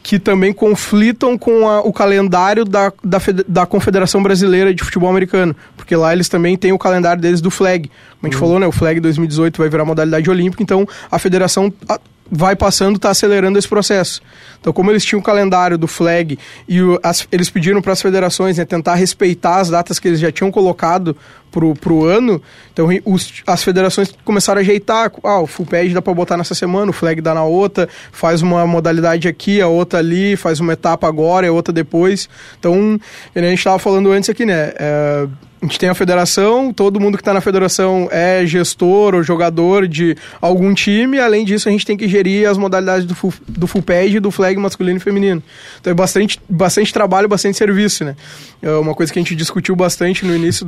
que 0.06 0.20
também 0.20 0.52
conflitam 0.52 1.36
com 1.36 1.68
a- 1.68 1.80
o 1.80 1.92
calendário 1.92 2.64
da, 2.64 2.92
da, 3.02 3.18
da 3.48 3.66
Confederação 3.66 4.22
Brasileira 4.22 4.72
de 4.72 4.84
Futebol 4.84 5.10
Americano, 5.10 5.54
porque 5.76 5.96
lá 5.96 6.12
eles 6.12 6.28
também 6.28 6.56
têm 6.56 6.70
o 6.70 6.78
calendário 6.78 7.20
deles 7.20 7.40
do 7.40 7.50
flag. 7.50 7.88
Como 7.88 7.96
a 8.22 8.26
gente 8.28 8.36
falou, 8.38 8.60
né? 8.60 8.68
O 8.68 8.70
flag 8.70 9.00
2018 9.00 9.58
vai 9.58 9.68
virar 9.68 9.84
modalidade 9.84 10.30
olímpica, 10.30 10.62
então 10.62 10.86
a 11.10 11.18
federação 11.18 11.72
a- 11.88 11.98
vai 12.30 12.56
passando, 12.56 12.96
está 12.96 13.10
acelerando 13.10 13.58
esse 13.58 13.68
processo. 13.68 14.20
Então, 14.60 14.72
como 14.72 14.90
eles 14.90 15.04
tinham 15.04 15.20
o 15.20 15.22
calendário 15.22 15.78
do 15.78 15.86
flag 15.86 16.38
e 16.68 16.82
o- 16.82 16.98
as- 17.02 17.26
eles 17.30 17.48
pediram 17.48 17.80
para 17.80 17.92
as 17.92 18.02
federações 18.02 18.58
né, 18.58 18.64
tentar 18.64 18.94
respeitar 18.96 19.56
as 19.60 19.70
datas 19.70 19.98
que 19.98 20.08
eles 20.08 20.18
já 20.18 20.32
tinham 20.32 20.50
colocado 20.50 21.16
pro, 21.52 21.74
pro 21.74 22.04
ano, 22.04 22.42
então 22.72 22.88
os- 23.04 23.42
as 23.46 23.62
federações 23.62 24.12
começaram 24.24 24.58
a 24.58 24.62
ajeitar. 24.62 25.12
Ah, 25.22 25.40
o 25.40 25.46
full 25.46 25.64
pad 25.66 25.94
dá 25.94 26.02
para 26.02 26.12
botar 26.12 26.36
nessa 26.36 26.54
semana, 26.54 26.90
o 26.90 26.92
flag 26.92 27.20
dá 27.20 27.32
na 27.32 27.44
outra, 27.44 27.88
faz 28.10 28.42
uma 28.42 28.66
modalidade 28.66 29.28
aqui, 29.28 29.60
a 29.60 29.68
outra 29.68 30.00
ali, 30.00 30.36
faz 30.36 30.58
uma 30.60 30.72
etapa 30.72 31.06
agora 31.06 31.46
e 31.46 31.48
a 31.48 31.52
outra 31.52 31.72
depois. 31.72 32.28
Então, 32.58 32.98
a 33.34 33.38
gente 33.40 33.58
estava 33.58 33.78
falando 33.78 34.10
antes 34.10 34.28
aqui, 34.28 34.44
né? 34.44 34.72
é, 34.78 35.26
a 35.66 35.68
gente 35.68 35.80
tem 35.80 35.88
a 35.88 35.94
federação, 35.94 36.72
todo 36.72 37.00
mundo 37.00 37.16
que 37.16 37.22
está 37.22 37.34
na 37.34 37.40
federação 37.40 38.08
é 38.12 38.46
gestor 38.46 39.16
ou 39.16 39.22
jogador 39.22 39.88
de 39.88 40.16
algum 40.40 40.72
time, 40.72 41.18
além 41.18 41.44
disso 41.44 41.68
a 41.68 41.72
gente 41.72 41.84
tem 41.84 41.96
que 41.96 42.06
gerir 42.06 42.48
as 42.48 42.56
modalidades 42.56 43.04
do 43.04 43.16
full, 43.16 43.34
do 43.48 43.66
full 43.66 43.82
pad 43.82 44.16
e 44.16 44.20
do 44.20 44.30
flag 44.30 44.56
masculino 44.58 44.98
e 44.98 45.00
feminino. 45.00 45.42
Então 45.80 45.90
é 45.90 45.94
bastante, 45.94 46.40
bastante 46.48 46.92
trabalho, 46.92 47.28
bastante 47.28 47.56
serviço, 47.56 48.04
né? 48.04 48.16
É 48.62 48.70
uma 48.70 48.94
coisa 48.94 49.12
que 49.12 49.18
a 49.18 49.22
gente 49.22 49.34
discutiu 49.34 49.74
bastante 49.74 50.24
no 50.24 50.34
início 50.34 50.64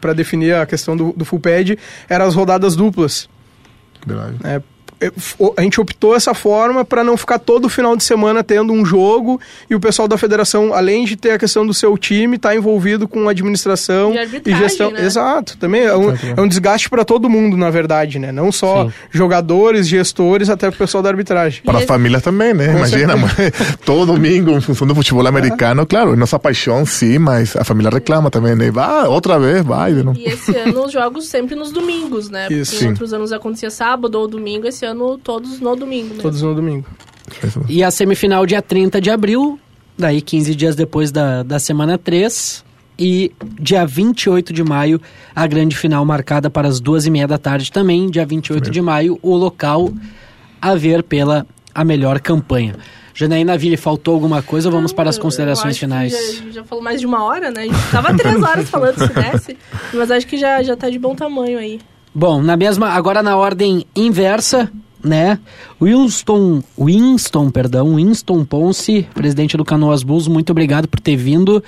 para 0.00 0.12
definir 0.12 0.56
a 0.56 0.66
questão 0.66 0.96
do, 0.96 1.12
do 1.12 1.24
full 1.24 1.38
pad 1.38 1.78
eram 2.08 2.26
as 2.26 2.34
rodadas 2.34 2.74
duplas. 2.74 3.28
Verdade. 4.04 4.36
É, 4.42 4.60
A 5.56 5.62
gente 5.62 5.80
optou 5.80 6.14
essa 6.14 6.34
forma 6.34 6.84
para 6.84 7.02
não 7.02 7.16
ficar 7.16 7.38
todo 7.38 7.68
final 7.68 7.96
de 7.96 8.04
semana 8.04 8.42
tendo 8.44 8.72
um 8.72 8.84
jogo 8.84 9.40
e 9.68 9.74
o 9.74 9.80
pessoal 9.80 10.06
da 10.06 10.18
federação, 10.18 10.72
além 10.72 11.04
de 11.04 11.16
ter 11.16 11.32
a 11.32 11.38
questão 11.38 11.66
do 11.66 11.74
seu 11.74 11.96
time, 11.96 12.38
tá 12.38 12.54
envolvido 12.54 13.08
com 13.08 13.28
administração 13.28 14.12
E 14.14 14.50
e, 14.50 14.54
gestão. 14.56 14.90
né? 14.90 15.04
Exato, 15.04 15.56
também 15.58 15.82
é 15.82 15.96
um, 15.96 16.10
é 16.36 16.40
um 16.40 16.46
desgaste 16.48 16.88
para 16.90 17.04
todo 17.04 17.28
mundo, 17.28 17.56
na 17.56 17.70
verdade, 17.70 18.18
né? 18.18 18.30
Não 18.32 18.52
só 18.52 18.84
Sim. 18.84 18.92
jogadores, 19.10 19.88
gestores, 19.88 20.48
até 20.48 20.68
o 20.68 20.72
pessoal 20.72 21.02
da 21.02 21.08
arbitragem. 21.08 21.62
Para 21.62 21.78
as 21.78 21.84
famílias 21.84 22.22
também, 22.22 22.54
né? 22.54 22.74
Imagina, 22.76 23.16
mãe, 23.16 23.30
todo 23.84 24.12
domingo 24.12 24.50
em 24.50 24.60
função 24.60 24.86
do 24.86 24.94
futebol 24.94 25.26
americano, 25.26 25.86
claro, 25.86 26.12
é 26.12 26.16
nossa 26.16 26.38
paixão 26.38 26.84
sim, 26.84 27.18
mas 27.18 27.56
a 27.56 27.64
família 27.64 27.90
reclama 27.90 28.30
também, 28.30 28.54
né? 28.54 28.70
Vai, 28.70 29.06
outra 29.06 29.38
vez, 29.38 29.64
vai, 29.64 29.92
não. 29.92 30.14
E 30.14 30.24
esse 30.24 30.56
ano 30.56 30.84
os 30.84 30.92
jogos 30.92 31.28
sempre 31.28 31.54
nos 31.54 31.72
domingos, 31.72 32.28
né? 32.28 32.48
Isso. 32.50 32.72
Porque 32.72 32.84
em 32.84 32.88
outros 32.88 33.12
anos 33.12 33.32
acontecia 33.32 33.70
sábado 33.70 34.16
ou 34.16 34.28
domingo, 34.28 34.66
esse 34.66 34.84
ano 34.84 34.91
todos 35.18 35.60
no 35.60 35.76
domingo 35.76 36.08
mesmo. 36.08 36.22
Todos 36.22 36.42
no 36.42 36.54
domingo. 36.54 36.86
E 37.68 37.82
a 37.82 37.90
semifinal 37.90 38.44
dia 38.46 38.60
30 38.60 39.00
de 39.00 39.10
abril, 39.10 39.58
daí 39.96 40.20
15 40.20 40.54
dias 40.54 40.76
depois 40.76 41.10
da, 41.10 41.42
da 41.42 41.58
semana 41.58 41.98
3. 41.98 42.64
E 42.98 43.32
dia 43.58 43.84
28 43.86 44.52
de 44.52 44.62
maio, 44.62 45.00
a 45.34 45.46
grande 45.46 45.74
final 45.74 46.04
marcada 46.04 46.50
para 46.50 46.68
as 46.68 46.78
duas 46.78 47.06
e 47.06 47.10
meia 47.10 47.26
da 47.26 47.38
tarde 47.38 47.72
também. 47.72 48.10
Dia 48.10 48.24
28 48.24 48.70
de 48.70 48.80
maio, 48.80 49.18
o 49.22 49.34
local 49.34 49.90
a 50.60 50.74
ver 50.74 51.02
pela 51.02 51.46
a 51.74 51.84
melhor 51.84 52.20
campanha. 52.20 52.76
Janaína 53.14 53.58
Ville, 53.58 53.76
faltou 53.76 54.14
alguma 54.14 54.42
coisa 54.42 54.68
ou 54.68 54.72
vamos 54.72 54.92
para 54.92 55.10
as 55.10 55.16
eu 55.16 55.22
considerações 55.22 55.76
finais? 55.76 56.12
Já, 56.12 56.50
já 56.50 56.64
falou 56.64 56.82
mais 56.82 57.00
de 57.00 57.06
uma 57.06 57.24
hora, 57.24 57.50
né? 57.50 57.62
A 57.62 57.64
gente 57.64 57.90
tava 57.90 58.14
três 58.16 58.42
horas 58.42 58.70
falando 58.70 58.98
se 58.98 59.12
desse, 59.12 59.58
mas 59.92 60.10
acho 60.10 60.26
que 60.26 60.36
já, 60.36 60.62
já 60.62 60.76
tá 60.76 60.88
de 60.88 60.98
bom 60.98 61.14
tamanho 61.14 61.58
aí. 61.58 61.80
Bom, 62.14 62.42
na 62.42 62.56
mesma, 62.56 62.90
agora 62.90 63.22
na 63.22 63.36
ordem 63.36 63.86
inversa, 63.96 64.70
né? 65.02 65.38
Winston, 65.80 66.62
Winston, 66.78 67.50
perdão, 67.50 67.96
Winston 67.96 68.44
Ponce, 68.44 69.06
presidente 69.14 69.56
do 69.56 69.64
Canoas 69.64 70.02
Bulls, 70.02 70.28
muito 70.28 70.50
obrigado 70.50 70.86
por 70.86 71.00
ter 71.00 71.16
vindo. 71.16 71.62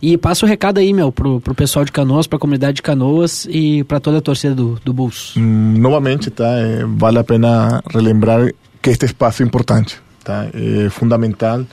E 0.00 0.16
passa 0.16 0.46
o 0.46 0.48
recado 0.48 0.78
aí, 0.78 0.92
meu, 0.92 1.10
pro, 1.10 1.40
pro 1.40 1.54
pessoal 1.54 1.84
de 1.84 1.90
Canoas, 1.90 2.28
pra 2.28 2.38
comunidade 2.38 2.76
de 2.76 2.82
Canoas 2.82 3.48
e 3.50 3.82
para 3.82 3.98
toda 3.98 4.18
a 4.18 4.20
torcida 4.20 4.54
do, 4.54 4.78
do 4.84 4.92
Bulls. 4.92 5.34
Hum, 5.36 5.74
novamente, 5.76 6.30
tá? 6.30 6.46
Eh, 6.46 6.84
vale 6.86 7.18
a 7.18 7.24
pena 7.24 7.82
relembrar 7.92 8.48
que 8.80 8.90
este 8.90 9.06
espaço 9.06 9.42
é 9.42 9.46
importante, 9.46 10.00
tá? 10.22 10.46
É 10.54 10.88
fundamental 10.88 11.64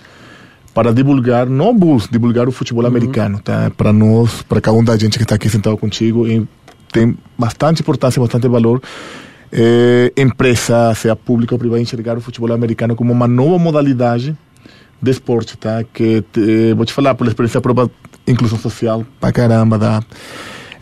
para 0.73 0.91
divulgar, 0.91 1.47
não 1.47 1.73
Bulls, 1.73 2.09
divulgar 2.11 2.49
o 2.49 2.51
futebol 2.51 2.84
uhum. 2.84 2.89
americano, 2.89 3.39
tá? 3.39 3.71
Para 3.78 3.93
nós, 3.93 4.41
para 4.41 4.59
cada 4.59 4.76
um 4.76 4.84
da 4.84 4.97
gente 4.97 5.17
que 5.17 5.23
está 5.23 5.36
aqui 5.36 5.47
sentado 5.47 5.78
contigo, 5.78 6.28
e 6.28 6.45
tem 6.96 7.18
bastante 7.38 7.82
importância, 7.82 8.22
bastante 8.22 8.48
valor. 8.48 8.82
É, 9.52 10.14
empresa, 10.16 10.93
seja 10.96 11.16
pública 11.16 11.54
ou 11.54 11.60
privada, 11.60 11.82
enxergar 11.82 12.18
o 12.18 12.22
futebol 12.22 12.52
americano 12.54 12.96
como 12.96 13.12
uma 13.12 13.28
nova 13.28 13.60
modalidade 13.60 14.36
de 15.02 15.12
esporte, 15.12 15.58
tá? 15.58 15.84
Que 15.84 16.22
te, 16.22 16.74
vou 16.74 16.86
te 16.86 16.93
falar 16.93 17.14
por 17.14 17.28
experiência 17.28 17.60
própria, 17.60 17.91
inclusão 18.26 18.58
social, 18.58 19.06
pra 19.20 19.32
caramba, 19.34 19.78
tá? 19.78 20.04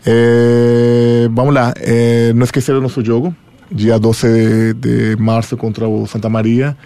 É, 0.06 1.28
vamos 1.32 1.52
lá, 1.52 1.74
é, 1.78 2.32
não 2.32 2.44
esquecer 2.44 2.74
o 2.74 2.80
nosso 2.80 3.04
jogo, 3.04 3.34
dia 3.70 3.98
12 3.98 4.74
de, 4.74 4.74
de 4.74 5.16
março 5.20 5.56
contra 5.56 5.88
o 5.88 6.06
Santa 6.06 6.28
Maria. 6.28 6.76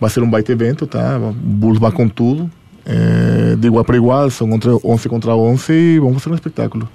Vai 0.00 0.10
ser 0.10 0.22
um 0.22 0.30
baita 0.30 0.52
evento, 0.52 0.86
tá? 0.86 1.18
O 1.18 1.32
Bulls 1.32 1.80
vai 1.80 1.90
com 1.90 2.08
tudo, 2.08 2.48
é, 2.86 3.56
de 3.56 3.66
igual 3.66 3.84
para 3.84 3.96
igual, 3.96 4.30
são 4.30 4.48
contra 4.48 4.70
11 4.84 5.08
contra 5.08 5.34
11 5.34 5.72
e 5.72 5.98
vamos 5.98 6.22
fazer 6.22 6.32
um 6.32 6.36
espetáculo. 6.36 6.88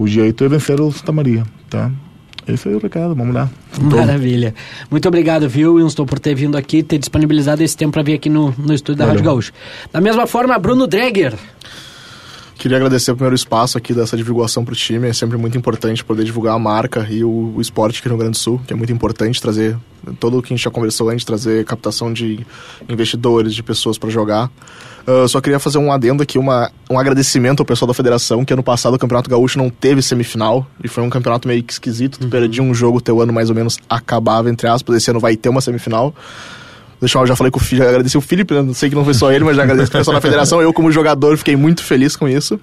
O 0.00 0.06
jeito 0.06 0.42
é 0.42 0.48
vencer 0.48 0.80
o 0.80 0.90
Santa 0.90 1.12
Maria, 1.12 1.44
tá? 1.68 1.90
Esse 2.48 2.70
é 2.70 2.72
o 2.74 2.78
recado, 2.78 3.14
vamos 3.14 3.34
lá. 3.34 3.50
Maravilha. 3.78 4.54
Muito 4.90 5.06
obrigado, 5.06 5.46
viu, 5.46 5.76
Winston, 5.76 6.06
por 6.06 6.18
ter 6.18 6.34
vindo 6.34 6.56
aqui, 6.56 6.82
ter 6.82 6.96
disponibilizado 6.96 7.62
esse 7.62 7.76
tempo 7.76 7.92
para 7.92 8.02
vir 8.02 8.14
aqui 8.14 8.30
no, 8.30 8.50
no 8.56 8.72
estúdio 8.72 8.96
da 9.00 9.04
Valeu. 9.04 9.18
Rádio 9.18 9.30
Gaúcho. 9.30 9.52
Da 9.92 10.00
mesma 10.00 10.26
forma, 10.26 10.58
Bruno 10.58 10.86
Dreger. 10.86 11.34
Queria 12.60 12.76
agradecer 12.76 13.10
o 13.10 13.14
primeiro 13.14 13.34
espaço 13.34 13.78
aqui 13.78 13.94
dessa 13.94 14.18
divulgação 14.18 14.62
para 14.62 14.74
o 14.74 14.76
time. 14.76 15.08
É 15.08 15.14
sempre 15.14 15.38
muito 15.38 15.56
importante 15.56 16.04
poder 16.04 16.24
divulgar 16.24 16.54
a 16.54 16.58
marca 16.58 17.06
e 17.08 17.24
o, 17.24 17.54
o, 17.56 17.58
esporte 17.58 18.00
aqui 18.00 18.08
no 18.10 18.16
Rio 18.16 18.18
Grande 18.18 18.32
do 18.32 18.36
Sul, 18.36 18.60
que 18.66 18.74
é 18.74 18.76
muito 18.76 18.92
importante 18.92 19.40
trazer 19.40 19.78
todo 20.18 20.36
o 20.36 20.42
que 20.42 20.52
a 20.52 20.54
gente 20.54 20.64
já 20.64 20.70
conversou 20.70 21.08
antes, 21.08 21.24
trazer 21.24 21.64
captação 21.64 22.12
de 22.12 22.44
investidores, 22.86 23.54
de 23.54 23.62
pessoas 23.62 23.96
para 23.96 24.10
jogar. 24.10 24.50
Uh, 25.06 25.26
só 25.26 25.40
queria 25.40 25.58
fazer 25.58 25.78
um 25.78 25.90
adendo 25.90 26.22
aqui, 26.22 26.38
uma, 26.38 26.70
um 26.90 26.98
agradecimento 26.98 27.60
ao 27.60 27.64
pessoal 27.64 27.86
da 27.86 27.94
federação, 27.94 28.44
que 28.44 28.52
ano 28.52 28.62
passado 28.62 28.92
o 28.92 28.98
Campeonato 28.98 29.30
Gaúcho 29.30 29.56
não 29.56 29.70
teve 29.70 30.02
semifinal, 30.02 30.66
e 30.84 30.88
foi 30.88 31.02
um 31.02 31.08
campeonato 31.08 31.48
meio 31.48 31.62
que 31.62 31.72
esquisito, 31.72 32.18
tu 32.18 32.24
uhum. 32.24 32.30
perdia 32.30 32.62
um 32.62 32.74
jogo, 32.74 33.00
teu 33.00 33.22
ano 33.22 33.32
mais 33.32 33.48
ou 33.48 33.56
menos 33.56 33.78
acabava, 33.88 34.50
entre 34.50 34.68
aspas, 34.68 34.96
esse 34.96 35.10
ano 35.10 35.18
vai 35.18 35.34
ter 35.34 35.48
uma 35.48 35.62
semifinal. 35.62 36.14
Deixa 37.00 37.18
eu 37.18 37.26
já 37.26 37.34
falei 37.34 37.50
com 37.50 37.58
o 37.58 37.62
já 37.62 37.88
agradeci 37.88 38.18
o 38.18 38.20
Felipe, 38.20 38.52
né? 38.52 38.60
não 38.60 38.74
sei 38.74 38.90
que 38.90 38.94
não 38.94 39.04
foi 39.04 39.14
só 39.14 39.32
ele, 39.32 39.42
mas 39.42 39.56
já 39.56 39.62
agradeci 39.62 39.88
o 39.88 39.92
pessoal 39.92 40.14
da 40.14 40.20
federação. 40.20 40.60
Eu, 40.60 40.72
como 40.72 40.92
jogador, 40.92 41.36
fiquei 41.38 41.56
muito 41.56 41.82
feliz 41.82 42.14
com 42.14 42.28
isso. 42.28 42.60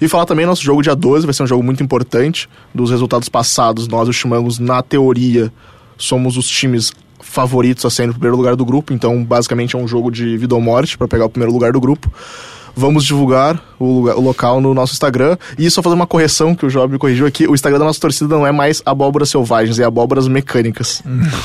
E 0.00 0.08
falar 0.08 0.26
também 0.26 0.44
nosso 0.44 0.62
jogo 0.62 0.82
dia 0.82 0.94
12, 0.94 1.24
vai 1.24 1.32
ser 1.32 1.44
um 1.44 1.46
jogo 1.46 1.62
muito 1.62 1.82
importante. 1.82 2.48
Dos 2.74 2.90
resultados 2.90 3.28
passados, 3.28 3.86
nós, 3.86 4.08
os 4.08 4.16
Chimangos, 4.16 4.58
na 4.58 4.82
teoria, 4.82 5.52
somos 5.96 6.36
os 6.36 6.48
times 6.48 6.92
favoritos 7.20 7.84
a 7.84 7.90
sair 7.90 8.08
no 8.08 8.12
primeiro 8.12 8.36
lugar 8.36 8.56
do 8.56 8.64
grupo. 8.64 8.92
Então, 8.92 9.22
basicamente, 9.22 9.76
é 9.76 9.78
um 9.78 9.86
jogo 9.86 10.10
de 10.10 10.36
vida 10.36 10.54
ou 10.54 10.60
morte 10.60 10.98
para 10.98 11.06
pegar 11.06 11.26
o 11.26 11.30
primeiro 11.30 11.52
lugar 11.52 11.72
do 11.72 11.80
grupo 11.80 12.10
vamos 12.76 13.04
divulgar 13.04 13.60
o, 13.78 14.00
lugar, 14.00 14.16
o, 14.16 14.20
local 14.20 14.60
no 14.60 14.74
nosso 14.74 14.92
Instagram. 14.92 15.36
E 15.58 15.70
só 15.70 15.82
fazer 15.82 15.94
uma 15.94 16.06
correção 16.06 16.54
que 16.54 16.66
o 16.66 16.68
Job 16.68 16.92
me 16.92 16.98
corrigiu 16.98 17.26
aqui: 17.26 17.46
o 17.46 17.54
Instagram 17.54 17.78
da 17.78 17.86
nossa 17.86 18.00
torcida 18.00 18.28
não 18.28 18.46
é 18.46 18.52
mais 18.52 18.82
abóboras 18.84 19.30
selvagens, 19.30 19.78
é 19.78 19.84
abóboras 19.84 20.28
mecânicas. 20.28 21.02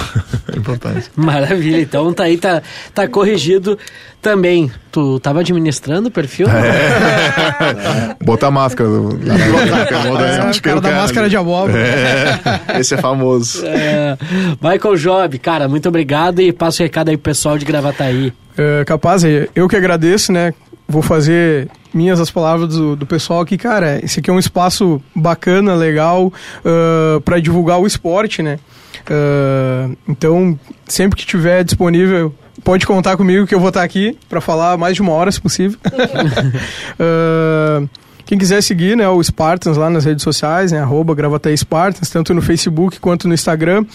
Importante. 0.55 1.09
Maravilha, 1.15 1.81
então 1.81 2.11
tá 2.13 2.23
aí, 2.23 2.37
tá, 2.37 2.61
tá 2.93 3.07
corrigido 3.07 3.77
também. 4.21 4.69
Tu 4.91 5.19
tava 5.21 5.39
administrando 5.39 6.09
o 6.09 6.11
perfil? 6.11 6.47
É. 6.49 8.15
Botar 8.23 8.51
máscara. 8.51 8.89
É, 8.89 10.41
acho 10.41 10.61
que 10.61 10.69
cara 10.69 10.81
da 10.81 10.91
máscara 10.91 11.29
de 11.29 11.37
abóbora. 11.37 11.79
É. 11.79 12.79
Esse 12.79 12.95
é 12.95 12.97
famoso. 12.97 13.65
É. 13.65 14.17
Michael 14.61 14.95
Job, 14.97 15.39
cara, 15.39 15.69
muito 15.69 15.87
obrigado 15.87 16.41
e 16.41 16.51
passo 16.51 16.81
o 16.81 16.83
recado 16.83 17.09
aí 17.09 17.15
pro 17.15 17.31
pessoal 17.31 17.57
de 17.57 17.63
Gravataí. 17.63 18.33
É, 18.57 18.83
capaz, 18.83 19.23
eu 19.55 19.67
que 19.69 19.75
agradeço, 19.77 20.33
né? 20.33 20.53
Vou 20.91 21.01
fazer 21.01 21.69
minhas 21.93 22.19
as 22.19 22.29
palavras 22.29 22.75
do, 22.75 22.95
do 22.95 23.05
pessoal 23.05 23.41
aqui, 23.41 23.57
cara, 23.57 23.99
esse 24.03 24.19
aqui 24.19 24.29
é 24.29 24.33
um 24.33 24.39
espaço 24.39 25.01
bacana, 25.15 25.75
legal, 25.75 26.27
uh, 26.27 26.31
ah, 26.65 27.21
para 27.21 27.39
divulgar 27.39 27.79
o 27.79 27.87
esporte, 27.87 28.41
né? 28.41 28.59
Uh, 29.01 29.97
então, 30.07 30.59
sempre 30.85 31.19
que 31.19 31.25
tiver 31.25 31.63
disponível, 31.63 32.33
pode 32.63 32.85
contar 32.85 33.17
comigo 33.17 33.47
que 33.47 33.55
eu 33.55 33.59
vou 33.59 33.69
estar 33.69 33.83
aqui 33.83 34.17
para 34.29 34.39
falar 34.39 34.77
mais 34.77 34.95
de 34.95 35.01
uma 35.01 35.11
hora, 35.11 35.31
se 35.31 35.41
possível. 35.41 35.79
uh, 36.99 37.89
quem 38.25 38.37
quiser 38.37 38.61
seguir 38.61 38.95
né, 38.95 39.07
o 39.09 39.21
Spartans 39.21 39.75
lá 39.75 39.89
nas 39.89 40.05
redes 40.05 40.23
sociais, 40.23 40.71
né, 40.71 40.79
arroba 40.79 41.13
Spartans, 41.57 42.09
tanto 42.09 42.33
no 42.33 42.41
Facebook 42.41 42.99
quanto 42.99 43.27
no 43.27 43.33
Instagram. 43.33 43.85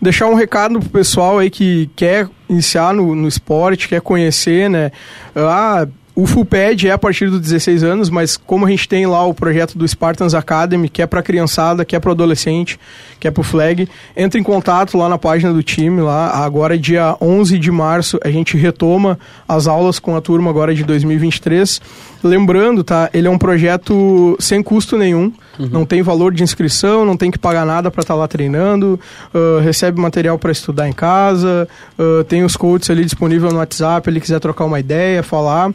Deixar 0.00 0.26
um 0.26 0.34
recado 0.34 0.78
pro 0.78 0.88
pessoal 0.88 1.38
aí 1.38 1.50
que 1.50 1.90
quer 1.96 2.28
iniciar 2.48 2.94
no, 2.94 3.14
no 3.14 3.26
esporte, 3.26 3.88
quer 3.88 4.00
conhecer, 4.00 4.70
né? 4.70 4.92
Ah, 5.34 5.88
o 6.14 6.26
Full 6.26 6.44
Pad 6.44 6.88
é 6.88 6.90
a 6.90 6.98
partir 6.98 7.30
dos 7.30 7.40
16 7.40 7.82
anos, 7.82 8.10
mas 8.10 8.36
como 8.36 8.66
a 8.66 8.70
gente 8.70 8.86
tem 8.86 9.06
lá 9.06 9.24
o 9.24 9.32
projeto 9.32 9.78
do 9.78 9.88
Spartans 9.88 10.34
Academy, 10.34 10.88
que 10.88 11.00
é 11.00 11.06
para 11.06 11.22
criançada, 11.22 11.86
que 11.86 11.96
é 11.96 12.00
para 12.00 12.12
adolescente, 12.12 12.78
que 13.18 13.26
é 13.26 13.30
para 13.30 13.40
o 13.40 13.44
flag, 13.44 13.88
entre 14.14 14.38
em 14.38 14.42
contato 14.42 14.98
lá 14.98 15.08
na 15.08 15.16
página 15.16 15.52
do 15.52 15.62
time, 15.62 16.02
lá 16.02 16.44
agora 16.44 16.78
dia 16.78 17.16
11 17.18 17.58
de 17.58 17.70
março 17.70 18.18
a 18.22 18.30
gente 18.30 18.58
retoma 18.58 19.18
as 19.48 19.66
aulas 19.66 19.98
com 19.98 20.14
a 20.14 20.20
turma 20.20 20.50
agora 20.50 20.74
de 20.74 20.84
2023. 20.84 21.80
Lembrando, 22.22 22.84
tá, 22.84 23.10
ele 23.12 23.26
é 23.26 23.30
um 23.30 23.38
projeto 23.38 24.36
sem 24.38 24.62
custo 24.62 24.96
nenhum, 24.96 25.32
uhum. 25.58 25.68
não 25.70 25.84
tem 25.84 26.02
valor 26.02 26.32
de 26.32 26.42
inscrição, 26.42 27.04
não 27.04 27.16
tem 27.16 27.30
que 27.30 27.38
pagar 27.38 27.66
nada 27.66 27.90
para 27.90 28.00
estar 28.00 28.14
tá 28.14 28.20
lá 28.20 28.28
treinando, 28.28 28.98
uh, 29.34 29.60
recebe 29.60 30.00
material 30.00 30.38
para 30.38 30.52
estudar 30.52 30.88
em 30.88 30.92
casa, 30.92 31.68
uh, 31.98 32.22
tem 32.24 32.44
os 32.44 32.56
coaches 32.56 32.90
ali 32.90 33.04
disponível 33.04 33.50
no 33.50 33.58
WhatsApp, 33.58 34.08
ele 34.08 34.20
quiser 34.20 34.38
trocar 34.38 34.64
uma 34.64 34.78
ideia, 34.78 35.22
falar. 35.22 35.72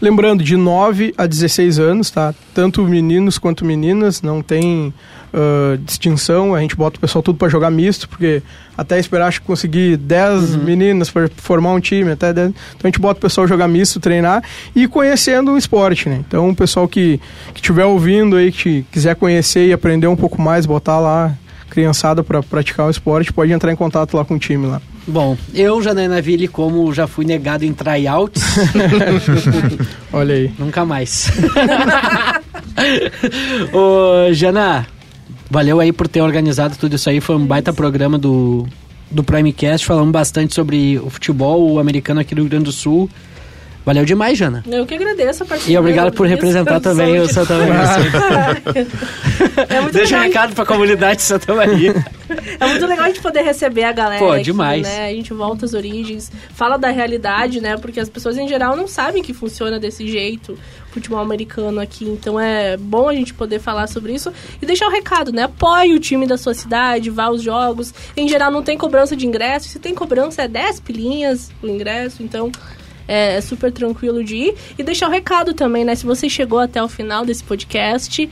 Lembrando, 0.00 0.44
de 0.44 0.56
9 0.56 1.14
a 1.16 1.26
16 1.26 1.78
anos, 1.78 2.10
tá? 2.10 2.34
Tanto 2.54 2.82
meninos 2.82 3.38
quanto 3.38 3.64
meninas, 3.64 4.20
não 4.20 4.42
tem 4.42 4.92
uh, 5.32 5.76
distinção. 5.78 6.54
A 6.54 6.60
gente 6.60 6.76
bota 6.76 6.96
o 6.96 7.00
pessoal 7.00 7.22
tudo 7.22 7.38
para 7.38 7.48
jogar 7.48 7.70
misto, 7.70 8.08
porque 8.08 8.42
até 8.76 8.98
esperar 8.98 9.26
acho 9.28 9.40
que 9.40 9.46
conseguir 9.46 9.96
10 9.96 10.54
uhum. 10.54 10.64
meninas 10.64 11.10
para 11.10 11.28
formar 11.36 11.72
um 11.72 11.80
time, 11.80 12.12
até 12.12 12.32
10. 12.32 12.48
Então 12.48 12.60
a 12.84 12.86
gente 12.86 13.00
bota 13.00 13.18
o 13.18 13.22
pessoal 13.22 13.46
jogar 13.46 13.68
misto, 13.68 14.00
treinar 14.00 14.42
e 14.74 14.86
conhecendo 14.86 15.52
o 15.52 15.58
esporte, 15.58 16.08
né? 16.08 16.20
Então 16.26 16.48
o 16.50 16.54
pessoal 16.54 16.86
que 16.86 17.20
estiver 17.54 17.84
ouvindo 17.84 18.36
aí, 18.36 18.52
que 18.52 18.84
quiser 18.92 19.16
conhecer 19.16 19.66
e 19.66 19.72
aprender 19.72 20.06
um 20.06 20.16
pouco 20.16 20.40
mais, 20.40 20.66
botar 20.66 20.98
lá 21.00 21.34
criançada 21.68 22.24
para 22.24 22.42
praticar 22.42 22.86
o 22.86 22.90
esporte, 22.90 23.32
pode 23.32 23.52
entrar 23.52 23.72
em 23.72 23.76
contato 23.76 24.16
lá 24.16 24.24
com 24.24 24.34
o 24.34 24.38
time 24.38 24.66
lá. 24.66 24.80
Bom, 25.06 25.38
eu, 25.54 25.82
Janaina 25.82 26.20
Ville, 26.20 26.46
como 26.46 26.92
já 26.92 27.06
fui 27.06 27.24
negado 27.24 27.64
em 27.64 27.72
tryouts. 27.72 28.42
Olha 30.12 30.34
aí. 30.34 30.52
Nunca 30.58 30.84
mais. 30.84 31.32
Ô, 33.72 34.32
Jana, 34.34 34.86
valeu 35.50 35.80
aí 35.80 35.92
por 35.92 36.08
ter 36.08 36.20
organizado 36.20 36.76
tudo 36.76 36.96
isso 36.96 37.08
aí. 37.08 37.20
Foi 37.20 37.36
um 37.36 37.46
baita 37.46 37.72
programa 37.72 38.18
do, 38.18 38.66
do 39.10 39.22
Primecast. 39.22 39.86
Falamos 39.86 40.12
bastante 40.12 40.54
sobre 40.54 40.98
o 40.98 41.10
futebol 41.10 41.78
americano 41.78 42.20
aqui 42.20 42.34
no 42.34 42.42
Rio 42.42 42.50
Grande 42.50 42.66
do 42.66 42.72
Sul. 42.72 43.08
Valeu 43.88 44.04
demais, 44.04 44.36
Jana. 44.36 44.62
Eu 44.70 44.84
que 44.84 44.92
agradeço 44.92 45.44
a 45.44 45.46
participação. 45.46 45.72
E 45.72 45.78
obrigado 45.78 46.12
por 46.12 46.26
representar 46.26 46.78
também 46.78 47.20
o 47.20 47.26
Santa 47.26 47.54
Maria. 47.56 48.62
é 49.66 49.80
muito 49.80 49.94
Deixa 49.94 50.18
um 50.18 50.20
recado 50.20 50.54
para 50.54 50.62
a 50.62 50.66
comunidade 50.66 51.16
de 51.16 51.22
Santa 51.22 51.54
Maria. 51.54 51.94
É 52.60 52.66
muito 52.66 52.86
legal 52.86 53.06
a 53.06 53.08
gente 53.08 53.22
poder 53.22 53.40
receber 53.40 53.84
a 53.84 53.92
galera. 53.92 54.22
Pô, 54.22 54.32
aqui, 54.32 54.42
demais. 54.42 54.82
Né? 54.82 55.06
A 55.06 55.14
gente 55.14 55.32
volta 55.32 55.64
às 55.64 55.72
origens, 55.72 56.30
fala 56.52 56.76
da 56.76 56.90
realidade, 56.90 57.62
né? 57.62 57.78
Porque 57.78 57.98
as 57.98 58.10
pessoas 58.10 58.36
em 58.36 58.46
geral 58.46 58.76
não 58.76 58.86
sabem 58.86 59.22
que 59.22 59.32
funciona 59.32 59.80
desse 59.80 60.06
jeito 60.06 60.58
futebol 60.90 61.20
americano 61.20 61.80
aqui. 61.80 62.04
Então 62.04 62.38
é 62.38 62.76
bom 62.76 63.08
a 63.08 63.14
gente 63.14 63.32
poder 63.32 63.58
falar 63.58 63.86
sobre 63.86 64.12
isso 64.12 64.30
e 64.60 64.66
deixar 64.66 64.86
o 64.88 64.90
recado, 64.90 65.32
né? 65.32 65.44
Apoie 65.44 65.94
o 65.94 65.98
time 65.98 66.26
da 66.26 66.36
sua 66.36 66.52
cidade, 66.52 67.08
vá 67.08 67.24
aos 67.24 67.40
jogos. 67.40 67.94
Em 68.14 68.28
geral 68.28 68.50
não 68.50 68.62
tem 68.62 68.76
cobrança 68.76 69.16
de 69.16 69.26
ingresso. 69.26 69.70
Se 69.70 69.78
tem 69.78 69.94
cobrança 69.94 70.42
é 70.42 70.48
10 70.48 70.80
pilinhas 70.80 71.50
o 71.62 71.66
ingresso. 71.66 72.22
Então 72.22 72.52
é, 73.08 73.36
é, 73.36 73.40
super 73.40 73.72
tranquilo 73.72 74.22
de 74.22 74.36
ir. 74.36 74.54
E 74.78 74.82
deixar 74.82 75.08
o 75.08 75.10
recado 75.10 75.54
também, 75.54 75.84
né? 75.84 75.94
Se 75.94 76.04
você 76.04 76.28
chegou 76.28 76.58
até 76.58 76.82
o 76.82 76.88
final 76.88 77.24
desse 77.24 77.42
podcast 77.42 78.28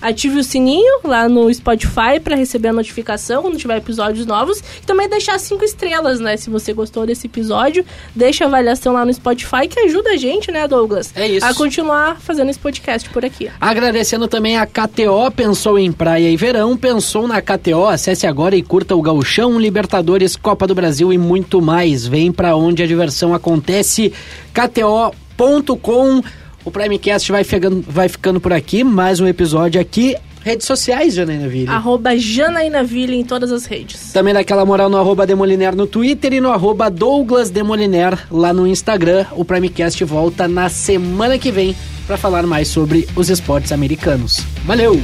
ative 0.00 0.38
o 0.38 0.44
sininho 0.44 1.00
lá 1.04 1.28
no 1.28 1.52
Spotify 1.52 2.18
para 2.22 2.36
receber 2.36 2.68
a 2.68 2.72
notificação 2.72 3.42
quando 3.42 3.56
tiver 3.56 3.76
episódios 3.76 4.26
novos. 4.26 4.60
E 4.82 4.86
também 4.86 5.08
deixar 5.08 5.38
cinco 5.38 5.64
estrelas, 5.64 6.20
né? 6.20 6.36
Se 6.36 6.50
você 6.50 6.72
gostou 6.72 7.06
desse 7.06 7.26
episódio, 7.26 7.84
deixa 8.14 8.44
a 8.44 8.46
avaliação 8.46 8.92
lá 8.92 9.04
no 9.04 9.12
Spotify 9.12 9.68
que 9.68 9.78
ajuda 9.80 10.10
a 10.10 10.16
gente, 10.16 10.50
né, 10.50 10.66
Douglas? 10.66 11.12
É 11.14 11.26
isso. 11.26 11.46
A 11.46 11.54
continuar 11.54 12.20
fazendo 12.20 12.50
esse 12.50 12.58
podcast 12.58 13.08
por 13.10 13.24
aqui. 13.24 13.50
Agradecendo 13.60 14.26
também 14.28 14.58
a 14.58 14.66
KTO, 14.66 15.30
pensou 15.34 15.78
em 15.78 15.92
praia 15.92 16.28
e 16.30 16.36
verão, 16.36 16.76
pensou 16.76 17.26
na 17.26 17.40
KTO, 17.40 17.86
acesse 17.86 18.26
agora 18.26 18.56
e 18.56 18.62
curta 18.62 18.94
o 18.94 19.02
Gauchão, 19.02 19.58
Libertadores, 19.58 20.36
Copa 20.36 20.66
do 20.66 20.74
Brasil 20.74 21.12
e 21.12 21.18
muito 21.18 21.60
mais. 21.60 22.06
Vem 22.06 22.32
para 22.32 22.56
onde 22.56 22.82
a 22.82 22.86
diversão 22.86 23.34
acontece. 23.34 24.12
KTO.com 24.52 26.22
o 26.64 26.70
Primecast 26.70 27.30
vai 27.30 27.44
ficando, 27.44 27.84
vai 27.86 28.08
ficando 28.08 28.40
por 28.40 28.52
aqui, 28.52 28.84
mais 28.84 29.20
um 29.20 29.26
episódio 29.26 29.80
aqui. 29.80 30.16
Redes 30.42 30.66
sociais, 30.66 31.14
Janaína 31.14 31.48
Ville. 31.48 31.68
Arroba 31.68 32.16
Janaína 32.16 32.82
Ville 32.82 33.14
em 33.14 33.24
todas 33.24 33.52
as 33.52 33.66
redes. 33.66 34.12
Também 34.12 34.32
dá 34.32 34.40
aquela 34.40 34.64
moral 34.64 34.88
no 34.88 34.96
arroba 34.96 35.26
Demoliner 35.26 35.76
no 35.76 35.86
Twitter 35.86 36.32
e 36.32 36.40
no 36.40 36.50
arroba 36.50 36.90
Douglas 36.90 37.50
Demoliner 37.50 38.18
lá 38.30 38.52
no 38.52 38.66
Instagram. 38.66 39.26
O 39.32 39.44
Primecast 39.44 40.02
volta 40.04 40.48
na 40.48 40.70
semana 40.70 41.38
que 41.38 41.52
vem 41.52 41.76
para 42.06 42.16
falar 42.16 42.46
mais 42.46 42.68
sobre 42.68 43.06
os 43.14 43.28
esportes 43.28 43.70
americanos. 43.70 44.40
Valeu! 44.64 44.98